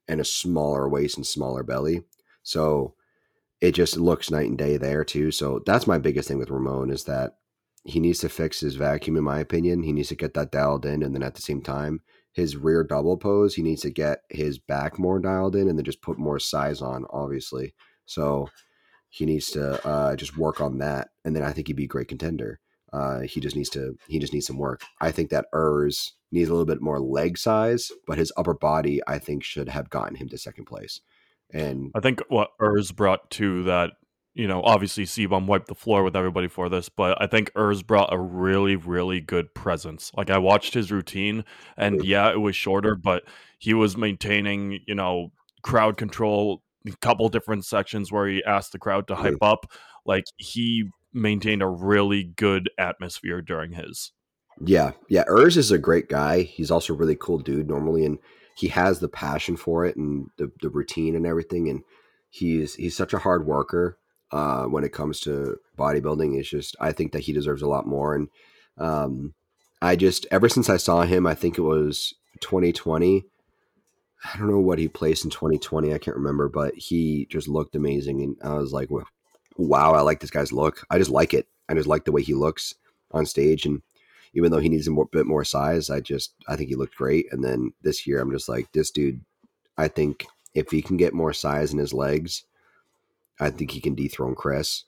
and 0.06 0.20
a 0.20 0.24
smaller 0.24 0.88
waist 0.88 1.16
and 1.16 1.26
smaller 1.26 1.62
belly. 1.62 2.02
So 2.42 2.94
it 3.60 3.72
just 3.72 3.96
looks 3.96 4.30
night 4.30 4.48
and 4.48 4.56
day 4.56 4.76
there 4.76 5.04
too. 5.04 5.30
So 5.30 5.60
that's 5.66 5.86
my 5.86 5.98
biggest 5.98 6.28
thing 6.28 6.38
with 6.38 6.50
Ramon 6.50 6.90
is 6.90 7.04
that 7.04 7.32
he 7.84 8.00
needs 8.00 8.18
to 8.20 8.28
fix 8.28 8.60
his 8.60 8.76
vacuum, 8.76 9.16
in 9.16 9.24
my 9.24 9.40
opinion. 9.40 9.82
He 9.82 9.92
needs 9.92 10.08
to 10.08 10.14
get 10.14 10.34
that 10.34 10.52
dialed 10.52 10.86
in, 10.86 11.02
and 11.02 11.14
then 11.14 11.22
at 11.22 11.34
the 11.34 11.42
same 11.42 11.62
time, 11.62 12.00
his 12.38 12.56
rear 12.56 12.84
double 12.84 13.16
pose, 13.16 13.54
he 13.54 13.62
needs 13.62 13.82
to 13.82 13.90
get 13.90 14.20
his 14.30 14.58
back 14.58 14.98
more 14.98 15.18
dialed 15.18 15.56
in 15.56 15.68
and 15.68 15.78
then 15.78 15.84
just 15.84 16.02
put 16.02 16.18
more 16.18 16.38
size 16.38 16.80
on, 16.80 17.04
obviously. 17.10 17.74
So 18.06 18.48
he 19.10 19.26
needs 19.26 19.50
to 19.50 19.84
uh, 19.86 20.16
just 20.16 20.38
work 20.38 20.60
on 20.60 20.78
that. 20.78 21.08
And 21.24 21.34
then 21.34 21.42
I 21.42 21.52
think 21.52 21.66
he'd 21.66 21.76
be 21.76 21.84
a 21.84 21.88
great 21.88 22.08
contender. 22.08 22.60
Uh, 22.92 23.20
he 23.20 23.40
just 23.40 23.56
needs 23.56 23.68
to 23.70 23.98
he 24.08 24.18
just 24.18 24.32
needs 24.32 24.46
some 24.46 24.56
work. 24.56 24.82
I 25.00 25.10
think 25.10 25.30
that 25.30 25.46
Urs 25.52 26.12
needs 26.32 26.48
a 26.48 26.52
little 26.52 26.64
bit 26.64 26.80
more 26.80 27.00
leg 27.00 27.36
size, 27.36 27.90
but 28.06 28.18
his 28.18 28.32
upper 28.36 28.54
body 28.54 29.00
I 29.06 29.18
think 29.18 29.44
should 29.44 29.68
have 29.68 29.90
gotten 29.90 30.16
him 30.16 30.28
to 30.30 30.38
second 30.38 30.64
place. 30.64 31.00
And 31.52 31.90
I 31.94 32.00
think 32.00 32.22
what 32.28 32.50
Urs 32.60 32.94
brought 32.94 33.30
to 33.32 33.64
that, 33.64 33.92
you 34.34 34.46
know, 34.46 34.62
obviously 34.62 35.04
CBum 35.04 35.46
wiped 35.46 35.66
the 35.66 35.74
floor 35.74 36.04
with 36.04 36.14
everybody 36.14 36.48
for 36.48 36.68
this, 36.68 36.88
but 36.88 37.20
I 37.20 37.26
think 37.26 37.52
Urs 37.54 37.84
brought 37.84 38.12
a 38.12 38.18
really, 38.18 38.76
really 38.76 39.20
good 39.20 39.52
presence. 39.54 40.12
Like 40.16 40.30
I 40.30 40.38
watched 40.38 40.74
his 40.74 40.92
routine, 40.92 41.44
and 41.76 42.04
yeah, 42.04 42.30
it 42.30 42.40
was 42.40 42.54
shorter, 42.54 42.94
but 42.94 43.24
he 43.58 43.74
was 43.74 43.96
maintaining, 43.96 44.80
you 44.86 44.94
know, 44.94 45.32
crowd 45.62 45.96
control. 45.96 46.62
A 46.86 46.92
couple 46.98 47.28
different 47.28 47.64
sections 47.64 48.12
where 48.12 48.28
he 48.28 48.42
asked 48.44 48.72
the 48.72 48.78
crowd 48.78 49.08
to 49.08 49.16
hype 49.16 49.42
up. 49.42 49.70
Like 50.06 50.24
he 50.36 50.84
maintained 51.12 51.62
a 51.62 51.66
really 51.66 52.22
good 52.24 52.70
atmosphere 52.78 53.42
during 53.42 53.72
his. 53.72 54.12
Yeah, 54.64 54.92
yeah. 55.08 55.24
Urs 55.24 55.56
is 55.56 55.70
a 55.70 55.78
great 55.78 56.08
guy. 56.08 56.42
He's 56.42 56.70
also 56.70 56.94
a 56.94 56.96
really 56.96 57.16
cool 57.16 57.38
dude 57.38 57.68
normally, 57.68 58.04
and 58.04 58.18
he 58.56 58.68
has 58.68 59.00
the 59.00 59.08
passion 59.08 59.56
for 59.56 59.84
it 59.84 59.96
and 59.96 60.28
the, 60.36 60.50
the 60.62 60.70
routine 60.70 61.14
and 61.14 61.26
everything. 61.26 61.68
And 61.68 61.82
he's 62.30 62.76
he's 62.76 62.96
such 62.96 63.12
a 63.12 63.18
hard 63.18 63.46
worker 63.46 63.98
uh, 64.30 64.64
when 64.64 64.84
it 64.84 64.92
comes 64.92 65.20
to 65.20 65.58
bodybuilding. 65.76 66.38
It's 66.38 66.48
just 66.48 66.76
I 66.80 66.92
think 66.92 67.12
that 67.12 67.22
he 67.22 67.32
deserves 67.32 67.62
a 67.62 67.68
lot 67.68 67.86
more. 67.86 68.14
And 68.14 68.28
um, 68.76 69.34
I 69.80 69.96
just 69.96 70.26
ever 70.30 70.48
since 70.48 70.68
I 70.68 70.76
saw 70.76 71.02
him, 71.02 71.26
I 71.26 71.34
think 71.34 71.58
it 71.58 71.62
was 71.62 72.14
2020. 72.40 73.24
I 74.24 74.38
don't 74.38 74.50
know 74.50 74.58
what 74.58 74.78
he 74.78 74.88
placed 74.88 75.24
in 75.24 75.30
2020. 75.30 75.94
I 75.94 75.98
can't 75.98 76.16
remember, 76.16 76.48
but 76.48 76.74
he 76.74 77.26
just 77.30 77.48
looked 77.48 77.76
amazing, 77.76 78.20
and 78.22 78.36
I 78.42 78.54
was 78.54 78.72
like, 78.72 78.88
"Wow, 79.56 79.92
I 79.92 80.00
like 80.00 80.20
this 80.20 80.30
guy's 80.30 80.52
look. 80.52 80.84
I 80.90 80.98
just 80.98 81.10
like 81.10 81.34
it. 81.34 81.46
I 81.68 81.74
just 81.74 81.86
like 81.86 82.04
the 82.04 82.12
way 82.12 82.22
he 82.22 82.34
looks 82.34 82.74
on 83.12 83.26
stage." 83.26 83.64
And 83.64 83.80
even 84.34 84.50
though 84.50 84.58
he 84.58 84.68
needs 84.68 84.88
a 84.88 84.90
more, 84.90 85.06
bit 85.06 85.26
more 85.26 85.44
size, 85.44 85.88
I 85.88 86.00
just 86.00 86.34
I 86.48 86.56
think 86.56 86.68
he 86.68 86.74
looked 86.74 86.96
great. 86.96 87.26
And 87.32 87.44
then 87.44 87.72
this 87.82 88.06
year, 88.06 88.20
I'm 88.20 88.32
just 88.32 88.48
like, 88.48 88.72
this 88.72 88.90
dude. 88.90 89.20
I 89.76 89.86
think 89.86 90.26
if 90.54 90.70
he 90.72 90.82
can 90.82 90.96
get 90.96 91.14
more 91.14 91.32
size 91.32 91.72
in 91.72 91.78
his 91.78 91.92
legs, 91.92 92.44
I 93.40 93.50
think 93.50 93.70
he 93.70 93.80
can 93.80 93.94
dethrone 93.94 94.34
Chris. 94.34 94.84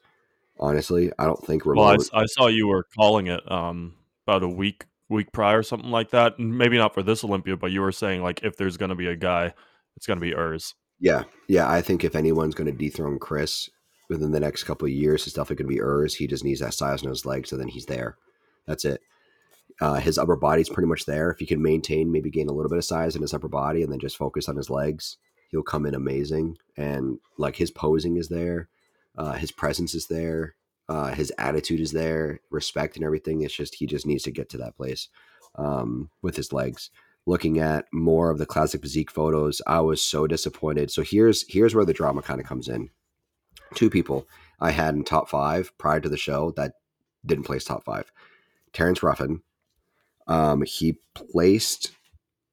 Honestly, 0.58 1.10
I 1.18 1.24
don't 1.24 1.44
think. 1.44 1.64
Remote... 1.64 1.80
Well, 1.80 1.98
I, 2.12 2.22
I, 2.22 2.26
saw 2.26 2.48
you 2.48 2.66
were 2.68 2.84
calling 2.96 3.28
it 3.28 3.50
um, 3.50 3.94
about 4.26 4.42
a 4.42 4.48
week 4.48 4.84
week 5.08 5.32
prior, 5.32 5.58
or 5.58 5.62
something 5.62 5.90
like 5.90 6.10
that. 6.10 6.38
Maybe 6.38 6.78
not 6.78 6.94
for 6.94 7.02
this 7.02 7.24
Olympia, 7.24 7.56
but 7.56 7.72
you 7.72 7.80
were 7.80 7.92
saying 7.92 8.22
like 8.22 8.42
if 8.42 8.56
there's 8.56 8.76
going 8.76 8.90
to 8.90 8.94
be 8.94 9.06
a 9.06 9.16
guy, 9.16 9.54
it's 9.96 10.06
going 10.06 10.18
to 10.18 10.24
be 10.24 10.32
Urs. 10.32 10.74
Yeah, 10.98 11.24
yeah. 11.48 11.70
I 11.70 11.80
think 11.80 12.04
if 12.04 12.14
anyone's 12.14 12.54
going 12.54 12.70
to 12.70 12.76
dethrone 12.76 13.18
Chris 13.18 13.70
within 14.08 14.32
the 14.32 14.40
next 14.40 14.64
couple 14.64 14.86
of 14.86 14.92
years, 14.92 15.26
it's 15.26 15.34
definitely 15.34 15.64
going 15.64 15.76
to 15.76 15.82
be 15.82 15.86
Urs. 15.86 16.14
He 16.14 16.26
just 16.26 16.44
needs 16.44 16.60
that 16.60 16.74
size 16.74 17.02
in 17.02 17.08
his 17.08 17.24
legs, 17.24 17.52
and 17.52 17.60
then 17.60 17.68
he's 17.68 17.86
there. 17.86 18.16
That's 18.66 18.84
it. 18.84 19.00
Uh, 19.80 19.94
his 19.94 20.18
upper 20.18 20.36
body's 20.36 20.68
pretty 20.68 20.88
much 20.88 21.06
there. 21.06 21.30
If 21.30 21.38
he 21.38 21.46
can 21.46 21.62
maintain, 21.62 22.12
maybe 22.12 22.30
gain 22.30 22.48
a 22.48 22.52
little 22.52 22.68
bit 22.68 22.78
of 22.78 22.84
size 22.84 23.16
in 23.16 23.22
his 23.22 23.32
upper 23.32 23.48
body, 23.48 23.82
and 23.82 23.90
then 23.90 23.98
just 23.98 24.18
focus 24.18 24.48
on 24.48 24.56
his 24.56 24.68
legs, 24.68 25.16
he'll 25.50 25.62
come 25.62 25.86
in 25.86 25.94
amazing. 25.94 26.56
And 26.76 27.18
like 27.38 27.56
his 27.56 27.70
posing 27.70 28.16
is 28.16 28.28
there, 28.28 28.68
uh, 29.16 29.32
his 29.32 29.52
presence 29.52 29.94
is 29.94 30.06
there, 30.06 30.54
uh, 30.88 31.12
his 31.12 31.32
attitude 31.38 31.80
is 31.80 31.92
there, 31.92 32.40
respect 32.50 32.96
and 32.96 33.04
everything. 33.04 33.42
It's 33.42 33.54
just 33.54 33.76
he 33.76 33.86
just 33.86 34.06
needs 34.06 34.24
to 34.24 34.30
get 34.30 34.48
to 34.50 34.58
that 34.58 34.76
place 34.76 35.08
um, 35.56 36.10
with 36.22 36.36
his 36.36 36.52
legs. 36.52 36.90
Looking 37.26 37.58
at 37.58 37.86
more 37.92 38.30
of 38.30 38.38
the 38.38 38.46
classic 38.46 38.80
physique 38.80 39.10
photos, 39.10 39.60
I 39.66 39.80
was 39.80 40.00
so 40.00 40.26
disappointed. 40.26 40.90
So 40.90 41.02
here's 41.02 41.44
here's 41.48 41.74
where 41.74 41.84
the 41.84 41.92
drama 41.92 42.22
kind 42.22 42.40
of 42.40 42.46
comes 42.46 42.66
in. 42.66 42.90
Two 43.74 43.90
people 43.90 44.26
I 44.58 44.70
had 44.70 44.94
in 44.94 45.04
top 45.04 45.28
five 45.28 45.76
prior 45.78 46.00
to 46.00 46.08
the 46.08 46.16
show 46.16 46.52
that 46.56 46.72
didn't 47.24 47.44
place 47.44 47.64
top 47.64 47.84
five. 47.84 48.10
Terrence 48.72 49.02
Ruffin, 49.02 49.42
um, 50.26 50.62
he 50.62 50.98
placed, 51.14 51.92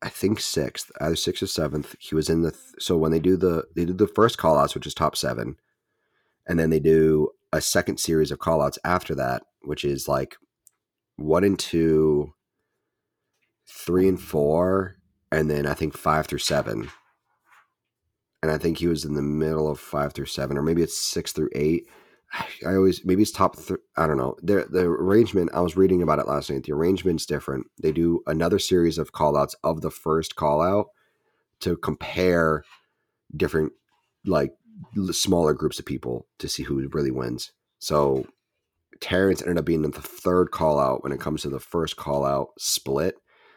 I 0.01 0.09
think 0.09 0.39
sixth, 0.39 0.91
either 1.01 1.15
sixth 1.15 1.41
or 1.41 1.47
seventh. 1.47 1.95
He 1.99 2.13
was 2.13 2.29
in 2.29 2.43
the 2.43 2.51
th- 2.51 2.63
so 2.79 2.97
when 2.97 3.11
they 3.11 3.19
do 3.19 3.35
the 3.35 3.65
they 3.75 3.85
do 3.85 3.93
the 3.93 4.07
first 4.07 4.37
call 4.37 4.57
outs, 4.57 4.75
which 4.75 4.85
is 4.85 4.93
top 4.93 5.15
seven, 5.15 5.57
and 6.47 6.59
then 6.59 6.69
they 6.69 6.79
do 6.79 7.29
a 7.51 7.61
second 7.61 7.99
series 7.99 8.31
of 8.31 8.39
call 8.39 8.61
outs 8.61 8.77
after 8.83 9.15
that, 9.15 9.43
which 9.61 9.83
is 9.83 10.07
like 10.07 10.37
one 11.15 11.43
and 11.43 11.57
two, 11.57 12.33
three 13.67 14.07
and 14.07 14.21
four, 14.21 14.97
and 15.31 15.49
then 15.49 15.65
I 15.65 15.73
think 15.73 15.97
five 15.97 16.27
through 16.27 16.39
seven. 16.39 16.89
And 18.43 18.51
I 18.51 18.59
think 18.59 18.77
he 18.77 18.87
was 18.87 19.03
in 19.03 19.15
the 19.15 19.23
middle 19.23 19.69
of 19.69 19.79
five 19.79 20.13
through 20.13 20.27
seven, 20.27 20.57
or 20.57 20.61
maybe 20.61 20.83
it's 20.83 20.97
six 20.97 21.31
through 21.31 21.49
eight. 21.55 21.87
I 22.33 22.75
always 22.75 23.05
maybe 23.05 23.21
it's 23.21 23.31
top. 23.31 23.55
Th- 23.57 23.79
I 23.95 24.05
don't 24.07 24.17
know. 24.17 24.35
The 24.41 24.67
the 24.69 24.85
arrangement. 24.85 25.51
I 25.53 25.61
was 25.61 25.77
reading 25.77 26.01
about 26.01 26.19
it 26.19 26.27
last 26.27 26.49
night. 26.49 26.63
The 26.63 26.73
arrangement's 26.73 27.25
different. 27.25 27.67
They 27.81 27.91
do 27.91 28.21
another 28.27 28.59
series 28.59 28.97
of 28.97 29.13
callouts 29.13 29.55
of 29.63 29.81
the 29.81 29.91
first 29.91 30.35
call 30.35 30.61
out 30.61 30.87
to 31.61 31.77
compare 31.77 32.63
different 33.35 33.71
like 34.25 34.53
smaller 35.11 35.53
groups 35.53 35.79
of 35.79 35.85
people 35.85 36.27
to 36.39 36.47
see 36.47 36.63
who 36.63 36.87
really 36.89 37.11
wins. 37.11 37.51
So 37.79 38.25
Terrence 38.99 39.41
ended 39.41 39.57
up 39.57 39.65
being 39.65 39.83
in 39.83 39.91
the 39.91 40.01
third 40.01 40.51
call 40.51 40.79
out 40.79 41.03
when 41.03 41.11
it 41.11 41.19
comes 41.19 41.41
to 41.41 41.49
the 41.49 41.59
first 41.59 41.95
call 41.95 42.25
out 42.25 42.49
split. 42.57 43.15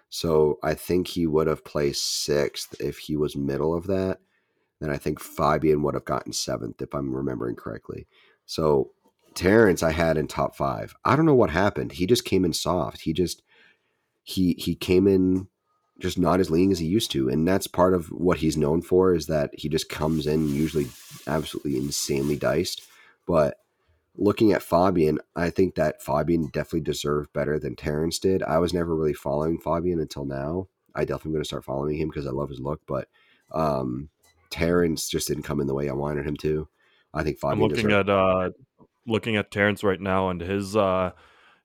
So 0.09 0.59
I 0.63 0.75
think 0.75 1.09
he 1.09 1.27
would 1.27 1.47
have 1.47 1.65
placed 1.65 2.25
sixth 2.25 2.75
if 2.81 2.99
he 2.99 3.17
was 3.17 3.37
middle 3.37 3.75
of 3.75 3.87
that. 3.87 4.19
Then 4.81 4.91
I 4.91 4.97
think 4.97 5.21
Fabian 5.21 5.83
would 5.83 5.95
have 5.95 6.05
gotten 6.05 6.33
seventh 6.33 6.81
if 6.81 6.95
I'm 6.95 7.15
remembering 7.15 7.55
correctly. 7.55 8.07
So 8.51 8.91
Terrence, 9.35 9.81
I 9.81 9.93
had 9.93 10.17
in 10.17 10.27
top 10.27 10.57
five. 10.57 10.93
I 11.05 11.15
don't 11.15 11.25
know 11.25 11.37
what 11.37 11.51
happened. 11.51 11.93
He 11.93 12.05
just 12.05 12.25
came 12.25 12.45
in 12.45 12.53
soft. 12.53 13.03
He 13.03 13.13
just 13.13 13.45
he 14.25 14.55
he 14.59 14.75
came 14.75 15.07
in 15.07 15.47
just 16.01 16.19
not 16.19 16.41
as 16.41 16.51
lean 16.51 16.73
as 16.73 16.81
he 16.81 16.87
used 16.87 17.13
to, 17.13 17.29
and 17.29 17.47
that's 17.47 17.69
part 17.69 17.95
of 17.95 18.09
what 18.09 18.39
he's 18.39 18.57
known 18.57 18.83
for 18.83 19.15
is 19.15 19.29
that 19.29 19.51
he 19.57 19.69
just 19.69 19.89
comes 19.89 20.27
in 20.27 20.49
usually 20.49 20.89
absolutely 21.29 21.77
insanely 21.77 22.35
diced. 22.35 22.83
But 23.25 23.59
looking 24.17 24.51
at 24.51 24.65
Fabian, 24.65 25.21
I 25.37 25.51
think 25.51 25.77
that 25.77 26.03
Fabian 26.03 26.47
definitely 26.47 26.81
deserved 26.81 27.33
better 27.33 27.57
than 27.61 27.77
Terrence 27.77 28.19
did. 28.19 28.43
I 28.43 28.59
was 28.59 28.75
never 28.75 28.97
really 28.97 29.15
following 29.15 29.61
Fabian 29.61 30.01
until 30.01 30.25
now. 30.25 30.67
I 30.93 31.05
definitely 31.05 31.35
going 31.35 31.45
to 31.45 31.49
start 31.49 31.65
following 31.65 31.99
him 31.99 32.09
because 32.09 32.27
I 32.27 32.31
love 32.31 32.49
his 32.49 32.59
look, 32.59 32.81
but 32.89 33.07
um, 33.53 34.09
Terrence 34.51 35.09
just 35.09 35.29
didn't 35.29 35.45
come 35.45 35.61
in 35.61 35.69
the 35.69 35.75
way 35.75 35.89
I 35.89 35.93
wanted 35.93 36.27
him 36.27 36.37
to. 36.39 36.67
I 37.13 37.23
think 37.23 37.39
Fabian. 37.39 37.63
I'm 37.63 37.69
looking 37.69 37.93
at 37.93 38.09
uh, 38.09 38.51
looking 39.07 39.37
at 39.37 39.51
Terrence 39.51 39.83
right 39.83 40.01
now, 40.01 40.31
and 40.31 40.41
his 40.41 40.77
uh, 40.77 41.13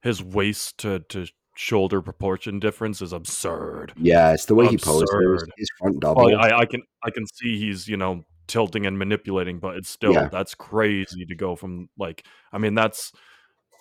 his 0.01 0.23
waist 0.23 0.77
to 0.79 0.99
to 1.09 1.27
shoulder 1.55 2.01
proportion 2.01 2.59
difference 2.59 3.01
is 3.01 3.13
absurd. 3.13 3.93
Yeah, 3.97 4.33
it's 4.33 4.45
the 4.45 4.55
way 4.55 4.65
absurd. 4.65 4.79
he 4.79 5.15
poses. 5.15 5.47
His 5.57 5.69
front 5.79 5.99
double. 5.99 6.25
Well, 6.25 6.39
I, 6.39 6.59
I 6.59 6.65
can 6.65 6.81
I 7.03 7.11
can 7.11 7.25
see 7.27 7.57
he's 7.57 7.87
you 7.87 7.97
know 7.97 8.23
tilting 8.47 8.85
and 8.85 8.97
manipulating, 8.97 9.59
but 9.59 9.75
it's 9.75 9.89
still 9.89 10.13
yeah. 10.13 10.29
that's 10.31 10.55
crazy 10.55 11.25
to 11.25 11.35
go 11.35 11.55
from 11.55 11.89
like 11.97 12.25
I 12.51 12.57
mean 12.57 12.75
that's 12.75 13.11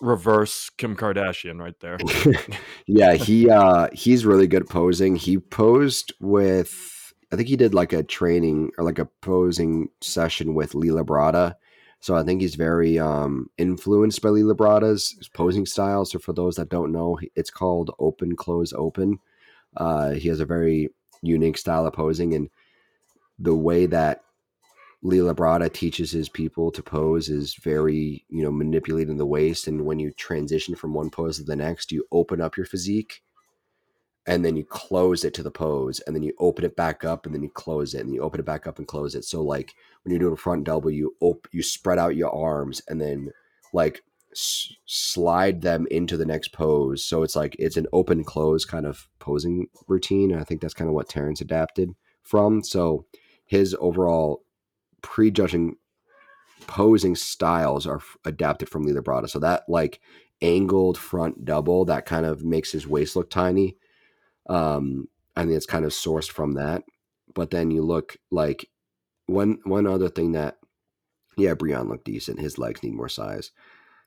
reverse 0.01 0.69
Kim 0.69 0.95
Kardashian 0.95 1.59
right 1.59 1.79
there. 1.79 1.97
yeah, 2.87 3.13
he 3.13 3.49
uh 3.49 3.89
he's 3.93 4.25
really 4.25 4.47
good 4.47 4.67
posing. 4.67 5.15
He 5.15 5.37
posed 5.37 6.13
with 6.19 6.94
I 7.31 7.35
think 7.35 7.47
he 7.47 7.55
did 7.55 7.73
like 7.73 7.93
a 7.93 8.03
training 8.03 8.71
or 8.77 8.83
like 8.83 8.99
a 8.99 9.09
posing 9.21 9.89
session 10.01 10.53
with 10.53 10.75
Lee 10.75 10.89
Labrada. 10.89 11.55
So 11.99 12.15
I 12.15 12.23
think 12.23 12.41
he's 12.41 12.55
very 12.55 12.99
um, 12.99 13.49
influenced 13.57 14.21
by 14.21 14.29
Lee 14.29 14.41
Labrada's 14.41 15.29
posing 15.33 15.65
style. 15.65 16.05
So 16.05 16.19
for 16.19 16.33
those 16.33 16.55
that 16.55 16.69
don't 16.69 16.91
know, 16.91 17.17
it's 17.35 17.49
called 17.49 17.95
open, 17.99 18.35
close, 18.35 18.73
open. 18.73 19.19
Uh, 19.75 20.11
he 20.11 20.29
has 20.29 20.39
a 20.39 20.45
very 20.45 20.89
unique 21.21 21.57
style 21.57 21.85
of 21.85 21.93
posing, 21.93 22.33
and 22.33 22.49
the 23.39 23.55
way 23.55 23.85
that 23.87 24.21
Lee 25.01 25.17
Labrada 25.17 25.71
teaches 25.71 26.11
his 26.11 26.29
people 26.29 26.71
to 26.71 26.81
pose 26.81 27.29
is 27.29 27.55
very, 27.55 28.25
you 28.29 28.43
know, 28.43 28.51
manipulating 28.51 29.17
the 29.17 29.25
waist. 29.25 29.67
And 29.67 29.85
when 29.85 29.99
you 29.99 30.11
transition 30.11 30.75
from 30.75 30.93
one 30.93 31.09
pose 31.09 31.37
to 31.37 31.43
the 31.43 31.55
next, 31.55 31.91
you 31.91 32.05
open 32.11 32.41
up 32.41 32.57
your 32.57 32.65
physique 32.65 33.21
and 34.27 34.43
then 34.43 34.55
you 34.55 34.63
close 34.63 35.23
it 35.23 35.33
to 35.35 35.43
the 35.43 35.51
pose 35.51 35.99
and 36.01 36.15
then 36.15 36.23
you 36.23 36.33
open 36.39 36.65
it 36.65 36.75
back 36.75 37.03
up 37.05 37.25
and 37.25 37.35
then 37.35 37.43
you 37.43 37.49
close 37.49 37.93
it 37.93 38.01
and 38.01 38.13
you 38.13 38.21
open 38.21 38.39
it 38.39 38.45
back 38.45 38.65
up 38.65 38.79
and 38.79 38.87
close 38.87 39.13
it. 39.13 39.23
So 39.23 39.41
like 39.43 39.75
when 40.03 40.11
you're 40.11 40.19
doing 40.19 40.33
a 40.33 40.37
front 40.37 40.63
double 40.63 40.89
you 40.89 41.15
op- 41.19 41.47
you 41.51 41.61
spread 41.61 41.99
out 41.99 42.15
your 42.15 42.33
arms 42.33 42.81
and 42.87 42.99
then 42.99 43.31
like 43.71 44.01
s- 44.31 44.73
slide 44.85 45.61
them 45.61 45.85
into 45.91 46.17
the 46.17 46.25
next 46.25 46.53
pose. 46.53 47.03
So 47.03 47.21
it's 47.21 47.35
like 47.35 47.55
it's 47.59 47.77
an 47.77 47.87
open 47.93 48.23
close 48.23 48.65
kind 48.65 48.87
of 48.87 49.07
posing 49.19 49.67
routine 49.87 50.31
and 50.31 50.39
i 50.39 50.43
think 50.43 50.61
that's 50.61 50.73
kind 50.73 50.87
of 50.89 50.95
what 50.95 51.09
terrence 51.09 51.41
adapted 51.41 51.91
from. 52.23 52.63
So 52.63 53.05
his 53.45 53.75
overall 53.79 54.43
prejudging 55.03 55.75
posing 56.65 57.15
styles 57.15 57.85
are 57.85 57.97
f- 57.97 58.17
adapted 58.25 58.69
from 58.69 58.83
Lee 58.83 58.93
Labrada. 58.93 59.29
So 59.29 59.37
that 59.39 59.65
like 59.67 59.99
angled 60.41 60.97
front 60.97 61.45
double 61.45 61.85
that 61.85 62.07
kind 62.07 62.25
of 62.25 62.43
makes 62.43 62.71
his 62.71 62.87
waist 62.87 63.15
look 63.15 63.29
tiny 63.29 63.77
um, 64.47 65.07
I 65.35 65.41
think 65.41 65.53
it's 65.53 65.65
kind 65.65 65.85
of 65.85 65.91
sourced 65.91 66.29
from 66.29 66.53
that. 66.53 66.83
But 67.33 67.51
then 67.51 67.71
you 67.71 67.83
look 67.83 68.17
like 68.31 68.69
one 69.25 69.59
one 69.63 69.87
other 69.87 70.09
thing 70.09 70.33
that 70.33 70.57
yeah, 71.37 71.53
Breon 71.53 71.89
looked 71.89 72.05
decent. 72.05 72.39
His 72.39 72.57
legs 72.57 72.81
need 72.83 72.93
more 72.93 73.09
size. 73.09 73.51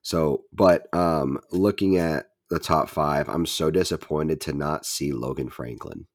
So, 0.03 0.45
but 0.53 0.93
um, 0.95 1.39
looking 1.51 1.99
at 1.99 2.27
the 2.51 2.59
top 2.59 2.89
five, 2.89 3.29
I'm 3.29 3.47
so 3.47 3.71
disappointed 3.71 4.41
to 4.43 4.53
not 4.53 4.87
see 4.87 5.13
Logan 5.13 5.51
Franklin. 5.51 6.07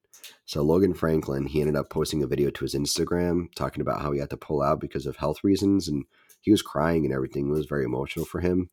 So 0.46 0.62
Logan 0.62 0.94
Franklin, 0.94 1.46
he 1.46 1.60
ended 1.60 1.76
up 1.76 1.90
posting 1.90 2.22
a 2.22 2.26
video 2.26 2.50
to 2.50 2.64
his 2.64 2.74
Instagram 2.74 3.52
talking 3.54 3.80
about 3.80 4.02
how 4.02 4.12
he 4.12 4.20
had 4.20 4.30
to 4.30 4.36
pull 4.36 4.62
out 4.62 4.80
because 4.80 5.06
of 5.06 5.16
health 5.16 5.44
reasons, 5.44 5.86
and 5.86 6.04
he 6.40 6.50
was 6.50 6.62
crying 6.62 7.04
and 7.04 7.14
everything. 7.14 7.48
It 7.48 7.52
was 7.52 7.66
very 7.66 7.84
emotional 7.84 8.24
for 8.24 8.40
him. 8.40 8.70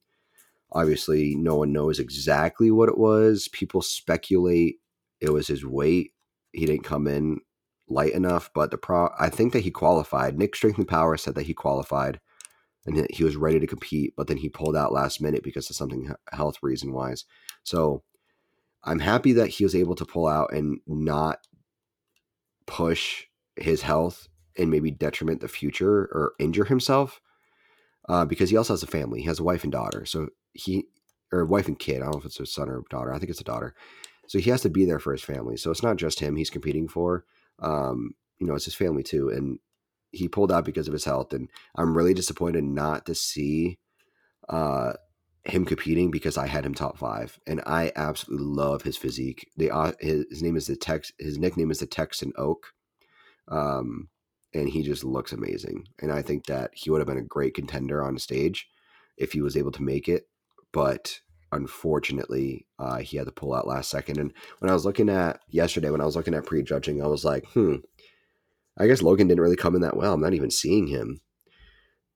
Obviously, 0.71 1.35
no 1.35 1.57
one 1.57 1.73
knows 1.73 1.99
exactly 1.99 2.71
what 2.71 2.89
it 2.89 2.97
was. 2.97 3.49
People 3.49 3.81
speculate 3.81 4.77
it 5.21 5.31
was 5.31 5.47
his 5.47 5.65
weight. 5.65 6.11
He 6.51 6.65
didn't 6.65 6.83
come 6.83 7.07
in 7.07 7.39
light 7.87 8.13
enough, 8.13 8.49
but 8.53 8.71
the 8.71 8.77
pro 8.77 9.09
I 9.19 9.29
think 9.29 9.53
that 9.53 9.63
he 9.63 9.71
qualified. 9.71 10.37
Nick 10.37 10.55
Strength 10.55 10.79
and 10.79 10.87
Power 10.87 11.17
said 11.17 11.35
that 11.35 11.45
he 11.45 11.53
qualified 11.53 12.19
and 12.85 13.07
he 13.11 13.23
was 13.23 13.35
ready 13.35 13.59
to 13.59 13.67
compete, 13.67 14.13
but 14.17 14.27
then 14.27 14.37
he 14.37 14.49
pulled 14.49 14.75
out 14.75 14.91
last 14.91 15.21
minute 15.21 15.43
because 15.43 15.69
of 15.69 15.75
something 15.75 16.13
health 16.31 16.57
reason 16.63 16.93
wise. 16.93 17.25
So 17.63 18.03
I'm 18.83 18.99
happy 18.99 19.33
that 19.33 19.49
he 19.49 19.63
was 19.63 19.75
able 19.75 19.95
to 19.95 20.05
pull 20.05 20.27
out 20.27 20.51
and 20.53 20.79
not 20.87 21.39
push 22.65 23.25
his 23.55 23.83
health 23.83 24.27
and 24.57 24.71
maybe 24.71 24.89
detriment 24.89 25.41
the 25.41 25.47
future 25.47 26.09
or 26.11 26.33
injure 26.39 26.65
himself 26.65 27.21
uh, 28.09 28.25
because 28.25 28.49
he 28.49 28.57
also 28.57 28.73
has 28.73 28.83
a 28.83 28.87
family. 28.87 29.21
He 29.21 29.27
has 29.27 29.39
a 29.39 29.43
wife 29.43 29.63
and 29.63 29.71
daughter. 29.71 30.05
So 30.05 30.29
he, 30.53 30.85
or 31.31 31.45
wife 31.45 31.67
and 31.67 31.77
kid. 31.77 31.97
I 31.97 32.05
don't 32.05 32.15
know 32.15 32.19
if 32.19 32.25
it's 32.25 32.39
a 32.39 32.45
son 32.45 32.69
or 32.69 32.83
daughter. 32.89 33.13
I 33.13 33.19
think 33.19 33.29
it's 33.29 33.41
a 33.41 33.45
daughter. 33.45 33.75
So 34.31 34.39
he 34.39 34.49
has 34.49 34.61
to 34.61 34.69
be 34.69 34.85
there 34.85 34.97
for 34.97 35.11
his 35.11 35.21
family. 35.21 35.57
So 35.57 35.71
it's 35.71 35.83
not 35.83 35.97
just 35.97 36.21
him 36.21 36.37
he's 36.37 36.49
competing 36.49 36.87
for. 36.87 37.25
Um, 37.59 38.11
you 38.39 38.47
know, 38.47 38.55
it's 38.55 38.63
his 38.63 38.73
family 38.73 39.03
too. 39.03 39.27
And 39.27 39.59
he 40.11 40.29
pulled 40.29 40.53
out 40.53 40.63
because 40.63 40.87
of 40.87 40.93
his 40.93 41.03
health. 41.03 41.33
And 41.33 41.49
I'm 41.75 41.97
really 41.97 42.13
disappointed 42.13 42.63
not 42.63 43.05
to 43.07 43.13
see 43.13 43.77
uh, 44.47 44.93
him 45.43 45.65
competing 45.65 46.11
because 46.11 46.37
I 46.37 46.47
had 46.47 46.65
him 46.65 46.73
top 46.73 46.97
five, 46.97 47.41
and 47.45 47.59
I 47.65 47.91
absolutely 47.97 48.45
love 48.45 48.83
his 48.83 48.95
physique. 48.95 49.49
The 49.57 49.69
uh, 49.69 49.91
his, 49.99 50.23
his 50.29 50.41
name 50.41 50.55
is 50.55 50.67
the 50.67 50.77
Tex. 50.77 51.11
His 51.19 51.37
nickname 51.37 51.69
is 51.69 51.79
the 51.79 51.85
Texan 51.85 52.31
Oak, 52.37 52.67
um, 53.49 54.07
and 54.53 54.69
he 54.69 54.81
just 54.81 55.03
looks 55.03 55.33
amazing. 55.33 55.89
And 56.01 56.09
I 56.09 56.21
think 56.21 56.45
that 56.45 56.71
he 56.73 56.89
would 56.89 57.01
have 57.01 57.07
been 57.07 57.17
a 57.17 57.21
great 57.21 57.53
contender 57.53 58.01
on 58.01 58.17
stage 58.17 58.69
if 59.17 59.33
he 59.33 59.41
was 59.41 59.57
able 59.57 59.73
to 59.73 59.83
make 59.83 60.07
it. 60.07 60.29
But 60.71 61.19
unfortunately, 61.51 62.65
uh, 62.79 62.97
he 62.97 63.17
had 63.17 63.25
to 63.25 63.31
pull 63.31 63.53
out 63.53 63.67
last 63.67 63.89
second. 63.89 64.17
And 64.17 64.33
when 64.59 64.69
I 64.69 64.73
was 64.73 64.85
looking 64.85 65.09
at 65.09 65.39
yesterday, 65.49 65.89
when 65.89 66.01
I 66.01 66.05
was 66.05 66.15
looking 66.15 66.33
at 66.33 66.45
prejudging, 66.45 67.01
I 67.01 67.07
was 67.07 67.25
like, 67.25 67.45
hmm, 67.47 67.77
I 68.77 68.87
guess 68.87 69.01
Logan 69.01 69.27
didn't 69.27 69.41
really 69.41 69.55
come 69.55 69.75
in 69.75 69.81
that 69.81 69.97
well. 69.97 70.13
I'm 70.13 70.21
not 70.21 70.33
even 70.33 70.51
seeing 70.51 70.87
him. 70.87 71.21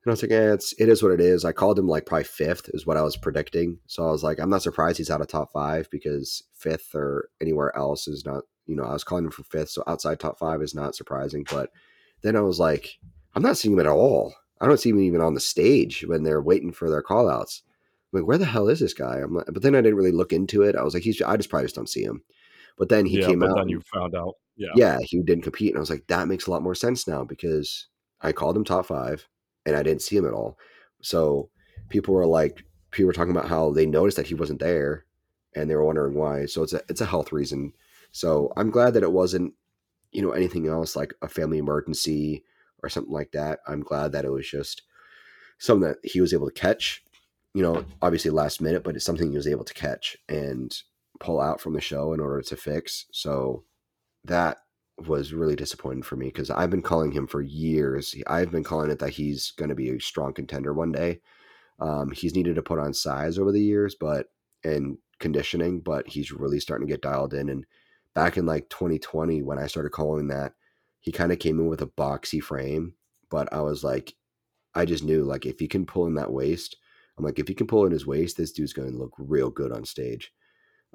And 0.05 0.11
I 0.11 0.13
was 0.13 0.21
like, 0.21 0.31
yeah, 0.31 0.53
it's 0.53 0.73
it 0.79 0.87
is 0.87 1.01
what 1.01 1.11
it 1.11 1.19
is. 1.19 1.43
I 1.43 1.51
called 1.51 1.79
him 1.79 1.87
like 1.87 2.05
probably 2.05 2.25
fifth 2.25 2.69
is 2.73 2.85
what 2.85 2.97
I 2.97 3.01
was 3.01 3.17
predicting. 3.17 3.79
So 3.87 4.07
I 4.07 4.11
was 4.11 4.23
like, 4.23 4.39
I'm 4.39 4.51
not 4.51 4.61
surprised 4.61 4.97
he's 4.97 5.09
out 5.09 5.21
of 5.21 5.27
top 5.27 5.51
five 5.51 5.89
because 5.89 6.43
fifth 6.53 6.93
or 6.93 7.29
anywhere 7.41 7.75
else 7.75 8.07
is 8.07 8.23
not, 8.23 8.43
you 8.67 8.75
know, 8.75 8.83
I 8.83 8.93
was 8.93 9.03
calling 9.03 9.25
him 9.25 9.31
for 9.31 9.43
fifth. 9.43 9.69
So 9.69 9.83
outside 9.87 10.19
top 10.19 10.37
five 10.37 10.61
is 10.61 10.75
not 10.75 10.95
surprising. 10.95 11.43
But 11.49 11.71
then 12.21 12.35
I 12.35 12.41
was 12.41 12.59
like, 12.59 12.99
I'm 13.33 13.41
not 13.41 13.57
seeing 13.57 13.73
him 13.73 13.79
at 13.79 13.87
all. 13.87 14.35
I 14.61 14.67
don't 14.67 14.79
see 14.79 14.91
him 14.91 15.01
even 15.01 15.21
on 15.21 15.33
the 15.33 15.39
stage 15.39 16.05
when 16.07 16.23
they're 16.23 16.41
waiting 16.41 16.71
for 16.71 16.89
their 16.89 17.01
call 17.01 17.27
outs. 17.27 17.63
I'm 17.67 17.74
like, 18.15 18.27
where 18.27 18.37
the 18.37 18.45
hell 18.45 18.69
is 18.69 18.79
this 18.79 18.93
guy? 18.93 19.17
I'm 19.17 19.33
like, 19.33 19.47
but 19.51 19.61
then 19.61 19.75
I 19.75 19.81
didn't 19.81 19.97
really 19.97 20.11
look 20.11 20.33
into 20.33 20.63
it. 20.63 20.75
I 20.75 20.83
was 20.83 20.93
like, 20.93 21.03
he's 21.03 21.21
I 21.21 21.37
just 21.37 21.49
probably 21.49 21.65
just 21.65 21.75
don't 21.75 21.89
see 21.89 22.03
him. 22.03 22.23
But 22.77 22.89
then 22.89 23.05
he 23.05 23.19
yeah, 23.19 23.27
came 23.27 23.43
out. 23.43 23.55
Then 23.57 23.69
you 23.69 23.81
found 23.93 24.15
out. 24.15 24.35
Yeah. 24.57 24.69
Yeah, 24.75 24.99
he 25.01 25.21
didn't 25.21 25.43
compete. 25.43 25.69
And 25.69 25.77
I 25.77 25.79
was 25.79 25.89
like, 25.89 26.07
that 26.07 26.27
makes 26.27 26.47
a 26.47 26.51
lot 26.51 26.63
more 26.63 26.75
sense 26.75 27.07
now 27.07 27.23
because 27.23 27.87
I 28.21 28.31
called 28.31 28.57
him 28.57 28.63
top 28.63 28.85
five 28.87 29.27
and 29.65 29.75
I 29.75 29.83
didn't 29.83 30.01
see 30.01 30.17
him 30.17 30.25
at 30.25 30.33
all. 30.33 30.57
So 31.01 31.49
people 31.89 32.13
were 32.13 32.25
like, 32.25 32.63
people 32.91 33.07
were 33.07 33.13
talking 33.13 33.35
about 33.35 33.49
how 33.49 33.71
they 33.71 33.85
noticed 33.85 34.17
that 34.17 34.27
he 34.27 34.33
wasn't 34.33 34.59
there, 34.59 35.05
and 35.55 35.69
they 35.69 35.75
were 35.75 35.85
wondering 35.85 36.15
why. 36.15 36.45
So 36.45 36.63
it's 36.63 36.73
a 36.73 36.81
it's 36.89 37.01
a 37.01 37.05
health 37.05 37.31
reason. 37.31 37.73
So 38.11 38.51
I'm 38.55 38.71
glad 38.71 38.93
that 38.93 39.03
it 39.03 39.11
wasn't, 39.11 39.53
you 40.11 40.21
know, 40.21 40.31
anything 40.31 40.67
else 40.67 40.95
like 40.95 41.13
a 41.21 41.27
family 41.27 41.57
emergency 41.57 42.43
or 42.81 42.89
something 42.89 43.13
like 43.13 43.31
that. 43.33 43.59
I'm 43.67 43.81
glad 43.81 44.13
that 44.13 44.25
it 44.25 44.31
was 44.31 44.49
just 44.49 44.83
something 45.57 45.89
that 45.89 45.97
he 46.03 46.21
was 46.21 46.33
able 46.33 46.47
to 46.47 46.53
catch. 46.53 47.03
You 47.55 47.63
know, 47.63 47.85
obviously 48.01 48.31
last 48.31 48.61
minute, 48.61 48.83
but 48.83 48.95
it's 48.95 49.05
something 49.05 49.31
he 49.31 49.37
was 49.37 49.47
able 49.47 49.63
to 49.63 49.73
catch 49.73 50.17
and 50.27 50.77
pull 51.19 51.39
out 51.39 51.61
from 51.61 51.73
the 51.73 51.81
show 51.81 52.13
in 52.13 52.19
order 52.19 52.41
to 52.41 52.55
fix. 52.55 53.05
So 53.11 53.63
that 54.25 54.57
was 54.97 55.33
really 55.33 55.55
disappointing 55.55 56.03
for 56.03 56.15
me 56.15 56.27
because 56.27 56.49
I've 56.49 56.69
been 56.69 56.81
calling 56.81 57.11
him 57.11 57.27
for 57.27 57.41
years. 57.41 58.15
I've 58.27 58.51
been 58.51 58.63
calling 58.63 58.91
it 58.91 58.99
that 58.99 59.11
he's 59.11 59.51
going 59.51 59.69
to 59.69 59.75
be 59.75 59.89
a 59.89 59.99
strong 59.99 60.33
contender 60.33 60.73
one 60.73 60.91
day. 60.91 61.21
Um, 61.79 62.11
he's 62.11 62.35
needed 62.35 62.55
to 62.55 62.61
put 62.61 62.79
on 62.79 62.93
size 62.93 63.37
over 63.37 63.51
the 63.51 63.61
years, 63.61 63.95
but 63.95 64.27
and 64.63 64.97
conditioning, 65.19 65.79
but 65.79 66.07
he's 66.07 66.31
really 66.31 66.59
starting 66.59 66.87
to 66.87 66.93
get 66.93 67.01
dialed 67.01 67.33
in. 67.33 67.49
And 67.49 67.65
back 68.13 68.37
in 68.37 68.45
like 68.45 68.69
2020, 68.69 69.41
when 69.43 69.59
I 69.59 69.67
started 69.67 69.91
calling 69.91 70.27
that, 70.27 70.53
he 71.01 71.11
kind 71.11 71.31
of 71.31 71.39
came 71.39 71.59
in 71.59 71.67
with 71.67 71.81
a 71.81 71.87
boxy 71.87 72.41
frame, 72.41 72.93
but 73.29 73.51
I 73.53 73.61
was 73.61 73.83
like, 73.83 74.15
I 74.73 74.85
just 74.85 75.03
knew 75.03 75.23
like 75.23 75.45
if 75.45 75.59
he 75.59 75.67
can 75.67 75.85
pull 75.85 76.07
in 76.07 76.15
that 76.15 76.31
waist, 76.31 76.77
I'm 77.17 77.23
like 77.23 77.39
if 77.39 77.47
he 77.47 77.53
can 77.53 77.67
pull 77.67 77.85
in 77.85 77.91
his 77.91 78.05
waist, 78.05 78.37
this 78.37 78.51
dude's 78.51 78.73
going 78.73 78.91
to 78.91 78.97
look 78.97 79.13
real 79.17 79.49
good 79.49 79.71
on 79.71 79.85
stage. 79.85 80.33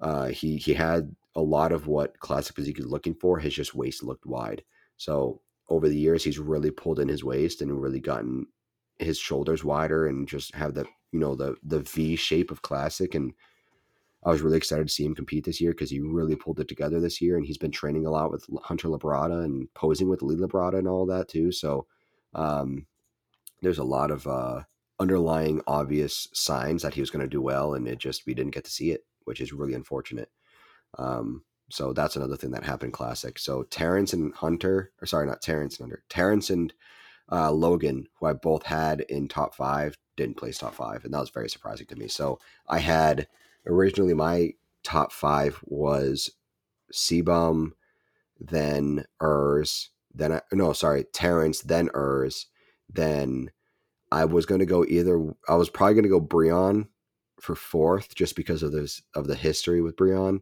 Uh, 0.01 0.27
he 0.27 0.57
he 0.57 0.75
had 0.75 1.15
a 1.35 1.41
lot 1.41 1.73
of 1.73 1.87
what 1.87 2.19
classic 2.21 2.57
physique 2.57 2.79
is 2.79 2.87
looking 2.87 3.15
for. 3.15 3.39
His 3.39 3.55
just 3.55 3.75
waist 3.75 4.03
looked 4.03 4.27
wide. 4.27 4.63
So 4.97 5.41
over 5.69 5.89
the 5.89 5.99
years, 5.99 6.25
he's 6.25 6.39
really 6.39 6.71
pulled 6.71 6.99
in 6.99 7.09
his 7.09 7.25
waist 7.25 7.63
and 7.63 7.81
really 7.81 8.01
gotten 8.01 8.47
his 8.99 9.19
shoulders 9.19 9.65
wider 9.65 10.07
and 10.07 10.29
just 10.29 10.55
have 10.55 10.75
the 10.75 10.87
you 11.13 11.19
know 11.19 11.35
the 11.35 11.57
the 11.63 11.81
V 11.81 12.17
shape 12.17 12.51
of 12.51 12.63
classic. 12.63 13.15
And 13.15 13.33
I 14.25 14.31
was 14.31 14.43
really 14.43 14.59
excited 14.59 14.87
to 14.87 14.93
see 14.93 15.05
him 15.05 15.15
compete 15.15 15.45
this 15.45 15.61
year 15.61 15.71
because 15.71 15.91
he 15.91 16.01
really 16.01 16.37
pulled 16.37 16.61
it 16.61 16.69
together 16.69 17.01
this 17.01 17.21
year. 17.21 17.37
And 17.37 17.47
he's 17.47 17.59
been 17.59 17.71
training 17.71 18.05
a 18.05 18.11
lot 18.11 18.31
with 18.31 18.47
Hunter 18.63 18.89
Labrada 18.89 19.45
and 19.45 19.73
posing 19.75 20.09
with 20.09 20.23
Lee 20.23 20.37
Labrada 20.37 20.79
and 20.79 20.89
all 20.89 21.07
that 21.07 21.29
too. 21.29 21.53
So 21.53 21.87
um, 22.35 22.87
there's 23.63 23.79
a 23.79 23.85
lot 23.85 24.11
of 24.11 24.27
uh, 24.27 24.63
underlying 25.01 25.63
obvious 25.67 26.29
signs 26.33 26.83
that 26.83 26.95
he 26.95 27.01
was 27.01 27.11
going 27.11 27.25
to 27.25 27.29
do 27.29 27.43
well, 27.43 27.75
and 27.75 27.89
it 27.89 27.99
just 27.99 28.27
we 28.27 28.35
didn't 28.35 28.55
get 28.55 28.65
to 28.65 28.71
see 28.71 28.93
it 28.93 29.05
which 29.31 29.41
is 29.41 29.53
really 29.53 29.75
unfortunate. 29.75 30.29
Um, 30.99 31.45
so 31.71 31.93
that's 31.93 32.17
another 32.17 32.37
thing 32.37 32.51
that 32.51 32.65
happened 32.65 32.93
classic. 32.93 33.39
So 33.39 33.63
Terrence 33.63 34.13
and 34.13 34.35
Hunter, 34.35 34.91
or 35.01 35.07
sorry, 35.07 35.27
not 35.27 35.41
Terrence 35.41 35.79
and 35.79 35.85
Hunter, 35.85 36.03
Terrence 36.09 36.51
and 36.51 36.73
uh, 37.31 37.53
Logan, 37.53 38.09
who 38.19 38.27
I 38.27 38.33
both 38.33 38.65
had 38.65 39.03
in 39.03 39.29
top 39.29 39.55
five, 39.55 39.97
didn't 40.17 40.37
place 40.37 40.59
top 40.59 40.75
five, 40.75 41.05
and 41.05 41.15
that 41.15 41.21
was 41.21 41.31
very 41.31 41.49
surprising 41.49 41.87
to 41.87 41.97
me. 41.97 42.09
So 42.09 42.41
I 42.69 42.81
had 42.81 43.29
originally 43.67 44.15
my 44.15 44.55
top 44.83 45.13
five 45.13 45.61
was 45.63 46.33
CBum, 46.93 47.71
then 48.41 49.05
Urs, 49.23 49.91
then 50.13 50.33
I, 50.33 50.41
no, 50.51 50.73
sorry, 50.73 51.05
Terrence, 51.13 51.61
then 51.61 51.89
Urs, 51.91 52.47
then 52.93 53.53
I 54.13 54.25
was 54.25 54.47
going 54.47 54.59
to 54.61 54.67
go 54.67 54.85
either. 54.85 55.21
I 55.49 55.55
was 55.55 55.71
probably 55.71 55.95
going 55.95 56.05
to 56.05 56.09
go 56.09 56.21
Breon 56.21 56.89
for 57.41 57.55
fourth 57.55 58.15
just 58.15 58.37
because 58.37 58.63
of 58.63 58.73
this 58.73 59.03
of 59.15 59.27
the 59.27 59.35
history 59.35 59.81
with 59.81 59.97
Breon. 59.97 60.41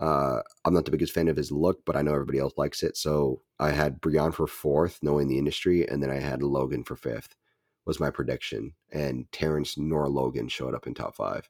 Uh, 0.00 0.40
I'm 0.64 0.74
not 0.74 0.84
the 0.84 0.90
biggest 0.90 1.12
fan 1.12 1.28
of 1.28 1.36
his 1.36 1.52
look, 1.52 1.84
but 1.84 1.96
I 1.96 2.02
know 2.02 2.12
everybody 2.12 2.38
else 2.38 2.54
likes 2.56 2.82
it. 2.82 2.96
So 2.96 3.42
I 3.60 3.70
had 3.70 4.00
Breon 4.00 4.34
for 4.34 4.46
fourth, 4.46 4.98
knowing 5.02 5.28
the 5.28 5.38
industry, 5.38 5.86
and 5.86 6.02
then 6.02 6.10
I 6.10 6.18
had 6.18 6.42
Logan 6.42 6.84
for 6.84 6.96
fifth. 6.96 7.36
Was 7.84 8.00
my 8.00 8.10
prediction, 8.10 8.74
and 8.92 9.30
Terrence 9.32 9.76
nor 9.76 10.08
Logan 10.08 10.48
showed 10.48 10.74
up 10.74 10.86
in 10.86 10.94
top 10.94 11.16
five. 11.16 11.48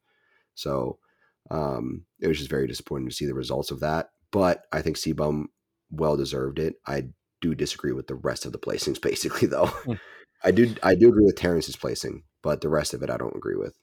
So 0.54 0.98
um, 1.50 2.04
it 2.20 2.28
was 2.28 2.38
just 2.38 2.50
very 2.50 2.66
disappointing 2.66 3.08
to 3.08 3.14
see 3.14 3.26
the 3.26 3.34
results 3.34 3.70
of 3.70 3.80
that. 3.80 4.10
But 4.30 4.64
I 4.72 4.80
think 4.80 4.96
CBum 4.96 5.46
well 5.90 6.16
deserved 6.16 6.58
it. 6.58 6.76
I 6.86 7.08
do 7.42 7.54
disagree 7.54 7.92
with 7.92 8.06
the 8.06 8.14
rest 8.14 8.46
of 8.46 8.52
the 8.52 8.58
placings, 8.58 9.00
basically, 9.02 9.46
though. 9.46 9.70
I 10.44 10.50
do 10.50 10.74
I 10.82 10.94
do 10.94 11.08
agree 11.08 11.24
with 11.24 11.36
Terrence's 11.36 11.76
placing, 11.76 12.24
but 12.42 12.60
the 12.60 12.68
rest 12.68 12.94
of 12.94 13.02
it 13.02 13.10
I 13.10 13.16
don't 13.16 13.36
agree 13.36 13.56
with. 13.56 13.74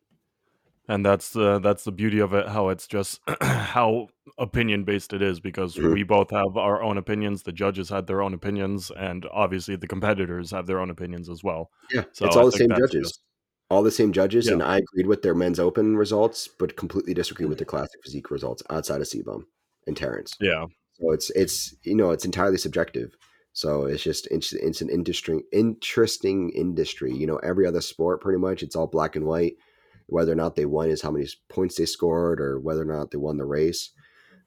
And 0.88 1.06
that's 1.06 1.31
the 1.31 1.60
that's 1.60 1.84
the 1.84 1.91
beauty 1.91 2.19
of 2.19 2.34
it 2.34 2.48
how 2.48 2.69
it's 2.69 2.88
just 2.88 3.19
how 3.41 4.07
opinion 4.38 4.84
based 4.84 5.14
it 5.14 5.22
is 5.22 5.40
because 5.40 5.76
mm-hmm. 5.76 5.94
we 5.94 6.03
both 6.03 6.31
have 6.31 6.57
our 6.57 6.81
own 6.81 6.98
opinions 6.98 7.44
the 7.44 7.52
judges 7.52 7.90
had 7.90 8.07
their 8.07 8.22
own 8.22 8.34
opinions 8.34 8.91
and 8.98 9.26
obviously 9.31 9.76
the 9.76 9.88
competitors 9.88 10.52
have 10.52 10.65
their 10.65 10.80
own 10.80 10.90
opinions 10.90 11.30
as 11.30 11.44
well. 11.44 11.69
Yeah 11.91 12.06
so 12.14 12.26
it's 12.26 12.36
all 12.36 12.48
I 12.48 12.52
the 12.52 12.57
same 12.57 12.69
judges. 12.69 13.07
just, 13.07 13.22
all 13.69 13.84
the 13.84 13.91
same 13.91 14.11
judges 14.11 14.48
yeah. 14.48 14.53
and 14.53 14.64
i 14.64 14.77
agreed 14.77 15.06
with 15.06 15.22
their 15.22 15.36
men's 15.36 15.60
open 15.60 15.95
results 15.95 16.48
but 16.48 16.76
completely 16.76 17.14
disagree 17.14 17.45
with 17.45 17.60
the 17.60 17.65
classic 17.65 18.02
physique 18.03 18.31
results 18.31 18.64
outside 18.72 18.99
of 19.02 19.07
CBum 19.07 19.44
and 19.86 19.98
terrence. 19.98 20.36
Yeah. 20.40 20.65
So 20.94 21.11
it's 21.11 21.30
it's 21.31 21.76
you 21.84 21.95
know 21.95 22.11
it's 22.11 22.26
entirely 22.26 22.57
subjective 22.57 23.15
so 23.54 23.86
it's 23.86 24.04
just 24.04 24.28
it's, 24.32 24.54
it's 24.54 24.82
an 24.82 24.90
interesting 24.90 25.42
interesting 25.52 26.52
industry 26.52 27.14
you 27.14 27.26
know 27.28 27.38
every 27.38 27.66
other 27.66 27.82
sport 27.82 28.22
pretty 28.22 28.40
much 28.40 28.62
it's 28.64 28.76
all 28.76 28.88
black 28.88 29.16
and 29.16 29.26
white 29.26 29.56
whether 30.08 30.32
or 30.32 30.36
not 30.36 30.56
they 30.56 30.66
won 30.66 30.90
is 30.90 31.02
how 31.02 31.12
many 31.12 31.28
points 31.50 31.76
they 31.76 31.86
scored 31.86 32.42
or 32.42 32.60
whether 32.60 32.82
or 32.82 32.86
not 32.86 33.12
they 33.12 33.18
won 33.18 33.38
the 33.38 33.46
race. 33.46 33.92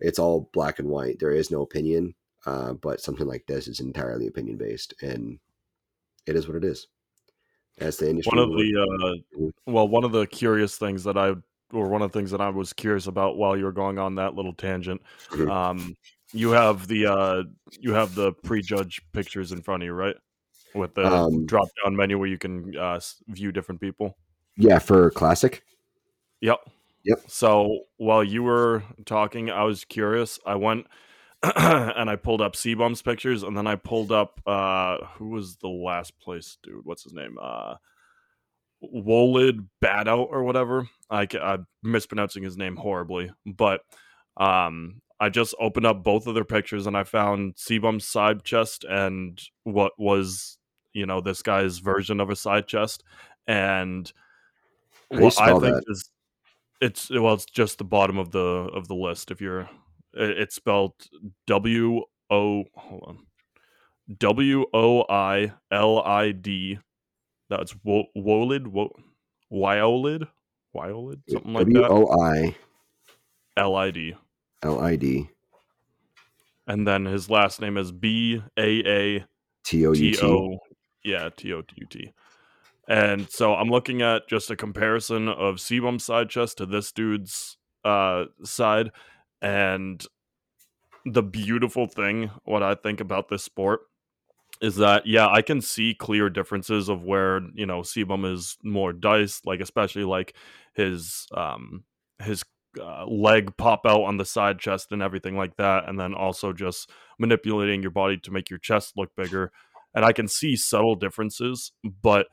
It's 0.01 0.19
all 0.19 0.51
black 0.53 0.81
and 0.81 0.89
white. 0.89 1.21
There 1.21 1.31
is 1.31 1.53
no 1.53 1.63
opinion, 1.63 2.15
uh, 2.47 2.73
but 2.73 3.01
something 3.01 3.29
like 3.29 3.47
this 3.47 3.69
is 3.69 3.79
entirely 3.79 4.27
opinion 4.27 4.57
based, 4.57 4.93
and 5.03 5.39
it 6.27 6.35
is 6.35 6.49
what 6.49 6.57
it 6.57 6.65
is. 6.65 6.89
as 7.79 7.97
the 7.97 8.11
industry. 8.11 8.37
One 8.37 8.51
of 8.51 8.57
the 8.59 9.23
uh, 9.37 9.39
Mhm. 9.39 9.53
well, 9.67 9.87
one 9.89 10.03
of 10.05 10.11
the 10.11 10.27
curious 10.27 10.77
things 10.77 11.05
that 11.05 11.17
I 11.17 11.37
or 11.73 11.89
one 11.89 12.03
of 12.03 12.11
the 12.13 12.19
things 12.19 12.33
that 12.33 12.41
I 12.41 12.51
was 12.51 12.73
curious 12.73 13.07
about 13.07 13.37
while 13.37 13.57
you 13.57 13.65
were 13.65 13.73
going 13.73 13.99
on 13.99 14.17
that 14.17 14.35
little 14.35 14.53
tangent, 14.53 15.01
Mhm. 15.31 15.49
um, 15.49 15.97
you 16.33 16.51
have 16.51 16.89
the 16.89 17.07
uh, 17.07 17.43
you 17.79 17.93
have 17.93 18.15
the 18.15 18.33
prejudge 18.33 19.01
pictures 19.13 19.53
in 19.53 19.63
front 19.63 19.83
of 19.83 19.87
you, 19.87 19.93
right? 19.93 20.17
With 20.75 20.95
the 20.95 21.07
Um, 21.07 21.47
drop 21.47 21.69
down 21.85 21.97
menu 21.97 22.19
where 22.19 22.29
you 22.29 22.39
can 22.39 22.77
uh, 22.77 23.01
view 23.29 23.53
different 23.53 23.81
people. 23.81 24.17
yeah, 24.57 24.79
for 24.79 25.11
classic. 25.11 25.63
Yep. 26.41 26.59
Yep. 27.05 27.19
So 27.27 27.81
while 27.97 28.23
you 28.25 28.43
were 28.43 28.85
talking, 29.05 29.51
I 29.51 29.65
was 29.65 29.85
curious. 29.85 30.39
I 30.47 30.55
went 30.55 30.87
and 31.43 32.09
I 32.09 32.17
pulled 32.17 32.41
up 32.41 32.55
CBum's 32.55 33.03
pictures, 33.03 33.43
and 33.43 33.57
then 33.57 33.67
I 33.67 33.75
pulled 33.77 34.13
up 34.13 34.41
uh 34.47 34.99
who 35.17 35.31
was 35.31 35.57
the 35.57 35.69
last 35.69 36.19
place 36.21 36.57
dude? 36.63 36.85
What's 36.85 37.03
his 37.05 37.13
name? 37.13 37.37
Uh 37.41 37.75
Wolid 38.83 39.67
Badout 39.85 40.29
or 40.31 40.43
whatever. 40.43 40.89
I, 41.11 41.29
I'm 41.41 41.67
mispronouncing 41.83 42.43
his 42.43 42.57
name 42.57 42.77
horribly, 42.77 43.31
but 43.45 43.83
um 44.39 45.02
I 45.23 45.29
just 45.29 45.55
opened 45.61 45.87
up 45.87 46.03
both 46.03 46.27
of 46.27 46.35
their 46.35 46.45
pictures 46.45 46.89
and 46.89 46.97
I 46.97 47.05
found 47.05 47.55
CBum's 47.55 48.05
side 48.05 48.43
chest 48.43 48.85
and 48.91 49.41
what 49.63 49.93
was 49.97 50.59
you 50.95 51.07
know 51.07 51.21
this 51.21 51.43
guy's 51.43 51.79
version 51.79 52.19
of 52.19 52.29
a 52.29 52.35
side 52.35 52.67
chest. 52.67 53.05
And 53.47 54.13
what 55.11 55.41
I 55.41 55.53
think 55.53 55.63
that? 55.63 55.85
is 55.87 56.11
it's 56.81 57.09
well 57.09 57.35
it's 57.35 57.45
just 57.45 57.79
the 57.79 57.85
bottom 57.85 58.19
of 58.19 58.33
the 58.33 58.41
of 58.41 58.89
the 58.89 58.97
list. 58.97 59.31
If 59.31 59.41
you're 59.41 59.71
it- 60.13 60.39
it's 60.39 60.57
spelled 60.57 60.95
W 61.47 62.03
O 62.29 62.65
hold 62.75 63.05
on. 63.07 63.19
W 64.19 64.67
O 64.75 65.05
I 65.09 65.53
L 65.71 66.03
I 66.03 66.33
D. 66.33 66.81
That's 67.49 67.77
wo- 67.85 68.09
Wolid 68.17 68.67
wo- 68.67 68.97
Wyolid? 69.53 70.27
Wyolid? 70.75 71.21
Something 71.29 71.53
like 71.53 71.67
W 71.69 71.81
that 71.83 71.91
O 71.93 72.11
I 72.21 72.57
L 73.57 73.77
I 73.77 73.93
D 73.93 74.17
L 74.63 74.81
I 74.81 74.97
D. 74.97 75.29
And 76.67 76.87
then 76.87 77.05
his 77.05 77.29
last 77.29 77.61
name 77.61 77.77
is 77.77 77.93
B 77.93 78.43
A 78.57 78.63
A 78.63 79.25
T 79.65 79.87
O 79.87 79.93
U 79.93 80.15
T. 80.15 80.59
Yeah 81.05 81.29
T 81.37 81.53
O 81.53 81.63
T 81.63 81.75
U 81.77 81.87
T. 81.87 82.13
And 82.89 83.29
so 83.31 83.55
I'm 83.55 83.69
looking 83.69 84.03
at 84.03 84.29
just 84.29 84.51
a 84.51 84.57
comparison 84.57 85.29
of 85.29 85.57
CBum's 85.57 86.05
side 86.05 86.29
chest 86.29 86.59
to 86.59 86.67
this 86.67 86.93
dude's 86.93 87.57
uh 87.85 88.27
side. 88.45 88.91
And 89.41 90.05
the 91.05 91.23
beautiful 91.23 91.87
thing 91.87 92.31
what 92.45 92.63
I 92.63 92.77
think 92.77 93.01
about 93.01 93.29
this 93.29 93.43
sport 93.43 93.81
is 94.61 94.77
that 94.77 95.07
yeah, 95.07 95.27
I 95.27 95.43
can 95.43 95.61
see 95.61 95.95
clear 95.95 96.31
differences 96.31 96.89
of 96.89 97.03
where, 97.03 97.41
you 97.55 97.67
know, 97.67 97.81
Sebum 97.81 98.33
is 98.33 98.57
more 98.63 98.93
diced, 98.93 99.45
like 99.45 99.61
especially 99.61 100.05
like 100.05 100.35
his 100.75 101.27
um 101.35 101.83
his 102.21 102.45
uh, 102.81 103.07
leg 103.07 103.57
pop 103.57 103.83
out 103.87 104.03
on 104.03 104.17
the 104.17 104.25
side 104.25 104.59
chest 104.59 104.93
and 104.93 105.03
everything 105.03 105.37
like 105.37 105.57
that 105.57 105.89
and 105.89 105.99
then 105.99 106.15
also 106.15 106.53
just 106.53 106.91
manipulating 107.19 107.83
your 107.83 107.91
body 107.91 108.17
to 108.19 108.31
make 108.31 108.51
your 108.51 108.59
chest 108.59 108.95
look 108.97 109.15
bigger. 109.17 109.53
And 109.95 110.05
I 110.05 110.13
can 110.13 110.29
see 110.29 110.57
subtle 110.57 110.95
differences, 110.95 111.73
but 111.85 112.29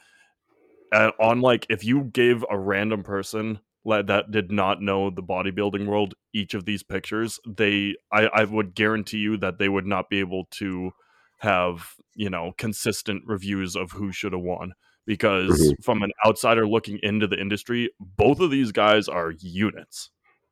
uh, 0.91 1.11
on 1.19 1.41
like 1.41 1.65
if 1.69 1.83
you 1.83 2.03
gave 2.03 2.43
a 2.49 2.57
random 2.57 3.03
person 3.03 3.59
like, 3.85 4.07
that 4.07 4.31
did 4.31 4.51
not 4.51 4.81
know 4.81 5.09
the 5.09 5.23
bodybuilding 5.23 5.87
world 5.87 6.13
each 6.33 6.53
of 6.53 6.65
these 6.65 6.83
pictures, 6.83 7.39
they 7.47 7.95
I, 8.11 8.27
I 8.27 8.43
would 8.43 8.75
guarantee 8.75 9.17
you 9.17 9.37
that 9.37 9.57
they 9.57 9.69
would 9.69 9.85
not 9.85 10.09
be 10.09 10.19
able 10.19 10.45
to 10.51 10.91
have 11.37 11.93
you 12.15 12.29
know 12.29 12.53
consistent 12.57 13.23
reviews 13.25 13.75
of 13.75 13.91
who 13.91 14.11
should 14.11 14.33
have 14.33 14.41
won. 14.41 14.73
Because 15.05 15.73
from 15.81 16.03
an 16.03 16.11
outsider 16.23 16.67
looking 16.67 16.99
into 17.01 17.25
the 17.25 17.39
industry, 17.39 17.89
both 17.99 18.39
of 18.39 18.51
these 18.51 18.71
guys 18.71 19.07
are 19.07 19.33
units, 19.39 20.11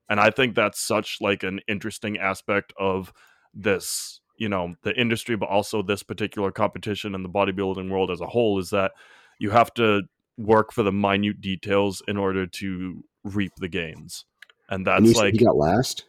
and 0.09 0.19
I 0.19 0.29
think 0.29 0.55
that's 0.55 0.79
such 0.79 1.17
like 1.21 1.43
an 1.43 1.59
interesting 1.67 2.17
aspect 2.17 2.73
of 2.77 3.13
this 3.53 4.21
you 4.38 4.49
know 4.49 4.75
the 4.84 4.99
industry, 4.99 5.35
but 5.35 5.49
also 5.49 5.81
this 5.81 6.03
particular 6.03 6.51
competition 6.51 7.15
and 7.15 7.25
the 7.25 7.29
bodybuilding 7.29 7.89
world 7.89 8.11
as 8.11 8.21
a 8.21 8.27
whole 8.27 8.59
is 8.59 8.69
that 8.69 8.91
you 9.39 9.49
have 9.49 9.73
to 9.75 10.03
work 10.38 10.71
for 10.71 10.84
the 10.84 10.91
minute 10.91 11.41
details 11.41 12.01
in 12.07 12.17
order 12.17 12.45
to 12.45 13.03
reap 13.23 13.53
the 13.57 13.67
gains. 13.67 14.25
And 14.69 14.88
And 14.88 15.05
you 15.05 15.13
that's 15.13 15.17
said 15.17 15.25
like, 15.25 15.34
he 15.34 15.45
got 15.45 15.55
last. 15.55 16.05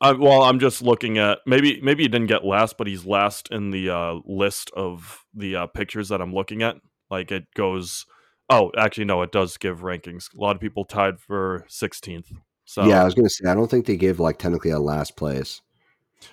I, 0.00 0.12
well, 0.12 0.42
I'm 0.44 0.60
just 0.60 0.80
looking 0.80 1.18
at 1.18 1.38
maybe 1.44 1.80
maybe 1.80 2.04
he 2.04 2.08
didn't 2.08 2.28
get 2.28 2.44
last, 2.44 2.78
but 2.78 2.86
he's 2.86 3.04
last 3.04 3.48
in 3.50 3.70
the 3.70 3.90
uh, 3.90 4.14
list 4.24 4.70
of 4.76 5.24
the 5.34 5.56
uh, 5.56 5.66
pictures 5.66 6.08
that 6.10 6.20
I'm 6.20 6.32
looking 6.32 6.62
at. 6.62 6.76
Like 7.10 7.30
it 7.32 7.46
goes. 7.54 8.06
Oh, 8.50 8.70
actually, 8.78 9.04
no, 9.04 9.20
it 9.20 9.32
does 9.32 9.58
give 9.58 9.80
rankings. 9.80 10.32
A 10.34 10.40
lot 10.40 10.56
of 10.56 10.62
people 10.62 10.86
tied 10.86 11.20
for 11.20 11.66
16th. 11.68 12.32
So 12.68 12.84
yeah, 12.84 13.00
I 13.00 13.04
was 13.04 13.14
gonna 13.14 13.30
say 13.30 13.48
I 13.48 13.54
don't 13.54 13.70
think 13.70 13.86
they 13.86 13.96
give 13.96 14.20
like 14.20 14.36
technically 14.38 14.72
a 14.72 14.78
last 14.78 15.16
place. 15.16 15.62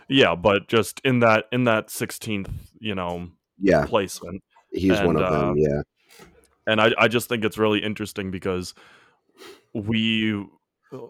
yeah, 0.10 0.36
but 0.36 0.68
just 0.68 1.00
in 1.06 1.20
that 1.20 1.46
in 1.54 1.64
that 1.64 1.88
16th, 1.88 2.50
you 2.78 2.94
know, 2.94 3.30
Yeah, 3.58 3.86
placement, 3.86 4.44
he's 4.70 5.00
one 5.00 5.16
And, 5.16 5.22
of 5.24 5.32
them. 5.32 5.50
uh, 5.52 5.54
Yeah. 5.56 5.82
and 6.68 6.82
I, 6.82 6.92
I 6.98 7.08
just 7.08 7.30
think 7.30 7.46
it's 7.46 7.58
really 7.58 7.80
interesting 7.80 8.32
because 8.32 8.74
we 9.74 10.46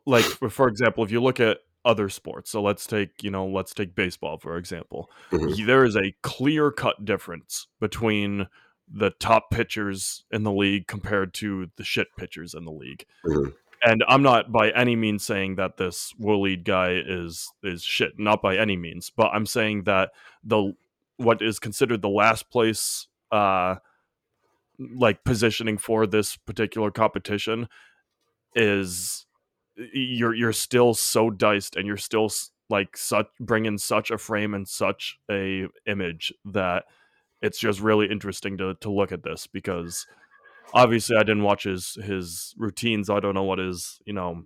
like 0.06 0.26
for, 0.26 0.68
example 0.68 1.04
if 1.04 1.10
you 1.12 1.20
look 1.24 1.40
at 1.40 1.58
other 1.84 2.08
sports 2.10 2.52
so 2.52 2.62
let's 2.62 2.86
take 2.86 3.24
you 3.24 3.32
know 3.32 3.48
let's 3.48 3.74
take 3.74 3.96
baseball 3.96 4.38
for 4.38 4.58
example 4.58 5.10
Mhm. 5.32 5.66
there 5.66 5.84
is 5.86 5.96
a 5.96 6.14
clear 6.22 6.72
cut 6.72 7.04
difference 7.06 7.68
between 7.80 8.48
the 8.92 9.10
top 9.20 9.50
pitchers 9.52 10.24
in 10.32 10.44
the 10.44 10.52
league 10.52 10.86
compared 10.88 11.34
to 11.36 11.70
the 11.78 11.84
shit 11.84 12.08
pitchers 12.18 12.54
in 12.54 12.66
the 12.66 12.72
league 12.72 13.06
Mhm. 13.26 13.54
And 13.86 14.04
i'm 14.08 14.24
not 14.24 14.52
by 14.52 14.70
any 14.72 14.96
means 14.96 15.24
saying 15.24 15.56
that 15.56 15.78
this 15.78 16.14
lead 16.20 16.66
guy 16.66 16.92
is 17.06 17.52
is 17.64 17.84
shit 17.84 18.14
not 18.18 18.42
by 18.42 18.58
any 18.58 18.76
means 18.76 19.12
but 19.16 19.30
i'm 19.34 19.46
saying 19.46 19.84
that 19.84 20.12
the 20.44 20.74
what 21.18 21.42
is 21.42 21.60
considered 21.60 22.02
the 22.02 22.10
last 22.10 22.50
place 22.50 23.08
uh 23.32 23.76
like 24.96 25.24
positioning 25.24 25.78
for 25.78 26.06
this 26.06 26.36
particular 26.36 26.92
competition 26.92 27.68
is 28.56 29.26
you're 29.94 30.34
you're 30.34 30.54
still 30.54 30.94
so 30.94 31.30
diced 31.30 31.76
and 31.76 31.86
you're 31.86 31.98
still 31.98 32.30
like 32.70 32.98
such 32.98 33.28
bringing 33.40 33.78
such 33.78 34.12
a 34.12 34.18
frame 34.18 34.54
and 34.54 34.68
such 34.68 35.18
a 35.30 35.68
image 35.86 36.34
that 36.44 36.86
it's 37.42 37.60
just 37.60 37.80
really 37.80 38.10
interesting 38.10 38.58
to 38.58 38.74
to 38.76 38.90
look 38.90 39.12
at 39.12 39.24
this 39.24 39.48
because 39.48 40.08
obviously 40.74 41.16
I 41.16 41.24
didn't 41.24 41.44
watch 41.44 41.64
his 41.64 41.98
his 42.04 42.54
routines 42.58 43.10
I 43.10 43.20
don't 43.20 43.34
know 43.36 43.44
what 43.44 43.60
his 43.60 44.00
you 44.06 44.14
know 44.14 44.44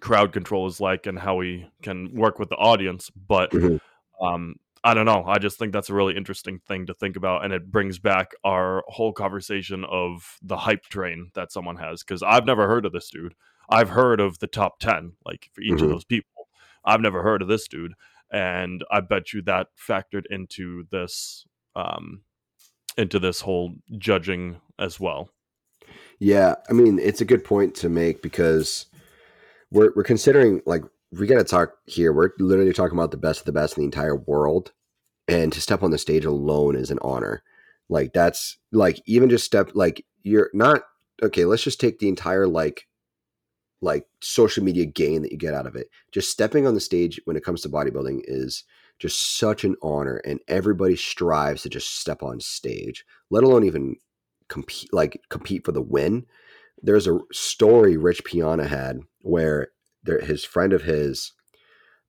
crowd 0.00 0.32
control 0.32 0.66
is 0.66 0.80
like 0.80 1.06
and 1.06 1.18
how 1.18 1.40
he 1.40 1.66
can 1.82 2.12
work 2.14 2.38
with 2.38 2.48
the 2.48 2.56
audience 2.56 3.10
but 3.10 3.50
Mhm. 3.50 3.80
um 4.20 4.56
I 4.86 4.92
don't 4.92 5.06
know. 5.06 5.24
I 5.24 5.38
just 5.38 5.58
think 5.58 5.72
that's 5.72 5.88
a 5.88 5.94
really 5.94 6.14
interesting 6.14 6.58
thing 6.68 6.84
to 6.84 6.92
think 6.92 7.16
about, 7.16 7.42
and 7.42 7.54
it 7.54 7.72
brings 7.72 7.98
back 7.98 8.32
our 8.44 8.84
whole 8.88 9.14
conversation 9.14 9.82
of 9.86 10.36
the 10.42 10.58
hype 10.58 10.82
train 10.82 11.30
that 11.32 11.50
someone 11.50 11.76
has. 11.76 12.02
Because 12.02 12.22
I've 12.22 12.44
never 12.44 12.68
heard 12.68 12.84
of 12.84 12.92
this 12.92 13.08
dude. 13.08 13.34
I've 13.70 13.88
heard 13.88 14.20
of 14.20 14.40
the 14.40 14.46
top 14.46 14.80
ten, 14.80 15.16
like 15.24 15.48
for 15.54 15.62
each 15.62 15.78
Mhm. 15.78 15.84
of 15.84 15.88
those 15.88 16.04
people. 16.04 16.48
I've 16.84 17.00
never 17.00 17.22
heard 17.22 17.40
of 17.40 17.48
this 17.48 17.66
dude, 17.66 17.94
and 18.30 18.84
I 18.90 19.00
bet 19.00 19.32
you 19.32 19.40
that 19.44 19.68
factored 19.74 20.26
into 20.28 20.84
this, 20.90 21.46
um, 21.74 22.24
into 22.98 23.18
this 23.18 23.40
whole 23.40 23.76
judging 23.96 24.60
as 24.78 25.00
well. 25.00 25.30
Yeah, 26.18 26.54
I 26.68 26.72
mean, 26.72 26.98
it's 26.98 27.20
a 27.20 27.24
good 27.24 27.44
point 27.44 27.74
to 27.76 27.88
make 27.88 28.22
because 28.22 28.86
we're 29.70 29.92
we're 29.94 30.04
considering 30.04 30.62
like 30.66 30.82
we 31.12 31.26
got 31.26 31.38
to 31.38 31.44
talk 31.44 31.74
here. 31.86 32.12
We're 32.12 32.30
literally 32.38 32.72
talking 32.72 32.96
about 32.96 33.10
the 33.10 33.16
best 33.16 33.40
of 33.40 33.46
the 33.46 33.52
best 33.52 33.76
in 33.76 33.82
the 33.82 33.86
entire 33.86 34.16
world, 34.16 34.72
and 35.28 35.52
to 35.52 35.60
step 35.60 35.82
on 35.82 35.90
the 35.90 35.98
stage 35.98 36.24
alone 36.24 36.76
is 36.76 36.90
an 36.90 36.98
honor. 37.02 37.42
Like 37.88 38.12
that's 38.12 38.58
like 38.72 39.00
even 39.06 39.28
just 39.30 39.44
step 39.44 39.70
like 39.74 40.04
you're 40.22 40.50
not 40.54 40.82
okay. 41.22 41.44
Let's 41.44 41.62
just 41.62 41.80
take 41.80 41.98
the 41.98 42.08
entire 42.08 42.46
like 42.46 42.86
like 43.80 44.06
social 44.22 44.64
media 44.64 44.86
gain 44.86 45.22
that 45.22 45.32
you 45.32 45.38
get 45.38 45.54
out 45.54 45.66
of 45.66 45.76
it. 45.76 45.88
Just 46.12 46.30
stepping 46.30 46.66
on 46.66 46.74
the 46.74 46.80
stage 46.80 47.20
when 47.24 47.36
it 47.36 47.44
comes 47.44 47.60
to 47.62 47.68
bodybuilding 47.68 48.22
is 48.24 48.64
just 48.98 49.38
such 49.38 49.64
an 49.64 49.76
honor, 49.82 50.16
and 50.24 50.40
everybody 50.48 50.96
strives 50.96 51.62
to 51.62 51.68
just 51.68 52.00
step 52.00 52.22
on 52.22 52.40
stage, 52.40 53.04
let 53.30 53.44
alone 53.44 53.64
even 53.64 53.96
compete 54.54 54.88
like 54.92 55.20
compete 55.30 55.64
for 55.64 55.72
the 55.72 55.82
win. 55.82 56.26
There's 56.80 57.08
a 57.08 57.18
story 57.32 57.96
Rich 57.96 58.24
Piana 58.24 58.68
had 58.68 59.00
where 59.22 59.68
there, 60.04 60.20
his 60.20 60.44
friend 60.44 60.72
of 60.72 60.82
his 60.82 61.32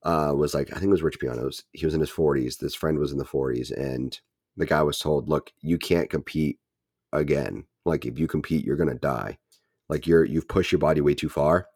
uh, 0.04 0.32
was 0.36 0.54
like, 0.54 0.70
I 0.72 0.76
think 0.76 0.90
it 0.90 0.92
was 0.92 1.02
Rich 1.02 1.20
Piana. 1.20 1.42
Was, 1.42 1.64
he 1.72 1.86
was 1.86 1.96
in 1.96 2.02
his 2.02 2.12
40s. 2.12 2.60
This 2.60 2.76
friend 2.76 3.00
was 3.00 3.12
in 3.12 3.18
the 3.18 3.26
40s, 3.26 3.72
and 3.76 4.20
the 4.56 4.68
guy 4.68 4.84
was 4.84 5.00
told, 5.00 5.28
"Look, 5.28 5.52
you 5.62 5.80
can't 5.80 6.10
compete 6.10 6.60
again. 7.12 7.66
Like 7.84 8.06
if 8.06 8.20
you 8.20 8.28
compete, 8.28 8.64
you're 8.64 8.78
gonna 8.78 8.94
die. 8.94 9.40
Like 9.90 10.06
you're 10.06 10.24
you've 10.24 10.48
pushed 10.48 10.72
your 10.72 10.80
body 10.80 11.02
way 11.02 11.16
too 11.16 11.30
far." 11.30 11.68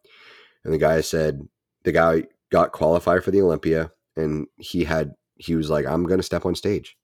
And 0.64 0.72
the 0.72 0.78
guy 0.78 1.00
said, 1.00 1.48
the 1.84 1.92
guy 1.92 2.24
got 2.52 2.72
qualified 2.72 3.24
for 3.24 3.30
the 3.32 3.40
Olympia, 3.42 3.90
and 4.16 4.46
he 4.58 4.84
had 4.84 5.14
he 5.36 5.56
was 5.56 5.68
like, 5.68 5.86
"I'm 5.86 6.04
gonna 6.04 6.22
step 6.22 6.46
on 6.46 6.54
stage," 6.54 6.96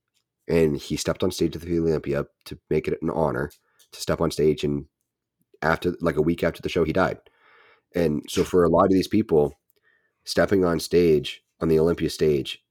and 0.49 0.77
he 0.77 0.97
stepped 0.97 1.23
on 1.23 1.31
stage 1.31 1.57
at 1.57 1.63
the 1.63 1.79
Olympia 1.79 2.27
to 2.45 2.59
make 2.71 2.89
it 2.89 2.99
an 3.03 3.11
honor 3.11 3.51
to 3.93 4.01
step 4.01 4.21
on 4.21 4.31
stage 4.31 4.65
and 4.65 4.87
after 5.63 5.95
like 6.01 6.17
a 6.17 6.23
week 6.23 6.45
after 6.45 6.63
the 6.63 6.69
show 6.69 6.85
he 6.85 6.93
died. 6.93 7.19
And 7.95 8.23
so 8.29 8.45
for 8.45 8.65
a 8.65 8.69
lot 8.69 8.85
of 8.85 8.93
these 8.93 9.09
people, 9.09 9.55
stepping 10.25 10.65
on 10.65 10.81
stage 10.81 11.43
on 11.61 11.69
the 11.69 11.79
Olympia 11.79 12.11
stage 12.11 12.63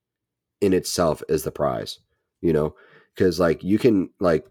in 0.61 0.73
itself 0.73 1.23
is 1.27 1.43
the 1.43 1.51
prize, 1.51 1.99
you 2.41 2.53
know, 2.53 2.75
because 3.15 3.39
like 3.39 3.63
you 3.63 3.79
can 3.79 4.09
like 4.19 4.45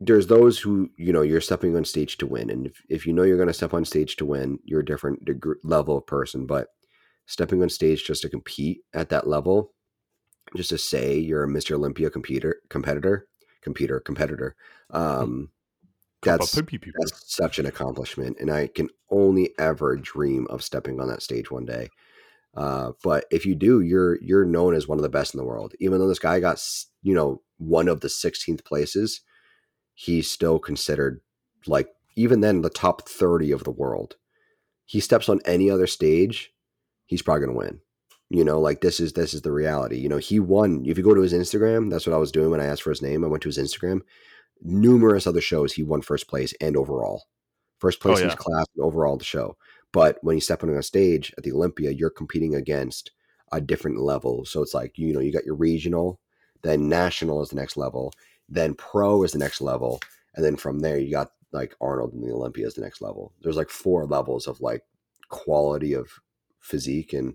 there's 0.00 0.26
those 0.26 0.58
who 0.58 0.90
you 0.96 1.12
know 1.12 1.22
you're 1.22 1.40
stepping 1.40 1.76
on 1.76 1.84
stage 1.84 2.16
to 2.18 2.26
win 2.26 2.50
and 2.50 2.66
if, 2.66 2.82
if 2.88 3.06
you 3.06 3.12
know 3.12 3.22
you're 3.22 3.36
going 3.36 3.46
to 3.46 3.54
step 3.54 3.74
on 3.74 3.84
stage 3.84 4.16
to 4.16 4.24
win 4.24 4.58
you're 4.64 4.80
a 4.80 4.84
different 4.84 5.24
degree, 5.24 5.56
level 5.62 5.98
of 5.98 6.06
person 6.06 6.46
but 6.46 6.68
stepping 7.26 7.62
on 7.62 7.68
stage 7.68 8.04
just 8.06 8.22
to 8.22 8.28
compete 8.28 8.80
at 8.94 9.10
that 9.10 9.28
level 9.28 9.72
just 10.56 10.70
to 10.70 10.78
say 10.78 11.16
you're 11.16 11.44
a 11.44 11.48
mr 11.48 11.72
olympia 11.72 12.10
computer 12.10 12.60
competitor 12.68 13.26
computer 13.62 14.00
competitor. 14.00 14.56
Um 14.90 15.50
that's, 16.22 16.52
that's 17.00 17.34
such 17.34 17.58
an 17.58 17.66
accomplishment 17.66 18.36
and 18.40 18.50
i 18.50 18.66
can 18.66 18.88
only 19.10 19.50
ever 19.58 19.96
dream 19.96 20.46
of 20.50 20.62
stepping 20.62 21.00
on 21.00 21.08
that 21.08 21.22
stage 21.22 21.50
one 21.50 21.64
day. 21.64 21.88
Uh, 22.56 22.92
but 23.04 23.24
if 23.30 23.46
you 23.46 23.54
do 23.54 23.80
you're 23.80 24.20
you're 24.20 24.44
known 24.44 24.74
as 24.74 24.88
one 24.88 24.98
of 24.98 25.02
the 25.02 25.08
best 25.08 25.34
in 25.34 25.38
the 25.38 25.44
world. 25.44 25.72
Even 25.80 25.98
though 25.98 26.08
this 26.08 26.18
guy 26.18 26.40
got 26.40 26.62
you 27.02 27.14
know 27.14 27.42
one 27.58 27.88
of 27.88 28.00
the 28.00 28.08
16th 28.08 28.64
places 28.64 29.20
he's 29.94 30.30
still 30.30 30.58
considered 30.58 31.20
like 31.66 31.88
even 32.16 32.40
then 32.40 32.62
the 32.62 32.70
top 32.70 33.08
30 33.08 33.52
of 33.52 33.64
the 33.64 33.70
world. 33.70 34.16
He 34.84 35.00
steps 35.00 35.28
on 35.28 35.40
any 35.44 35.70
other 35.70 35.86
stage, 35.86 36.52
he's 37.06 37.22
probably 37.22 37.46
going 37.46 37.52
to 37.52 37.58
win. 37.58 37.80
You 38.30 38.44
know, 38.44 38.60
like 38.60 38.80
this 38.80 39.00
is 39.00 39.12
this 39.12 39.34
is 39.34 39.42
the 39.42 39.52
reality. 39.52 39.98
You 39.98 40.08
know, 40.08 40.18
he 40.18 40.38
won. 40.38 40.84
If 40.86 40.96
you 40.96 41.04
go 41.04 41.14
to 41.14 41.20
his 41.20 41.32
Instagram, 41.32 41.90
that's 41.90 42.06
what 42.06 42.14
I 42.14 42.18
was 42.18 42.32
doing 42.32 42.50
when 42.50 42.60
I 42.60 42.66
asked 42.66 42.82
for 42.82 42.90
his 42.90 43.02
name. 43.02 43.24
I 43.24 43.28
went 43.28 43.42
to 43.42 43.48
his 43.48 43.58
Instagram. 43.58 44.00
Numerous 44.62 45.26
other 45.26 45.40
shows 45.40 45.72
he 45.72 45.82
won 45.82 46.02
first 46.02 46.28
place 46.28 46.54
and 46.60 46.76
overall. 46.76 47.24
First 47.78 47.98
oh, 48.00 48.02
place 48.02 48.18
oh, 48.18 48.20
yeah. 48.20 48.24
in 48.24 48.30
his 48.30 48.38
class 48.38 48.66
and 48.76 48.84
overall 48.84 49.16
the 49.16 49.24
show. 49.24 49.56
But 49.92 50.18
when 50.22 50.36
you 50.36 50.40
step 50.40 50.62
on 50.62 50.70
a 50.70 50.82
stage 50.82 51.34
at 51.36 51.44
the 51.44 51.52
Olympia, 51.52 51.90
you're 51.90 52.10
competing 52.10 52.54
against 52.54 53.10
a 53.52 53.60
different 53.60 53.98
level. 53.98 54.44
So 54.44 54.62
it's 54.62 54.74
like, 54.74 54.96
you 54.96 55.12
know, 55.12 55.20
you 55.20 55.32
got 55.32 55.44
your 55.44 55.56
regional, 55.56 56.20
then 56.62 56.88
national 56.88 57.42
is 57.42 57.48
the 57.48 57.56
next 57.56 57.76
level, 57.76 58.12
then 58.48 58.74
pro 58.74 59.22
is 59.24 59.32
the 59.32 59.38
next 59.38 59.60
level, 59.60 60.00
and 60.34 60.44
then 60.44 60.56
from 60.56 60.80
there 60.80 60.98
you 60.98 61.10
got 61.10 61.32
like 61.52 61.74
Arnold 61.80 62.12
and 62.12 62.22
the 62.22 62.32
Olympia 62.32 62.66
is 62.66 62.74
the 62.74 62.82
next 62.82 63.00
level. 63.00 63.32
There's 63.42 63.56
like 63.56 63.70
four 63.70 64.06
levels 64.06 64.46
of 64.46 64.60
like 64.60 64.82
quality 65.28 65.94
of 65.94 66.08
physique, 66.60 67.12
and 67.12 67.34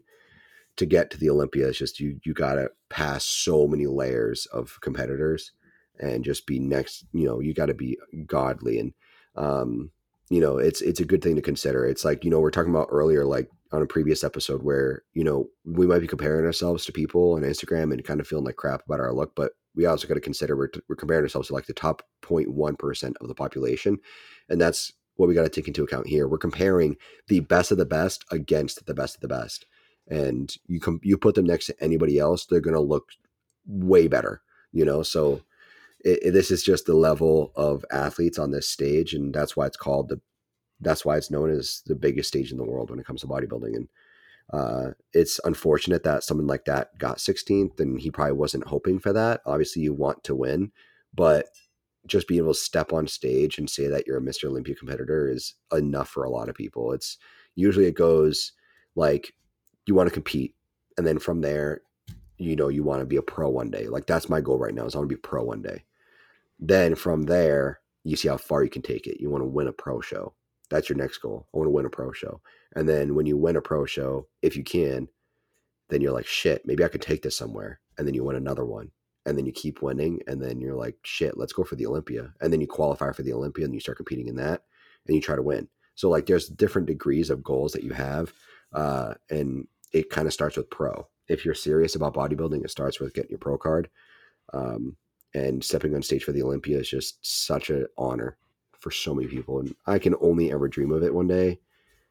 to 0.78 0.86
get 0.86 1.12
to 1.12 1.18
the 1.18 1.30
Olympia, 1.30 1.68
it's 1.68 1.78
just 1.78 2.00
you 2.00 2.20
you 2.24 2.34
gotta 2.34 2.70
pass 2.90 3.26
so 3.26 3.68
many 3.68 3.88
layers 3.88 4.46
of 4.48 4.80
competitors 4.82 5.52
and 6.00 6.24
just 6.24 6.46
be 6.46 6.60
next. 6.60 7.06
You 7.14 7.26
know, 7.26 7.40
you 7.40 7.54
got 7.54 7.68
to 7.68 7.74
be 7.74 7.98
godly 8.26 8.80
and 8.80 8.94
um, 9.36 9.92
you 10.30 10.42
know 10.42 10.58
it's 10.58 10.82
it's 10.82 11.00
a 11.00 11.06
good 11.06 11.22
thing 11.22 11.36
to 11.36 11.42
consider. 11.42 11.86
It's 11.86 12.06
like 12.06 12.24
you 12.24 12.30
know 12.30 12.40
we're 12.40 12.52
talking 12.52 12.72
about 12.72 12.90
earlier, 12.92 13.26
like 13.26 13.50
on 13.72 13.82
a 13.82 13.88
previous 13.88 14.24
episode 14.24 14.64
where 14.64 15.04
you 15.14 15.24
know 15.24 15.48
we 15.66 15.88
might 15.88 16.00
be 16.00 16.08
comparing 16.08 16.46
ourselves 16.46 16.86
to 16.86 16.92
people 16.92 17.34
on 17.34 17.42
Instagram 17.42 17.94
and 17.94 18.04
kind 18.04 18.20
of 18.20 18.28
feeling 18.28 18.46
like 18.46 18.56
crap 18.56 18.84
about 18.86 19.00
our 19.00 19.14
look, 19.14 19.36
but 19.36 19.54
we 19.76 19.86
also 19.86 20.08
got 20.08 20.14
to 20.16 20.22
consider 20.22 20.56
we're, 20.56 20.70
we're 20.88 20.96
comparing 20.96 21.24
ourselves 21.24 21.50
to 21.50 21.54
like 21.54 21.66
the 21.66 21.74
top 21.74 22.02
0.1% 22.24 23.14
of 23.20 23.28
the 23.28 23.36
population. 23.36 23.98
And 24.50 24.60
that's 24.60 24.92
what 25.16 25.28
we 25.28 25.36
got 25.36 25.44
to 25.44 25.50
take 25.50 25.68
into 25.68 25.84
account 25.84 26.08
here. 26.08 26.28
We're 26.28 26.38
comparing 26.38 26.96
the 27.28 27.42
best 27.42 27.72
of 27.72 27.78
the 27.78 27.86
best 27.86 28.26
against 28.32 28.86
the 28.86 28.94
best 28.94 29.16
of 29.16 29.22
the 29.22 29.28
best. 29.28 29.66
And 30.08 30.56
you 30.68 30.80
can 30.80 31.00
you 31.04 31.18
put 31.18 31.36
them 31.36 31.46
next 31.46 31.68
to 31.68 31.84
anybody 31.84 32.20
else, 32.20 32.46
they're 32.46 32.60
going 32.60 32.76
to 32.76 32.80
look 32.80 33.10
way 33.66 34.08
better, 34.08 34.42
you 34.72 34.86
know? 34.86 35.04
So 35.04 35.42
it, 36.04 36.20
it, 36.24 36.32
this 36.32 36.52
is 36.52 36.64
just 36.64 36.86
the 36.86 36.96
level 36.96 37.52
of 37.56 37.84
athletes 37.92 38.38
on 38.38 38.52
this 38.52 38.70
stage. 38.70 39.14
And 39.14 39.34
that's 39.34 39.56
why 39.56 39.66
it's 39.66 39.78
called 39.78 40.10
the, 40.10 40.22
that's 40.80 41.04
why 41.04 41.18
it's 41.18 41.32
known 41.32 41.50
as 41.50 41.82
the 41.86 41.96
biggest 41.96 42.30
stage 42.30 42.52
in 42.52 42.58
the 42.58 42.64
world 42.64 42.90
when 42.90 43.00
it 43.00 43.06
comes 43.06 43.22
to 43.22 43.28
bodybuilding. 43.28 43.76
And 43.76 43.88
uh, 44.54 44.92
it's 45.14 45.40
unfortunate 45.44 46.04
that 46.04 46.24
someone 46.24 46.48
like 46.48 46.66
that 46.66 46.98
got 47.00 47.18
16th 47.18 47.80
and 47.80 48.00
he 48.00 48.12
probably 48.12 48.34
wasn't 48.34 48.68
hoping 48.68 49.00
for 49.00 49.12
that. 49.14 49.42
Obviously, 49.46 49.82
you 49.82 49.94
want 49.94 50.24
to 50.26 50.36
win, 50.36 50.72
but 51.14 51.48
just 52.06 52.28
being 52.28 52.42
able 52.42 52.54
to 52.54 52.60
step 52.60 52.94
on 52.94 53.08
stage 53.08 53.58
and 53.58 53.70
say 53.70 53.88
that 53.88 54.06
you're 54.06 54.18
a 54.18 54.22
Mr. 54.22 54.46
Olympia 54.46 54.76
competitor 54.76 55.28
is 55.28 55.56
enough 55.72 56.10
for 56.10 56.24
a 56.24 56.30
lot 56.30 56.50
of 56.50 56.56
people. 56.56 56.92
It's 56.92 57.18
usually 57.56 57.88
it 57.88 57.96
goes 57.96 58.52
like 58.96 59.34
you 59.86 59.96
want 59.96 60.08
to 60.08 60.14
compete, 60.14 60.56
and 60.98 61.06
then 61.06 61.20
from 61.20 61.42
there, 61.42 61.82
you 62.38 62.56
know, 62.56 62.68
you 62.68 62.84
want 62.84 63.02
to 63.02 63.06
be 63.06 63.16
a 63.16 63.22
pro 63.22 63.50
one 63.50 63.70
day. 63.70 63.88
Like 63.88 64.08
that's 64.08 64.30
my 64.30 64.42
goal 64.42 64.58
right 64.58 64.74
now 64.74 64.86
is 64.86 64.96
I 64.96 65.00
want 65.00 65.10
to 65.10 65.16
be 65.16 65.22
pro 65.22 65.44
one 65.44 65.62
day. 65.62 65.84
Then 66.60 66.96
from 66.96 67.24
there, 67.24 67.80
you 68.04 68.16
see 68.16 68.28
how 68.28 68.38
far 68.38 68.64
you 68.64 68.70
can 68.70 68.82
take 68.82 69.08
it. 69.08 69.20
You 69.20 69.30
want 69.30 69.42
to 69.42 69.48
win 69.48 69.68
a 69.68 69.74
pro 69.74 70.02
show. 70.02 70.34
That's 70.70 70.90
your 70.90 70.98
next 70.98 71.20
goal. 71.20 71.48
I 71.54 71.58
want 71.58 71.68
to 71.68 71.72
win 71.72 71.86
a 71.86 71.90
pro 71.90 72.12
show. 72.12 72.42
And 72.76 72.88
then 72.88 73.16
when 73.16 73.26
you 73.26 73.38
win 73.38 73.56
a 73.56 73.62
pro 73.62 73.86
show, 73.86 74.28
if 74.42 74.56
you 74.58 74.64
can, 74.64 75.08
then 75.90 76.02
you're 76.02 76.12
like, 76.12 76.26
shit, 76.26 76.66
maybe 76.66 76.84
I 76.84 76.88
could 76.88 77.02
take 77.02 77.22
this 77.22 77.38
somewhere. 77.38 77.80
And 77.98 78.08
then 78.08 78.14
you 78.14 78.24
win 78.24 78.36
another 78.36 78.66
one. 78.66 78.92
And 79.26 79.38
then 79.38 79.46
you 79.46 79.52
keep 79.52 79.82
winning. 79.82 80.22
And 80.28 80.42
then 80.42 80.60
you're 80.60 80.76
like, 80.76 80.96
shit, 81.04 81.38
let's 81.38 81.54
go 81.54 81.64
for 81.64 81.76
the 81.76 81.86
Olympia. 81.86 82.34
And 82.42 82.52
then 82.52 82.62
you 82.62 82.68
qualify 82.68 83.12
for 83.12 83.24
the 83.24 83.34
Olympia 83.34 83.66
and 83.66 83.74
you 83.74 83.80
start 83.80 83.98
competing 83.98 84.28
in 84.28 84.36
that 84.38 84.64
and 85.08 85.16
you 85.16 85.22
try 85.22 85.36
to 85.36 85.42
win. 85.42 85.68
So, 85.96 86.10
like, 86.10 86.26
there's 86.26 86.50
different 86.50 86.88
degrees 86.88 87.30
of 87.30 87.44
goals 87.44 87.72
that 87.72 87.84
you 87.84 87.92
have. 87.92 88.34
Uh, 88.74 89.14
and 89.30 89.68
it 89.94 90.10
kind 90.10 90.28
of 90.28 90.34
starts 90.34 90.58
with 90.58 90.70
pro. 90.70 91.08
If 91.28 91.46
you're 91.46 91.56
serious 91.56 91.96
about 91.96 92.14
bodybuilding, 92.14 92.64
it 92.64 92.72
starts 92.72 93.00
with 93.00 93.14
getting 93.14 93.32
your 93.32 93.40
pro 93.40 93.58
card. 93.58 93.90
Um, 94.54 94.96
and 95.34 95.64
stepping 95.64 95.94
on 95.94 96.02
stage 96.02 96.24
for 96.24 96.32
the 96.32 96.44
Olympia 96.44 96.80
is 96.80 96.90
just 96.90 97.18
such 97.22 97.70
an 97.70 97.88
honor 97.98 98.38
for 98.80 98.90
so 98.90 99.14
many 99.14 99.28
people. 99.28 99.60
And 99.60 99.76
I 99.86 100.00
can 100.00 100.16
only 100.22 100.52
ever 100.52 100.68
dream 100.68 100.92
of 100.92 101.04
it 101.04 101.14
one 101.14 101.28
day. 101.28 101.60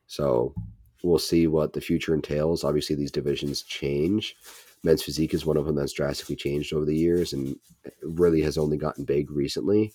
So 0.07 0.55
we'll 1.03 1.19
see 1.19 1.47
what 1.47 1.73
the 1.73 1.81
future 1.81 2.15
entails. 2.15 2.65
Obviously, 2.65 2.97
these 2.97 3.11
divisions 3.11 3.63
change. 3.63 4.37
Men's 4.83 5.03
physique 5.03 5.33
is 5.33 5.47
one 5.47 5.57
of 5.57 5.65
them 5.65 5.77
that's 5.77 5.95
drastically 5.95 6.37
changed 6.37 6.75
over 6.75 6.85
the 6.85 6.97
years 6.97 7.33
and 7.33 7.57
really 8.03 8.43
has 8.43 8.59
only 8.59 8.77
gotten 8.77 9.05
big 9.05 9.31
recently. 9.31 9.95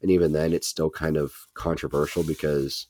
And 0.00 0.10
even 0.10 0.32
then, 0.32 0.52
it's 0.52 0.68
still 0.68 0.90
kind 0.90 1.16
of 1.16 1.32
controversial 1.54 2.22
because 2.22 2.86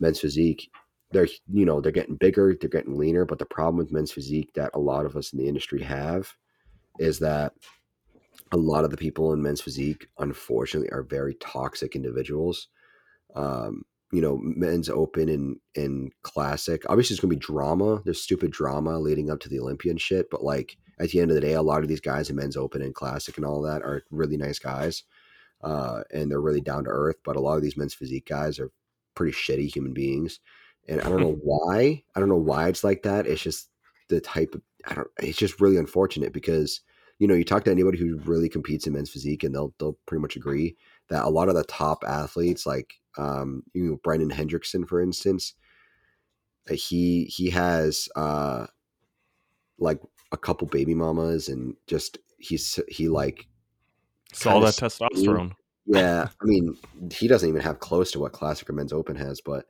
men's 0.00 0.18
physique, 0.18 0.70
they're 1.12 1.28
you 1.52 1.64
know 1.64 1.80
they're 1.80 1.92
getting 1.92 2.16
bigger, 2.16 2.56
they're 2.58 2.70
getting 2.70 2.96
leaner. 2.96 3.24
But 3.24 3.38
the 3.38 3.46
problem 3.46 3.76
with 3.76 3.92
men's 3.92 4.12
physique 4.12 4.52
that 4.54 4.70
a 4.74 4.78
lot 4.78 5.06
of 5.06 5.16
us 5.16 5.32
in 5.32 5.38
the 5.38 5.48
industry 5.48 5.82
have 5.82 6.32
is 6.98 7.18
that 7.20 7.52
a 8.52 8.56
lot 8.56 8.84
of 8.84 8.90
the 8.90 8.96
people 8.96 9.32
in 9.32 9.42
men's 9.42 9.60
physique, 9.60 10.08
unfortunately, 10.18 10.90
are 10.90 11.02
very 11.02 11.34
toxic 11.34 11.94
individuals. 11.94 12.68
Um, 13.34 13.82
you 14.12 14.20
know, 14.20 14.38
men's 14.42 14.88
open 14.88 15.28
and 15.28 15.56
and 15.76 16.12
classic. 16.22 16.82
Obviously, 16.88 17.14
it's 17.14 17.20
gonna 17.20 17.30
be 17.30 17.36
drama. 17.36 18.02
There's 18.04 18.22
stupid 18.22 18.50
drama 18.50 18.98
leading 18.98 19.30
up 19.30 19.40
to 19.40 19.48
the 19.48 19.60
Olympian 19.60 19.98
shit, 19.98 20.30
but 20.30 20.42
like 20.42 20.76
at 20.98 21.10
the 21.10 21.20
end 21.20 21.30
of 21.30 21.36
the 21.36 21.40
day, 21.40 21.54
a 21.54 21.62
lot 21.62 21.82
of 21.82 21.88
these 21.88 22.00
guys 22.00 22.28
in 22.28 22.36
men's 22.36 22.56
open 22.56 22.82
and 22.82 22.94
classic 22.94 23.36
and 23.36 23.46
all 23.46 23.62
that 23.62 23.82
are 23.82 24.02
really 24.10 24.36
nice 24.36 24.58
guys, 24.58 25.04
uh, 25.62 26.02
and 26.12 26.30
they're 26.30 26.40
really 26.40 26.60
down 26.60 26.84
to 26.84 26.90
earth. 26.90 27.16
But 27.24 27.36
a 27.36 27.40
lot 27.40 27.56
of 27.56 27.62
these 27.62 27.76
men's 27.76 27.94
physique 27.94 28.26
guys 28.26 28.58
are 28.58 28.70
pretty 29.14 29.32
shitty 29.32 29.72
human 29.72 29.92
beings, 29.92 30.40
and 30.88 31.00
I 31.00 31.08
don't 31.08 31.20
know 31.20 31.38
why. 31.42 32.02
I 32.14 32.20
don't 32.20 32.28
know 32.28 32.36
why 32.36 32.68
it's 32.68 32.84
like 32.84 33.02
that. 33.02 33.26
It's 33.26 33.42
just 33.42 33.68
the 34.08 34.20
type. 34.20 34.54
Of, 34.54 34.62
I 34.86 34.94
don't. 34.94 35.08
It's 35.18 35.38
just 35.38 35.60
really 35.60 35.76
unfortunate 35.76 36.32
because 36.32 36.80
you 37.18 37.26
know 37.28 37.34
you 37.34 37.44
talk 37.44 37.64
to 37.64 37.70
anybody 37.70 37.98
who 37.98 38.18
really 38.24 38.48
competes 38.48 38.86
in 38.86 38.92
men's 38.92 39.10
physique, 39.10 39.44
and 39.44 39.54
they'll 39.54 39.74
they'll 39.78 39.98
pretty 40.06 40.22
much 40.22 40.36
agree 40.36 40.76
that 41.08 41.24
a 41.24 41.28
lot 41.28 41.48
of 41.48 41.54
the 41.54 41.64
top 41.64 42.04
athletes 42.06 42.66
like 42.66 42.94
um, 43.18 43.62
you 43.74 43.84
know, 43.84 44.00
Brandon 44.02 44.30
Hendrickson, 44.30 44.86
for 44.86 45.00
instance, 45.00 45.54
he 46.70 47.24
he 47.24 47.50
has 47.50 48.08
uh, 48.16 48.66
like 49.78 50.00
a 50.32 50.36
couple 50.36 50.66
baby 50.68 50.94
mamas, 50.94 51.48
and 51.48 51.74
just 51.86 52.18
he's 52.38 52.78
he 52.88 53.08
like 53.08 53.46
all 54.46 54.60
that 54.60 54.74
testosterone. 54.74 55.52
Yeah, 55.86 56.28
I 56.40 56.44
mean, 56.44 56.76
he 57.12 57.26
doesn't 57.26 57.48
even 57.48 57.62
have 57.62 57.80
close 57.80 58.12
to 58.12 58.20
what 58.20 58.32
Classic 58.32 58.68
or 58.68 58.74
Men's 58.74 58.92
Open 58.92 59.16
has, 59.16 59.40
but 59.40 59.66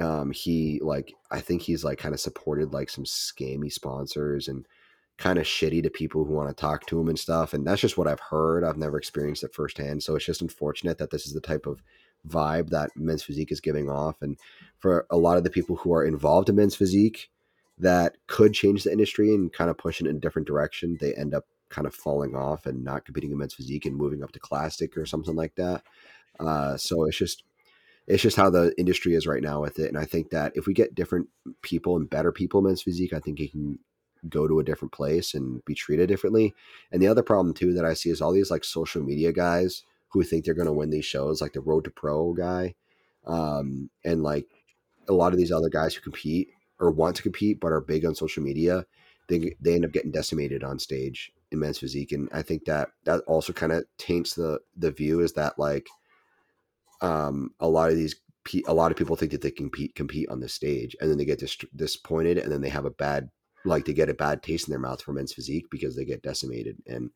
um, 0.00 0.30
he 0.30 0.80
like 0.82 1.14
I 1.30 1.40
think 1.40 1.62
he's 1.62 1.84
like 1.84 1.98
kind 1.98 2.14
of 2.14 2.20
supported 2.20 2.72
like 2.72 2.90
some 2.90 3.04
scammy 3.04 3.72
sponsors 3.72 4.48
and 4.48 4.66
kind 5.18 5.38
of 5.38 5.44
shitty 5.44 5.82
to 5.82 5.90
people 5.90 6.24
who 6.24 6.32
want 6.32 6.48
to 6.48 6.60
talk 6.60 6.86
to 6.86 7.00
him 7.00 7.08
and 7.08 7.18
stuff. 7.18 7.52
And 7.52 7.66
that's 7.66 7.80
just 7.80 7.98
what 7.98 8.06
I've 8.06 8.20
heard. 8.20 8.62
I've 8.62 8.76
never 8.76 8.96
experienced 8.96 9.42
it 9.42 9.54
firsthand, 9.54 10.02
so 10.02 10.14
it's 10.14 10.24
just 10.24 10.42
unfortunate 10.42 10.98
that 10.98 11.10
this 11.10 11.26
is 11.26 11.32
the 11.32 11.40
type 11.40 11.66
of 11.66 11.82
vibe 12.26 12.70
that 12.70 12.90
men's 12.96 13.22
physique 13.22 13.52
is 13.52 13.60
giving 13.60 13.88
off. 13.90 14.22
And 14.22 14.38
for 14.78 15.06
a 15.10 15.16
lot 15.16 15.36
of 15.36 15.44
the 15.44 15.50
people 15.50 15.76
who 15.76 15.92
are 15.92 16.04
involved 16.04 16.48
in 16.48 16.56
men's 16.56 16.74
physique 16.74 17.30
that 17.78 18.16
could 18.26 18.54
change 18.54 18.84
the 18.84 18.92
industry 18.92 19.34
and 19.34 19.52
kind 19.52 19.70
of 19.70 19.78
push 19.78 20.00
it 20.00 20.06
in 20.06 20.16
a 20.16 20.20
different 20.20 20.48
direction, 20.48 20.98
they 21.00 21.14
end 21.14 21.34
up 21.34 21.44
kind 21.68 21.86
of 21.86 21.94
falling 21.94 22.34
off 22.34 22.66
and 22.66 22.82
not 22.82 23.04
competing 23.04 23.30
in 23.30 23.38
men's 23.38 23.54
physique 23.54 23.86
and 23.86 23.96
moving 23.96 24.22
up 24.22 24.32
to 24.32 24.40
classic 24.40 24.96
or 24.96 25.06
something 25.06 25.36
like 25.36 25.54
that. 25.56 25.82
Uh, 26.40 26.76
so 26.76 27.04
it's 27.04 27.16
just 27.16 27.44
it's 28.08 28.22
just 28.22 28.36
how 28.36 28.48
the 28.48 28.74
industry 28.78 29.14
is 29.14 29.26
right 29.26 29.42
now 29.42 29.60
with 29.60 29.78
it. 29.78 29.88
And 29.88 29.98
I 29.98 30.06
think 30.06 30.30
that 30.30 30.52
if 30.54 30.66
we 30.66 30.72
get 30.72 30.94
different 30.94 31.28
people 31.62 31.94
and 31.96 32.08
better 32.08 32.32
people 32.32 32.58
in 32.60 32.66
men's 32.66 32.82
physique, 32.82 33.12
I 33.12 33.20
think 33.20 33.38
it 33.38 33.52
can 33.52 33.78
go 34.28 34.48
to 34.48 34.58
a 34.58 34.64
different 34.64 34.92
place 34.92 35.34
and 35.34 35.62
be 35.66 35.74
treated 35.74 36.08
differently. 36.08 36.54
And 36.90 37.02
the 37.02 37.06
other 37.06 37.22
problem 37.22 37.54
too 37.54 37.74
that 37.74 37.84
I 37.84 37.92
see 37.94 38.08
is 38.10 38.20
all 38.20 38.32
these 38.32 38.50
like 38.50 38.64
social 38.64 39.02
media 39.02 39.30
guys 39.30 39.82
who 40.08 40.22
think 40.22 40.44
they're 40.44 40.54
going 40.54 40.66
to 40.66 40.72
win 40.72 40.88
these 40.88 41.04
shows, 41.04 41.42
like 41.42 41.52
the 41.52 41.60
Road 41.60 41.84
to 41.84 41.90
Pro 41.90 42.32
guy, 42.32 42.74
um, 43.26 43.90
and 44.04 44.22
like 44.22 44.46
a 45.06 45.12
lot 45.12 45.32
of 45.32 45.38
these 45.38 45.52
other 45.52 45.68
guys 45.68 45.94
who 45.94 46.00
compete 46.00 46.48
or 46.80 46.90
want 46.90 47.14
to 47.16 47.22
compete 47.22 47.60
but 47.60 47.72
are 47.72 47.80
big 47.80 48.06
on 48.06 48.14
social 48.14 48.42
media, 48.42 48.86
they 49.28 49.54
they 49.60 49.74
end 49.74 49.84
up 49.84 49.92
getting 49.92 50.10
decimated 50.10 50.64
on 50.64 50.78
stage 50.78 51.30
in 51.50 51.60
men's 51.60 51.78
physique, 51.78 52.12
and 52.12 52.30
I 52.32 52.40
think 52.40 52.64
that 52.64 52.88
that 53.04 53.20
also 53.26 53.52
kind 53.52 53.72
of 53.72 53.84
taints 53.98 54.34
the 54.34 54.60
the 54.76 54.90
view 54.90 55.20
is 55.20 55.34
that 55.34 55.58
like 55.58 55.88
um, 57.00 57.50
a 57.60 57.68
lot 57.68 57.90
of 57.90 57.96
these 57.96 58.16
a 58.66 58.72
lot 58.72 58.90
of 58.90 58.96
people 58.96 59.14
think 59.14 59.32
that 59.32 59.42
they 59.42 59.50
can 59.50 59.66
compete 59.66 59.94
compete 59.94 60.28
on 60.30 60.40
the 60.40 60.48
stage, 60.48 60.96
and 61.00 61.10
then 61.10 61.18
they 61.18 61.24
get 61.24 61.38
dis- 61.38 61.56
disappointed, 61.76 62.38
and 62.38 62.50
then 62.50 62.60
they 62.60 62.70
have 62.70 62.86
a 62.86 62.90
bad 62.90 63.28
like 63.64 63.84
they 63.84 63.92
get 63.92 64.08
a 64.08 64.14
bad 64.14 64.42
taste 64.42 64.68
in 64.68 64.72
their 64.72 64.80
mouth 64.80 65.02
for 65.02 65.12
men's 65.12 65.32
physique 65.32 65.66
because 65.70 65.96
they 65.96 66.04
get 66.04 66.22
decimated 66.22 66.76
and 66.86 67.10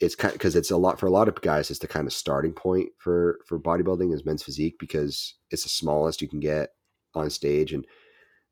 it's 0.00 0.14
kind 0.14 0.32
because 0.32 0.56
it's 0.56 0.70
a 0.70 0.76
lot 0.76 0.98
for 0.98 1.06
a 1.06 1.10
lot 1.10 1.28
of 1.28 1.40
guys 1.42 1.70
it's 1.70 1.80
the 1.80 1.88
kind 1.88 2.06
of 2.06 2.12
starting 2.12 2.52
point 2.52 2.88
for 2.98 3.38
for 3.46 3.58
bodybuilding 3.58 4.12
is 4.12 4.24
men's 4.24 4.42
physique 4.42 4.76
because 4.78 5.34
it's 5.50 5.64
the 5.64 5.68
smallest 5.68 6.22
you 6.22 6.28
can 6.28 6.40
get 6.40 6.70
on 7.14 7.28
stage 7.28 7.72
and 7.72 7.84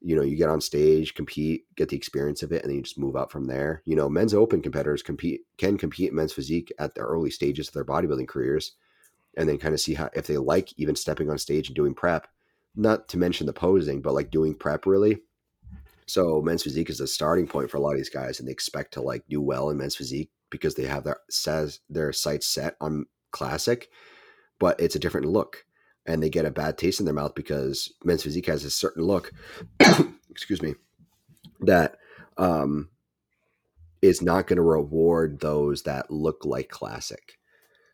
you 0.01 0.15
know 0.15 0.23
you 0.23 0.37
get 0.37 0.49
on 0.49 0.61
stage 0.61 1.15
compete 1.15 1.65
get 1.77 1.89
the 1.89 1.97
experience 1.97 2.43
of 2.43 2.53
it 2.53 2.63
and 2.63 2.71
then 2.71 2.77
you 2.77 2.83
just 2.83 2.99
move 2.99 3.17
up 3.17 3.31
from 3.31 3.47
there. 3.47 3.83
You 3.85 3.97
know 3.97 4.09
men's 4.09 4.35
open 4.35 4.63
competitors 4.63 5.03
compete 5.03 5.41
can 5.59 5.77
compete 5.77 6.13
men's 6.13 6.33
physique 6.33 6.73
at 6.79 6.95
the 6.95 7.03
early 7.03 7.31
stages 7.31 7.69
of 7.69 7.75
their 7.75 7.85
bodybuilding 7.85 8.29
careers 8.29 8.73
and 9.37 9.49
then 9.49 9.59
kind 9.59 9.75
of 9.75 9.81
see 9.81 9.95
how 9.95 10.11
if 10.15 10.27
they 10.27 10.37
like 10.37 10.73
even 10.77 10.97
stepping 10.97 11.31
on 11.31 11.39
stage 11.39 11.69
and 11.69 11.77
doing 11.77 11.95
prep 11.95 12.27
not 12.77 13.09
to 13.09 13.19
mention 13.19 13.47
the 13.47 13.53
posing 13.53 14.01
but 14.01 14.15
like 14.15 14.31
doing 14.31 14.55
prep 14.55 14.87
really. 14.87 15.21
So 16.07 16.43
men's 16.43 16.65
physique 16.65 16.91
is 16.91 17.01
a 17.01 17.07
starting 17.07 17.47
point 17.47 17.71
for 17.71 17.77
a 17.77 17.81
lot 17.81 17.93
of 17.93 17.99
these 17.99 18.11
guys 18.11 18.39
and 18.39 18.49
they 18.49 18.53
expect 18.53 18.95
to 18.95 19.01
like 19.01 19.25
do 19.29 19.41
well 19.41 19.71
in 19.71 19.77
men's 19.77 19.97
physique 19.97 20.31
because 20.51 20.75
they 20.75 20.87
have 20.87 21.05
their 21.05 21.19
says 21.29 21.81
their 21.89 22.13
sights 22.13 22.47
set 22.47 22.77
on 22.81 23.07
classic 23.31 23.89
but 24.59 24.79
it's 24.81 24.97
a 24.97 25.01
different 25.01 25.27
look 25.27 25.65
and 26.07 26.23
they 26.23 26.29
get 26.29 26.45
a 26.45 26.51
bad 26.51 26.77
taste 26.77 26.99
in 26.99 27.07
their 27.07 27.15
mouth 27.15 27.35
because 27.35 27.93
men's 28.05 28.25
physique 28.25 28.47
has 28.47 28.65
a 28.65 28.71
certain 28.71 29.05
look 29.05 29.33
excuse 30.31 30.61
me 30.61 30.75
that 31.61 31.97
um 32.37 32.89
is 34.03 34.23
not 34.23 34.47
going 34.47 34.57
to 34.57 34.63
reward 34.63 35.41
those 35.41 35.83
that 35.83 36.11
look 36.11 36.45
like 36.45 36.69
classic. 36.69 37.39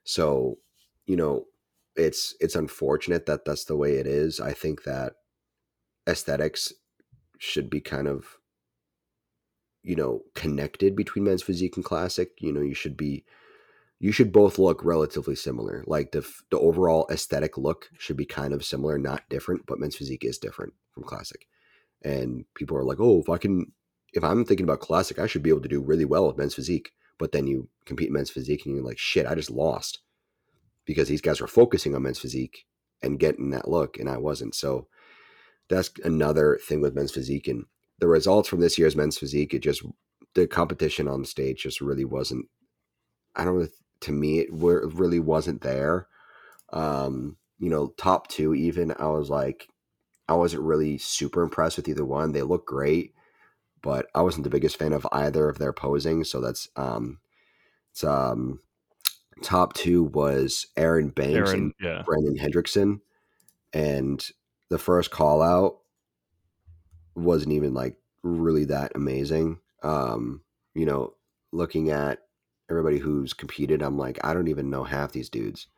So 0.05 0.59
you 1.07 1.17
know 1.17 1.45
it's 1.97 2.35
it's 2.41 2.55
unfortunate 2.55 3.27
that 3.27 3.45
that's 3.45 3.65
the 3.65 3.77
way 3.77 3.97
it 3.97 4.07
is 4.07 4.41
i 4.41 4.53
think 4.53 4.85
that 4.85 5.15
aesthetics 6.09 6.73
should 7.39 7.69
be 7.71 7.81
kind 7.81 8.07
of 8.09 8.39
you 9.83 9.97
know 9.97 10.23
connected 10.35 10.95
between 10.95 11.25
men's 11.25 11.43
physique 11.43 11.77
and 11.77 11.85
classic 11.85 12.31
you 12.39 12.53
know 12.53 12.61
you 12.61 12.75
should 12.75 12.97
be 12.97 13.25
you 13.99 14.13
should 14.13 14.33
both 14.33 14.59
look 14.59 14.85
relatively 14.85 15.35
similar. 15.35 15.83
Like 15.87 16.13
the 16.13 16.27
the 16.51 16.59
overall 16.59 17.07
aesthetic 17.11 17.57
look 17.57 17.89
should 17.99 18.17
be 18.17 18.27
kind 18.27 18.53
of 18.53 18.65
similar, 18.65 18.99
not 18.99 19.29
different. 19.29 19.67
But 19.67 19.79
men's 19.79 19.97
physique 19.97 20.25
is 20.25 20.39
different 20.39 20.75
from 20.93 21.05
classic, 21.05 21.47
and 22.03 22.45
people 22.55 22.77
are 22.77 22.85
like, 22.85 23.01
"Oh, 23.01 23.21
if 23.21 23.29
I 23.29 23.39
can, 23.39 23.73
if 24.13 24.23
I'm 24.23 24.45
thinking 24.45 24.65
about 24.65 24.81
classic, 24.81 25.19
I 25.19 25.27
should 25.27 25.43
be 25.43 25.51
able 25.51 25.63
to 25.63 25.69
do 25.69 25.81
really 25.81 26.05
well 26.05 26.27
with 26.27 26.37
men's 26.37 26.55
physique." 26.55 26.91
But 27.19 27.33
then 27.33 27.47
you 27.47 27.69
compete 27.87 28.09
in 28.09 28.15
men's 28.15 28.31
physique, 28.31 28.67
and 28.67 28.75
you're 28.75 28.85
like, 28.85 28.99
"Shit, 28.99 29.27
I 29.27 29.35
just 29.35 29.51
lost," 29.51 30.01
because 30.87 31.09
these 31.09 31.21
guys 31.21 31.41
were 31.41 31.47
focusing 31.47 31.95
on 31.95 32.03
men's 32.03 32.19
physique 32.19 32.65
and 33.03 33.19
getting 33.19 33.51
that 33.51 33.69
look, 33.69 33.99
and 33.99 34.09
I 34.09 34.17
wasn't. 34.17 34.55
So 34.55 34.87
that's 35.69 35.91
another 36.05 36.59
thing 36.63 36.81
with 36.81 36.95
men's 36.95 37.13
physique, 37.13 37.49
and 37.49 37.67
the 37.99 38.09
results 38.09 38.49
from 38.49 38.61
this 38.61 38.79
year's 38.79 38.97
men's 38.97 39.19
physique, 39.19 39.53
it 39.53 39.61
just 39.61 39.83
the 40.35 40.47
competition 40.47 41.09
on 41.09 41.25
stage 41.25 41.63
just 41.63 41.81
really 41.81 42.05
wasn't. 42.05 42.47
I 43.35 43.45
don't 43.45 43.59
know 43.59 43.69
to 44.01 44.13
me 44.13 44.41
it 44.41 44.49
really 44.53 45.21
wasn't 45.21 45.63
there. 45.63 46.07
Um, 46.73 47.37
you 47.59 47.71
know, 47.71 47.89
top 47.97 48.29
two 48.29 48.55
even 48.55 48.95
I 48.99 49.07
was 49.09 49.31
like 49.31 49.69
I 50.29 50.35
wasn't 50.35 50.63
really 50.63 50.99
super 50.99 51.43
impressed 51.43 51.77
with 51.77 51.89
either 51.89 52.05
one. 52.05 52.33
They 52.33 52.43
look 52.43 52.67
great, 52.67 53.15
but 53.83 54.07
I 54.15 54.23
wasn't 54.23 54.45
the 54.45 54.51
biggest 54.51 54.79
fan 54.79 54.93
of 54.93 55.07
either 55.13 55.49
of 55.49 55.59
their 55.59 55.73
posing. 55.73 56.25
So 56.25 56.41
that's 56.41 56.69
um, 56.77 57.19
it's 57.93 58.05
um, 58.05 58.61
top 59.43 59.75
two 59.75 60.05
was 60.05 60.67
Erin 60.77 61.11
Banks 61.11 61.51
Erin, 61.51 61.61
and 61.61 61.75
yeah. 61.81 62.03
Brandon 62.05 62.37
Hendrickson, 62.37 63.01
and 63.73 64.27
the 64.71 64.79
first 64.79 65.11
call 65.11 65.43
out 65.43 65.79
wasn't 67.15 67.53
even 67.53 67.75
like 67.75 67.97
really 68.23 68.65
that 68.65 68.93
amazing. 68.95 69.59
Um, 69.83 70.43
you 70.75 70.87
know, 70.87 71.15
looking 71.53 71.91
at 71.91 72.21
everybody 72.71 72.99
who's 72.99 73.33
competed, 73.33 73.83
I'm 73.83 73.99
like, 73.99 74.19
I 74.25 74.35
don't 74.35 74.49
even 74.49 74.71
know 74.71 74.85
half 74.85 75.13
these 75.13 75.29
dudes. 75.29 75.69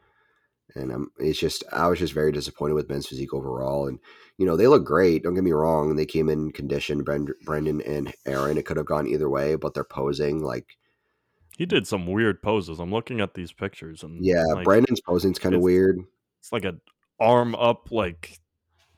And 0.75 0.93
I'm, 0.93 1.11
it's 1.19 1.39
just, 1.39 1.65
I 1.73 1.89
was 1.89 1.99
just 1.99 2.13
very 2.13 2.31
disappointed 2.33 2.75
with 2.75 2.89
men's 2.89 3.07
physique 3.07 3.35
overall. 3.35 3.87
And, 3.87 3.99
you 4.37 4.47
know, 4.47 4.57
they 4.57 4.67
look 4.67 4.85
great. 4.85 5.23
Don't 5.23 5.35
get 5.35 5.45
me 5.45 5.53
wrong. 5.53 5.97
They 5.97 6.07
came 6.07 6.29
in 6.29 6.53
condition, 6.53 7.05
Brandon 7.05 7.81
and 7.83 8.15
Erin. 8.27 8.59
It 8.59 8.67
could 8.67 8.77
have 8.77 8.87
gone 8.87 9.07
either 9.07 9.29
way, 9.29 9.57
but 9.57 9.75
they're 9.75 9.85
posing 9.85 10.43
like. 10.43 10.77
He 11.59 11.67
did 11.67 11.89
some 11.89 12.07
weird 12.07 12.41
poses. 12.41 12.79
I'm 12.79 12.93
looking 12.93 13.21
at 13.21 13.35
these 13.35 13.51
pictures 13.51 14.05
and. 14.05 14.25
Yeah, 14.25 14.45
like, 14.55 14.65
Brandon's 14.65 15.01
posing's 15.01 15.41
kind 15.41 15.57
of 15.57 15.61
weird. 15.61 15.99
It's 16.39 16.53
like 16.53 16.65
an 16.65 16.81
arm 17.19 17.57
up, 17.57 17.91
like 17.91 18.39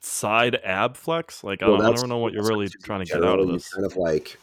side 0.01 0.61
ab 0.63 0.99
flex. 0.99 1.43
Like, 1.43 1.63
well, 1.63 1.77
I, 1.77 1.79
don't, 1.79 1.87
I 1.87 1.93
don't 1.95 2.11
know 2.11 2.19
what 2.19 2.35
you're 2.35 2.47
really 2.47 2.69
trying 2.69 3.03
to 3.03 3.11
get 3.11 3.25
out 3.25 3.41
of 3.41 3.49
this. 3.49 3.73
Kind 3.73 3.87
of 3.87 3.97
like 3.97 4.39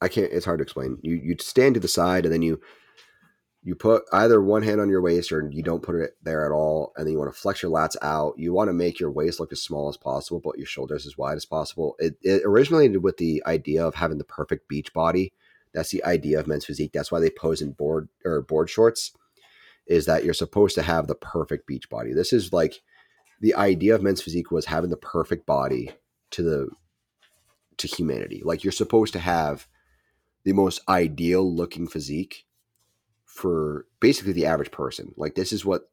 I 0.00 0.08
can't. 0.08 0.32
It's 0.32 0.46
hard 0.46 0.60
to 0.60 0.62
explain. 0.62 0.96
You 1.02 1.16
you 1.16 1.36
stand 1.38 1.74
to 1.74 1.80
the 1.80 1.86
side 1.86 2.24
and 2.24 2.32
then 2.32 2.40
you 2.40 2.62
you 3.62 3.74
put 3.74 4.04
either 4.14 4.40
one 4.40 4.62
hand 4.62 4.80
on 4.80 4.88
your 4.88 5.02
waist 5.02 5.32
or 5.32 5.50
you 5.52 5.62
don't 5.62 5.82
put 5.82 5.96
it 5.96 6.16
there 6.22 6.46
at 6.46 6.52
all, 6.52 6.94
and 6.96 7.06
then 7.06 7.12
you 7.12 7.18
want 7.18 7.30
to 7.30 7.38
flex 7.38 7.62
your 7.62 7.70
lats 7.70 7.96
out. 8.00 8.32
You 8.38 8.54
want 8.54 8.68
to 8.70 8.72
make 8.72 8.98
your 8.98 9.10
waist 9.10 9.38
look 9.38 9.52
as 9.52 9.60
small 9.60 9.90
as 9.90 9.98
possible, 9.98 10.40
but 10.42 10.56
your 10.56 10.66
shoulders 10.66 11.06
as 11.06 11.18
wide 11.18 11.36
as 11.36 11.44
possible. 11.44 11.94
It, 11.98 12.16
it 12.22 12.40
originated 12.46 13.02
with 13.02 13.18
the 13.18 13.42
idea 13.44 13.84
of 13.84 13.94
having 13.94 14.16
the 14.16 14.24
perfect 14.24 14.66
beach 14.66 14.94
body. 14.94 15.34
That's 15.76 15.90
the 15.90 16.02
idea 16.04 16.40
of 16.40 16.46
men's 16.46 16.64
physique. 16.64 16.92
That's 16.94 17.12
why 17.12 17.20
they 17.20 17.28
pose 17.28 17.60
in 17.60 17.72
board 17.72 18.08
or 18.24 18.40
board 18.40 18.70
shorts. 18.70 19.12
Is 19.86 20.06
that 20.06 20.24
you're 20.24 20.34
supposed 20.34 20.74
to 20.76 20.82
have 20.82 21.06
the 21.06 21.14
perfect 21.14 21.66
beach 21.66 21.88
body. 21.90 22.14
This 22.14 22.32
is 22.32 22.52
like 22.52 22.80
the 23.40 23.54
idea 23.54 23.94
of 23.94 24.02
men's 24.02 24.22
physique 24.22 24.50
was 24.50 24.64
having 24.64 24.90
the 24.90 24.96
perfect 24.96 25.46
body 25.46 25.92
to 26.30 26.42
the 26.42 26.68
to 27.76 27.86
humanity. 27.86 28.40
Like 28.42 28.64
you're 28.64 28.72
supposed 28.72 29.12
to 29.12 29.18
have 29.18 29.68
the 30.44 30.54
most 30.54 30.80
ideal 30.88 31.54
looking 31.54 31.86
physique 31.86 32.46
for 33.26 33.84
basically 34.00 34.32
the 34.32 34.46
average 34.46 34.70
person. 34.70 35.12
Like 35.16 35.34
this 35.34 35.52
is 35.52 35.64
what 35.64 35.90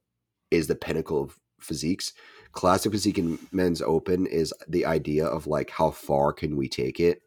is 0.50 0.68
the 0.68 0.76
pinnacle 0.76 1.22
of 1.22 1.38
physiques. 1.60 2.14
Classic 2.54 2.90
physique 2.90 3.18
in 3.18 3.38
men's 3.52 3.82
open 3.82 4.28
is 4.28 4.54
the 4.66 4.86
idea 4.86 5.26
of 5.26 5.46
like 5.46 5.72
how 5.72 5.92
far 5.92 6.32
can 6.32 6.56
we 6.56 6.70
take 6.70 7.02
it? 7.02 7.23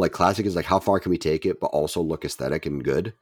Like 0.00 0.12
classic 0.12 0.46
is 0.46 0.56
like 0.56 0.64
how 0.64 0.80
far 0.80 0.98
can 0.98 1.10
we 1.10 1.18
take 1.18 1.44
it, 1.44 1.60
but 1.60 1.66
also 1.66 2.00
look 2.00 2.24
aesthetic 2.24 2.64
and 2.64 2.82
good. 2.82 3.12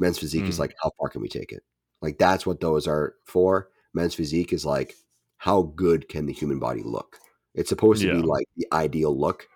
Men's 0.00 0.18
physique 0.18 0.44
mm. 0.44 0.48
is 0.48 0.58
like 0.58 0.74
how 0.82 0.90
far 0.98 1.08
can 1.08 1.22
we 1.22 1.28
take 1.28 1.52
it? 1.52 1.62
Like 2.02 2.18
that's 2.18 2.44
what 2.44 2.60
those 2.60 2.88
are 2.88 3.14
for. 3.24 3.68
Men's 3.94 4.14
physique 4.14 4.52
is 4.52 4.66
like 4.66 4.96
how 5.38 5.62
good 5.62 6.08
can 6.08 6.26
the 6.26 6.32
human 6.32 6.58
body 6.58 6.82
look? 6.82 7.18
It's 7.54 7.68
supposed 7.68 8.02
to 8.02 8.08
yeah. 8.08 8.14
be 8.14 8.22
like 8.22 8.46
the 8.56 8.66
ideal 8.72 9.16
look. 9.16 9.46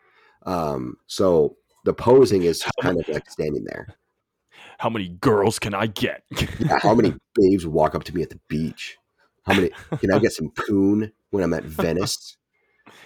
Um, 0.47 0.99
so 1.09 1.57
the 1.85 1.93
posing 1.93 2.45
is 2.45 2.63
kind 2.81 2.99
of 3.01 3.09
like 3.09 3.29
standing 3.29 3.65
there. 3.65 3.89
How 4.79 4.89
many 4.89 5.09
girls 5.09 5.59
can 5.59 5.75
I 5.75 5.89
get? 5.89 6.23
yeah, 6.61 6.79
how 6.81 6.95
many 6.95 7.13
babes 7.35 7.67
walk 7.67 7.97
up 7.97 8.05
to 8.05 8.15
me 8.15 8.23
at 8.23 8.31
the 8.31 8.39
beach? 8.49 8.97
How 9.45 9.55
many 9.55 9.71
can 9.99 10.13
I 10.13 10.21
get 10.21 10.33
some 10.33 10.51
poon 10.51 11.13
when 11.31 11.43
I'm 11.43 11.55
at 11.55 11.65
Venice? 11.65 12.38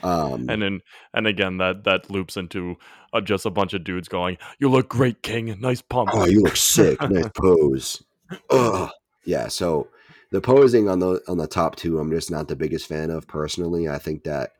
Um, 0.02 0.48
and 0.48 0.62
then 0.62 0.80
and 1.14 1.26
again 1.26 1.58
that 1.58 1.84
that 1.84 2.10
loops 2.10 2.36
into 2.36 2.76
uh, 3.12 3.20
just 3.20 3.46
a 3.46 3.50
bunch 3.50 3.74
of 3.74 3.84
dudes 3.84 4.08
going, 4.08 4.38
"You 4.58 4.68
look 4.68 4.88
great, 4.88 5.22
King. 5.22 5.56
Nice 5.60 5.82
pump. 5.82 6.10
Oh, 6.12 6.26
you 6.26 6.42
look 6.42 6.56
sick. 6.56 7.00
nice 7.00 7.30
pose. 7.36 8.02
Ugh. 8.50 8.90
Yeah. 9.24 9.48
So 9.48 9.88
the 10.30 10.40
posing 10.40 10.88
on 10.88 10.98
the 10.98 11.22
on 11.28 11.38
the 11.38 11.46
top 11.46 11.76
two, 11.76 11.98
I'm 11.98 12.10
just 12.10 12.30
not 12.30 12.48
the 12.48 12.56
biggest 12.56 12.86
fan 12.86 13.10
of 13.10 13.28
personally. 13.28 13.88
I 13.88 13.98
think 13.98 14.24
that 14.24 14.52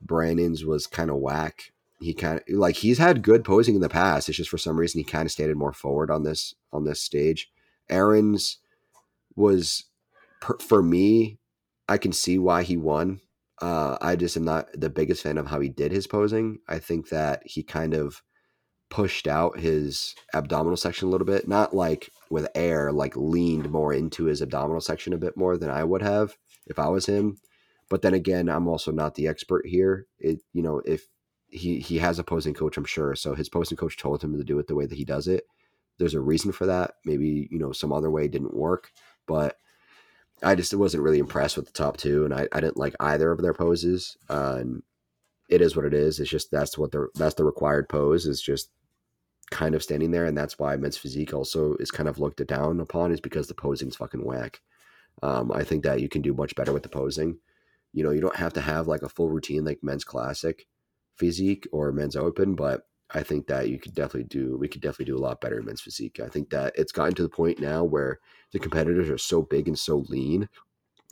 Brandon's 0.00 0.64
was 0.64 0.86
kind 0.86 1.10
of 1.10 1.16
whack 1.16 1.72
he 2.04 2.12
kind 2.12 2.38
of 2.38 2.54
like 2.54 2.76
he's 2.76 2.98
had 2.98 3.22
good 3.22 3.44
posing 3.44 3.74
in 3.74 3.80
the 3.80 3.88
past. 3.88 4.28
It's 4.28 4.38
just 4.38 4.50
for 4.50 4.58
some 4.58 4.78
reason 4.78 4.98
he 4.98 5.04
kind 5.04 5.26
of 5.26 5.32
standed 5.32 5.56
more 5.56 5.72
forward 5.72 6.10
on 6.10 6.22
this 6.22 6.54
on 6.72 6.84
this 6.84 7.00
stage. 7.00 7.50
Erin's 7.88 8.58
was 9.36 9.84
per, 10.40 10.58
for 10.58 10.82
me. 10.82 11.38
I 11.88 11.98
can 11.98 12.12
see 12.12 12.38
why 12.38 12.62
he 12.62 12.76
won. 12.76 13.20
Uh, 13.60 13.96
I 14.00 14.16
just 14.16 14.36
am 14.36 14.44
not 14.44 14.68
the 14.74 14.90
biggest 14.90 15.22
fan 15.22 15.38
of 15.38 15.46
how 15.46 15.60
he 15.60 15.68
did 15.68 15.92
his 15.92 16.06
posing. 16.06 16.58
I 16.68 16.78
think 16.78 17.08
that 17.10 17.42
he 17.44 17.62
kind 17.62 17.94
of 17.94 18.22
pushed 18.90 19.26
out 19.26 19.58
his 19.58 20.14
abdominal 20.34 20.76
section 20.76 21.08
a 21.08 21.10
little 21.10 21.26
bit, 21.26 21.48
not 21.48 21.74
like 21.74 22.10
with 22.30 22.48
air, 22.54 22.92
like 22.92 23.16
leaned 23.16 23.70
more 23.70 23.92
into 23.92 24.24
his 24.24 24.40
abdominal 24.42 24.80
section 24.80 25.12
a 25.12 25.18
bit 25.18 25.36
more 25.36 25.56
than 25.56 25.70
I 25.70 25.84
would 25.84 26.02
have 26.02 26.36
if 26.66 26.78
I 26.78 26.88
was 26.88 27.06
him. 27.06 27.38
But 27.90 28.02
then 28.02 28.14
again, 28.14 28.48
I'm 28.48 28.68
also 28.68 28.90
not 28.90 29.14
the 29.14 29.28
expert 29.28 29.66
here. 29.66 30.06
It 30.18 30.40
you 30.52 30.62
know 30.62 30.80
if 30.84 31.06
he 31.48 31.80
he 31.80 31.98
has 31.98 32.18
a 32.18 32.24
posing 32.24 32.54
coach, 32.54 32.76
I'm 32.76 32.84
sure. 32.84 33.14
So 33.14 33.34
his 33.34 33.48
posing 33.48 33.76
coach 33.76 33.96
told 33.96 34.22
him 34.22 34.36
to 34.36 34.44
do 34.44 34.58
it 34.58 34.66
the 34.66 34.74
way 34.74 34.86
that 34.86 34.98
he 34.98 35.04
does 35.04 35.28
it. 35.28 35.44
There's 35.98 36.14
a 36.14 36.20
reason 36.20 36.52
for 36.52 36.66
that. 36.66 36.94
Maybe 37.04 37.48
you 37.50 37.58
know 37.58 37.72
some 37.72 37.92
other 37.92 38.10
way 38.10 38.28
didn't 38.28 38.56
work, 38.56 38.90
but 39.26 39.56
I 40.42 40.54
just 40.54 40.74
wasn't 40.74 41.02
really 41.02 41.18
impressed 41.18 41.56
with 41.56 41.66
the 41.66 41.72
top 41.72 41.96
two, 41.96 42.24
and 42.24 42.34
I, 42.34 42.48
I 42.52 42.60
didn't 42.60 42.76
like 42.76 42.94
either 43.00 43.30
of 43.30 43.40
their 43.40 43.54
poses. 43.54 44.16
Uh, 44.28 44.56
and 44.60 44.82
it 45.48 45.60
is 45.60 45.76
what 45.76 45.84
it 45.84 45.94
is. 45.94 46.20
It's 46.20 46.30
just 46.30 46.50
that's 46.50 46.76
what 46.76 46.92
the 46.92 47.08
that's 47.14 47.34
the 47.34 47.44
required 47.44 47.88
pose 47.88 48.26
is 48.26 48.40
just 48.40 48.70
kind 49.50 49.74
of 49.74 49.82
standing 49.82 50.10
there, 50.10 50.24
and 50.24 50.36
that's 50.36 50.58
why 50.58 50.76
men's 50.76 50.96
physique 50.96 51.34
also 51.34 51.74
is 51.76 51.90
kind 51.90 52.08
of 52.08 52.18
looked 52.18 52.44
down 52.46 52.80
upon 52.80 53.12
is 53.12 53.20
because 53.20 53.48
the 53.48 53.54
posing's 53.54 53.96
fucking 53.96 54.24
whack. 54.24 54.60
Um, 55.22 55.52
I 55.52 55.62
think 55.64 55.84
that 55.84 56.00
you 56.00 56.08
can 56.08 56.22
do 56.22 56.34
much 56.34 56.54
better 56.54 56.72
with 56.72 56.82
the 56.82 56.88
posing. 56.88 57.38
You 57.92 58.02
know, 58.02 58.10
you 58.10 58.20
don't 58.20 58.36
have 58.36 58.52
to 58.54 58.60
have 58.60 58.88
like 58.88 59.02
a 59.02 59.08
full 59.08 59.30
routine 59.30 59.64
like 59.64 59.78
men's 59.82 60.04
classic 60.04 60.66
physique 61.16 61.66
or 61.72 61.92
men's 61.92 62.16
open, 62.16 62.56
but 62.56 62.82
I 63.12 63.22
think 63.22 63.46
that 63.46 63.68
you 63.68 63.78
could 63.78 63.94
definitely 63.94 64.24
do. 64.24 64.56
We 64.56 64.68
could 64.68 64.80
definitely 64.80 65.12
do 65.12 65.16
a 65.16 65.24
lot 65.24 65.40
better 65.40 65.58
in 65.58 65.66
men's 65.66 65.80
physique. 65.80 66.20
I 66.20 66.28
think 66.28 66.50
that 66.50 66.72
it's 66.76 66.92
gotten 66.92 67.14
to 67.14 67.22
the 67.22 67.28
point 67.28 67.60
now 67.60 67.84
where 67.84 68.18
the 68.52 68.58
competitors 68.58 69.08
are 69.10 69.18
so 69.18 69.42
big 69.42 69.68
and 69.68 69.78
so 69.78 70.04
lean 70.08 70.48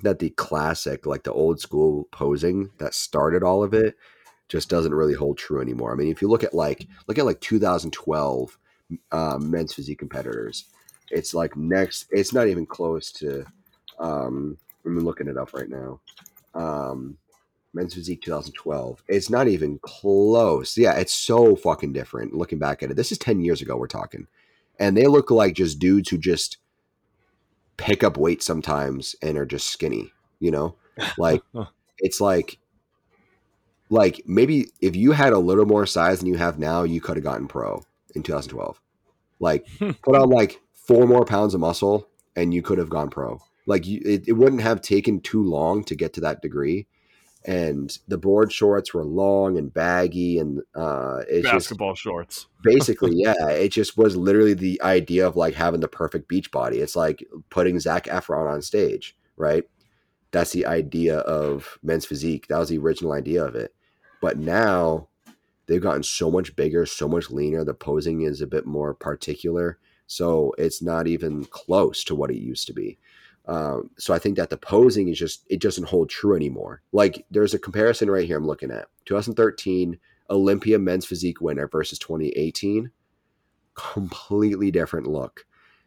that 0.02 0.18
the 0.18 0.30
classic, 0.30 1.06
like 1.06 1.22
the 1.22 1.32
old 1.32 1.60
school 1.60 2.08
posing 2.10 2.70
that 2.78 2.94
started 2.94 3.42
all 3.42 3.62
of 3.62 3.74
it, 3.74 3.96
just 4.48 4.68
doesn't 4.68 4.94
really 4.94 5.14
hold 5.14 5.38
true 5.38 5.60
anymore. 5.60 5.92
I 5.92 5.96
mean, 5.96 6.10
if 6.10 6.20
you 6.20 6.28
look 6.28 6.44
at 6.44 6.54
like 6.54 6.86
look 7.06 7.18
at 7.18 7.24
like 7.24 7.40
2012 7.40 8.58
um, 9.10 9.50
men's 9.50 9.72
physique 9.72 9.98
competitors, 9.98 10.66
it's 11.10 11.34
like 11.34 11.56
next. 11.56 12.06
It's 12.10 12.32
not 12.32 12.48
even 12.48 12.66
close 12.66 13.12
to. 13.12 13.44
Um, 13.98 14.58
I'm 14.84 14.98
looking 14.98 15.28
it 15.28 15.38
up 15.38 15.54
right 15.54 15.68
now. 15.68 16.00
Um, 16.54 17.16
men's 17.74 17.94
physique 17.94 18.22
2012. 18.22 19.02
It's 19.08 19.30
not 19.30 19.48
even 19.48 19.78
close. 19.82 20.76
Yeah, 20.76 20.94
it's 20.94 21.12
so 21.12 21.56
fucking 21.56 21.92
different. 21.92 22.34
Looking 22.34 22.58
back 22.58 22.82
at 22.82 22.90
it, 22.90 22.96
this 22.96 23.12
is 23.12 23.18
10 23.18 23.40
years 23.40 23.62
ago. 23.62 23.76
We're 23.76 23.86
talking, 23.86 24.26
and 24.78 24.96
they 24.96 25.06
look 25.06 25.30
like 25.30 25.54
just 25.54 25.78
dudes 25.78 26.10
who 26.10 26.18
just 26.18 26.58
pick 27.76 28.04
up 28.04 28.16
weight 28.16 28.42
sometimes 28.42 29.16
and 29.22 29.36
are 29.38 29.46
just 29.46 29.68
skinny. 29.68 30.12
You 30.40 30.50
know, 30.50 30.76
like 31.18 31.42
it's 31.98 32.20
like 32.20 32.58
like 33.92 34.22
maybe 34.26 34.68
if 34.80 34.96
you 34.96 35.12
had 35.12 35.32
a 35.32 35.38
little 35.38 35.66
more 35.66 35.86
size 35.86 36.20
than 36.20 36.28
you 36.28 36.36
have 36.36 36.58
now, 36.58 36.82
you 36.82 37.00
could 37.00 37.16
have 37.16 37.24
gotten 37.24 37.46
pro 37.46 37.84
in 38.14 38.22
2012. 38.22 38.80
Like 39.38 39.66
put 39.78 40.16
on 40.16 40.30
like 40.30 40.60
four 40.72 41.06
more 41.06 41.24
pounds 41.24 41.54
of 41.54 41.60
muscle 41.60 42.08
and 42.34 42.54
you 42.54 42.62
could 42.62 42.78
have 42.78 42.88
gone 42.88 43.10
pro. 43.10 43.40
Like 43.66 43.86
you, 43.86 44.00
it, 44.04 44.28
it 44.28 44.32
wouldn't 44.32 44.62
have 44.62 44.80
taken 44.80 45.20
too 45.20 45.42
long 45.42 45.84
to 45.84 45.94
get 45.94 46.14
to 46.14 46.20
that 46.22 46.42
degree. 46.42 46.86
And 47.44 47.96
the 48.06 48.18
board 48.18 48.52
shorts 48.52 48.94
were 48.94 49.04
long 49.04 49.58
and 49.58 49.72
baggy, 49.72 50.38
and 50.38 50.60
uh, 50.76 51.22
it's 51.28 51.48
basketball 51.50 51.94
just, 51.94 52.02
shorts. 52.02 52.46
basically, 52.62 53.12
yeah, 53.14 53.48
it 53.48 53.70
just 53.70 53.96
was 53.96 54.16
literally 54.16 54.54
the 54.54 54.80
idea 54.82 55.26
of 55.26 55.34
like 55.34 55.54
having 55.54 55.80
the 55.80 55.88
perfect 55.88 56.28
beach 56.28 56.52
body. 56.52 56.78
It's 56.78 56.94
like 56.94 57.26
putting 57.50 57.80
Zac 57.80 58.04
Efron 58.04 58.48
on 58.48 58.62
stage, 58.62 59.16
right? 59.36 59.64
That's 60.30 60.52
the 60.52 60.66
idea 60.66 61.18
of 61.18 61.78
men's 61.82 62.06
physique. 62.06 62.46
That 62.46 62.58
was 62.58 62.68
the 62.68 62.78
original 62.78 63.12
idea 63.12 63.44
of 63.44 63.56
it. 63.56 63.74
But 64.20 64.38
now 64.38 65.08
they've 65.66 65.82
gotten 65.82 66.04
so 66.04 66.30
much 66.30 66.54
bigger, 66.54 66.86
so 66.86 67.08
much 67.08 67.30
leaner. 67.30 67.64
The 67.64 67.74
posing 67.74 68.22
is 68.22 68.40
a 68.40 68.46
bit 68.46 68.66
more 68.66 68.94
particular. 68.94 69.78
So 70.06 70.54
it's 70.58 70.82
not 70.82 71.06
even 71.06 71.44
close 71.46 72.04
to 72.04 72.14
what 72.14 72.30
it 72.30 72.36
used 72.36 72.66
to 72.68 72.72
be. 72.72 72.98
Um, 73.46 73.90
so 73.98 74.14
I 74.14 74.18
think 74.18 74.36
that 74.36 74.50
the 74.50 74.56
posing 74.56 75.08
is 75.08 75.18
just, 75.18 75.44
it 75.50 75.60
doesn't 75.60 75.88
hold 75.88 76.08
true 76.08 76.36
anymore. 76.36 76.82
Like 76.92 77.26
there's 77.30 77.54
a 77.54 77.58
comparison 77.58 78.10
right 78.10 78.24
here 78.26 78.36
I'm 78.38 78.46
looking 78.46 78.70
at 78.70 78.86
2013 79.06 79.98
Olympia 80.30 80.78
men's 80.78 81.04
physique 81.04 81.40
winner 81.40 81.66
versus 81.68 81.98
2018. 81.98 82.90
Completely 83.74 84.70
different 84.70 85.06
look. 85.06 85.44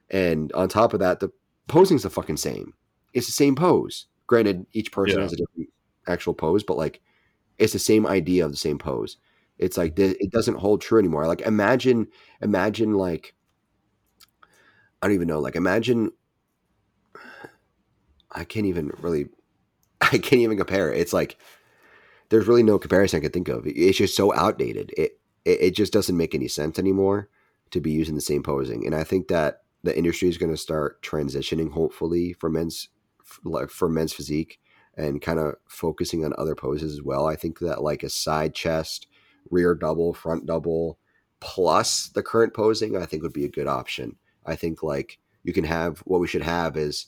And 0.10 0.52
on 0.54 0.68
top 0.70 0.94
of 0.94 1.00
that, 1.00 1.20
the 1.20 1.32
posing's 1.68 2.04
the 2.04 2.10
fucking 2.10 2.38
same. 2.38 2.74
It's 3.14 3.28
the 3.28 3.32
same 3.32 3.56
pose. 3.56 4.08
Granted, 4.28 4.66
each 4.74 4.92
person 4.92 5.18
Yeah. 5.18 5.24
has 5.24 5.34
a 5.34 5.38
different 5.38 5.70
actual 6.08 6.34
pose, 6.34 6.64
but 6.64 6.78
like 6.78 7.02
it's 7.58 7.74
the 7.74 7.80
same 7.80 8.06
idea 8.06 8.44
of 8.46 8.52
the 8.52 8.58
same 8.58 8.78
pose. 8.78 9.18
It's 9.58 9.78
like 9.78 9.98
it 9.98 10.32
doesn't 10.32 10.58
hold 10.58 10.82
true 10.82 11.00
anymore. 11.00 11.26
Like 11.28 11.42
imagine, 11.42 12.08
imagine 12.42 12.94
like 12.96 13.34
I 15.02 15.08
don't 15.08 15.16
even 15.16 15.28
know. 15.28 15.40
Like 15.40 15.56
imagine 15.56 16.12
I 18.36 18.44
can't 18.44 18.66
even 18.66 18.92
really 19.00 19.28
I 20.02 20.18
can't 20.18 20.42
even 20.42 20.58
compare. 20.58 20.92
It's 20.94 21.14
like 21.14 21.38
there's 22.30 22.48
really 22.48 22.64
no 22.64 22.78
comparison 22.78 23.18
I 23.18 23.22
can 23.22 23.32
think 23.32 23.48
of. 23.48 23.64
It's 23.66 23.98
just 23.98 24.16
so 24.16 24.34
outdated. 24.34 24.92
It 24.98 25.20
it, 25.46 25.62
it 25.62 25.72
just 25.72 25.94
doesn't 25.94 26.18
make 26.18 26.36
any 26.36 26.48
sense 26.48 26.78
anymore 26.78 27.30
to 27.72 27.80
be 27.80 27.92
using 27.92 28.16
the 28.16 28.22
same 28.22 28.44
posing. 28.44 28.86
And 28.86 28.96
I 28.96 29.04
think 29.04 29.28
that 29.30 29.62
the 29.84 29.98
industry 29.98 30.30
is 30.30 30.38
going 30.38 30.52
to 30.52 30.58
start 30.58 31.02
transitioning, 31.02 31.72
hopefully, 31.72 32.34
for 32.34 32.50
men's 32.50 32.90
like 33.44 33.70
for 33.70 33.90
men's 33.90 34.14
physique 34.14 34.60
and 34.98 35.22
kind 35.22 35.40
of 35.40 35.56
focusing 35.68 36.24
on 36.24 36.34
other 36.38 36.56
poses 36.56 36.94
as 36.94 37.02
well. 37.02 37.28
I 37.28 37.36
think 37.36 37.60
that 37.60 37.84
like 37.84 38.04
a 38.04 38.10
side 38.10 38.54
chest, 38.54 39.08
rear 39.50 39.76
double, 39.76 40.14
front 40.14 40.46
double, 40.46 41.00
plus 41.40 42.10
the 42.10 42.24
current 42.24 42.54
posing, 42.54 42.96
I 42.96 43.06
think 43.06 43.24
would 43.24 43.34
be 43.34 43.46
a 43.46 43.50
good 43.50 43.68
option. 43.68 44.18
I 44.46 44.56
think 44.56 44.84
like 44.84 45.20
you 45.44 45.54
can 45.54 45.66
have 45.66 46.00
what 46.00 46.20
we 46.20 46.28
should 46.28 46.44
have 46.44 46.78
is 46.78 47.08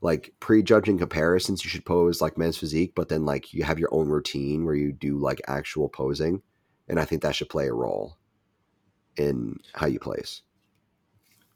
like 0.00 0.32
prejudging 0.40 0.98
comparisons. 0.98 1.64
You 1.64 1.70
should 1.70 1.84
pose 1.84 2.20
like 2.20 2.38
men's 2.38 2.58
physique, 2.58 2.92
but 2.94 3.08
then 3.08 3.24
like 3.24 3.52
you 3.52 3.64
have 3.64 3.78
your 3.78 3.92
own 3.92 4.08
routine 4.08 4.64
where 4.64 4.74
you 4.74 4.92
do 4.92 5.18
like 5.18 5.40
actual 5.48 5.88
posing, 5.88 6.42
and 6.88 7.00
I 7.00 7.04
think 7.04 7.22
that 7.22 7.34
should 7.34 7.48
play 7.48 7.68
a 7.68 7.72
role 7.72 8.16
in 9.16 9.58
how 9.74 9.86
you 9.86 9.98
place. 9.98 10.42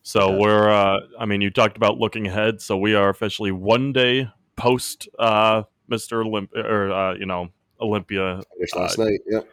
So 0.03 0.31
Yeah. 0.31 0.39
we're, 0.39 0.69
uh, 0.71 1.01
I 1.19 1.27
mean, 1.27 1.43
you 1.43 1.51
talked 1.51 1.77
about 1.77 1.99
looking 1.99 2.27
ahead. 2.27 2.63
So 2.63 2.77
we 2.79 2.95
are 2.95 3.11
officially 3.11 3.53
one 3.53 3.93
day 3.93 4.29
post 4.57 5.09
uh, 5.19 5.65
Mr. 5.91 6.25
Olymp 6.25 6.55
or 6.57 6.91
uh, 6.93 7.15
you 7.15 7.27
know 7.27 7.51
Olympia. 7.81 8.41
Finished 8.57 8.77
Uh, 8.77 8.81
last 8.81 8.99
night. 8.99 9.21
Yep. 9.27 9.49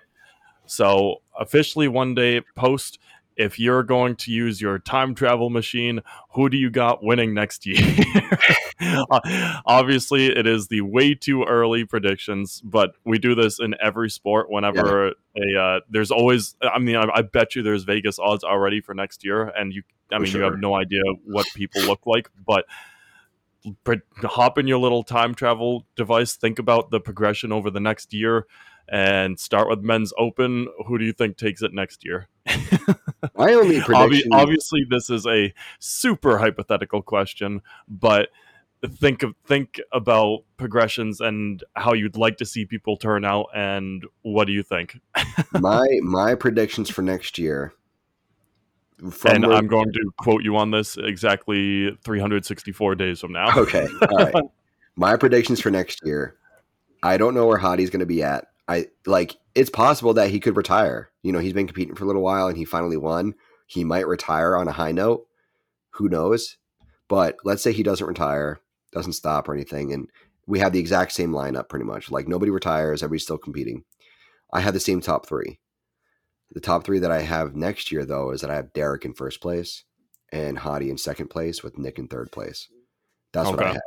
So 0.65 1.21
officially 1.39 1.87
one 1.87 2.15
day 2.15 2.41
post. 2.55 2.99
If 3.37 3.59
you're 3.59 3.83
going 3.83 4.15
to 4.17 4.31
use 4.31 4.61
your 4.61 4.79
time 4.79 5.15
travel 5.15 5.49
machine, 5.49 6.01
who 6.33 6.49
do 6.49 6.57
you 6.57 6.69
got 6.69 7.03
winning 7.03 7.33
next 7.33 7.65
year? 7.65 7.77
Uh, 8.79 9.59
Obviously, 9.65 10.27
it 10.27 10.45
is 10.45 10.67
the 10.67 10.81
way 10.81 11.15
too 11.15 11.43
early 11.43 11.83
predictions, 11.83 12.61
but 12.63 12.91
we 13.03 13.17
do 13.17 13.33
this 13.33 13.59
in 13.59 13.73
every 13.81 14.07
sport. 14.07 14.51
Whenever 14.51 15.07
a 15.35 15.59
uh, 15.59 15.79
there's 15.89 16.11
always, 16.11 16.55
I 16.61 16.77
mean, 16.77 16.95
I, 16.95 17.07
I 17.11 17.21
bet 17.23 17.55
you 17.55 17.63
there's 17.63 17.85
Vegas 17.85 18.19
odds 18.19 18.43
already 18.43 18.79
for 18.79 18.93
next 18.93 19.23
year, 19.23 19.47
and 19.47 19.73
you, 19.73 19.81
I 20.11 20.17
For 20.17 20.23
mean, 20.23 20.31
you 20.31 20.41
have 20.41 20.59
no 20.59 20.75
idea 20.75 21.01
what 21.25 21.47
people 21.55 21.81
look 21.81 22.05
like, 22.05 22.29
but 22.45 22.65
hop 24.23 24.57
in 24.57 24.67
your 24.67 24.77
little 24.77 25.03
time 25.03 25.33
travel 25.33 25.85
device, 25.95 26.35
think 26.35 26.59
about 26.59 26.91
the 26.91 26.99
progression 26.99 27.51
over 27.51 27.69
the 27.69 27.79
next 27.79 28.13
year, 28.13 28.45
and 28.89 29.39
start 29.39 29.69
with 29.69 29.81
men's 29.81 30.13
open. 30.17 30.67
Who 30.87 30.97
do 30.97 31.05
you 31.05 31.13
think 31.13 31.37
takes 31.37 31.61
it 31.61 31.73
next 31.73 32.03
year? 32.05 32.27
My 33.35 33.53
only 33.53 33.79
Obvi- 33.79 33.85
prediction. 33.85 34.33
obviously, 34.33 34.85
this 34.89 35.09
is 35.09 35.25
a 35.25 35.53
super 35.79 36.37
hypothetical 36.37 37.01
question, 37.01 37.61
but 37.87 38.29
think 38.85 39.23
of 39.23 39.33
think 39.45 39.81
about 39.91 40.39
progressions 40.57 41.19
and 41.19 41.63
how 41.75 41.93
you'd 41.93 42.15
like 42.15 42.37
to 42.37 42.45
see 42.45 42.65
people 42.65 42.97
turn 42.97 43.25
out, 43.25 43.47
and 43.55 44.05
what 44.21 44.45
do 44.45 44.53
you 44.53 44.63
think? 44.63 44.99
my 45.53 45.85
my 46.03 46.35
predictions 46.35 46.89
for 46.89 47.01
next 47.01 47.37
year. 47.37 47.73
From 49.11 49.35
and 49.35 49.47
where- 49.47 49.55
I'm 49.57 49.67
going 49.67 49.91
to 49.91 50.11
quote 50.17 50.43
you 50.43 50.57
on 50.57 50.71
this 50.71 50.97
exactly 50.97 51.95
364 52.03 52.95
days 52.95 53.19
from 53.19 53.31
now. 53.31 53.55
Okay. 53.55 53.87
All 54.01 54.17
right. 54.17 54.33
My 54.99 55.15
predictions 55.15 55.61
for 55.61 55.69
next 55.69 56.01
year. 56.03 56.35
I 57.03 57.17
don't 57.17 57.35
know 57.35 57.45
where 57.45 57.59
Hadi's 57.59 57.91
going 57.91 57.99
to 57.99 58.07
be 58.07 58.23
at. 58.23 58.47
I 58.67 58.87
like 59.05 59.37
it's 59.55 59.69
possible 59.69 60.13
that 60.13 60.29
he 60.29 60.39
could 60.39 60.57
retire. 60.57 61.09
You 61.23 61.31
know, 61.31 61.39
he's 61.39 61.53
been 61.53 61.67
competing 61.67 61.95
for 61.95 62.03
a 62.03 62.07
little 62.07 62.21
while 62.21 62.47
and 62.47 62.57
he 62.57 62.65
finally 62.65 62.97
won. 62.97 63.35
He 63.65 63.83
might 63.83 64.07
retire 64.07 64.55
on 64.55 64.67
a 64.67 64.73
high 64.73 64.91
note. 64.91 65.27
Who 65.91 66.09
knows? 66.09 66.57
But 67.07 67.37
let's 67.43 67.63
say 67.63 67.71
he 67.71 67.83
doesn't 67.83 68.05
retire, 68.05 68.59
doesn't 68.91 69.13
stop 69.13 69.47
or 69.47 69.53
anything 69.53 69.93
and 69.93 70.09
we 70.45 70.59
have 70.59 70.71
the 70.71 70.79
exact 70.79 71.11
same 71.11 71.31
lineup 71.31 71.69
pretty 71.69 71.85
much. 71.85 72.11
Like 72.11 72.27
nobody 72.27 72.51
retires, 72.51 73.03
everybody's 73.03 73.23
still 73.23 73.37
competing. 73.37 73.83
I 74.53 74.61
have 74.61 74.73
the 74.73 74.79
same 74.79 75.01
top 75.01 75.25
3. 75.25 75.59
The 76.51 76.61
top 76.61 76.85
3 76.85 76.99
that 76.99 77.11
I 77.11 77.21
have 77.21 77.55
next 77.55 77.91
year 77.91 78.05
though 78.05 78.31
is 78.31 78.41
that 78.41 78.49
I 78.49 78.55
have 78.55 78.73
Derek 78.73 79.05
in 79.05 79.13
first 79.13 79.41
place 79.41 79.83
and 80.31 80.57
Hadi 80.57 80.89
in 80.89 80.97
second 80.97 81.29
place 81.29 81.63
with 81.63 81.77
Nick 81.77 81.99
in 81.99 82.07
third 82.07 82.31
place. 82.31 82.67
That's 83.31 83.49
what 83.49 83.63
I 83.63 83.73
have. 83.73 83.81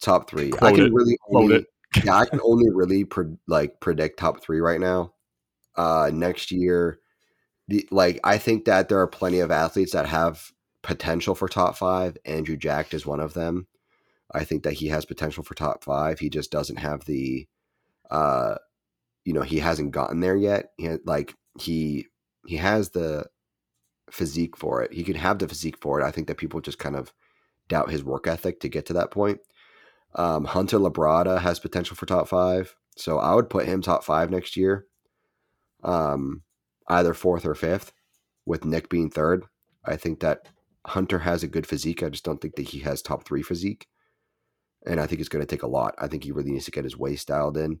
Top 0.00 0.30
three. 0.30 0.52
I 0.60 0.72
can 0.72 0.86
it. 0.86 0.92
really 0.92 1.18
only. 1.30 1.66
Yeah, 2.04 2.16
I 2.16 2.26
can 2.26 2.40
only 2.42 2.68
really 2.70 3.04
pre- 3.04 3.36
like 3.46 3.80
predict 3.80 4.18
top 4.18 4.42
three 4.42 4.60
right 4.60 4.80
now. 4.80 5.14
Uh, 5.76 6.10
next 6.12 6.52
year, 6.52 7.00
the 7.68 7.88
like 7.92 8.20
I 8.24 8.38
think 8.38 8.66
that 8.66 8.88
there 8.88 9.00
are 9.00 9.08
plenty 9.08 9.40
of 9.40 9.50
athletes 9.50 9.92
that 9.92 10.06
have 10.08 10.52
potential 10.82 11.34
for 11.34 11.48
top 11.48 11.76
five. 11.76 12.18
Andrew 12.26 12.56
Jacked 12.56 12.94
is 12.94 13.06
one 13.06 13.20
of 13.20 13.34
them. 13.34 13.68
I 14.34 14.44
think 14.44 14.64
that 14.64 14.74
he 14.74 14.88
has 14.88 15.06
potential 15.06 15.44
for 15.44 15.54
top 15.54 15.84
five. 15.84 16.20
He 16.20 16.30
just 16.30 16.50
doesn't 16.52 16.76
have 16.78 17.04
the, 17.06 17.48
uh, 18.10 18.56
you 19.24 19.32
know, 19.34 19.42
he 19.42 19.60
hasn't 19.60 19.92
gotten 19.92 20.20
there 20.20 20.36
yet. 20.36 20.72
He 20.78 20.90
like 21.06 21.34
he 21.60 22.06
he 22.46 22.56
has 22.56 22.90
the 22.90 23.26
physique 24.10 24.56
for 24.56 24.82
it. 24.82 24.92
He 24.92 25.04
could 25.04 25.16
have 25.16 25.38
the 25.38 25.48
physique 25.48 25.78
for 25.80 26.00
it. 26.00 26.04
I 26.04 26.10
think 26.10 26.28
that 26.28 26.38
people 26.38 26.60
just 26.60 26.78
kind 26.78 26.96
of 26.96 27.12
doubt 27.68 27.90
his 27.90 28.04
work 28.04 28.26
ethic 28.26 28.60
to 28.60 28.68
get 28.68 28.86
to 28.86 28.94
that 28.94 29.10
point. 29.12 29.40
Um, 30.14 30.46
Hunter 30.46 30.78
Labrada 30.78 31.40
has 31.40 31.58
potential 31.58 31.96
for 31.96 32.06
top 32.06 32.28
five, 32.28 32.74
so 32.96 33.18
I 33.18 33.34
would 33.34 33.50
put 33.50 33.66
him 33.66 33.82
top 33.82 34.02
five 34.04 34.30
next 34.30 34.56
year. 34.56 34.86
Um, 35.84 36.42
either 36.88 37.14
fourth 37.14 37.44
or 37.44 37.54
fifth, 37.54 37.92
with 38.46 38.64
Nick 38.64 38.88
being 38.88 39.10
third. 39.10 39.44
I 39.84 39.96
think 39.96 40.20
that 40.20 40.48
Hunter 40.86 41.20
has 41.20 41.42
a 41.42 41.48
good 41.48 41.66
physique. 41.66 42.02
I 42.02 42.08
just 42.08 42.24
don't 42.24 42.40
think 42.40 42.56
that 42.56 42.70
he 42.70 42.80
has 42.80 43.02
top 43.02 43.24
three 43.24 43.42
physique, 43.42 43.86
and 44.86 45.00
I 45.00 45.06
think 45.06 45.20
it's 45.20 45.28
going 45.28 45.44
to 45.44 45.46
take 45.46 45.62
a 45.62 45.68
lot. 45.68 45.94
I 45.98 46.08
think 46.08 46.24
he 46.24 46.32
really 46.32 46.50
needs 46.50 46.64
to 46.64 46.70
get 46.70 46.84
his 46.84 46.96
waist 46.96 47.28
dialed 47.28 47.56
in, 47.56 47.80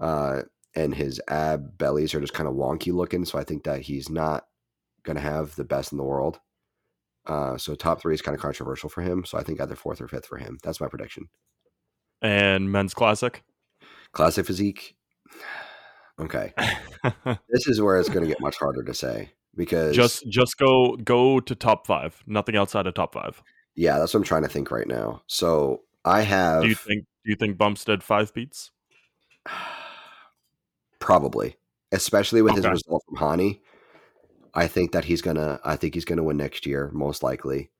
uh, 0.00 0.42
and 0.74 0.94
his 0.94 1.20
ab 1.28 1.76
bellies 1.78 2.14
are 2.14 2.20
just 2.20 2.34
kind 2.34 2.48
of 2.48 2.54
wonky 2.54 2.92
looking. 2.92 3.24
So 3.24 3.38
I 3.38 3.44
think 3.44 3.64
that 3.64 3.82
he's 3.82 4.08
not 4.08 4.44
going 5.02 5.16
to 5.16 5.22
have 5.22 5.54
the 5.56 5.64
best 5.64 5.92
in 5.92 5.98
the 5.98 6.04
world. 6.04 6.40
Uh, 7.26 7.56
so 7.56 7.74
top 7.74 8.00
three 8.00 8.14
is 8.14 8.22
kind 8.22 8.34
of 8.34 8.40
controversial 8.40 8.88
for 8.88 9.02
him. 9.02 9.24
So 9.24 9.38
I 9.38 9.42
think 9.42 9.60
either 9.60 9.76
fourth 9.76 10.00
or 10.00 10.08
fifth 10.08 10.26
for 10.26 10.38
him. 10.38 10.58
That's 10.62 10.80
my 10.80 10.88
prediction. 10.88 11.28
And 12.22 12.70
men's 12.70 12.94
classic, 12.94 13.42
classic 14.12 14.46
physique. 14.46 14.96
Okay, 16.18 16.52
this 17.48 17.66
is 17.66 17.80
where 17.80 17.98
it's 17.98 18.10
going 18.10 18.20
to 18.20 18.28
get 18.28 18.42
much 18.42 18.58
harder 18.58 18.82
to 18.82 18.92
say 18.92 19.30
because 19.56 19.96
just 19.96 20.28
just 20.28 20.58
go 20.58 20.96
go 20.96 21.40
to 21.40 21.54
top 21.54 21.86
five. 21.86 22.22
Nothing 22.26 22.56
outside 22.56 22.86
of 22.86 22.92
top 22.92 23.14
five. 23.14 23.42
Yeah, 23.74 23.98
that's 23.98 24.12
what 24.12 24.20
I'm 24.20 24.24
trying 24.24 24.42
to 24.42 24.48
think 24.50 24.70
right 24.70 24.86
now. 24.86 25.22
So 25.26 25.80
I 26.04 26.22
have. 26.22 26.62
Do 26.62 26.68
you 26.68 26.74
think? 26.74 27.04
Do 27.24 27.30
you 27.30 27.36
think 27.36 27.56
Bumstead 27.56 28.02
five 28.02 28.34
beats? 28.34 28.70
Probably, 30.98 31.56
especially 31.92 32.42
with 32.42 32.52
okay. 32.52 32.68
his 32.68 32.82
result 32.84 33.02
from 33.08 33.16
Hany. 33.16 33.62
I 34.54 34.66
think 34.66 34.92
that 34.92 35.04
he's 35.04 35.22
gonna. 35.22 35.60
I 35.64 35.76
think 35.76 35.94
he's 35.94 36.04
gonna 36.04 36.22
win 36.22 36.36
next 36.36 36.66
year, 36.66 36.90
most 36.92 37.22
likely. 37.22 37.70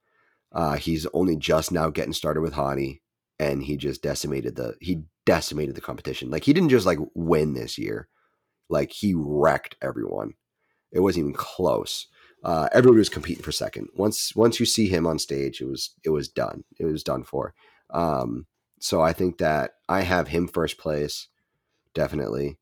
Uh, 0.51 0.75
he's 0.75 1.05
only 1.13 1.35
just 1.35 1.71
now 1.71 1.89
getting 1.89 2.13
started 2.13 2.41
with 2.41 2.53
Hany, 2.53 3.01
and 3.39 3.63
he 3.63 3.77
just 3.77 4.01
decimated 4.01 4.55
the. 4.55 4.75
He 4.79 5.03
decimated 5.25 5.75
the 5.75 5.81
competition. 5.81 6.29
Like 6.29 6.43
he 6.43 6.53
didn't 6.53 6.69
just 6.69 6.85
like 6.85 6.99
win 7.13 7.53
this 7.53 7.77
year. 7.77 8.07
Like 8.69 8.91
he 8.91 9.13
wrecked 9.15 9.75
everyone. 9.81 10.33
It 10.91 11.01
wasn't 11.01 11.23
even 11.23 11.33
close. 11.33 12.07
Uh, 12.43 12.67
everybody 12.73 12.99
was 12.99 13.09
competing 13.09 13.43
for 13.43 13.51
second. 13.51 13.89
Once 13.95 14.35
once 14.35 14.59
you 14.59 14.65
see 14.65 14.87
him 14.87 15.05
on 15.05 15.19
stage, 15.19 15.61
it 15.61 15.65
was 15.67 15.91
it 16.03 16.09
was 16.09 16.27
done. 16.27 16.63
It 16.79 16.85
was 16.85 17.03
done 17.03 17.23
for. 17.23 17.53
Um, 17.91 18.47
so 18.79 19.01
I 19.01 19.13
think 19.13 19.37
that 19.37 19.73
I 19.87 20.01
have 20.01 20.29
him 20.29 20.47
first 20.47 20.77
place, 20.77 21.27
definitely. 21.93 22.57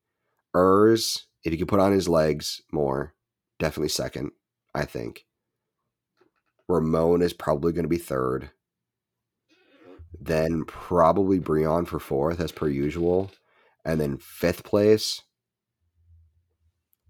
Urs, 0.54 1.24
if 1.44 1.54
he 1.54 1.58
could 1.58 1.68
put 1.68 1.80
on 1.80 1.94
his 1.94 2.10
legs 2.10 2.62
more, 2.72 3.14
definitely 3.60 3.90
second. 3.90 4.32
I 4.74 4.86
think. 4.86 5.26
Ramon 6.68 7.22
is 7.22 7.34
probably 7.34 7.74
going 7.74 7.84
to 7.84 7.90
be 7.90 7.98
third. 7.98 8.52
Then 10.20 10.64
probably 10.66 11.40
Breon 11.40 11.88
for 11.88 12.00
fourth, 12.00 12.40
as 12.40 12.52
per 12.52 12.68
usual, 12.68 13.32
and 13.84 14.00
then 14.00 14.18
fifth 14.18 14.64
place. 14.64 15.22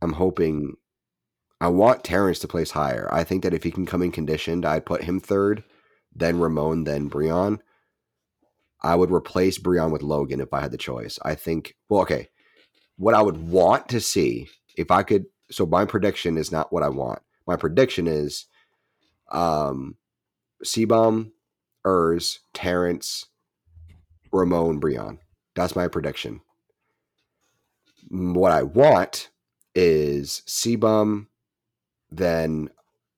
I'm 0.01 0.13
hoping 0.13 0.76
I 1.59 1.67
want 1.67 2.03
Terrence 2.05 2.39
to 2.39 2.47
place 2.47 2.71
higher. 2.71 3.09
I 3.11 3.23
think 3.23 3.43
that 3.43 3.53
if 3.53 3.63
he 3.63 3.71
can 3.71 3.85
come 3.85 4.01
in 4.01 4.11
conditioned, 4.11 4.65
I'd 4.65 4.85
put 4.85 5.03
him 5.03 5.19
third, 5.19 5.63
then 6.15 6.39
Ramon, 6.39 6.85
then 6.85 7.09
Breon. 7.09 7.59
I 8.81 8.95
would 8.95 9.11
replace 9.11 9.59
Breon 9.59 9.91
with 9.91 10.01
Logan 10.01 10.39
if 10.39 10.53
I 10.53 10.61
had 10.61 10.71
the 10.71 10.77
choice. 10.77 11.19
I 11.23 11.35
think, 11.35 11.76
well, 11.89 12.01
okay. 12.01 12.30
What 12.95 13.13
I 13.13 13.21
would 13.21 13.49
want 13.49 13.89
to 13.89 13.99
see, 13.99 14.47
if 14.77 14.89
I 14.89 15.03
could, 15.03 15.26
so 15.51 15.65
my 15.65 15.85
prediction 15.85 16.38
is 16.38 16.51
not 16.51 16.71
what 16.71 16.84
I 16.84 16.89
want. 16.89 17.21
My 17.47 17.55
prediction 17.55 18.07
is 18.07 18.45
um 19.31 19.95
CBum, 20.63 21.31
Urs, 21.85 22.39
Terrence, 22.53 23.26
Ramon, 24.31 24.80
Breon. 24.80 25.19
That's 25.55 25.76
my 25.76 25.88
prediction. 25.88 26.41
What 28.09 28.51
I 28.51 28.63
want 28.63 29.30
is 29.76 30.41
CBum, 30.47 31.27
then 32.11 32.69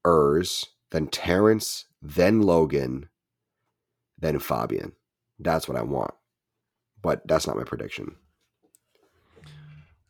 Urs, 0.05 0.67
then 0.91 1.07
Terrence, 1.07 1.85
then 2.01 2.41
Logan, 2.41 3.09
then 4.17 4.39
Fabian. 4.39 4.93
That's 5.39 5.67
what 5.67 5.77
I 5.77 5.81
want. 5.81 6.13
But 7.01 7.27
that's 7.27 7.47
not 7.47 7.57
my 7.57 7.63
prediction. 7.63 8.15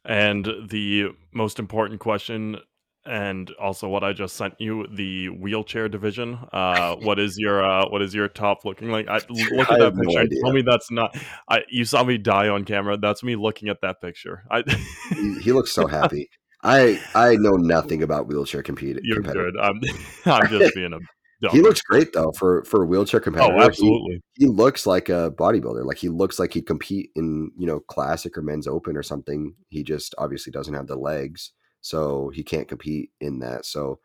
And 0.03 0.47
the 0.69 1.09
most 1.31 1.59
important 1.59 1.99
question, 1.99 2.57
and 3.05 3.51
also 3.59 3.87
what 3.87 4.03
I 4.03 4.13
just 4.13 4.35
sent 4.35 4.55
you, 4.59 4.87
the 4.91 5.29
wheelchair 5.29 5.89
division. 5.89 6.39
Uh, 6.51 6.95
what 7.01 7.19
is 7.19 7.37
your 7.37 7.63
uh, 7.63 7.87
what 7.89 8.01
is 8.01 8.13
your 8.13 8.27
top 8.27 8.65
looking 8.65 8.89
like? 8.89 9.07
I, 9.07 9.15
look 9.29 9.71
at 9.71 9.79
that 9.79 9.95
picture. 9.95 10.23
No 10.23 10.41
tell 10.41 10.53
me 10.53 10.61
that's 10.61 10.91
not. 10.91 11.15
I 11.49 11.61
you 11.69 11.85
saw 11.85 12.03
me 12.03 12.17
die 12.17 12.49
on 12.49 12.65
camera. 12.65 12.97
That's 12.97 13.23
me 13.23 13.35
looking 13.35 13.69
at 13.69 13.81
that 13.81 14.01
picture. 14.01 14.43
I, 14.49 14.63
he, 15.09 15.39
he 15.39 15.51
looks 15.51 15.71
so 15.71 15.87
happy. 15.87 16.29
I 16.63 17.01
I 17.15 17.35
know 17.35 17.55
nothing 17.57 18.03
about 18.03 18.27
wheelchair 18.27 18.61
competing. 18.63 19.03
You're 19.05 19.21
good. 19.21 19.55
I'm 19.59 19.79
I'm 20.25 20.47
just 20.47 20.75
being 20.75 20.93
a. 20.93 20.99
Dumb. 21.41 21.51
He 21.51 21.61
looks 21.61 21.81
great 21.81 22.13
though 22.13 22.31
for 22.33 22.63
for 22.65 22.83
a 22.83 22.85
wheelchair 22.85 23.19
competitor. 23.19 23.55
Oh, 23.55 23.61
absolutely. 23.61 24.21
He, 24.35 24.45
he, 24.45 24.47
looks 24.47 24.85
like 24.85 25.09
a 25.09 25.31
bodybuilder. 25.31 25.83
Like 25.85 25.97
he 25.97 26.09
looks 26.09 26.37
like 26.37 26.53
he'd 26.53 26.67
compete 26.67 27.09
in 27.15 27.51
you 27.57 27.65
know 27.65 27.79
classic 27.79 28.37
or 28.37 28.43
men's 28.43 28.67
open 28.67 28.95
or 28.95 29.01
something. 29.01 29.55
He 29.69 29.83
just 29.83 30.13
obviously 30.19 30.51
doesn't 30.51 30.73
have 30.73 30.85
the 30.85 30.95
legs, 30.95 31.51
so 31.81 32.29
he 32.33 32.43
can't 32.43 32.67
compete 32.67 33.09
in 33.19 33.39
that. 33.39 33.65
So 33.65 33.99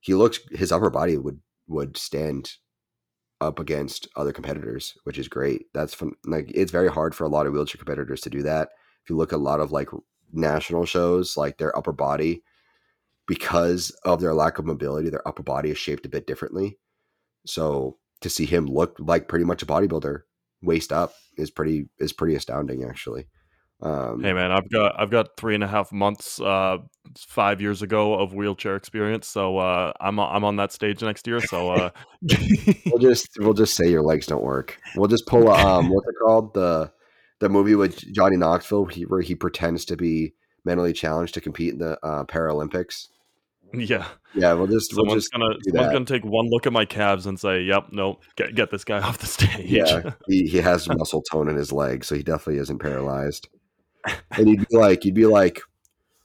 he 0.00 0.14
looks 0.14 0.40
his 0.50 0.72
upper 0.72 0.90
body 0.90 1.16
would 1.16 1.38
would 1.68 1.96
stand 1.96 2.54
up 3.40 3.60
against 3.60 4.08
other 4.16 4.32
competitors, 4.32 4.94
which 5.04 5.18
is 5.18 5.28
great. 5.28 5.66
That's 5.74 5.94
fun. 5.94 6.12
Like 6.26 6.50
it's 6.54 6.72
very 6.72 6.90
hard 6.90 7.14
for 7.14 7.22
a 7.22 7.28
lot 7.28 7.46
of 7.46 7.52
wheelchair 7.52 7.78
competitors 7.78 8.20
to 8.22 8.30
do 8.30 8.42
that. 8.42 8.70
If 9.04 9.10
you 9.10 9.16
look 9.16 9.32
at 9.32 9.36
a 9.36 9.38
lot 9.38 9.60
of 9.60 9.70
like 9.70 9.90
national 10.32 10.86
shows, 10.86 11.36
like 11.36 11.58
their 11.58 11.76
upper 11.78 11.92
body, 11.92 12.42
because 13.26 13.90
of 14.04 14.20
their 14.20 14.34
lack 14.34 14.58
of 14.58 14.66
mobility, 14.66 15.08
their 15.08 15.26
upper 15.26 15.42
body 15.42 15.70
is 15.70 15.78
shaped 15.78 16.06
a 16.06 16.10
bit 16.10 16.26
differently. 16.26 16.78
So 17.46 17.98
to 18.20 18.30
see 18.30 18.46
him 18.46 18.66
look 18.66 18.96
like 18.98 19.28
pretty 19.28 19.44
much 19.44 19.62
a 19.62 19.66
bodybuilder, 19.66 20.20
waist 20.62 20.92
up, 20.92 21.14
is 21.36 21.50
pretty 21.50 21.88
is 21.98 22.12
pretty 22.12 22.34
astounding 22.34 22.84
actually. 22.84 23.26
Um, 23.82 24.22
hey 24.22 24.32
man, 24.32 24.50
I've 24.50 24.70
got 24.70 24.98
I've 24.98 25.10
got 25.10 25.36
three 25.36 25.54
and 25.54 25.64
a 25.64 25.66
half 25.66 25.92
months, 25.92 26.40
uh, 26.40 26.78
five 27.18 27.60
years 27.60 27.82
ago 27.82 28.14
of 28.14 28.32
wheelchair 28.32 28.76
experience, 28.76 29.26
so 29.26 29.58
uh, 29.58 29.92
I'm 30.00 30.18
I'm 30.18 30.44
on 30.44 30.56
that 30.56 30.72
stage 30.72 31.02
next 31.02 31.26
year. 31.26 31.40
So 31.40 31.70
uh... 31.70 31.90
we'll 32.86 32.98
just 32.98 33.28
we'll 33.38 33.52
just 33.52 33.76
say 33.76 33.90
your 33.90 34.02
legs 34.02 34.26
don't 34.26 34.42
work. 34.42 34.78
We'll 34.96 35.08
just 35.08 35.26
pull 35.26 35.50
um 35.50 35.90
what's 35.90 36.08
it 36.08 36.14
called 36.22 36.54
the 36.54 36.92
the 37.40 37.48
movie 37.48 37.74
with 37.74 37.98
Johnny 38.12 38.36
Knoxville 38.36 38.86
he, 38.86 39.02
where 39.02 39.20
he 39.20 39.34
pretends 39.34 39.84
to 39.86 39.96
be 39.96 40.34
mentally 40.64 40.92
challenged 40.92 41.34
to 41.34 41.40
compete 41.40 41.72
in 41.72 41.78
the 41.78 41.98
uh, 42.04 42.24
Paralympics. 42.24 43.08
Yeah, 43.72 44.06
yeah. 44.34 44.52
We'll 44.52 44.68
just 44.68 44.90
someone's 44.90 45.08
we'll 45.08 45.16
just 45.16 45.32
gonna 45.32 45.54
someone's 45.64 45.92
gonna 45.92 46.04
take 46.04 46.24
one 46.24 46.48
look 46.48 46.66
at 46.66 46.72
my 46.72 46.84
calves 46.84 47.26
and 47.26 47.38
say, 47.38 47.62
"Yep, 47.62 47.88
nope, 47.92 48.22
get 48.36 48.54
get 48.54 48.70
this 48.70 48.84
guy 48.84 48.98
off 49.02 49.18
the 49.18 49.26
stage." 49.26 49.66
Yeah, 49.66 50.12
he 50.28 50.46
he 50.46 50.58
has 50.58 50.88
muscle 50.88 51.22
tone 51.22 51.48
in 51.48 51.56
his 51.56 51.72
legs, 51.72 52.06
so 52.06 52.14
he 52.14 52.22
definitely 52.22 52.58
isn't 52.58 52.78
paralyzed. 52.78 53.48
And 54.36 54.50
you'd 54.50 54.68
be 54.68 54.76
like, 54.76 55.06
you'd 55.06 55.14
be 55.14 55.24
like, 55.24 55.62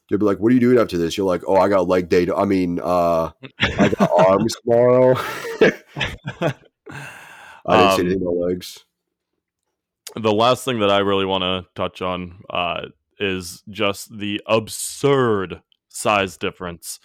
you'd 0.09 0.19
be 0.19 0.25
like, 0.25 0.39
"What 0.39 0.51
are 0.51 0.53
you 0.53 0.59
doing 0.59 0.77
after 0.77 0.97
this?" 0.97 1.17
You're 1.17 1.25
like, 1.25 1.43
"Oh, 1.47 1.55
I 1.55 1.69
got 1.69 1.87
leg 1.87 2.09
day. 2.09 2.27
I 2.35 2.43
mean, 2.43 2.77
uh, 2.83 3.31
I 3.61 3.89
got 3.97 4.11
arms 4.27 4.53
tomorrow." 4.57 5.15
I 7.65 7.77
didn't 7.77 7.89
um, 7.89 7.97
see 7.97 8.05
any 8.05 8.17
more 8.17 8.47
legs 8.47 8.83
the 10.15 10.33
last 10.33 10.65
thing 10.65 10.79
that 10.79 10.89
I 10.89 10.99
really 10.99 11.25
want 11.25 11.43
to 11.43 11.67
touch 11.75 12.01
on 12.01 12.41
uh, 12.49 12.87
is 13.19 13.63
just 13.69 14.17
the 14.17 14.41
absurd 14.47 15.61
size 15.89 16.37
difference. 16.37 16.99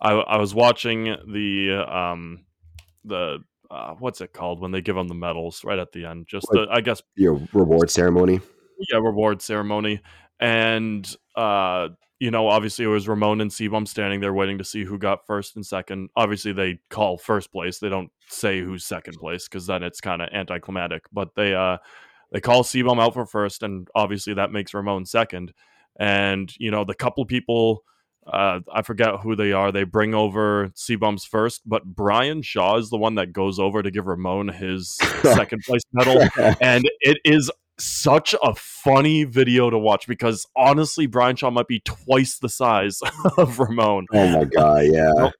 I, 0.00 0.12
I 0.12 0.36
was 0.38 0.54
watching 0.54 1.04
the 1.04 1.86
um, 1.88 2.44
the 3.04 3.38
uh, 3.70 3.94
what's 3.98 4.20
it 4.20 4.32
called 4.32 4.60
when 4.60 4.72
they 4.72 4.80
give 4.80 4.96
them 4.96 5.08
the 5.08 5.14
medals 5.14 5.64
right 5.64 5.78
at 5.78 5.92
the 5.92 6.04
end? 6.04 6.26
Just 6.26 6.46
the 6.50 6.66
I 6.70 6.80
guess 6.80 7.02
your 7.16 7.40
reward 7.52 7.90
ceremony. 7.90 8.40
Yeah, 8.90 8.98
reward 8.98 9.40
ceremony, 9.40 10.00
and 10.40 11.08
uh, 11.36 11.88
you 12.22 12.30
know, 12.30 12.46
obviously 12.46 12.84
it 12.84 12.88
was 12.88 13.08
Ramon 13.08 13.40
and 13.40 13.50
CBum 13.50 13.88
standing 13.88 14.20
there 14.20 14.32
waiting 14.32 14.58
to 14.58 14.64
see 14.64 14.84
who 14.84 14.96
got 14.96 15.26
first 15.26 15.56
and 15.56 15.66
second. 15.66 16.08
Obviously, 16.14 16.52
they 16.52 16.78
call 16.88 17.18
first 17.18 17.50
place. 17.50 17.80
They 17.80 17.88
don't 17.88 18.12
say 18.28 18.60
who's 18.60 18.84
second 18.84 19.14
place 19.14 19.48
because 19.48 19.66
then 19.66 19.82
it's 19.82 20.00
kind 20.00 20.22
of 20.22 20.28
anticlimactic. 20.32 21.02
But 21.12 21.34
they 21.34 21.52
uh 21.54 21.78
they 22.32 22.40
call 22.40 22.64
CBum 22.64 23.00
out 23.00 23.14
for 23.14 23.26
first, 23.26 23.62
and 23.62 23.88
obviously 23.94 24.34
that 24.34 24.50
makes 24.50 24.74
Ramon 24.74 25.06
second. 25.06 25.52
And 25.98 26.52
you 26.58 26.70
know 26.70 26.84
the 26.84 26.94
couple 26.94 27.24
people, 27.26 27.84
uh, 28.26 28.60
I 28.72 28.82
forget 28.82 29.20
who 29.20 29.36
they 29.36 29.52
are. 29.52 29.70
They 29.70 29.84
bring 29.84 30.14
over 30.14 30.72
CBum's 30.74 31.24
first, 31.24 31.62
but 31.66 31.84
Brian 31.84 32.42
Shaw 32.42 32.78
is 32.78 32.90
the 32.90 32.96
one 32.96 33.16
that 33.16 33.32
goes 33.32 33.58
over 33.58 33.82
to 33.82 33.90
give 33.90 34.06
Ramon 34.06 34.48
his 34.48 34.96
second 35.22 35.62
place 35.66 35.82
medal, 35.92 36.22
and 36.60 36.84
it 37.00 37.18
is 37.24 37.50
such 37.78 38.34
a 38.42 38.54
funny 38.54 39.24
video 39.24 39.70
to 39.70 39.78
watch 39.78 40.06
because 40.06 40.46
honestly, 40.56 41.06
Brian 41.06 41.36
Shaw 41.36 41.50
might 41.50 41.68
be 41.68 41.80
twice 41.80 42.38
the 42.38 42.48
size 42.48 43.00
of 43.36 43.58
Ramon. 43.58 44.06
Oh 44.12 44.28
my 44.28 44.44
god, 44.44 44.86
yeah. 44.90 45.30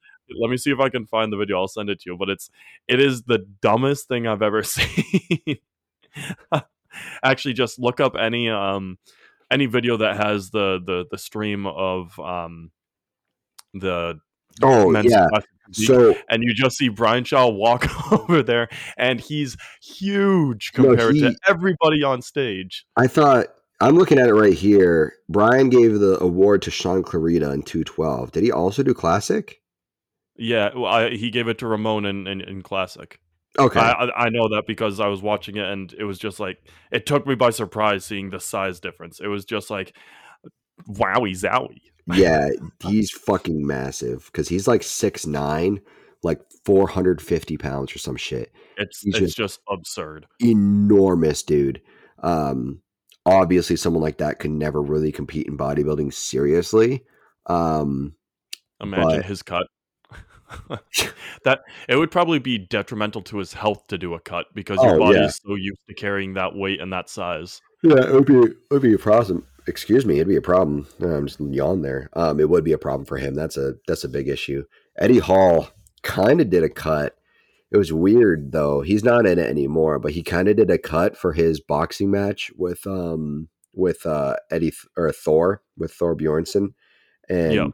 let 0.41 0.51
me 0.51 0.57
see 0.57 0.71
if 0.71 0.81
I 0.81 0.89
can 0.89 1.07
find 1.07 1.33
the 1.33 1.37
video. 1.37 1.59
I'll 1.59 1.69
send 1.69 1.89
it 1.89 2.01
to 2.01 2.11
you. 2.11 2.17
But 2.19 2.31
it's 2.31 2.51
it 2.89 3.01
is 3.01 3.23
the 3.23 3.39
dumbest 3.61 4.09
thing 4.09 4.27
I've 4.27 4.43
ever 4.43 4.63
seen. 4.63 5.59
Actually, 7.23 7.55
just 7.55 7.79
look 7.79 8.01
up 8.01 8.17
any 8.17 8.49
um 8.49 8.99
any 9.51 9.67
video 9.67 9.97
that 9.99 10.17
has 10.17 10.51
the 10.51 10.81
the 10.85 11.05
the 11.11 11.19
stream 11.19 11.67
of 11.67 12.19
um 12.19 12.71
the 13.75 14.19
Oh 14.63 14.91
yeah. 15.01 15.29
So 15.71 16.15
and 16.29 16.43
you 16.43 16.53
just 16.55 16.77
see 16.77 16.89
Brian 16.89 17.25
Shaw 17.25 17.49
walk 17.49 17.89
over 18.13 18.43
there, 18.43 18.69
and 18.99 19.21
he's 19.21 19.57
huge 19.83 20.73
No, 20.77 20.85
compared 20.85 21.15
to 21.17 21.35
everybody 21.49 22.03
on 22.03 22.21
stage. 22.21 22.85
I 22.97 23.07
thought 23.07 23.47
I'm 23.81 23.97
looking 23.97 24.19
at 24.19 24.29
it 24.29 24.35
right 24.35 24.53
here. 24.53 25.15
Brian 25.29 25.71
gave 25.71 25.99
the 25.99 26.23
award 26.23 26.63
to 26.63 26.71
Shaun 26.71 27.03
Clarida 27.03 27.53
in 27.53 27.63
212. 27.63 28.33
Did 28.33 28.45
he 28.45 28.53
also 28.53 28.83
do 28.83 28.93
classic? 28.95 29.61
Yeah, 30.37 30.71
well, 30.75 30.87
I, 30.87 31.11
he 31.11 31.31
gave 31.31 31.49
it 31.49 31.59
to 31.59 31.67
Ramon 31.67 32.05
in, 32.05 32.27
in, 32.27 32.41
in 32.41 32.63
classic. 32.63 33.19
Okay. 33.59 33.81
I, 33.81 34.09
I 34.17 34.29
know 34.31 34.49
that 34.49 34.65
because 34.67 34.99
I 35.01 35.09
was 35.09 35.21
watching 35.23 35.57
it 35.57 35.65
and 35.67 35.93
it 35.99 36.05
was 36.05 36.19
just 36.19 36.41
like 36.41 36.59
it 36.91 37.05
took 37.07 37.27
me 37.27 37.35
by 37.35 37.51
surprise 37.51 38.05
seeing 38.05 38.31
the 38.31 38.41
size 38.41 38.81
difference. 38.81 39.21
It 39.21 39.27
was 39.29 39.45
just 39.45 39.69
like 39.71 39.95
wowie 40.89 41.33
zowie. 41.39 41.83
yeah, 42.15 42.49
he's 42.83 43.11
fucking 43.11 43.65
massive 43.67 44.25
because 44.27 44.49
he's 44.49 44.67
like 44.67 44.83
six 44.83 45.27
nine, 45.27 45.81
like 46.23 46.41
450 46.65 47.57
pounds 47.59 47.95
or 47.95 47.99
some 47.99 48.17
shit. 48.17 48.53
It's 48.79 49.01
He's 49.03 49.15
it's 49.17 49.35
just- 49.35 49.37
just 49.37 49.61
absurd. 49.69 50.27
Enormous 50.41 51.43
dude. 51.43 51.83
Um, 52.23 52.81
obviously, 53.27 53.77
someone 53.77 54.03
like 54.03 54.19
that 54.19 54.39
can 54.39 54.59
never 54.59 54.81
really 54.81 55.13
compete 55.13 55.47
in 55.47 55.59
bodybuilding 55.59 56.13
seriously. 56.15 57.05
Um, 57.47 58.15
Imagine 58.81 59.09
But- 59.19 59.25
his 59.27 59.43
cut. 59.43 59.67
That 61.45 61.61
it 61.89 61.97
would 61.97 62.11
probably 62.11 62.39
be 62.39 62.59
detrimental 62.59 63.23
to 63.23 63.39
his 63.39 63.53
health 63.53 63.87
to 63.89 63.99
do 63.99 64.15
a 64.15 64.21
cut 64.21 64.47
because 64.55 64.83
your 64.83 64.95
Oh, 64.97 64.99
body 64.99 65.19
yeah. 65.19 65.27
is 65.27 65.41
so 65.45 65.55
used 65.57 65.81
to 65.89 65.95
carrying 65.95 66.35
that 66.35 66.55
weight 66.55 66.81
and 66.81 66.93
that 66.93 67.09
size. 67.09 67.61
Yeah, 67.83 68.07
it 68.09 68.13
would 68.13 68.27
be 68.27 68.37
it 68.39 68.57
would 68.71 68.83
be 68.83 68.93
a 68.95 68.99
problem. 68.99 69.47
Excuse 69.67 70.05
me, 70.07 70.17
it'd 70.17 70.29
be 70.29 70.37
a 70.37 70.41
problem. 70.43 70.87
I'm 71.01 71.27
just 71.27 71.41
yawn 71.41 71.83
there. 71.83 72.11
Um, 72.15 72.39
it 72.41 72.49
would 72.49 72.65
be 72.65 72.73
a 72.73 72.79
problem 72.79 73.05
for 73.07 73.17
him. 73.17 73.35
That's 73.35 73.57
a 73.57 73.75
that's 73.89 74.05
a 74.05 74.09
big 74.09 74.29
issue. 74.29 74.65
Eddie 74.99 75.19
Hall 75.19 75.69
kind 76.03 76.41
of 76.41 76.51
did 76.51 76.63
a 76.63 76.69
cut. 76.69 77.17
It 77.71 77.77
was 77.79 77.93
weird 77.93 78.53
though. 78.53 78.83
He's 78.83 79.03
not 79.05 79.27
in 79.27 79.39
it 79.39 79.49
anymore, 79.49 79.99
but 79.99 80.13
he 80.13 80.23
kind 80.23 80.47
of 80.49 80.57
did 80.57 80.71
a 80.71 80.79
cut 80.79 81.17
for 81.17 81.33
his 81.33 81.59
boxing 81.61 82.11
match 82.11 82.51
with 82.57 82.87
um 82.87 83.49
with 83.73 84.05
uh 84.07 84.37
Eddie 84.51 84.73
or 84.97 85.11
Thor 85.13 85.63
with 85.77 85.93
Thor 85.93 86.15
Bjornsson, 86.15 86.75
and 87.29 87.53
Yep. 87.55 87.71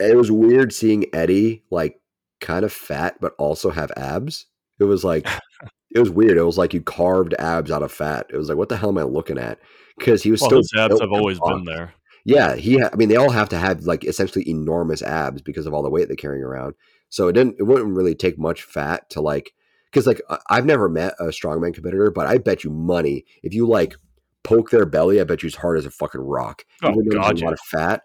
It 0.00 0.16
was 0.16 0.30
weird 0.30 0.72
seeing 0.72 1.06
Eddie 1.12 1.64
like 1.70 2.00
kind 2.40 2.64
of 2.64 2.72
fat 2.72 3.16
but 3.20 3.34
also 3.38 3.70
have 3.70 3.90
abs. 3.96 4.46
It 4.78 4.84
was 4.84 5.04
like 5.04 5.26
it 5.94 5.98
was 5.98 6.10
weird. 6.10 6.36
It 6.36 6.44
was 6.44 6.58
like 6.58 6.74
you 6.74 6.82
carved 6.82 7.34
abs 7.38 7.70
out 7.70 7.82
of 7.82 7.92
fat. 7.92 8.26
It 8.30 8.36
was 8.36 8.48
like 8.48 8.58
what 8.58 8.68
the 8.68 8.76
hell 8.76 8.90
am 8.90 8.98
I 8.98 9.02
looking 9.02 9.38
at? 9.38 9.58
Because 9.98 10.22
he 10.22 10.30
was 10.30 10.40
Well, 10.40 10.62
still 10.62 10.80
abs 10.80 11.00
have 11.00 11.12
always 11.12 11.40
been 11.40 11.64
there. 11.64 11.94
Yeah, 12.24 12.56
he. 12.56 12.78
Ha- 12.78 12.90
I 12.92 12.96
mean, 12.96 13.08
they 13.08 13.16
all 13.16 13.30
have 13.30 13.48
to 13.50 13.58
have 13.58 13.84
like 13.84 14.04
essentially 14.04 14.48
enormous 14.48 15.02
abs 15.02 15.40
because 15.40 15.66
of 15.66 15.72
all 15.72 15.82
the 15.82 15.90
weight 15.90 16.08
they're 16.08 16.16
carrying 16.16 16.44
around. 16.44 16.74
So 17.08 17.28
it 17.28 17.32
didn't. 17.32 17.56
It 17.58 17.62
wouldn't 17.62 17.96
really 17.96 18.14
take 18.14 18.38
much 18.38 18.62
fat 18.62 19.08
to 19.10 19.20
like. 19.20 19.52
Because 19.90 20.06
like 20.06 20.20
I've 20.50 20.66
never 20.66 20.90
met 20.90 21.14
a 21.18 21.28
strongman 21.28 21.72
competitor, 21.72 22.10
but 22.10 22.26
I 22.26 22.36
bet 22.36 22.62
you 22.64 22.70
money 22.70 23.24
if 23.42 23.54
you 23.54 23.66
like 23.66 23.96
poke 24.42 24.70
their 24.70 24.84
belly, 24.84 25.20
I 25.20 25.24
bet 25.24 25.42
you 25.42 25.46
as 25.46 25.54
hard 25.54 25.78
as 25.78 25.86
a 25.86 25.90
fucking 25.90 26.20
rock. 26.20 26.66
Oh 26.82 26.90
Even 26.90 27.04
though 27.04 27.10
there's 27.12 27.26
god, 27.26 27.40
a 27.40 27.44
lot 27.46 27.52
of 27.54 27.60
fat 27.60 28.02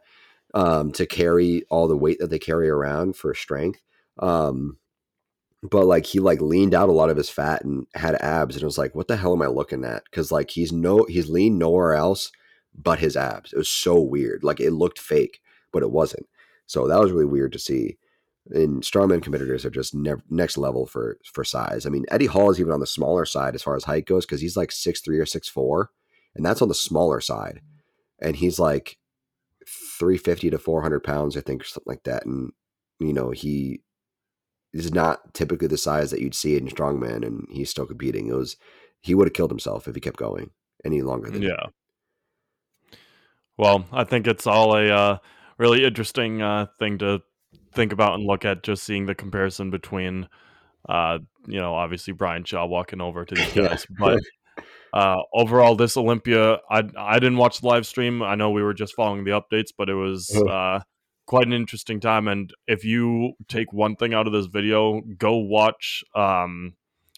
um, 0.53 0.91
to 0.93 1.05
carry 1.05 1.63
all 1.69 1.87
the 1.87 1.97
weight 1.97 2.19
that 2.19 2.29
they 2.29 2.39
carry 2.39 2.69
around 2.69 3.15
for 3.15 3.33
strength. 3.33 3.81
Um, 4.19 4.77
but 5.63 5.85
like 5.85 6.05
he 6.05 6.19
like 6.19 6.41
leaned 6.41 6.73
out 6.73 6.89
a 6.89 6.93
lot 6.93 7.09
of 7.09 7.17
his 7.17 7.29
fat 7.29 7.63
and 7.63 7.87
had 7.95 8.15
abs, 8.21 8.55
and 8.55 8.63
it 8.63 8.65
was 8.65 8.77
like, 8.77 8.93
what 8.95 9.07
the 9.07 9.17
hell 9.17 9.33
am 9.33 9.41
I 9.41 9.47
looking 9.47 9.85
at? 9.85 10.03
Because 10.05 10.31
like 10.31 10.51
he's 10.51 10.71
no 10.71 11.05
he's 11.05 11.29
lean 11.29 11.57
nowhere 11.57 11.93
else 11.93 12.31
but 12.75 12.99
his 12.99 13.15
abs. 13.15 13.53
It 13.53 13.57
was 13.57 13.69
so 13.69 13.99
weird. 13.99 14.43
Like 14.43 14.59
it 14.59 14.71
looked 14.71 14.99
fake, 14.99 15.41
but 15.71 15.83
it 15.83 15.91
wasn't. 15.91 16.27
So 16.65 16.87
that 16.87 16.99
was 16.99 17.11
really 17.11 17.25
weird 17.25 17.53
to 17.53 17.59
see. 17.59 17.97
And 18.49 18.83
strongman 18.83 19.21
competitors 19.21 19.63
are 19.65 19.69
just 19.69 19.95
nev- 19.95 20.23
next 20.29 20.57
level 20.57 20.85
for 20.85 21.17
for 21.31 21.43
size. 21.43 21.85
I 21.85 21.89
mean, 21.89 22.05
Eddie 22.11 22.25
Hall 22.25 22.49
is 22.49 22.59
even 22.59 22.73
on 22.73 22.81
the 22.81 22.87
smaller 22.87 23.25
side 23.25 23.55
as 23.55 23.63
far 23.63 23.75
as 23.75 23.85
height 23.85 24.05
goes 24.05 24.25
because 24.25 24.41
he's 24.41 24.57
like 24.57 24.71
six 24.71 24.99
three 24.99 25.19
or 25.19 25.25
six 25.25 25.47
four, 25.47 25.91
and 26.35 26.45
that's 26.45 26.61
on 26.61 26.67
the 26.67 26.75
smaller 26.75 27.21
side. 27.21 27.61
And 28.21 28.35
he's 28.35 28.59
like 28.59 28.97
three 29.99 30.17
fifty 30.17 30.49
to 30.49 30.57
four 30.57 30.81
hundred 30.81 31.03
pounds, 31.03 31.37
I 31.37 31.41
think, 31.41 31.61
or 31.61 31.65
something 31.65 31.91
like 31.91 32.03
that. 32.03 32.25
And 32.25 32.51
you 32.99 33.13
know, 33.13 33.31
he 33.31 33.81
is 34.73 34.93
not 34.93 35.33
typically 35.33 35.67
the 35.67 35.77
size 35.77 36.11
that 36.11 36.21
you'd 36.21 36.35
see 36.35 36.57
in 36.57 36.67
strongman, 36.67 37.25
and 37.25 37.47
he's 37.49 37.69
still 37.69 37.85
competing. 37.85 38.27
It 38.27 38.33
was 38.33 38.57
he 39.01 39.13
would 39.13 39.27
have 39.27 39.33
killed 39.33 39.51
himself 39.51 39.87
if 39.87 39.95
he 39.95 40.01
kept 40.01 40.17
going 40.17 40.51
any 40.85 41.01
longer 41.01 41.29
than 41.29 41.41
Yeah. 41.41 41.67
Well, 43.57 43.85
I 43.91 44.03
think 44.03 44.25
it's 44.25 44.47
all 44.47 44.75
a 44.75 44.87
uh, 44.87 45.17
really 45.57 45.85
interesting 45.85 46.41
uh, 46.41 46.67
thing 46.79 46.97
to 46.99 47.21
think 47.73 47.91
about 47.91 48.15
and 48.15 48.25
look 48.25 48.45
at. 48.45 48.63
Just 48.63 48.83
seeing 48.83 49.05
the 49.05 49.13
comparison 49.13 49.69
between, 49.69 50.27
uh, 50.89 51.19
you 51.45 51.59
know, 51.59 51.75
obviously 51.75 52.13
Brian 52.13 52.43
Shaw 52.43 52.65
walking 52.65 52.99
over 53.01 53.25
to 53.25 53.35
these 53.35 53.55
Yeah. 53.55 53.67
guys, 53.67 53.85
but 53.99 54.19
uh, 54.93 55.17
overall, 55.33 55.75
this 55.75 55.97
Olympia, 55.97 56.59
I 56.69 56.83
I 56.95 57.15
didn't 57.15 57.37
watch 57.37 57.61
the 57.61 57.67
live 57.67 57.87
stream. 57.87 58.21
I 58.21 58.35
know 58.35 58.51
we 58.51 58.61
were 58.61 58.75
just 58.75 58.93
following 58.93 59.23
the 59.23 59.31
updates, 59.31 59.69
but 59.75 59.89
it 59.89 59.95
was 59.95 60.29
uh, 60.47 60.81
quite 61.25 61.47
an 61.47 61.53
interesting 61.53 61.99
time. 61.99 62.27
And 62.27 62.53
if 62.67 62.85
you 62.85 63.33
take 63.47 63.73
one 63.73 63.95
thing 63.95 64.13
out 64.13 64.27
of 64.27 64.33
this 64.33 64.45
video, 64.45 65.01
go 65.17 65.37
watch 65.37 66.03
um, 66.15 66.75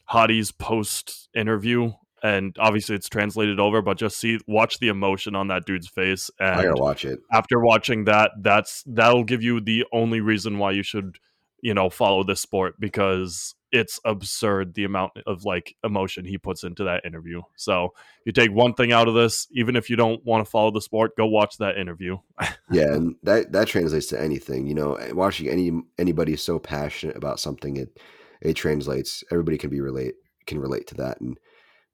Hadi's 0.09 0.51
post 0.51 1.27
interview. 1.35 1.91
And 2.23 2.55
obviously, 2.57 2.95
it's 2.95 3.09
translated 3.09 3.59
over, 3.59 3.81
but 3.81 3.97
just 3.97 4.17
see, 4.17 4.39
watch 4.47 4.79
the 4.79 4.87
emotion 4.87 5.35
on 5.35 5.49
that 5.49 5.65
dude's 5.65 5.87
face. 5.87 6.31
I 6.39 6.63
gotta 6.63 6.81
watch 6.81 7.05
it. 7.05 7.19
after 7.31 7.59
watching 7.59 8.05
that, 8.05 8.31
that's 8.41 8.83
that'll 8.87 9.25
give 9.25 9.43
you 9.43 9.59
the 9.59 9.85
only 9.91 10.21
reason 10.21 10.57
why 10.57 10.71
you 10.71 10.81
should, 10.81 11.17
you 11.65 11.73
know, 11.73 11.89
follow 11.89 12.23
this 12.23 12.41
sport 12.41 12.75
because 12.79 13.55
it's 13.71 13.99
absurd 14.05 14.75
the 14.75 14.83
amount 14.83 15.13
of 15.25 15.45
like 15.45 15.75
emotion 15.83 16.23
he 16.23 16.37
puts 16.37 16.63
into 16.63 16.83
that 16.83 17.03
interview. 17.03 17.41
So 17.55 17.95
you 18.23 18.31
take 18.31 18.51
one 18.51 18.75
thing 18.75 18.91
out 18.91 19.07
of 19.07 19.15
this, 19.15 19.47
even 19.49 19.75
if 19.75 19.89
you 19.89 19.95
don't 19.95 20.23
want 20.23 20.45
to 20.45 20.51
follow 20.51 20.69
the 20.69 20.79
sport, 20.79 21.17
go 21.17 21.25
watch 21.25 21.57
that 21.57 21.77
interview. 21.77 22.17
Yeah, 22.71 22.93
and 22.93 23.15
that 23.23 23.51
that 23.51 23.67
translates 23.67 24.07
to 24.07 24.19
anything. 24.19 24.65
You 24.65 24.73
know, 24.73 24.95
eh, 24.95 25.11
watching 25.11 25.47
any 25.49 25.71
anybody 25.99 26.33
is 26.33 26.41
so 26.41 26.57
passionate 26.57 27.15
about 27.15 27.39
something, 27.39 27.77
it 27.77 27.99
it 28.41 28.53
translates. 28.53 29.23
Everybody 29.31 29.57
can 29.57 29.69
be 29.69 29.81
relate 29.81 30.15
can 30.47 30.59
relate 30.59 30.87
to 30.87 30.95
that. 30.95 31.21
And 31.21 31.39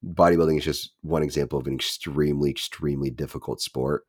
bodybuilding 0.03 0.57
is 0.57 0.63
just 0.63 0.91
one 1.01 1.23
example 1.23 1.59
of 1.59 1.67
an 1.67 1.75
extremely 1.75 2.49
extremely 2.49 3.09
difficult 3.09 3.61
sport. 3.61 4.05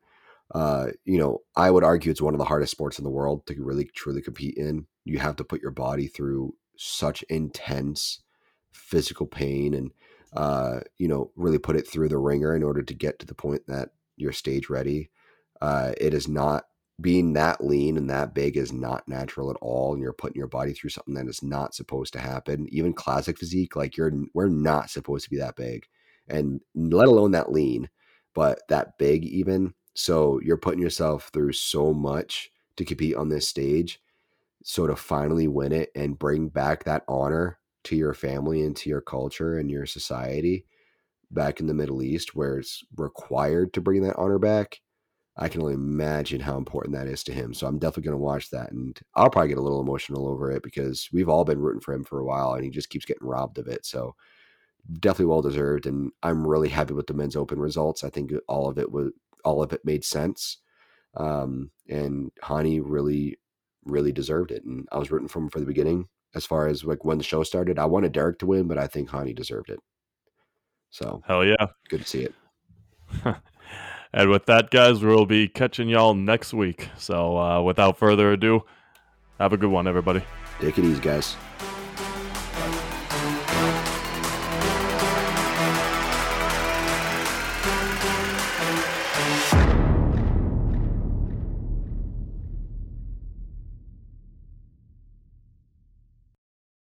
Uh, 0.53 0.87
you 1.03 1.17
know, 1.17 1.39
I 1.55 1.71
would 1.71 1.83
argue 1.83 2.11
it's 2.11 2.21
one 2.21 2.33
of 2.35 2.37
the 2.37 2.45
hardest 2.45 2.71
sports 2.71 2.99
in 2.99 3.03
the 3.03 3.09
world 3.09 3.45
to 3.47 3.55
really 3.63 3.85
truly 3.85 4.21
compete 4.21 4.55
in. 4.55 4.85
You 5.03 5.19
have 5.19 5.35
to 5.37 5.43
put 5.43 5.61
your 5.61 5.71
body 5.71 6.07
through 6.07 6.55
such 6.77 7.23
intense 7.23 8.21
physical 8.71 9.25
pain 9.25 9.73
and 9.73 9.91
uh, 10.35 10.79
you 10.97 11.07
know, 11.07 11.31
really 11.35 11.59
put 11.59 11.75
it 11.75 11.87
through 11.87 12.09
the 12.09 12.17
ringer 12.17 12.55
in 12.55 12.63
order 12.63 12.81
to 12.81 12.93
get 12.93 13.19
to 13.19 13.25
the 13.25 13.35
point 13.35 13.61
that 13.67 13.89
you're 14.17 14.31
stage 14.31 14.69
ready. 14.69 15.09
Uh, 15.61 15.93
it 15.97 16.13
is 16.13 16.27
not 16.27 16.63
being 17.01 17.33
that 17.33 17.63
lean 17.63 17.97
and 17.97 18.09
that 18.09 18.33
big 18.33 18.57
is 18.57 18.71
not 18.71 19.07
natural 19.07 19.49
at 19.49 19.57
all, 19.61 19.93
and 19.93 20.01
you're 20.01 20.13
putting 20.13 20.37
your 20.37 20.47
body 20.47 20.73
through 20.73 20.89
something 20.89 21.13
that 21.13 21.27
is 21.27 21.43
not 21.43 21.75
supposed 21.75 22.13
to 22.13 22.19
happen. 22.19 22.67
Even 22.71 22.93
classic 22.93 23.37
physique, 23.37 23.75
like 23.75 23.95
you're 23.97 24.11
we're 24.33 24.47
not 24.47 24.89
supposed 24.89 25.23
to 25.23 25.29
be 25.29 25.37
that 25.37 25.55
big, 25.55 25.85
and 26.27 26.61
let 26.75 27.07
alone 27.07 27.31
that 27.31 27.51
lean, 27.51 27.89
but 28.33 28.59
that 28.69 28.97
big 28.97 29.25
even. 29.25 29.73
So 29.93 30.39
you're 30.41 30.57
putting 30.57 30.81
yourself 30.81 31.29
through 31.33 31.53
so 31.53 31.93
much 31.93 32.49
to 32.77 32.85
compete 32.85 33.15
on 33.15 33.29
this 33.29 33.47
stage. 33.47 34.01
So 34.63 34.87
to 34.87 34.95
finally 34.95 35.47
win 35.47 35.71
it 35.71 35.91
and 35.95 36.17
bring 36.17 36.49
back 36.49 36.85
that 36.85 37.03
honor 37.07 37.59
to 37.85 37.95
your 37.95 38.13
family 38.13 38.63
and 38.63 38.75
to 38.77 38.89
your 38.89 39.01
culture 39.01 39.57
and 39.57 39.69
your 39.69 39.85
society 39.85 40.65
back 41.31 41.59
in 41.59 41.67
the 41.67 41.73
Middle 41.73 42.01
East, 42.01 42.35
where 42.35 42.59
it's 42.59 42.83
required 42.95 43.73
to 43.73 43.81
bring 43.81 44.03
that 44.03 44.15
honor 44.15 44.39
back, 44.39 44.79
I 45.35 45.49
can 45.49 45.61
only 45.61 45.73
imagine 45.73 46.39
how 46.39 46.57
important 46.57 46.95
that 46.95 47.07
is 47.07 47.23
to 47.23 47.33
him. 47.33 47.53
So 47.53 47.65
I'm 47.65 47.79
definitely 47.79 48.03
going 48.03 48.19
to 48.19 48.23
watch 48.23 48.51
that, 48.51 48.71
and 48.71 48.99
I'll 49.15 49.29
probably 49.29 49.49
get 49.49 49.57
a 49.57 49.61
little 49.61 49.81
emotional 49.81 50.27
over 50.27 50.51
it 50.51 50.63
because 50.63 51.09
we've 51.11 51.29
all 51.29 51.43
been 51.43 51.59
rooting 51.59 51.81
for 51.81 51.93
him 51.93 52.03
for 52.03 52.19
a 52.19 52.25
while, 52.25 52.53
and 52.53 52.63
he 52.63 52.69
just 52.69 52.89
keeps 52.89 53.05
getting 53.05 53.27
robbed 53.27 53.57
of 53.57 53.67
it. 53.67 53.85
So 53.85 54.15
definitely 54.99 55.25
well 55.25 55.41
deserved, 55.41 55.87
and 55.87 56.11
I'm 56.21 56.45
really 56.45 56.69
happy 56.69 56.93
with 56.93 57.07
the 57.07 57.15
men's 57.15 57.35
open 57.35 57.59
results. 57.59 58.03
I 58.03 58.09
think 58.09 58.31
all 58.47 58.69
of 58.69 58.77
it 58.77 58.91
was 58.91 59.11
all 59.43 59.61
of 59.63 59.73
it 59.73 59.85
made 59.85 60.03
sense, 60.03 60.57
um, 61.15 61.71
and 61.89 62.31
Hani 62.43 62.81
really, 62.83 63.37
really 63.85 64.11
deserved 64.11 64.51
it, 64.51 64.63
and 64.63 64.87
I 64.91 64.97
was 64.97 65.11
rooting 65.11 65.27
for 65.27 65.39
him 65.39 65.49
from 65.49 65.61
the 65.61 65.67
beginning. 65.67 66.07
As 66.35 66.45
far 66.45 66.67
as 66.67 66.83
like 66.83 67.05
when 67.05 67.17
the 67.19 67.23
show 67.23 67.43
started, 67.43 67.77
I 67.77 67.85
wanted 67.85 68.11
Derek 68.11 68.39
to 68.39 68.45
win, 68.47 68.67
but 68.67 68.77
I 68.79 68.87
think 68.87 69.09
Hani 69.09 69.35
deserved 69.35 69.69
it. 69.69 69.79
So 70.89 71.21
Hell 71.27 71.45
yeah. 71.45 71.67
good 71.89 72.01
to 72.01 72.07
see 72.07 72.23
it. 72.23 72.33
and 74.13 74.29
with 74.29 74.45
that, 74.47 74.71
guys, 74.71 75.03
we'll 75.03 75.25
be 75.25 75.47
catching 75.47 75.89
y'all 75.89 76.13
next 76.15 76.53
week. 76.53 76.89
So 76.97 77.37
uh, 77.37 77.61
without 77.61 77.97
further 77.97 78.31
ado, 78.31 78.63
Have 79.39 79.53
a 79.53 79.57
good 79.57 79.69
one, 79.71 79.87
everybody. 79.87 80.23
Take 80.59 80.77
it 80.77 80.85
easy, 80.85 81.01
guys. 81.01 81.35